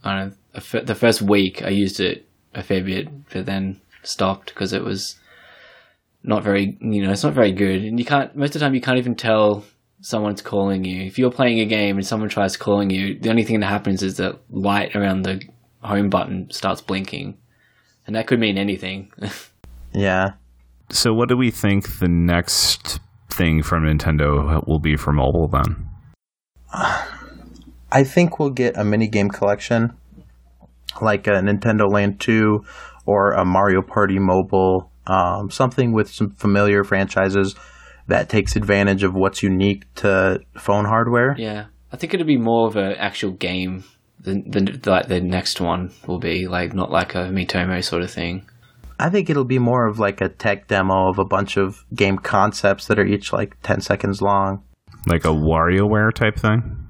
I 0.04 0.14
don't 0.18 0.28
know 0.74 0.80
the 0.82 0.94
first 0.94 1.22
week. 1.22 1.62
I 1.62 1.68
used 1.68 2.00
it 2.00 2.26
a 2.54 2.62
fair 2.62 2.82
bit, 2.82 3.08
but 3.30 3.46
then 3.46 3.80
stopped 4.02 4.48
because 4.48 4.72
it 4.72 4.84
was 4.84 5.16
not 6.22 6.42
very 6.42 6.76
you 6.80 7.02
know 7.02 7.10
it's 7.10 7.24
not 7.24 7.34
very 7.34 7.52
good, 7.52 7.82
and 7.82 7.98
you 7.98 8.04
can't 8.04 8.34
most 8.36 8.48
of 8.48 8.54
the 8.54 8.60
time 8.60 8.74
you 8.74 8.80
can't 8.80 8.98
even 8.98 9.14
tell 9.14 9.64
someone's 10.00 10.42
calling 10.42 10.84
you. 10.84 11.02
If 11.02 11.18
you're 11.18 11.30
playing 11.30 11.60
a 11.60 11.66
game 11.66 11.96
and 11.96 12.06
someone 12.06 12.28
tries 12.28 12.56
calling 12.56 12.90
you, 12.90 13.18
the 13.18 13.30
only 13.30 13.44
thing 13.44 13.60
that 13.60 13.66
happens 13.66 14.02
is 14.02 14.16
the 14.16 14.38
light 14.50 14.96
around 14.96 15.22
the 15.22 15.42
home 15.82 16.08
button 16.08 16.50
starts 16.50 16.80
blinking, 16.80 17.36
and 18.06 18.16
that 18.16 18.26
could 18.26 18.40
mean 18.40 18.58
anything. 18.58 19.12
Yeah, 19.92 20.34
So, 20.90 21.12
what 21.12 21.28
do 21.28 21.36
we 21.36 21.50
think 21.50 21.98
the 21.98 22.08
next 22.08 23.00
thing 23.28 23.62
from 23.62 23.84
Nintendo 23.84 24.64
will 24.66 24.78
be 24.78 24.96
for 24.96 25.12
mobile 25.12 25.48
then? 25.48 25.88
I 27.92 28.04
think 28.04 28.38
we'll 28.38 28.50
get 28.50 28.76
a 28.76 28.84
mini 28.84 29.08
game 29.08 29.30
collection 29.30 29.96
like 31.00 31.26
a 31.26 31.32
Nintendo 31.42 31.90
Land 31.90 32.20
Two 32.20 32.64
or 33.10 33.32
a 33.32 33.44
Mario 33.44 33.82
Party 33.82 34.20
Mobile, 34.20 34.92
um, 35.08 35.50
something 35.50 35.92
with 35.92 36.08
some 36.08 36.30
familiar 36.30 36.84
franchises 36.84 37.56
that 38.06 38.28
takes 38.28 38.54
advantage 38.54 39.02
of 39.02 39.14
what's 39.14 39.42
unique 39.42 39.92
to 39.96 40.40
phone 40.56 40.84
hardware. 40.84 41.34
Yeah, 41.36 41.66
I 41.92 41.96
think 41.96 42.14
it'd 42.14 42.26
be 42.26 42.36
more 42.36 42.68
of 42.68 42.76
an 42.76 42.92
actual 42.92 43.32
game 43.32 43.82
than, 44.20 44.48
than 44.48 44.80
like 44.86 45.08
the 45.08 45.20
next 45.20 45.60
one 45.60 45.92
will 46.06 46.20
be 46.20 46.46
like 46.46 46.72
not 46.72 46.92
like 46.92 47.16
a 47.16 47.30
Miitomo 47.30 47.82
sort 47.82 48.02
of 48.02 48.12
thing. 48.12 48.46
I 49.00 49.10
think 49.10 49.28
it'll 49.28 49.44
be 49.44 49.58
more 49.58 49.88
of 49.88 49.98
like 49.98 50.20
a 50.20 50.28
tech 50.28 50.68
demo 50.68 51.08
of 51.08 51.18
a 51.18 51.24
bunch 51.24 51.56
of 51.56 51.84
game 51.92 52.18
concepts 52.18 52.86
that 52.86 52.98
are 52.98 53.06
each 53.06 53.32
like 53.32 53.56
10 53.62 53.80
seconds 53.80 54.22
long. 54.22 54.62
Like 55.08 55.24
a 55.24 55.28
WarioWare 55.28 56.12
type 56.14 56.38
thing? 56.38 56.86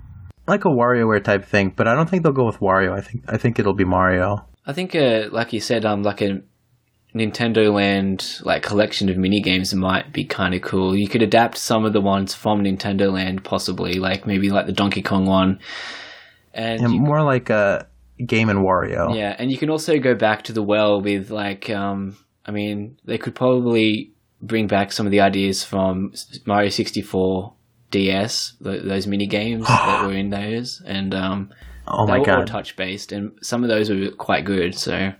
Like 0.46 0.64
a 0.66 0.68
WarioWare 0.68 1.24
type 1.24 1.46
thing, 1.46 1.72
but 1.74 1.88
I 1.88 1.94
don't 1.94 2.10
think 2.10 2.24
they'll 2.24 2.32
go 2.32 2.46
with 2.46 2.58
Wario. 2.58 2.92
I 2.92 3.00
think 3.00 3.24
I 3.28 3.38
think 3.38 3.58
it'll 3.58 3.74
be 3.74 3.84
Mario. 3.84 4.46
I 4.66 4.72
think, 4.72 4.94
uh, 4.94 5.28
like 5.32 5.52
you 5.52 5.60
said, 5.60 5.84
um, 5.84 6.02
like 6.02 6.20
a 6.20 6.42
Nintendo 7.14 7.72
Land 7.74 8.40
like 8.42 8.62
collection 8.62 9.08
of 9.08 9.16
mini 9.16 9.40
games 9.40 9.74
might 9.74 10.12
be 10.12 10.24
kind 10.24 10.54
of 10.54 10.62
cool. 10.62 10.94
You 10.96 11.08
could 11.08 11.22
adapt 11.22 11.58
some 11.58 11.84
of 11.84 11.92
the 11.92 12.00
ones 12.00 12.34
from 12.34 12.62
Nintendo 12.62 13.12
Land, 13.12 13.42
possibly, 13.42 13.94
like 13.94 14.26
maybe 14.26 14.50
like 14.50 14.66
the 14.66 14.72
Donkey 14.72 15.02
Kong 15.02 15.26
one, 15.26 15.58
and 16.54 16.82
And 16.82 16.94
you- 16.94 17.00
more 17.00 17.22
like 17.22 17.50
a 17.50 17.86
game 18.24 18.48
and 18.48 18.60
Wario. 18.60 19.16
Yeah, 19.16 19.34
and 19.38 19.50
you 19.50 19.58
can 19.58 19.70
also 19.70 19.98
go 19.98 20.14
back 20.14 20.44
to 20.44 20.52
the 20.52 20.62
well 20.62 21.00
with 21.00 21.30
like, 21.30 21.68
um, 21.70 22.16
I 22.46 22.52
mean, 22.52 22.96
they 23.04 23.18
could 23.18 23.34
probably 23.34 24.12
bring 24.42 24.66
back 24.66 24.92
some 24.92 25.06
of 25.06 25.10
the 25.12 25.20
ideas 25.20 25.64
from 25.64 26.12
Mario 26.46 26.68
sixty 26.68 27.02
four 27.02 27.54
DS, 27.90 28.54
th- 28.62 28.84
those 28.84 29.06
mini 29.08 29.26
games 29.26 29.66
that 29.68 30.06
were 30.06 30.12
in 30.12 30.30
those, 30.30 30.80
and 30.86 31.12
um, 31.12 31.50
Oh 31.92 32.06
they 32.06 32.12
my 32.12 32.18
were 32.18 32.30
all 32.30 32.38
god. 32.38 32.46
touch 32.46 32.76
based, 32.76 33.12
and 33.12 33.32
some 33.42 33.62
of 33.62 33.68
those 33.68 33.90
were 33.90 34.10
quite 34.16 34.44
good. 34.44 34.74
So, 34.74 35.12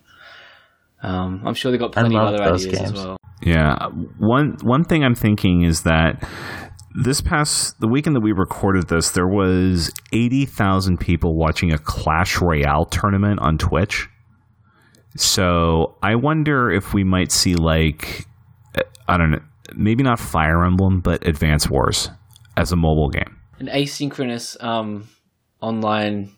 um, 1.03 1.43
I'm 1.47 1.55
sure 1.55 1.73
they 1.73 1.79
got 1.79 1.93
plenty 1.93 2.17
of 2.17 2.23
other 2.23 2.39
those 2.39 2.67
ideas 2.67 2.83
as 2.83 2.93
well. 2.93 3.17
Yeah. 3.43 3.89
One 4.19 4.57
one 4.63 4.85
thing 4.85 5.05
I'm 5.05 5.15
thinking 5.15 5.63
is 5.63 5.83
that 5.83 6.23
this 7.03 7.21
past 7.21 7.81
the 7.81 7.89
weekend 7.89 8.17
that 8.17 8.21
we 8.21 8.33
recorded 8.33 8.89
this, 8.89 9.11
there 9.11 9.29
was 9.29 9.93
eighty 10.13 10.45
thousand 10.45 10.99
people 10.99 11.37
watching 11.37 11.73
a 11.73 11.79
Clash 11.79 12.41
Royale 12.41 12.85
tournament 12.85 13.41
on 13.41 13.59
Twitch. 13.59 14.09
So 15.17 15.97
I 16.03 16.15
wonder 16.15 16.71
if 16.71 16.95
we 16.95 17.03
might 17.05 17.33
see 17.33 17.55
like 17.55 18.27
I 19.09 19.17
don't 19.17 19.33
know, 19.33 19.41
maybe 19.75 20.03
not 20.03 20.21
Fire 20.21 20.65
Emblem, 20.65 21.01
but 21.01 21.27
Advance 21.27 21.69
Wars 21.69 22.11
as 22.57 22.73
a 22.73 22.77
mobile 22.77 23.09
game. 23.09 23.37
An 23.59 23.67
asynchronous 23.67 24.63
um, 24.63 25.09
online 25.61 26.31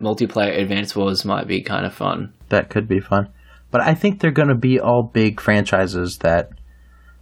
multiplayer 0.00 0.58
Advance 0.58 0.94
Wars 0.94 1.24
might 1.24 1.46
be 1.46 1.62
kind 1.62 1.84
of 1.86 1.94
fun. 1.94 2.32
That 2.48 2.70
could 2.70 2.88
be 2.88 3.00
fun. 3.00 3.28
But 3.70 3.82
I 3.82 3.94
think 3.94 4.20
they're 4.20 4.30
going 4.30 4.48
to 4.48 4.54
be 4.54 4.80
all 4.80 5.02
big 5.02 5.40
franchises 5.40 6.18
that 6.18 6.50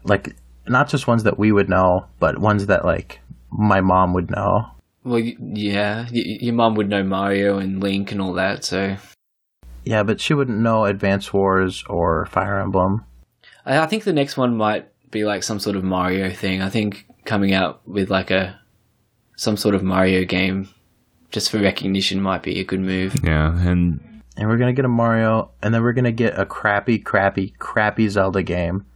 like 0.05 0.37
not 0.67 0.89
just 0.89 1.07
ones 1.07 1.25
that 1.25 1.39
we 1.39 1.53
would 1.53 1.69
know, 1.69 2.07
but 2.21 2.39
ones 2.39 2.67
that 2.67 2.85
like 2.85 3.21
my 3.51 3.81
mom 3.81 4.15
would 4.15 4.31
know. 4.31 4.71
Well, 5.05 5.21
yeah, 5.21 6.07
your 6.11 6.55
mom 6.55 6.75
would 6.75 6.89
know 6.89 7.03
Mario 7.03 7.59
and 7.59 7.81
Link 7.81 8.11
and 8.11 8.21
all 8.21 8.33
that, 8.35 8.65
so 8.65 8.97
Yeah, 9.85 10.03
but 10.03 10.21
she 10.21 10.35
wouldn't 10.35 10.59
know 10.59 10.85
Advance 10.85 11.33
Wars 11.33 11.85
or 11.89 12.27
Fire 12.27 12.59
Emblem. 12.61 13.05
I, 13.65 13.79
I 13.79 13.87
think 13.87 14.05
the 14.05 14.13
next 14.13 14.37
one 14.37 14.57
might 14.57 14.89
be 15.11 15.25
like 15.25 15.43
some 15.43 15.61
sort 15.61 15.77
of 15.77 15.85
Mario 15.85 16.31
thing. 16.31 16.61
I 16.61 16.69
think 16.69 17.07
coming 17.25 17.55
out 17.55 17.87
with 17.87 18.11
like 18.11 18.31
a 18.31 18.59
some 19.37 19.57
sort 19.57 19.75
of 19.75 19.83
Mario 19.83 20.25
game 20.25 20.69
just 21.37 21.51
for 21.51 21.59
recognition 21.59 22.19
might 22.23 22.43
be 22.43 22.61
a 22.61 22.65
good 22.65 22.81
move. 22.81 23.15
Yeah, 23.23 23.55
and 23.69 24.01
And 24.39 24.49
we're 24.49 24.57
going 24.57 24.75
to 24.75 24.79
get 24.79 24.87
a 24.87 24.89
Mario 24.89 25.51
and 25.61 25.75
then 25.75 25.83
we're 25.83 25.93
going 25.93 26.07
to 26.07 26.13
get 26.13 26.39
a 26.39 26.47
crappy 26.47 26.99
crappy 26.99 27.53
crappy 27.59 28.09
Zelda 28.09 28.43
game. 28.43 28.87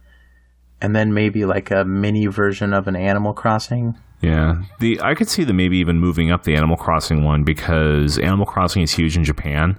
And 0.81 0.95
then 0.95 1.13
maybe 1.13 1.45
like 1.45 1.69
a 1.69 1.85
mini 1.85 2.25
version 2.25 2.73
of 2.73 2.87
an 2.87 2.95
Animal 2.95 3.33
Crossing. 3.33 3.95
Yeah, 4.21 4.63
the 4.79 4.99
I 5.01 5.13
could 5.13 5.29
see 5.29 5.43
them 5.43 5.57
maybe 5.57 5.77
even 5.77 5.99
moving 5.99 6.31
up 6.31 6.41
the 6.43 6.55
Animal 6.55 6.77
Crossing 6.77 7.23
one 7.23 7.43
because 7.43 8.17
Animal 8.17 8.47
Crossing 8.47 8.81
is 8.81 8.91
huge 8.91 9.15
in 9.15 9.23
Japan, 9.23 9.77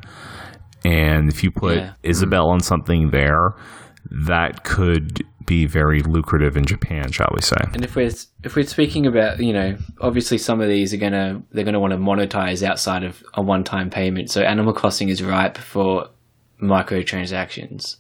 and 0.85 1.29
if 1.29 1.43
you 1.43 1.51
put 1.51 1.79
Yeah. 1.79 1.93
Isabelle 2.05 2.49
on 2.49 2.61
something 2.61 3.11
there, 3.11 3.55
that 4.29 4.63
could 4.63 5.25
be 5.47 5.67
very 5.67 6.01
lucrative 6.03 6.57
in 6.57 6.65
Japan, 6.65 7.11
shall 7.13 7.31
we 7.35 7.41
say? 7.41 7.57
And 7.75 7.85
if 7.85 7.97
we're 7.97 8.11
if 8.45 8.57
we're 8.57 8.67
speaking 8.67 9.07
about 9.07 9.41
you 9.41 9.53
know 9.53 9.77
obviously 10.01 10.39
some 10.39 10.61
of 10.61 10.69
these 10.69 10.93
are 10.93 10.99
gonna 10.99 11.43
they're 11.53 11.65
gonna 11.65 11.81
want 11.81 11.93
to 11.93 11.99
monetize 11.99 12.63
outside 12.63 13.05
of 13.05 13.23
a 13.35 13.43
one 13.43 13.65
time 13.65 13.91
payment. 13.91 14.31
So 14.31 14.43
Animal 14.43 14.73
Crossing 14.73 15.09
is 15.09 15.23
ripe 15.23 15.59
for 15.59 16.09
microtransactions, 16.63 17.97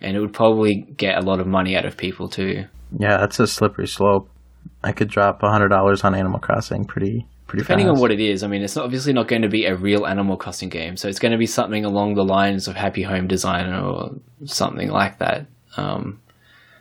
and 0.00 0.16
it 0.16 0.20
would 0.20 0.32
probably 0.32 0.86
get 0.96 1.18
a 1.18 1.22
lot 1.22 1.40
of 1.40 1.46
money 1.46 1.76
out 1.76 1.84
of 1.84 1.96
people 1.96 2.28
too. 2.28 2.64
Yeah, 2.98 3.16
that's 3.18 3.40
a 3.40 3.46
slippery 3.46 3.86
slope. 3.86 4.28
I 4.82 4.92
could 4.92 5.08
drop 5.08 5.42
a 5.42 5.50
hundred 5.50 5.68
dollars 5.68 6.04
on 6.04 6.14
Animal 6.14 6.40
Crossing 6.40 6.84
pretty 6.84 7.26
pretty 7.46 7.62
Depending 7.62 7.86
fast. 7.86 7.96
on 7.96 8.00
what 8.00 8.10
it 8.10 8.20
is, 8.20 8.42
I 8.42 8.48
mean, 8.48 8.62
it's 8.62 8.76
obviously 8.76 9.12
not 9.12 9.28
going 9.28 9.42
to 9.42 9.48
be 9.48 9.66
a 9.66 9.76
real 9.76 10.06
Animal 10.06 10.36
Crossing 10.36 10.68
game, 10.68 10.96
so 10.96 11.08
it's 11.08 11.18
going 11.18 11.32
to 11.32 11.38
be 11.38 11.46
something 11.46 11.84
along 11.84 12.14
the 12.14 12.24
lines 12.24 12.68
of 12.68 12.74
Happy 12.74 13.02
Home 13.02 13.26
Designer 13.28 13.80
or 13.80 14.10
something 14.44 14.90
like 14.90 15.18
that. 15.18 15.46
Um, 15.76 16.20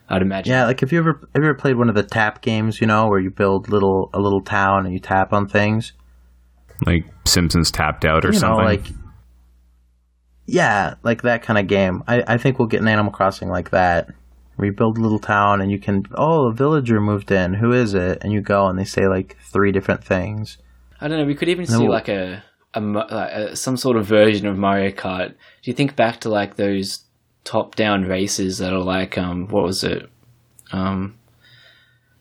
I'd 0.09 0.21
imagine. 0.21 0.51
Yeah, 0.51 0.65
like 0.65 0.83
if 0.83 0.91
you 0.91 0.99
ever 0.99 1.13
have 1.33 1.43
you 1.43 1.49
ever 1.49 1.53
played 1.55 1.77
one 1.77 1.89
of 1.89 1.95
the 1.95 2.03
tap 2.03 2.41
games, 2.41 2.79
you 2.79 2.87
know, 2.87 3.07
where 3.07 3.19
you 3.19 3.31
build 3.31 3.69
little 3.69 4.09
a 4.13 4.19
little 4.19 4.41
town 4.41 4.85
and 4.85 4.93
you 4.93 4.99
tap 4.99 5.33
on 5.33 5.47
things. 5.47 5.93
Like 6.85 7.05
Simpsons 7.25 7.71
tapped 7.71 8.05
out 8.05 8.25
or 8.25 8.29
you 8.31 8.37
something. 8.39 8.59
know, 8.59 8.65
like 8.65 8.83
yeah, 10.45 10.95
like 11.03 11.23
that 11.23 11.41
kind 11.41 11.57
of 11.57 11.67
game. 11.67 12.03
I, 12.07 12.23
I 12.27 12.37
think 12.37 12.59
we'll 12.59 12.67
get 12.67 12.81
an 12.81 12.87
Animal 12.87 13.11
Crossing 13.11 13.49
like 13.49 13.71
that. 13.71 14.09
Where 14.57 14.67
you 14.67 14.71
build 14.71 14.97
a 14.97 15.01
little 15.01 15.19
town 15.19 15.59
and 15.59 15.69
you 15.69 15.79
can 15.79 16.03
oh 16.13 16.47
a 16.47 16.53
villager 16.53 17.01
moved 17.01 17.29
in. 17.31 17.55
Who 17.55 17.73
is 17.73 17.93
it? 17.93 18.19
And 18.21 18.31
you 18.31 18.39
go 18.41 18.67
and 18.67 18.79
they 18.79 18.85
say 18.85 19.07
like 19.07 19.37
three 19.41 19.71
different 19.73 20.03
things. 20.03 20.57
I 21.01 21.07
don't 21.09 21.19
know. 21.19 21.25
We 21.25 21.35
could 21.35 21.49
even 21.49 21.65
see 21.65 21.83
No. 21.83 21.89
like 21.89 22.07
a, 22.07 22.41
a, 22.73 22.79
like 22.79 23.09
a 23.11 23.55
some 23.55 23.75
sort 23.75 23.97
of 23.97 24.05
version 24.05 24.47
of 24.47 24.57
Mario 24.57 24.91
Kart. 24.91 25.29
Do 25.29 25.35
you 25.63 25.73
think 25.73 25.97
back 25.97 26.21
to 26.21 26.29
like 26.29 26.55
those 26.55 27.03
top-down 27.45 28.03
races 28.03 28.57
that 28.57 28.73
are 28.73 28.83
like 28.83 29.17
um 29.17 29.47
what 29.47 29.63
was 29.63 29.83
it? 29.83 30.09
Um, 30.71 31.17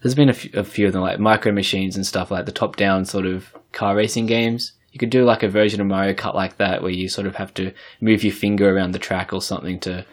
there's 0.02 0.14
been 0.14 0.28
a 0.28 0.34
few, 0.34 0.86
of 0.86 0.92
them 0.92 1.00
like 1.00 1.18
Micro 1.18 1.50
Machines 1.50 1.96
and 1.96 2.06
stuff 2.06 2.30
like 2.30 2.44
the 2.44 2.52
top-down 2.52 3.06
sort 3.06 3.24
of 3.26 3.52
car 3.72 3.96
racing 3.96 4.26
games. 4.26 4.72
You 4.92 4.98
could 4.98 5.10
do 5.10 5.24
like 5.24 5.42
a 5.42 5.48
version 5.48 5.80
of 5.80 5.86
Mario 5.86 6.12
Kart 6.12 6.34
like 6.34 6.58
that 6.58 6.82
where 6.82 6.92
you 6.92 7.08
sort 7.08 7.26
of 7.26 7.36
have 7.36 7.52
to 7.54 7.72
move 8.00 8.22
your 8.22 8.34
finger 8.34 8.68
around 8.72 8.92
the 8.92 8.98
track 8.98 9.32
or 9.32 9.40
something 9.42 9.80
to, 9.80 10.04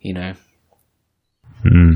you 0.00 0.12
know, 0.12 0.34
Hmm. 1.62 1.94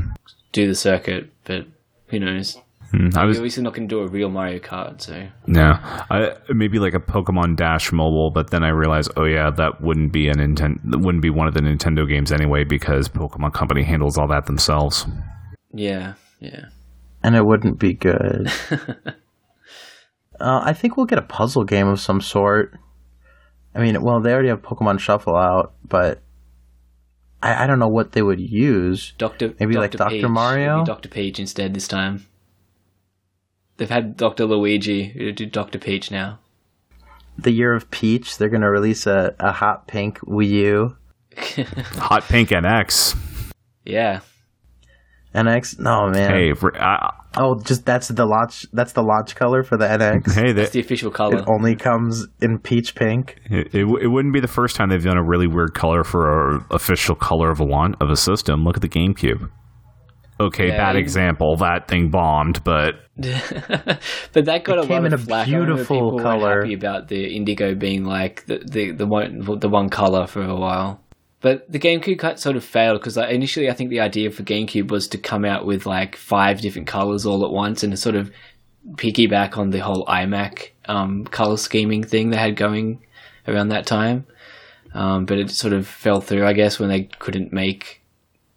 do 0.51 0.67
the 0.67 0.75
circuit. 0.75 1.29
But 1.45 1.67
who 2.07 2.19
knows? 2.19 2.57
Hmm, 2.95 3.09
I 3.17 3.21
You're 3.21 3.27
was 3.27 3.37
obviously 3.39 3.63
not 3.63 3.73
going 3.73 3.89
to 3.89 3.93
do 3.93 3.99
a 4.01 4.07
real 4.07 4.29
Mario 4.29 4.59
Kart, 4.59 5.01
so 5.01 5.27
no, 5.47 5.73
I, 5.81 6.33
maybe 6.49 6.79
like 6.79 6.93
a 6.93 6.99
Pokemon 6.99 7.57
Dash 7.57 7.91
mobile, 7.91 8.31
but 8.31 8.51
then 8.51 8.63
I 8.63 8.69
realized, 8.69 9.11
oh 9.17 9.25
yeah, 9.25 9.49
that 9.57 9.81
wouldn't 9.81 10.13
be 10.13 10.29
a 10.29 10.33
Nintendo, 10.33 10.79
that 10.85 10.99
wouldn't 10.99 11.21
be 11.21 11.29
one 11.29 11.47
of 11.47 11.53
the 11.53 11.59
Nintendo 11.59 12.07
games 12.07 12.31
anyway 12.31 12.63
because 12.63 13.09
Pokemon 13.09 13.53
Company 13.53 13.83
handles 13.83 14.17
all 14.17 14.29
that 14.29 14.45
themselves. 14.45 15.05
yeah, 15.73 16.13
yeah. 16.39 16.67
and 17.21 17.35
it 17.35 17.45
wouldn't 17.45 17.79
be 17.79 17.93
good. 17.93 18.49
uh, 18.71 19.11
I 20.39 20.71
think 20.71 20.95
we'll 20.95 21.05
get 21.05 21.19
a 21.19 21.23
puzzle 21.23 21.65
game 21.65 21.89
of 21.89 21.99
some 21.99 22.21
sort. 22.21 22.77
I 23.73 23.79
mean, 23.79 24.01
well, 24.01 24.21
they 24.21 24.31
already 24.31 24.49
have 24.49 24.61
Pokemon 24.61 24.99
Shuffle 24.99 25.35
out, 25.35 25.73
but 25.83 26.21
I, 27.43 27.65
I 27.65 27.67
don't 27.67 27.79
know 27.79 27.89
what 27.89 28.13
they 28.13 28.21
would 28.21 28.39
use. 28.39 29.13
Doctor 29.17 29.53
Maybe 29.59 29.75
like 29.75 29.91
Dr. 29.91 30.29
Mario? 30.29 30.77
Maybe 30.77 30.85
Doctor 30.85 31.09
Peach 31.09 31.41
instead 31.41 31.73
this 31.73 31.89
time. 31.89 32.25
They've 33.77 33.89
had 33.89 34.15
Doctor 34.17 34.45
Luigi. 34.45 35.31
Do 35.33 35.45
Doctor 35.45 35.79
Peach 35.79 36.11
now? 36.11 36.39
The 37.37 37.51
Year 37.51 37.73
of 37.73 37.91
Peach, 37.91 38.37
they're 38.37 38.49
going 38.49 38.61
to 38.61 38.69
release 38.69 39.05
a, 39.05 39.35
a 39.39 39.51
hot 39.51 39.87
pink 39.87 40.19
Wii 40.21 40.47
U. 40.49 40.97
Hot 41.97 42.23
Pink 42.23 42.49
NX. 42.49 43.17
Yeah, 43.83 44.21
NX? 45.35 45.79
No, 45.79 46.09
man. 46.09 46.31
Hey, 46.31 46.53
for, 46.53 46.73
uh, 46.81 47.11
Oh, 47.37 47.59
just 47.59 47.85
that's 47.85 48.07
the 48.07 48.25
launch. 48.25 48.65
That's 48.71 48.93
the 48.93 49.03
launch 49.03 49.35
color 49.35 49.63
for 49.63 49.75
the 49.77 49.85
NX. 49.85 50.33
hey, 50.33 50.51
it's 50.51 50.55
that, 50.55 50.71
the 50.71 50.79
official 50.79 51.11
color. 51.11 51.39
It 51.39 51.45
only 51.47 51.75
comes 51.75 52.25
in 52.41 52.59
peach 52.59 52.95
pink. 52.95 53.41
It, 53.49 53.75
it, 53.75 53.85
it 53.85 54.07
wouldn't 54.07 54.33
be 54.33 54.39
the 54.39 54.47
first 54.47 54.77
time 54.77 54.89
they've 54.89 55.03
done 55.03 55.17
a 55.17 55.23
really 55.23 55.47
weird 55.47 55.73
color 55.73 56.05
for 56.05 56.51
an 56.55 56.65
official 56.71 57.15
color 57.15 57.51
of 57.51 57.59
a 57.59 57.65
launch 57.65 57.95
of 57.99 58.09
a 58.09 58.15
system. 58.15 58.63
Look 58.63 58.77
at 58.77 58.81
the 58.81 58.89
GameCube. 58.89 59.49
Okay, 60.39 60.67
Yeah, 60.67 60.77
bad 60.77 60.95
example. 60.97 61.55
That 61.57 61.87
thing 61.87 62.09
bombed, 62.09 62.63
but 62.63 62.95
but 63.15 64.45
that 64.45 64.63
got 64.63 64.77
It 64.77 64.89
a 64.89 64.93
lot 64.93 65.05
of 65.05 65.13
a 65.13 65.17
flack. 65.17 65.47
Beautiful 65.47 65.95
people 65.95 66.11
weren't 66.15 66.23
color. 66.23 66.61
happy 66.61 66.73
about 66.73 67.07
the 67.07 67.35
indigo 67.35 67.73
being 67.75 68.03
like 68.03 68.45
the, 68.45 68.57
the 68.69 68.91
the 68.91 69.07
one 69.07 69.39
the 69.59 69.69
one 69.69 69.89
color 69.89 70.27
for 70.27 70.43
a 70.43 70.55
while. 70.55 71.01
But 71.41 71.71
the 71.71 71.79
GameCube 71.79 72.19
cut 72.19 72.39
sort 72.39 72.55
of 72.55 72.63
failed 72.63 72.99
because 72.99 73.17
like, 73.17 73.29
initially 73.29 73.69
I 73.69 73.73
think 73.73 73.91
the 73.91 73.99
idea 73.99 74.31
for 74.31 74.43
GameCube 74.43 74.89
was 74.89 75.07
to 75.09 75.17
come 75.17 75.45
out 75.45 75.65
with 75.65 75.85
like 75.85 76.15
five 76.15 76.59
different 76.59 76.87
colors 76.87 77.25
all 77.25 77.45
at 77.45 77.51
once 77.51 77.83
and 77.83 77.93
to 77.93 77.97
sort 77.97 78.15
of 78.15 78.31
piggyback 78.93 79.57
on 79.57 79.69
the 79.69 79.79
whole 79.79 80.05
iMac 80.05 80.71
um, 80.85 81.25
color 81.25 81.57
scheming 81.57 82.03
thing 82.03 82.29
they 82.29 82.37
had 82.37 82.55
going 82.55 83.05
around 83.47 83.69
that 83.69 83.85
time. 83.85 84.25
Um, 84.93 85.25
but 85.25 85.37
it 85.37 85.49
sort 85.51 85.73
of 85.73 85.87
fell 85.87 86.19
through, 86.19 86.45
I 86.45 86.53
guess, 86.53 86.79
when 86.79 86.89
they 86.89 87.03
couldn't 87.03 87.53
make 87.53 88.01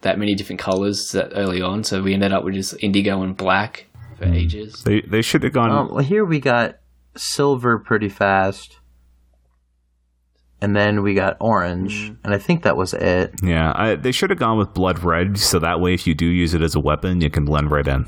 that 0.02 0.18
many 0.18 0.34
different 0.34 0.60
colors 0.60 1.10
that 1.12 1.32
early 1.34 1.60
on. 1.60 1.84
So 1.84 2.02
we 2.02 2.14
ended 2.14 2.32
up 2.32 2.44
with 2.44 2.54
just 2.54 2.74
indigo 2.82 3.22
and 3.22 3.36
black 3.36 3.86
for 4.16 4.26
hmm. 4.26 4.34
ages. 4.34 4.82
they 4.84 5.00
they 5.02 5.22
should 5.22 5.42
have 5.42 5.52
gone. 5.52 5.70
Oh, 5.70 5.94
well, 5.94 6.04
here 6.04 6.24
we 6.24 6.40
got 6.40 6.78
silver 7.16 7.78
pretty 7.78 8.08
fast. 8.08 8.78
And 10.60 10.74
then 10.74 11.04
we 11.04 11.14
got 11.14 11.36
orange. 11.40 12.08
Hmm. 12.08 12.14
And 12.24 12.34
I 12.34 12.38
think 12.38 12.64
that 12.64 12.76
was 12.76 12.92
it. 12.92 13.32
Yeah, 13.42 13.72
I, 13.76 13.94
they 13.94 14.10
should 14.10 14.30
have 14.30 14.40
gone 14.40 14.58
with 14.58 14.74
blood 14.74 15.04
red, 15.04 15.38
so 15.38 15.60
that 15.60 15.80
way, 15.80 15.94
if 15.94 16.04
you 16.04 16.14
do 16.14 16.26
use 16.26 16.52
it 16.52 16.62
as 16.62 16.74
a 16.74 16.80
weapon, 16.80 17.20
you 17.20 17.30
can 17.30 17.44
blend 17.44 17.70
right 17.70 17.86
in. 17.86 18.06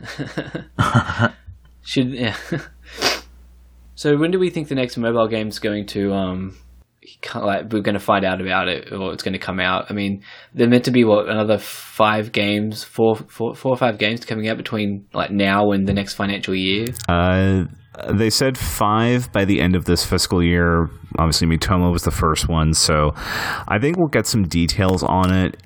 Should 1.82 2.08
yeah. 2.14 2.36
so 3.94 4.16
when 4.16 4.30
do 4.30 4.38
we 4.38 4.50
think 4.50 4.68
the 4.68 4.74
next 4.74 4.96
mobile 4.96 5.28
game's 5.28 5.58
going 5.58 5.86
to 5.86 6.14
um 6.14 6.56
kind 6.56 6.56
of 6.56 6.69
like 7.34 7.72
we're 7.72 7.80
going 7.80 7.94
to 7.94 8.00
find 8.00 8.24
out 8.24 8.40
about 8.40 8.68
it 8.68 8.92
or 8.92 9.12
it's 9.12 9.22
going 9.22 9.32
to 9.32 9.38
come 9.38 9.60
out? 9.60 9.90
I 9.90 9.94
mean, 9.94 10.22
they're 10.54 10.68
meant 10.68 10.84
to 10.84 10.90
be 10.90 11.04
what 11.04 11.28
another 11.28 11.58
five 11.58 12.32
games, 12.32 12.84
four, 12.84 13.16
four, 13.16 13.54
four 13.54 13.72
or 13.72 13.76
five 13.76 13.98
games 13.98 14.24
coming 14.24 14.48
out 14.48 14.56
between 14.56 15.06
like 15.12 15.30
now 15.30 15.72
and 15.72 15.86
the 15.86 15.94
next 15.94 16.14
financial 16.14 16.54
year. 16.54 16.86
Uh, 17.08 17.64
they 18.12 18.30
said 18.30 18.56
five 18.56 19.32
by 19.32 19.44
the 19.44 19.60
end 19.60 19.74
of 19.74 19.84
this 19.84 20.04
fiscal 20.04 20.42
year. 20.42 20.88
Obviously, 21.18 21.46
Miitomo 21.46 21.90
was 21.92 22.02
the 22.02 22.10
first 22.10 22.48
one, 22.48 22.72
so 22.72 23.12
I 23.14 23.78
think 23.80 23.96
we'll 23.96 24.08
get 24.08 24.26
some 24.26 24.44
details 24.44 25.02
on 25.02 25.34
it 25.34 25.56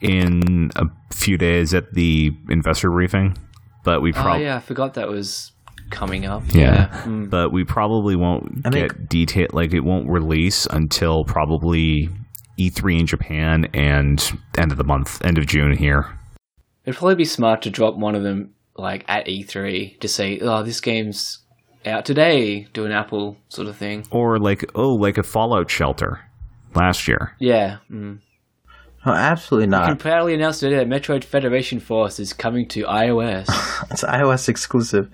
in 0.00 0.70
a 0.76 0.84
few 1.12 1.36
days 1.36 1.74
at 1.74 1.92
the 1.92 2.30
investor 2.48 2.90
briefing. 2.90 3.36
But 3.84 4.02
we 4.02 4.12
Oh 4.12 4.20
probably 4.20 4.44
yeah, 4.44 4.56
I 4.56 4.60
forgot 4.60 4.94
that 4.94 5.08
was 5.08 5.52
coming 5.90 6.26
up. 6.26 6.42
Yeah. 6.52 6.88
Mm. 7.04 7.30
but 7.30 7.52
we 7.52 7.64
probably 7.64 8.16
won't 8.16 8.62
I 8.66 8.70
get 8.70 8.92
think- 8.92 9.08
detail 9.08 9.46
like 9.52 9.72
it 9.72 9.80
won't 9.80 10.08
release 10.08 10.66
until 10.66 11.24
probably 11.24 12.08
E3 12.58 13.00
in 13.00 13.06
Japan 13.06 13.66
and 13.72 14.32
end 14.56 14.72
of 14.72 14.78
the 14.78 14.84
month, 14.84 15.24
end 15.24 15.38
of 15.38 15.46
June 15.46 15.76
here. 15.76 16.06
It'd 16.84 16.98
probably 16.98 17.14
be 17.16 17.24
smart 17.24 17.62
to 17.62 17.70
drop 17.70 17.96
one 17.96 18.14
of 18.14 18.22
them 18.22 18.54
like 18.76 19.04
at 19.08 19.26
E3 19.26 19.98
to 20.00 20.08
say, 20.08 20.38
"Oh, 20.40 20.62
this 20.62 20.80
game's 20.80 21.38
out 21.86 22.04
today." 22.04 22.66
Do 22.72 22.84
an 22.84 22.92
Apple 22.92 23.36
sort 23.48 23.68
of 23.68 23.76
thing. 23.76 24.04
Or 24.10 24.38
like 24.38 24.64
oh, 24.74 24.94
like 24.94 25.18
a 25.18 25.22
Fallout 25.22 25.70
shelter 25.70 26.20
last 26.74 27.06
year. 27.06 27.34
Yeah. 27.38 27.78
Mm. 27.90 28.20
Oh, 29.06 29.12
absolutely 29.12 29.74
I 29.74 29.80
can 29.82 29.90
not. 29.90 29.98
proudly 30.00 30.34
announce 30.34 30.58
today 30.60 30.76
that 30.76 30.88
Metroid 30.88 31.22
Federation 31.24 31.78
Force 31.78 32.18
is 32.18 32.32
coming 32.32 32.66
to 32.68 32.82
iOS. 32.84 33.46
It's 33.90 34.02
iOS 34.02 34.48
exclusive. 34.48 35.08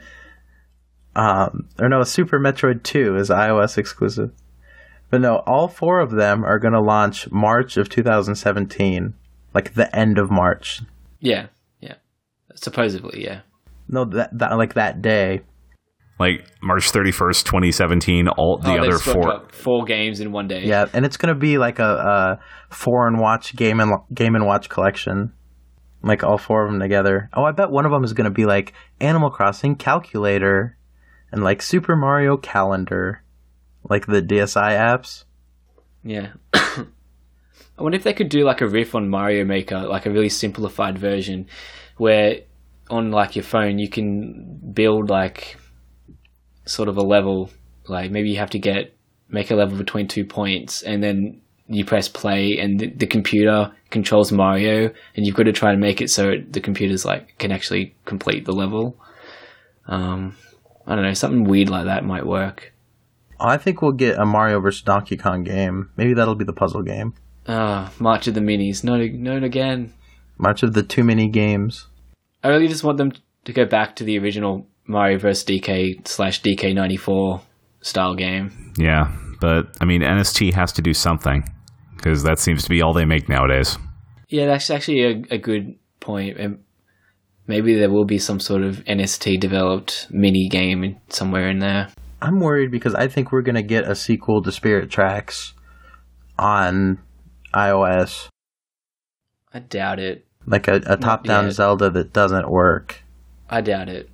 Um, 1.16 1.68
or 1.80 1.88
no, 1.88 2.02
Super 2.02 2.38
Metroid 2.40 2.82
2 2.82 3.16
is 3.16 3.30
iOS 3.30 3.78
exclusive. 3.78 4.30
But 5.10 5.20
no, 5.20 5.42
all 5.46 5.68
four 5.68 6.00
of 6.00 6.10
them 6.10 6.44
are 6.44 6.58
going 6.58 6.74
to 6.74 6.80
launch 6.80 7.30
March 7.30 7.76
of 7.76 7.88
2017. 7.88 9.14
Like 9.52 9.74
the 9.74 9.94
end 9.94 10.18
of 10.18 10.30
March. 10.30 10.82
yeah, 11.20 11.46
yeah. 11.80 11.94
Supposedly, 12.56 13.22
yeah. 13.24 13.42
No, 13.88 14.04
that, 14.06 14.36
that 14.38 14.56
like 14.56 14.74
that 14.74 15.00
day. 15.02 15.42
Like 16.18 16.46
March 16.62 16.90
31st, 16.92 17.44
2017, 17.44 18.28
all 18.28 18.58
the 18.58 18.68
Oh, 18.68 18.72
they 18.72 18.78
other 18.78 18.98
four 18.98 19.42
four 19.50 19.84
games 19.84 20.20
in 20.20 20.30
one 20.32 20.46
day. 20.48 20.62
Yeah, 20.64 20.86
and 20.92 21.04
it's 21.04 21.16
gonna 21.16 21.34
be 21.34 21.58
like 21.58 21.80
a, 21.80 22.38
a 22.70 22.74
four 22.74 23.08
and 23.08 23.20
watch 23.20 23.54
game 23.56 23.80
and 23.80 23.92
game 24.14 24.34
and 24.36 24.46
watch 24.46 24.68
collection, 24.68 25.32
like 26.02 26.22
all 26.22 26.38
four 26.38 26.64
of 26.64 26.70
them 26.70 26.80
together. 26.80 27.28
Oh, 27.34 27.42
I 27.42 27.50
bet 27.50 27.70
one 27.70 27.84
of 27.84 27.90
them 27.90 28.04
is 28.04 28.12
gonna 28.12 28.30
be 28.30 28.46
like 28.46 28.72
Animal 29.00 29.30
Crossing 29.30 29.74
Calculator, 29.74 30.78
and 31.34 31.42
like 31.42 31.60
Super 31.60 31.96
Mario 31.96 32.36
Calendar, 32.36 33.20
like 33.90 34.06
the 34.06 34.22
DSi 34.22 34.70
apps. 34.70 35.24
Yeah. 36.04 36.34
I 36.54 37.82
wonder 37.82 37.96
if 37.96 38.04
they 38.04 38.12
could 38.12 38.28
do 38.28 38.44
like 38.44 38.60
a 38.60 38.68
riff 38.68 38.94
on 38.94 39.08
Mario 39.08 39.44
Maker, 39.44 39.80
like 39.80 40.06
a 40.06 40.12
really 40.12 40.28
simplified 40.28 40.96
version, 40.96 41.48
where 41.96 42.42
on 42.88 43.10
like 43.10 43.34
your 43.34 43.42
phone 43.42 43.80
you 43.80 43.88
can 43.88 44.60
build 44.72 45.10
like 45.10 45.56
sort 46.66 46.88
of 46.88 46.98
a 46.98 47.02
level. 47.02 47.50
Like 47.88 48.12
maybe 48.12 48.30
you 48.30 48.38
have 48.38 48.50
to 48.50 48.60
get 48.60 48.96
make 49.28 49.50
a 49.50 49.56
level 49.56 49.76
between 49.76 50.06
two 50.06 50.24
points, 50.24 50.82
and 50.82 51.02
then 51.02 51.40
you 51.66 51.84
press 51.84 52.08
play, 52.08 52.58
and 52.60 52.78
the, 52.78 52.90
the 52.90 53.08
computer 53.08 53.72
controls 53.90 54.30
Mario, 54.30 54.92
and 55.16 55.26
you've 55.26 55.34
got 55.34 55.46
to 55.46 55.52
try 55.52 55.72
and 55.72 55.80
make 55.80 56.00
it 56.00 56.10
so 56.10 56.34
the 56.48 56.60
computer's 56.60 57.04
like 57.04 57.36
can 57.38 57.50
actually 57.50 57.96
complete 58.04 58.44
the 58.44 58.52
level. 58.52 58.96
Um, 59.88 60.36
I 60.86 60.94
don't 60.94 61.04
know, 61.04 61.14
something 61.14 61.44
weird 61.44 61.70
like 61.70 61.86
that 61.86 62.04
might 62.04 62.26
work. 62.26 62.72
I 63.40 63.56
think 63.56 63.82
we'll 63.82 63.92
get 63.92 64.18
a 64.18 64.24
Mario 64.24 64.60
vs 64.60 64.82
Donkey 64.82 65.16
Kong 65.16 65.44
game. 65.44 65.90
Maybe 65.96 66.14
that'll 66.14 66.34
be 66.34 66.44
the 66.44 66.52
puzzle 66.52 66.82
game. 66.82 67.14
Ah, 67.46 67.92
March 67.98 68.26
of 68.26 68.34
the 68.34 68.40
Minis, 68.40 68.84
not 68.84 69.00
not 69.00 69.42
again. 69.42 69.92
March 70.38 70.62
of 70.62 70.72
the 70.72 70.82
too 70.82 71.04
many 71.04 71.28
games. 71.28 71.86
I 72.42 72.48
really 72.48 72.68
just 72.68 72.84
want 72.84 72.98
them 72.98 73.12
to 73.44 73.52
go 73.52 73.64
back 73.64 73.96
to 73.96 74.04
the 74.04 74.18
original 74.18 74.66
Mario 74.86 75.18
vs. 75.18 75.44
DK 75.44 76.06
slash 76.06 76.42
DK 76.42 76.74
ninety 76.74 76.96
four 76.96 77.42
style 77.80 78.14
game. 78.14 78.72
Yeah, 78.78 79.14
but 79.40 79.76
I 79.80 79.84
mean, 79.84 80.00
NST 80.00 80.54
has 80.54 80.72
to 80.72 80.82
do 80.82 80.94
something 80.94 81.44
because 81.96 82.22
that 82.22 82.38
seems 82.38 82.62
to 82.64 82.70
be 82.70 82.82
all 82.82 82.92
they 82.92 83.04
make 83.04 83.28
nowadays. 83.28 83.78
Yeah, 84.28 84.46
that's 84.46 84.70
actually 84.70 85.02
a, 85.02 85.22
a 85.34 85.38
good 85.38 85.76
point. 86.00 86.38
And 86.38 86.63
maybe 87.46 87.74
there 87.78 87.90
will 87.90 88.04
be 88.04 88.18
some 88.18 88.40
sort 88.40 88.62
of 88.62 88.76
NST 88.84 89.40
developed 89.40 90.06
mini 90.10 90.48
game 90.48 90.98
somewhere 91.08 91.48
in 91.48 91.58
there. 91.58 91.88
I'm 92.22 92.40
worried 92.40 92.70
because 92.70 92.94
I 92.94 93.08
think 93.08 93.32
we're 93.32 93.42
gonna 93.42 93.62
get 93.62 93.88
a 93.88 93.94
sequel 93.94 94.42
to 94.42 94.52
Spirit 94.52 94.90
Tracks 94.90 95.52
on 96.38 96.98
iOS, 97.54 98.28
I 99.52 99.60
doubt 99.60 100.00
it. 100.00 100.26
like 100.46 100.66
a, 100.68 100.80
a 100.86 100.96
top-down. 100.96 101.50
Zelda 101.52 101.90
that 101.90 102.12
doesn't 102.12 102.50
work. 102.50 103.02
I 103.48 103.60
doubt 103.60 103.88
it. 103.88 104.10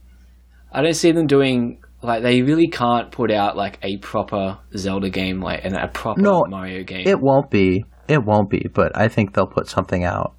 I 0.72 0.82
don't 0.82 0.94
see 0.94 1.12
them 1.12 1.26
doing 1.26 1.82
like 2.02 2.22
they 2.22 2.42
really 2.42 2.68
can't 2.68 3.10
put 3.10 3.30
out 3.30 3.56
like 3.56 3.78
a 3.82 3.96
proper 3.98 4.58
Zelda 4.76 5.08
game 5.10 5.40
like 5.40 5.64
and 5.64 5.74
a 5.76 5.88
proper 5.88 6.20
No, 6.20 6.44
Mario 6.48 6.82
game. 6.84 7.06
It 7.06 7.20
won't 7.20 7.50
be. 7.50 7.84
It 8.08 8.22
won't 8.24 8.50
be. 8.50 8.66
But 8.72 8.96
I 8.96 9.08
think 9.08 9.34
they'll 9.34 9.46
put 9.46 9.66
something 9.68 10.04
out. 10.04 10.34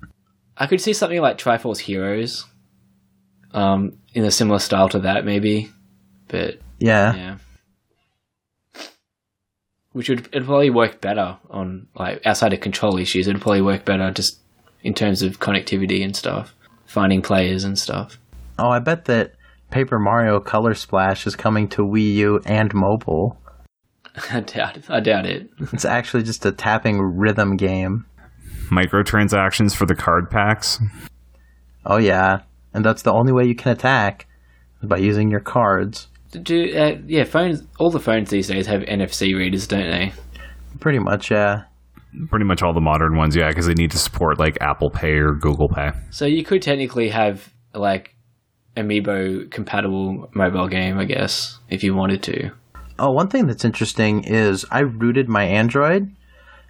I 0.57 0.67
could 0.67 0.81
see 0.81 0.93
something 0.93 1.19
like 1.21 1.37
Triforce 1.37 1.79
Heroes, 1.79 2.45
um, 3.53 3.97
in 4.13 4.23
a 4.25 4.31
similar 4.31 4.59
style 4.59 4.89
to 4.89 4.99
that 4.99 5.25
maybe, 5.25 5.69
but 6.27 6.59
Yeah. 6.79 7.13
yeah, 7.15 7.37
which 9.93 10.09
would 10.09 10.27
it'd 10.31 10.45
probably 10.45 10.69
work 10.69 11.01
better 11.01 11.37
on 11.49 11.87
like 11.95 12.25
outside 12.25 12.53
of 12.53 12.61
control 12.61 12.97
issues. 12.97 13.27
It'd 13.27 13.41
probably 13.41 13.61
work 13.61 13.85
better 13.85 14.11
just 14.11 14.39
in 14.83 14.93
terms 14.93 15.21
of 15.21 15.39
connectivity 15.39 16.03
and 16.03 16.15
stuff, 16.15 16.55
finding 16.85 17.21
players 17.21 17.63
and 17.63 17.77
stuff. 17.77 18.17
Oh, 18.57 18.69
I 18.69 18.79
bet 18.79 19.05
that 19.05 19.33
Paper 19.69 19.99
Mario 19.99 20.39
Color 20.39 20.73
Splash 20.73 21.27
is 21.27 21.35
coming 21.35 21.67
to 21.69 21.81
Wii 21.81 22.13
U 22.15 22.41
and 22.45 22.73
mobile. 22.73 23.37
I 24.31 24.41
doubt 24.41 24.77
it. 24.77 24.89
I 24.89 24.99
doubt 24.99 25.25
it. 25.25 25.49
It's 25.73 25.85
actually 25.85 26.23
just 26.23 26.45
a 26.45 26.51
tapping 26.51 26.99
rhythm 27.01 27.55
game. 27.57 28.05
Microtransactions 28.69 29.75
for 29.75 29.85
the 29.85 29.95
card 29.95 30.29
packs. 30.29 30.79
Oh 31.85 31.97
yeah, 31.97 32.41
and 32.73 32.85
that's 32.85 33.01
the 33.01 33.11
only 33.11 33.33
way 33.33 33.45
you 33.45 33.55
can 33.55 33.71
attack 33.71 34.27
by 34.83 34.97
using 34.97 35.29
your 35.29 35.39
cards. 35.39 36.07
Do 36.31 36.73
uh, 36.75 36.97
yeah, 37.07 37.25
phones. 37.25 37.63
All 37.79 37.89
the 37.89 37.99
phones 37.99 38.29
these 38.29 38.47
days 38.47 38.67
have 38.67 38.81
NFC 38.81 39.35
readers, 39.35 39.67
don't 39.67 39.89
they? 39.89 40.13
Pretty 40.79 40.99
much, 40.99 41.29
yeah. 41.29 41.63
Pretty 42.29 42.45
much 42.45 42.61
all 42.61 42.73
the 42.73 42.81
modern 42.81 43.17
ones, 43.17 43.35
yeah, 43.35 43.49
because 43.49 43.67
they 43.67 43.73
need 43.73 43.91
to 43.91 43.97
support 43.97 44.39
like 44.39 44.57
Apple 44.61 44.89
Pay 44.89 45.13
or 45.13 45.33
Google 45.33 45.69
Pay. 45.69 45.91
So 46.09 46.25
you 46.25 46.43
could 46.43 46.61
technically 46.61 47.09
have 47.09 47.53
like 47.73 48.15
amiibo 48.77 49.51
compatible 49.51 50.29
mobile 50.33 50.67
game, 50.67 50.97
I 50.97 51.05
guess, 51.05 51.59
if 51.69 51.83
you 51.83 51.95
wanted 51.95 52.23
to. 52.23 52.51
Oh, 52.99 53.11
one 53.11 53.29
thing 53.29 53.47
that's 53.47 53.65
interesting 53.65 54.23
is 54.23 54.65
I 54.71 54.81
rooted 54.81 55.27
my 55.27 55.43
Android, 55.43 56.03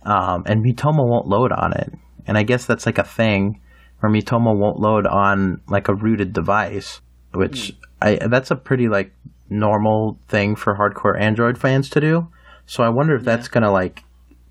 um, 0.04 0.44
and 0.46 0.64
Miitomo 0.64 1.08
won't 1.08 1.28
load 1.28 1.52
on 1.52 1.74
it. 1.74 1.92
And 2.26 2.38
I 2.38 2.44
guess 2.44 2.66
that's 2.66 2.86
like 2.86 2.98
a 2.98 3.04
thing 3.04 3.62
where 4.02 4.12
Miitomo 4.12 4.58
won't 4.58 4.80
load 4.80 5.08
on 5.08 5.62
like 5.68 5.88
a 5.88 5.96
rooted 5.96 6.34
device, 6.34 7.02
which 7.34 7.74
I 8.02 8.16
that's 8.16 8.52
a 8.52 8.56
pretty 8.56 8.90
like 8.90 9.14
normal 9.50 10.20
thing 10.28 10.56
for 10.56 10.76
hardcore 10.76 11.20
Android 11.20 11.58
fans 11.58 11.90
to 11.92 12.02
do. 12.02 12.28
So 12.66 12.84
I 12.84 12.90
wonder 12.90 13.16
if 13.16 13.24
that's 13.24 13.48
gonna 13.48 13.72
like 13.72 14.04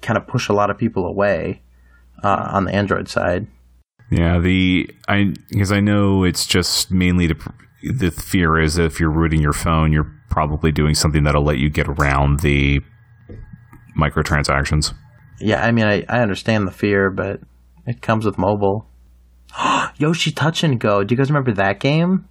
kind 0.02 0.16
of 0.16 0.26
push 0.26 0.48
a 0.48 0.52
lot 0.52 0.70
of 0.70 0.78
people 0.78 1.04
away 1.04 1.62
uh, 2.22 2.48
on 2.52 2.64
the 2.64 2.74
Android 2.74 3.08
side. 3.08 3.46
Yeah, 4.10 4.38
the 4.38 4.88
I 5.08 5.34
because 5.50 5.72
I 5.72 5.80
know 5.80 6.24
it's 6.24 6.46
just 6.46 6.90
mainly 6.90 7.28
to 7.28 7.34
the 7.82 8.10
fear 8.10 8.58
is 8.58 8.74
that 8.74 8.84
if 8.84 9.00
you're 9.00 9.10
rooting 9.10 9.40
your 9.40 9.52
phone, 9.52 9.92
you're 9.92 10.12
probably 10.28 10.70
doing 10.70 10.94
something 10.94 11.24
that'll 11.24 11.44
let 11.44 11.58
you 11.58 11.70
get 11.70 11.88
around 11.88 12.40
the 12.40 12.80
microtransactions. 13.98 14.94
Yeah, 15.40 15.64
I 15.64 15.72
mean 15.72 15.86
I, 15.86 16.04
I 16.08 16.20
understand 16.20 16.66
the 16.66 16.72
fear, 16.72 17.10
but 17.10 17.40
it 17.86 18.00
comes 18.00 18.24
with 18.24 18.38
mobile. 18.38 18.89
Yoshi 19.98 20.32
Touch 20.32 20.62
and 20.62 20.78
Go. 20.80 21.04
Do 21.04 21.12
you 21.12 21.16
guys 21.16 21.30
remember 21.30 21.52
that 21.52 21.80
game? 21.80 22.26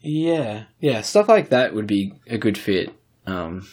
Yeah, 0.00 0.64
yeah, 0.80 1.02
stuff 1.02 1.28
like 1.28 1.50
that 1.50 1.74
would 1.74 1.86
be 1.86 2.14
a 2.26 2.38
good 2.38 2.56
fit. 2.56 2.94
Um, 3.26 3.66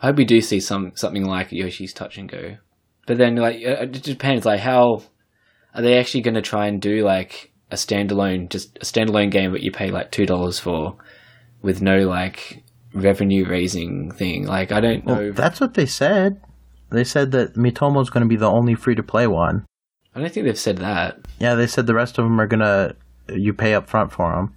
I 0.00 0.06
hope 0.08 0.16
we 0.16 0.24
do 0.24 0.40
see 0.40 0.60
some 0.60 0.92
something 0.96 1.24
like 1.24 1.52
Yoshi's 1.52 1.92
Touch 1.92 2.18
and 2.18 2.28
Go. 2.28 2.56
But 3.06 3.18
then, 3.18 3.36
like, 3.36 3.56
uh, 3.56 3.82
it 3.82 4.02
depends. 4.02 4.44
Like, 4.44 4.60
how 4.60 5.02
are 5.74 5.82
they 5.82 5.98
actually 5.98 6.22
going 6.22 6.34
to 6.34 6.42
try 6.42 6.66
and 6.66 6.80
do 6.80 7.04
like 7.04 7.52
a 7.70 7.76
standalone, 7.76 8.50
just 8.50 8.76
a 8.78 8.84
standalone 8.84 9.30
game 9.30 9.52
that 9.52 9.62
you 9.62 9.70
pay 9.70 9.90
like 9.90 10.10
two 10.10 10.26
dollars 10.26 10.58
for, 10.58 10.96
with 11.62 11.80
no 11.80 12.08
like 12.08 12.64
revenue 12.92 13.48
raising 13.48 14.10
thing? 14.10 14.46
Like, 14.46 14.72
I 14.72 14.80
don't 14.80 15.06
know. 15.06 15.14
Well, 15.14 15.32
that's 15.32 15.60
what 15.60 15.74
they 15.74 15.86
said. 15.86 16.40
They 16.90 17.04
said 17.04 17.30
that 17.32 17.54
Miitomo's 17.54 18.10
going 18.10 18.24
to 18.24 18.28
be 18.28 18.36
the 18.36 18.50
only 18.50 18.74
free 18.74 18.94
to 18.94 19.02
play 19.02 19.26
one. 19.26 19.66
I 20.14 20.20
don't 20.20 20.32
think 20.32 20.46
they've 20.46 20.58
said 20.58 20.78
that. 20.78 21.18
Yeah, 21.40 21.54
they 21.54 21.66
said 21.66 21.86
the 21.86 21.94
rest 21.94 22.18
of 22.18 22.24
them 22.24 22.40
are 22.40 22.46
gonna 22.46 22.94
you 23.28 23.52
pay 23.54 23.74
up 23.74 23.88
front 23.88 24.12
for 24.12 24.30
them. 24.34 24.54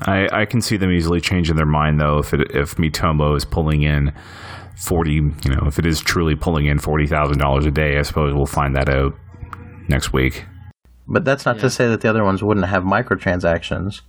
I, 0.00 0.28
I 0.32 0.44
can 0.44 0.60
see 0.60 0.76
them 0.76 0.90
easily 0.90 1.20
changing 1.20 1.56
their 1.56 1.66
mind 1.66 2.00
though 2.00 2.18
if 2.18 2.34
it, 2.34 2.50
if 2.54 2.76
Miitomo 2.76 3.36
is 3.36 3.44
pulling 3.44 3.82
in 3.82 4.12
forty, 4.76 5.14
you 5.14 5.32
know, 5.46 5.64
if 5.66 5.78
it 5.78 5.86
is 5.86 6.00
truly 6.00 6.34
pulling 6.34 6.66
in 6.66 6.78
forty 6.78 7.06
thousand 7.06 7.38
dollars 7.38 7.64
a 7.66 7.70
day. 7.70 7.98
I 7.98 8.02
suppose 8.02 8.34
we'll 8.34 8.46
find 8.46 8.74
that 8.76 8.88
out 8.88 9.14
next 9.88 10.12
week. 10.12 10.44
But 11.06 11.24
that's 11.24 11.44
not 11.44 11.56
Yeah. 11.56 11.62
to 11.62 11.70
say 11.70 11.88
that 11.88 12.00
the 12.00 12.08
other 12.10 12.24
ones 12.24 12.42
wouldn't 12.42 12.66
have 12.66 12.82
microtransactions. 12.82 14.00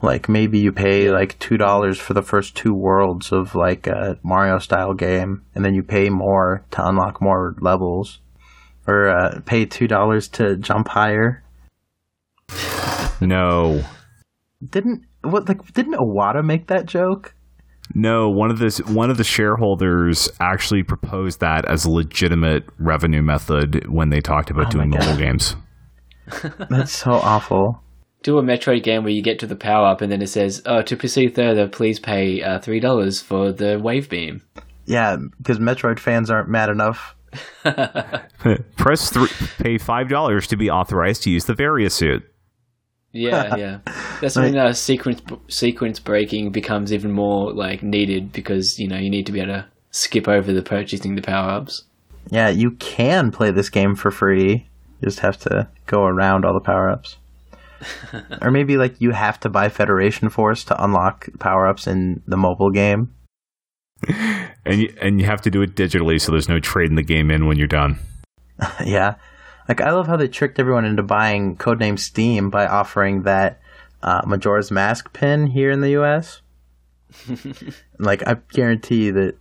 Like 0.00 0.28
maybe 0.28 0.58
you 0.60 0.70
pay 0.72 1.10
like 1.10 1.38
two 1.38 1.56
dollars 1.56 1.98
for 1.98 2.14
the 2.14 2.22
first 2.22 2.56
two 2.56 2.72
worlds 2.72 3.32
of 3.32 3.54
like 3.54 3.86
a 3.86 4.18
Mario 4.22 4.58
style 4.58 4.94
game, 4.94 5.42
and 5.54 5.64
then 5.64 5.74
you 5.74 5.82
pay 5.82 6.08
more 6.08 6.64
to 6.70 6.86
unlock 6.86 7.20
more 7.20 7.56
levels, 7.60 8.20
or 8.88 9.08
uh, 9.08 9.40
pay 9.46 9.66
two 9.66 9.86
dollars 9.86 10.26
to 10.28 10.56
jump 10.56 10.88
higher. 10.88 11.44
No, 13.20 13.84
Didn't 14.70 15.04
what 15.22 15.48
like 15.48 15.72
didn't 15.72 15.94
Iwata 15.94 16.44
make 16.44 16.68
that 16.68 16.86
joke? 16.86 17.34
no. 17.94 18.28
One 18.28 18.50
of 18.50 18.58
the 18.60 18.70
one 18.86 19.10
of 19.10 19.16
the 19.16 19.24
shareholders 19.24 20.28
actually 20.40 20.82
proposed 20.84 21.40
that 21.40 21.64
as 21.66 21.84
a 21.84 21.90
legitimate 21.90 22.64
revenue 22.78 23.22
method 23.22 23.88
when 23.88 24.10
they 24.10 24.20
talked 24.20 24.50
about 24.50 24.66
Oh 24.66 24.70
doing 24.70 24.90
mobile 24.90 25.16
games. 25.16 25.56
That's 26.70 26.92
so 26.92 27.12
awful. 27.12 27.82
Do 28.22 28.38
a 28.38 28.42
Metroid 28.42 28.82
game 28.82 29.02
where 29.04 29.12
you 29.12 29.22
get 29.22 29.38
to 29.40 29.46
the 29.46 29.56
power 29.56 29.86
up 29.86 30.00
and 30.00 30.10
then 30.12 30.22
it 30.22 30.26
says, 30.28 30.62
"Oh, 30.66 30.82
to 30.82 30.96
proceed 30.96 31.34
further, 31.34 31.66
please 31.68 31.98
pay 31.98 32.42
uh, 32.42 32.58
three 32.60 32.78
dollars 32.80 33.20
for 33.20 33.50
the 33.52 33.78
wave 33.80 34.08
beam." 34.08 34.42
Yeah, 34.86 35.16
because 35.38 35.58
Metroid 35.58 35.98
fans 35.98 36.30
aren't 36.30 36.48
mad 36.48 36.68
enough. 36.70 37.14
Press 38.76 39.10
three, 39.10 39.28
pay 39.58 39.78
five 39.78 40.08
dollars 40.08 40.46
to 40.48 40.56
be 40.56 40.70
authorized 40.70 41.22
to 41.24 41.30
use 41.30 41.44
the 41.44 41.54
Varia 41.54 41.90
suit. 41.90 42.22
Yeah, 43.12 43.56
yeah. 43.56 43.78
That's 44.20 44.36
when 44.36 44.56
uh, 44.56 44.72
sequence 44.72 45.22
sequence 45.48 45.98
breaking 45.98 46.50
becomes 46.52 46.92
even 46.92 47.12
more 47.12 47.52
like 47.52 47.82
needed 47.82 48.32
because 48.32 48.78
you 48.78 48.88
know 48.88 48.96
you 48.96 49.10
need 49.10 49.26
to 49.26 49.32
be 49.32 49.40
able 49.40 49.54
to 49.54 49.66
skip 49.90 50.28
over 50.28 50.52
the 50.52 50.62
purchasing 50.62 51.14
the 51.14 51.22
power 51.22 51.50
ups. 51.50 51.84
Yeah, 52.30 52.48
you 52.48 52.72
can 52.72 53.30
play 53.30 53.50
this 53.50 53.70
game 53.70 53.94
for 53.94 54.10
free. 54.10 54.68
You 55.00 55.06
just 55.06 55.20
have 55.20 55.38
to 55.40 55.68
go 55.86 56.04
around 56.04 56.44
all 56.44 56.52
the 56.52 56.60
power 56.60 56.90
ups. 56.90 57.16
or 58.42 58.50
maybe 58.50 58.76
like 58.76 59.00
you 59.00 59.12
have 59.12 59.38
to 59.40 59.48
buy 59.48 59.68
Federation 59.68 60.28
Force 60.28 60.64
to 60.64 60.82
unlock 60.82 61.28
power 61.38 61.66
ups 61.66 61.86
in 61.86 62.22
the 62.26 62.36
mobile 62.36 62.70
game. 62.70 63.14
And 64.68 64.82
you, 64.82 64.94
and 65.00 65.18
you 65.18 65.24
have 65.26 65.40
to 65.42 65.50
do 65.50 65.62
it 65.62 65.74
digitally, 65.74 66.20
so 66.20 66.30
there's 66.30 66.48
no 66.48 66.60
trading 66.60 66.96
the 66.96 67.02
game 67.02 67.30
in 67.30 67.46
when 67.46 67.56
you're 67.56 67.66
done. 67.66 67.98
yeah. 68.84 69.14
Like 69.68 69.80
I 69.80 69.90
love 69.92 70.06
how 70.06 70.16
they 70.16 70.28
tricked 70.28 70.58
everyone 70.58 70.84
into 70.84 71.02
buying 71.02 71.56
Codename 71.56 71.98
Steam 71.98 72.50
by 72.50 72.66
offering 72.66 73.22
that 73.22 73.60
uh, 74.02 74.22
Majora's 74.26 74.70
Mask 74.70 75.12
pin 75.12 75.46
here 75.46 75.70
in 75.70 75.80
the 75.80 75.90
US. 76.00 76.42
like 77.98 78.26
I 78.26 78.36
guarantee 78.52 79.10
that 79.10 79.36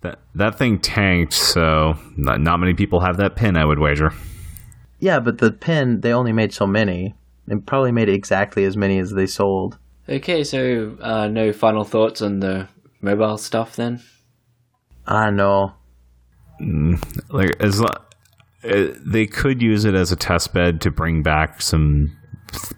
That 0.00 0.18
that 0.34 0.58
thing 0.58 0.80
tanked, 0.80 1.32
so 1.32 1.96
not, 2.16 2.40
not 2.40 2.58
many 2.58 2.74
people 2.74 3.00
have 3.00 3.16
that 3.18 3.36
pin. 3.36 3.56
I 3.56 3.64
would 3.64 3.78
wager. 3.78 4.12
yeah, 4.98 5.20
but 5.20 5.38
the 5.38 5.52
pin 5.52 6.00
they 6.00 6.12
only 6.12 6.32
made 6.32 6.52
so 6.52 6.66
many. 6.66 7.14
They 7.46 7.56
probably 7.56 7.92
made 7.92 8.08
exactly 8.08 8.64
as 8.64 8.76
many 8.76 8.98
as 8.98 9.12
they 9.12 9.26
sold. 9.26 9.78
Okay, 10.08 10.42
so 10.42 10.96
uh, 11.00 11.28
no 11.28 11.52
final 11.52 11.84
thoughts 11.84 12.22
on 12.22 12.40
the 12.40 12.68
mobile 13.00 13.38
stuff 13.38 13.76
then. 13.76 14.02
I 15.06 15.30
know. 15.30 15.74
Like 17.30 17.56
as 17.60 17.80
lo- 17.80 17.88
uh, 18.64 18.88
they 19.06 19.26
could 19.26 19.62
use 19.62 19.84
it 19.84 19.94
as 19.94 20.10
a 20.10 20.16
test 20.16 20.52
bed 20.52 20.80
to 20.82 20.90
bring 20.90 21.22
back 21.22 21.62
some 21.62 22.16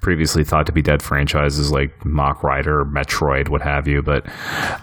previously 0.00 0.44
thought 0.44 0.66
to 0.66 0.72
be 0.72 0.82
dead 0.82 1.02
franchises 1.02 1.70
like 1.70 2.04
Mach 2.04 2.42
Rider, 2.42 2.84
Metroid, 2.84 3.48
what 3.48 3.62
have 3.62 3.86
you. 3.86 4.02
But 4.02 4.26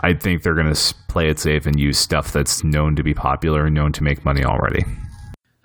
I 0.01 0.13
think 0.13 0.43
they're 0.43 0.55
going 0.55 0.73
to 0.73 0.95
play 1.07 1.29
it 1.29 1.39
safe 1.39 1.65
and 1.65 1.79
use 1.79 1.97
stuff 1.97 2.31
that's 2.31 2.63
known 2.63 2.95
to 2.95 3.03
be 3.03 3.13
popular 3.13 3.65
and 3.65 3.75
known 3.75 3.91
to 3.93 4.03
make 4.03 4.25
money 4.25 4.43
already. 4.43 4.85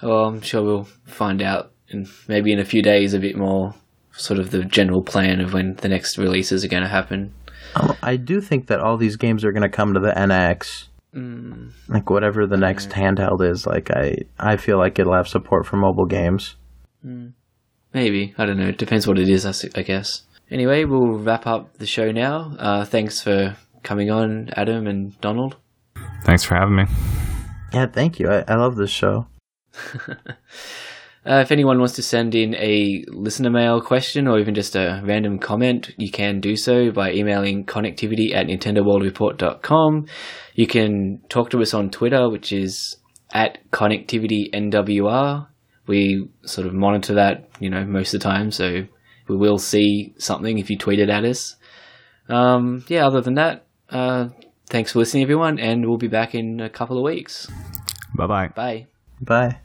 Well, 0.03 0.27
I'm 0.27 0.41
sure 0.41 0.63
we'll 0.63 0.89
find 1.05 1.41
out 1.41 1.73
in 1.89 2.09
maybe 2.27 2.53
in 2.53 2.59
a 2.59 2.65
few 2.65 2.83
days 2.83 3.15
a 3.15 3.19
bit 3.21 3.37
more 3.37 3.75
sort 4.13 4.41
of 4.41 4.51
the 4.51 4.65
general 4.65 5.03
plan 5.03 5.41
of 5.41 5.53
when 5.53 5.75
the 5.77 5.89
next 5.89 6.19
releases 6.19 6.65
are 6.65 6.69
going 6.69 6.83
to 6.83 6.89
happen. 6.89 7.33
Um, 7.77 7.97
I 8.03 8.17
do 8.17 8.41
think 8.41 8.67
that 8.67 8.81
all 8.81 8.97
these 8.97 9.17
games 9.17 9.45
are 9.45 9.53
going 9.53 9.63
to 9.63 9.69
come 9.69 9.95
to 9.95 10.01
the 10.01 10.13
NX. 10.13 10.89
Mm, 11.15 11.73
Like 11.89 12.09
whatever 12.11 12.47
the 12.47 12.57
next 12.57 12.91
handheld 12.91 13.43
is, 13.49 13.67
like 13.67 13.91
I, 13.91 14.19
I 14.39 14.57
feel 14.57 14.79
like 14.79 14.99
it'll 14.99 15.15
have 15.15 15.29
support 15.29 15.67
for 15.67 15.77
mobile 15.77 16.07
games. 16.07 16.57
maybe 17.93 18.35
I 18.39 18.47
don't 18.47 18.59
know. 18.59 18.69
It 18.69 18.79
depends 18.79 19.07
what 19.07 19.19
it 19.19 19.29
is, 19.29 19.45
I 19.75 19.83
guess. 19.83 20.23
Anyway, 20.51 20.85
we'll 20.85 21.19
wrap 21.19 21.47
up 21.47 21.79
the 21.79 21.87
show 21.87 22.13
now. 22.13 22.55
Uh, 22.59 22.85
thanks 22.85 23.21
for 23.23 23.57
coming 23.83 24.11
on, 24.11 24.51
Adam 24.57 24.87
and 24.87 25.19
Donald. 25.21 25.57
Thanks 26.25 26.45
for 26.45 26.55
having 26.55 26.77
me. 26.77 26.85
Yeah, 27.73 27.87
thank 27.87 28.19
you. 28.19 28.31
I, 28.31 28.45
I 28.49 28.55
love 28.57 28.77
this 28.77 28.91
show. 28.91 29.27
Uh, 31.25 31.37
if 31.37 31.53
anyone 31.53 31.79
wants 31.79 31.95
to 31.95 32.03
send 32.03 32.35
in 32.35 32.55
a 32.57 33.05
listener 33.09 33.51
mail 33.51 33.81
question 33.81 34.27
or 34.27 34.41
even 34.41 34.55
just 34.55 34.75
a 34.75 35.01
random 35.05 35.39
comment, 35.39 35.95
you 35.97 36.11
can 36.11 36.41
do 36.41 36.57
so 36.57 36.91
by 36.91 37.13
emailing 37.13 37.65
connectivity 37.65 38.35
at 38.35 38.47
nintendoworldreport.com. 38.47 40.07
You 40.55 40.67
can 40.67 41.21
talk 41.29 41.51
to 41.51 41.63
us 41.63 41.75
on 41.75 41.91
Twitter, 41.91 42.29
which 42.29 42.53
is 42.53 42.97
at 43.33 43.59
connectivitynwr. 43.71 45.47
We 45.87 46.29
sort 46.45 46.67
of 46.67 46.75
monitor 46.75 47.15
that, 47.15 47.49
you 47.61 47.71
know, 47.71 47.85
most 47.85 48.15
of 48.15 48.21
the 48.21 48.29
time, 48.29 48.51
so 48.51 48.85
we 49.29 49.37
will 49.37 49.59
see 49.59 50.15
something 50.19 50.59
if 50.59 50.71
you 50.71 50.79
tweet 50.79 50.99
it 50.99 51.09
at 51.09 51.25
us. 51.25 51.57
Um, 52.29 52.85
yeah, 52.89 53.07
other 53.07 53.21
than 53.21 53.35
that, 53.35 53.67
uh, 53.91 54.29
thanks 54.69 54.93
for 54.93 54.99
listening, 54.99 55.23
everyone, 55.23 55.59
and 55.59 55.87
we'll 55.87 55.99
be 55.99 56.09
back 56.09 56.35
in 56.35 56.61
a 56.61 56.71
couple 56.71 56.99
of 56.99 57.05
weeks. 57.05 57.49
Bye 58.17 58.27
bye. 58.27 58.49
Bye. 58.49 58.87
Bye. 59.21 59.62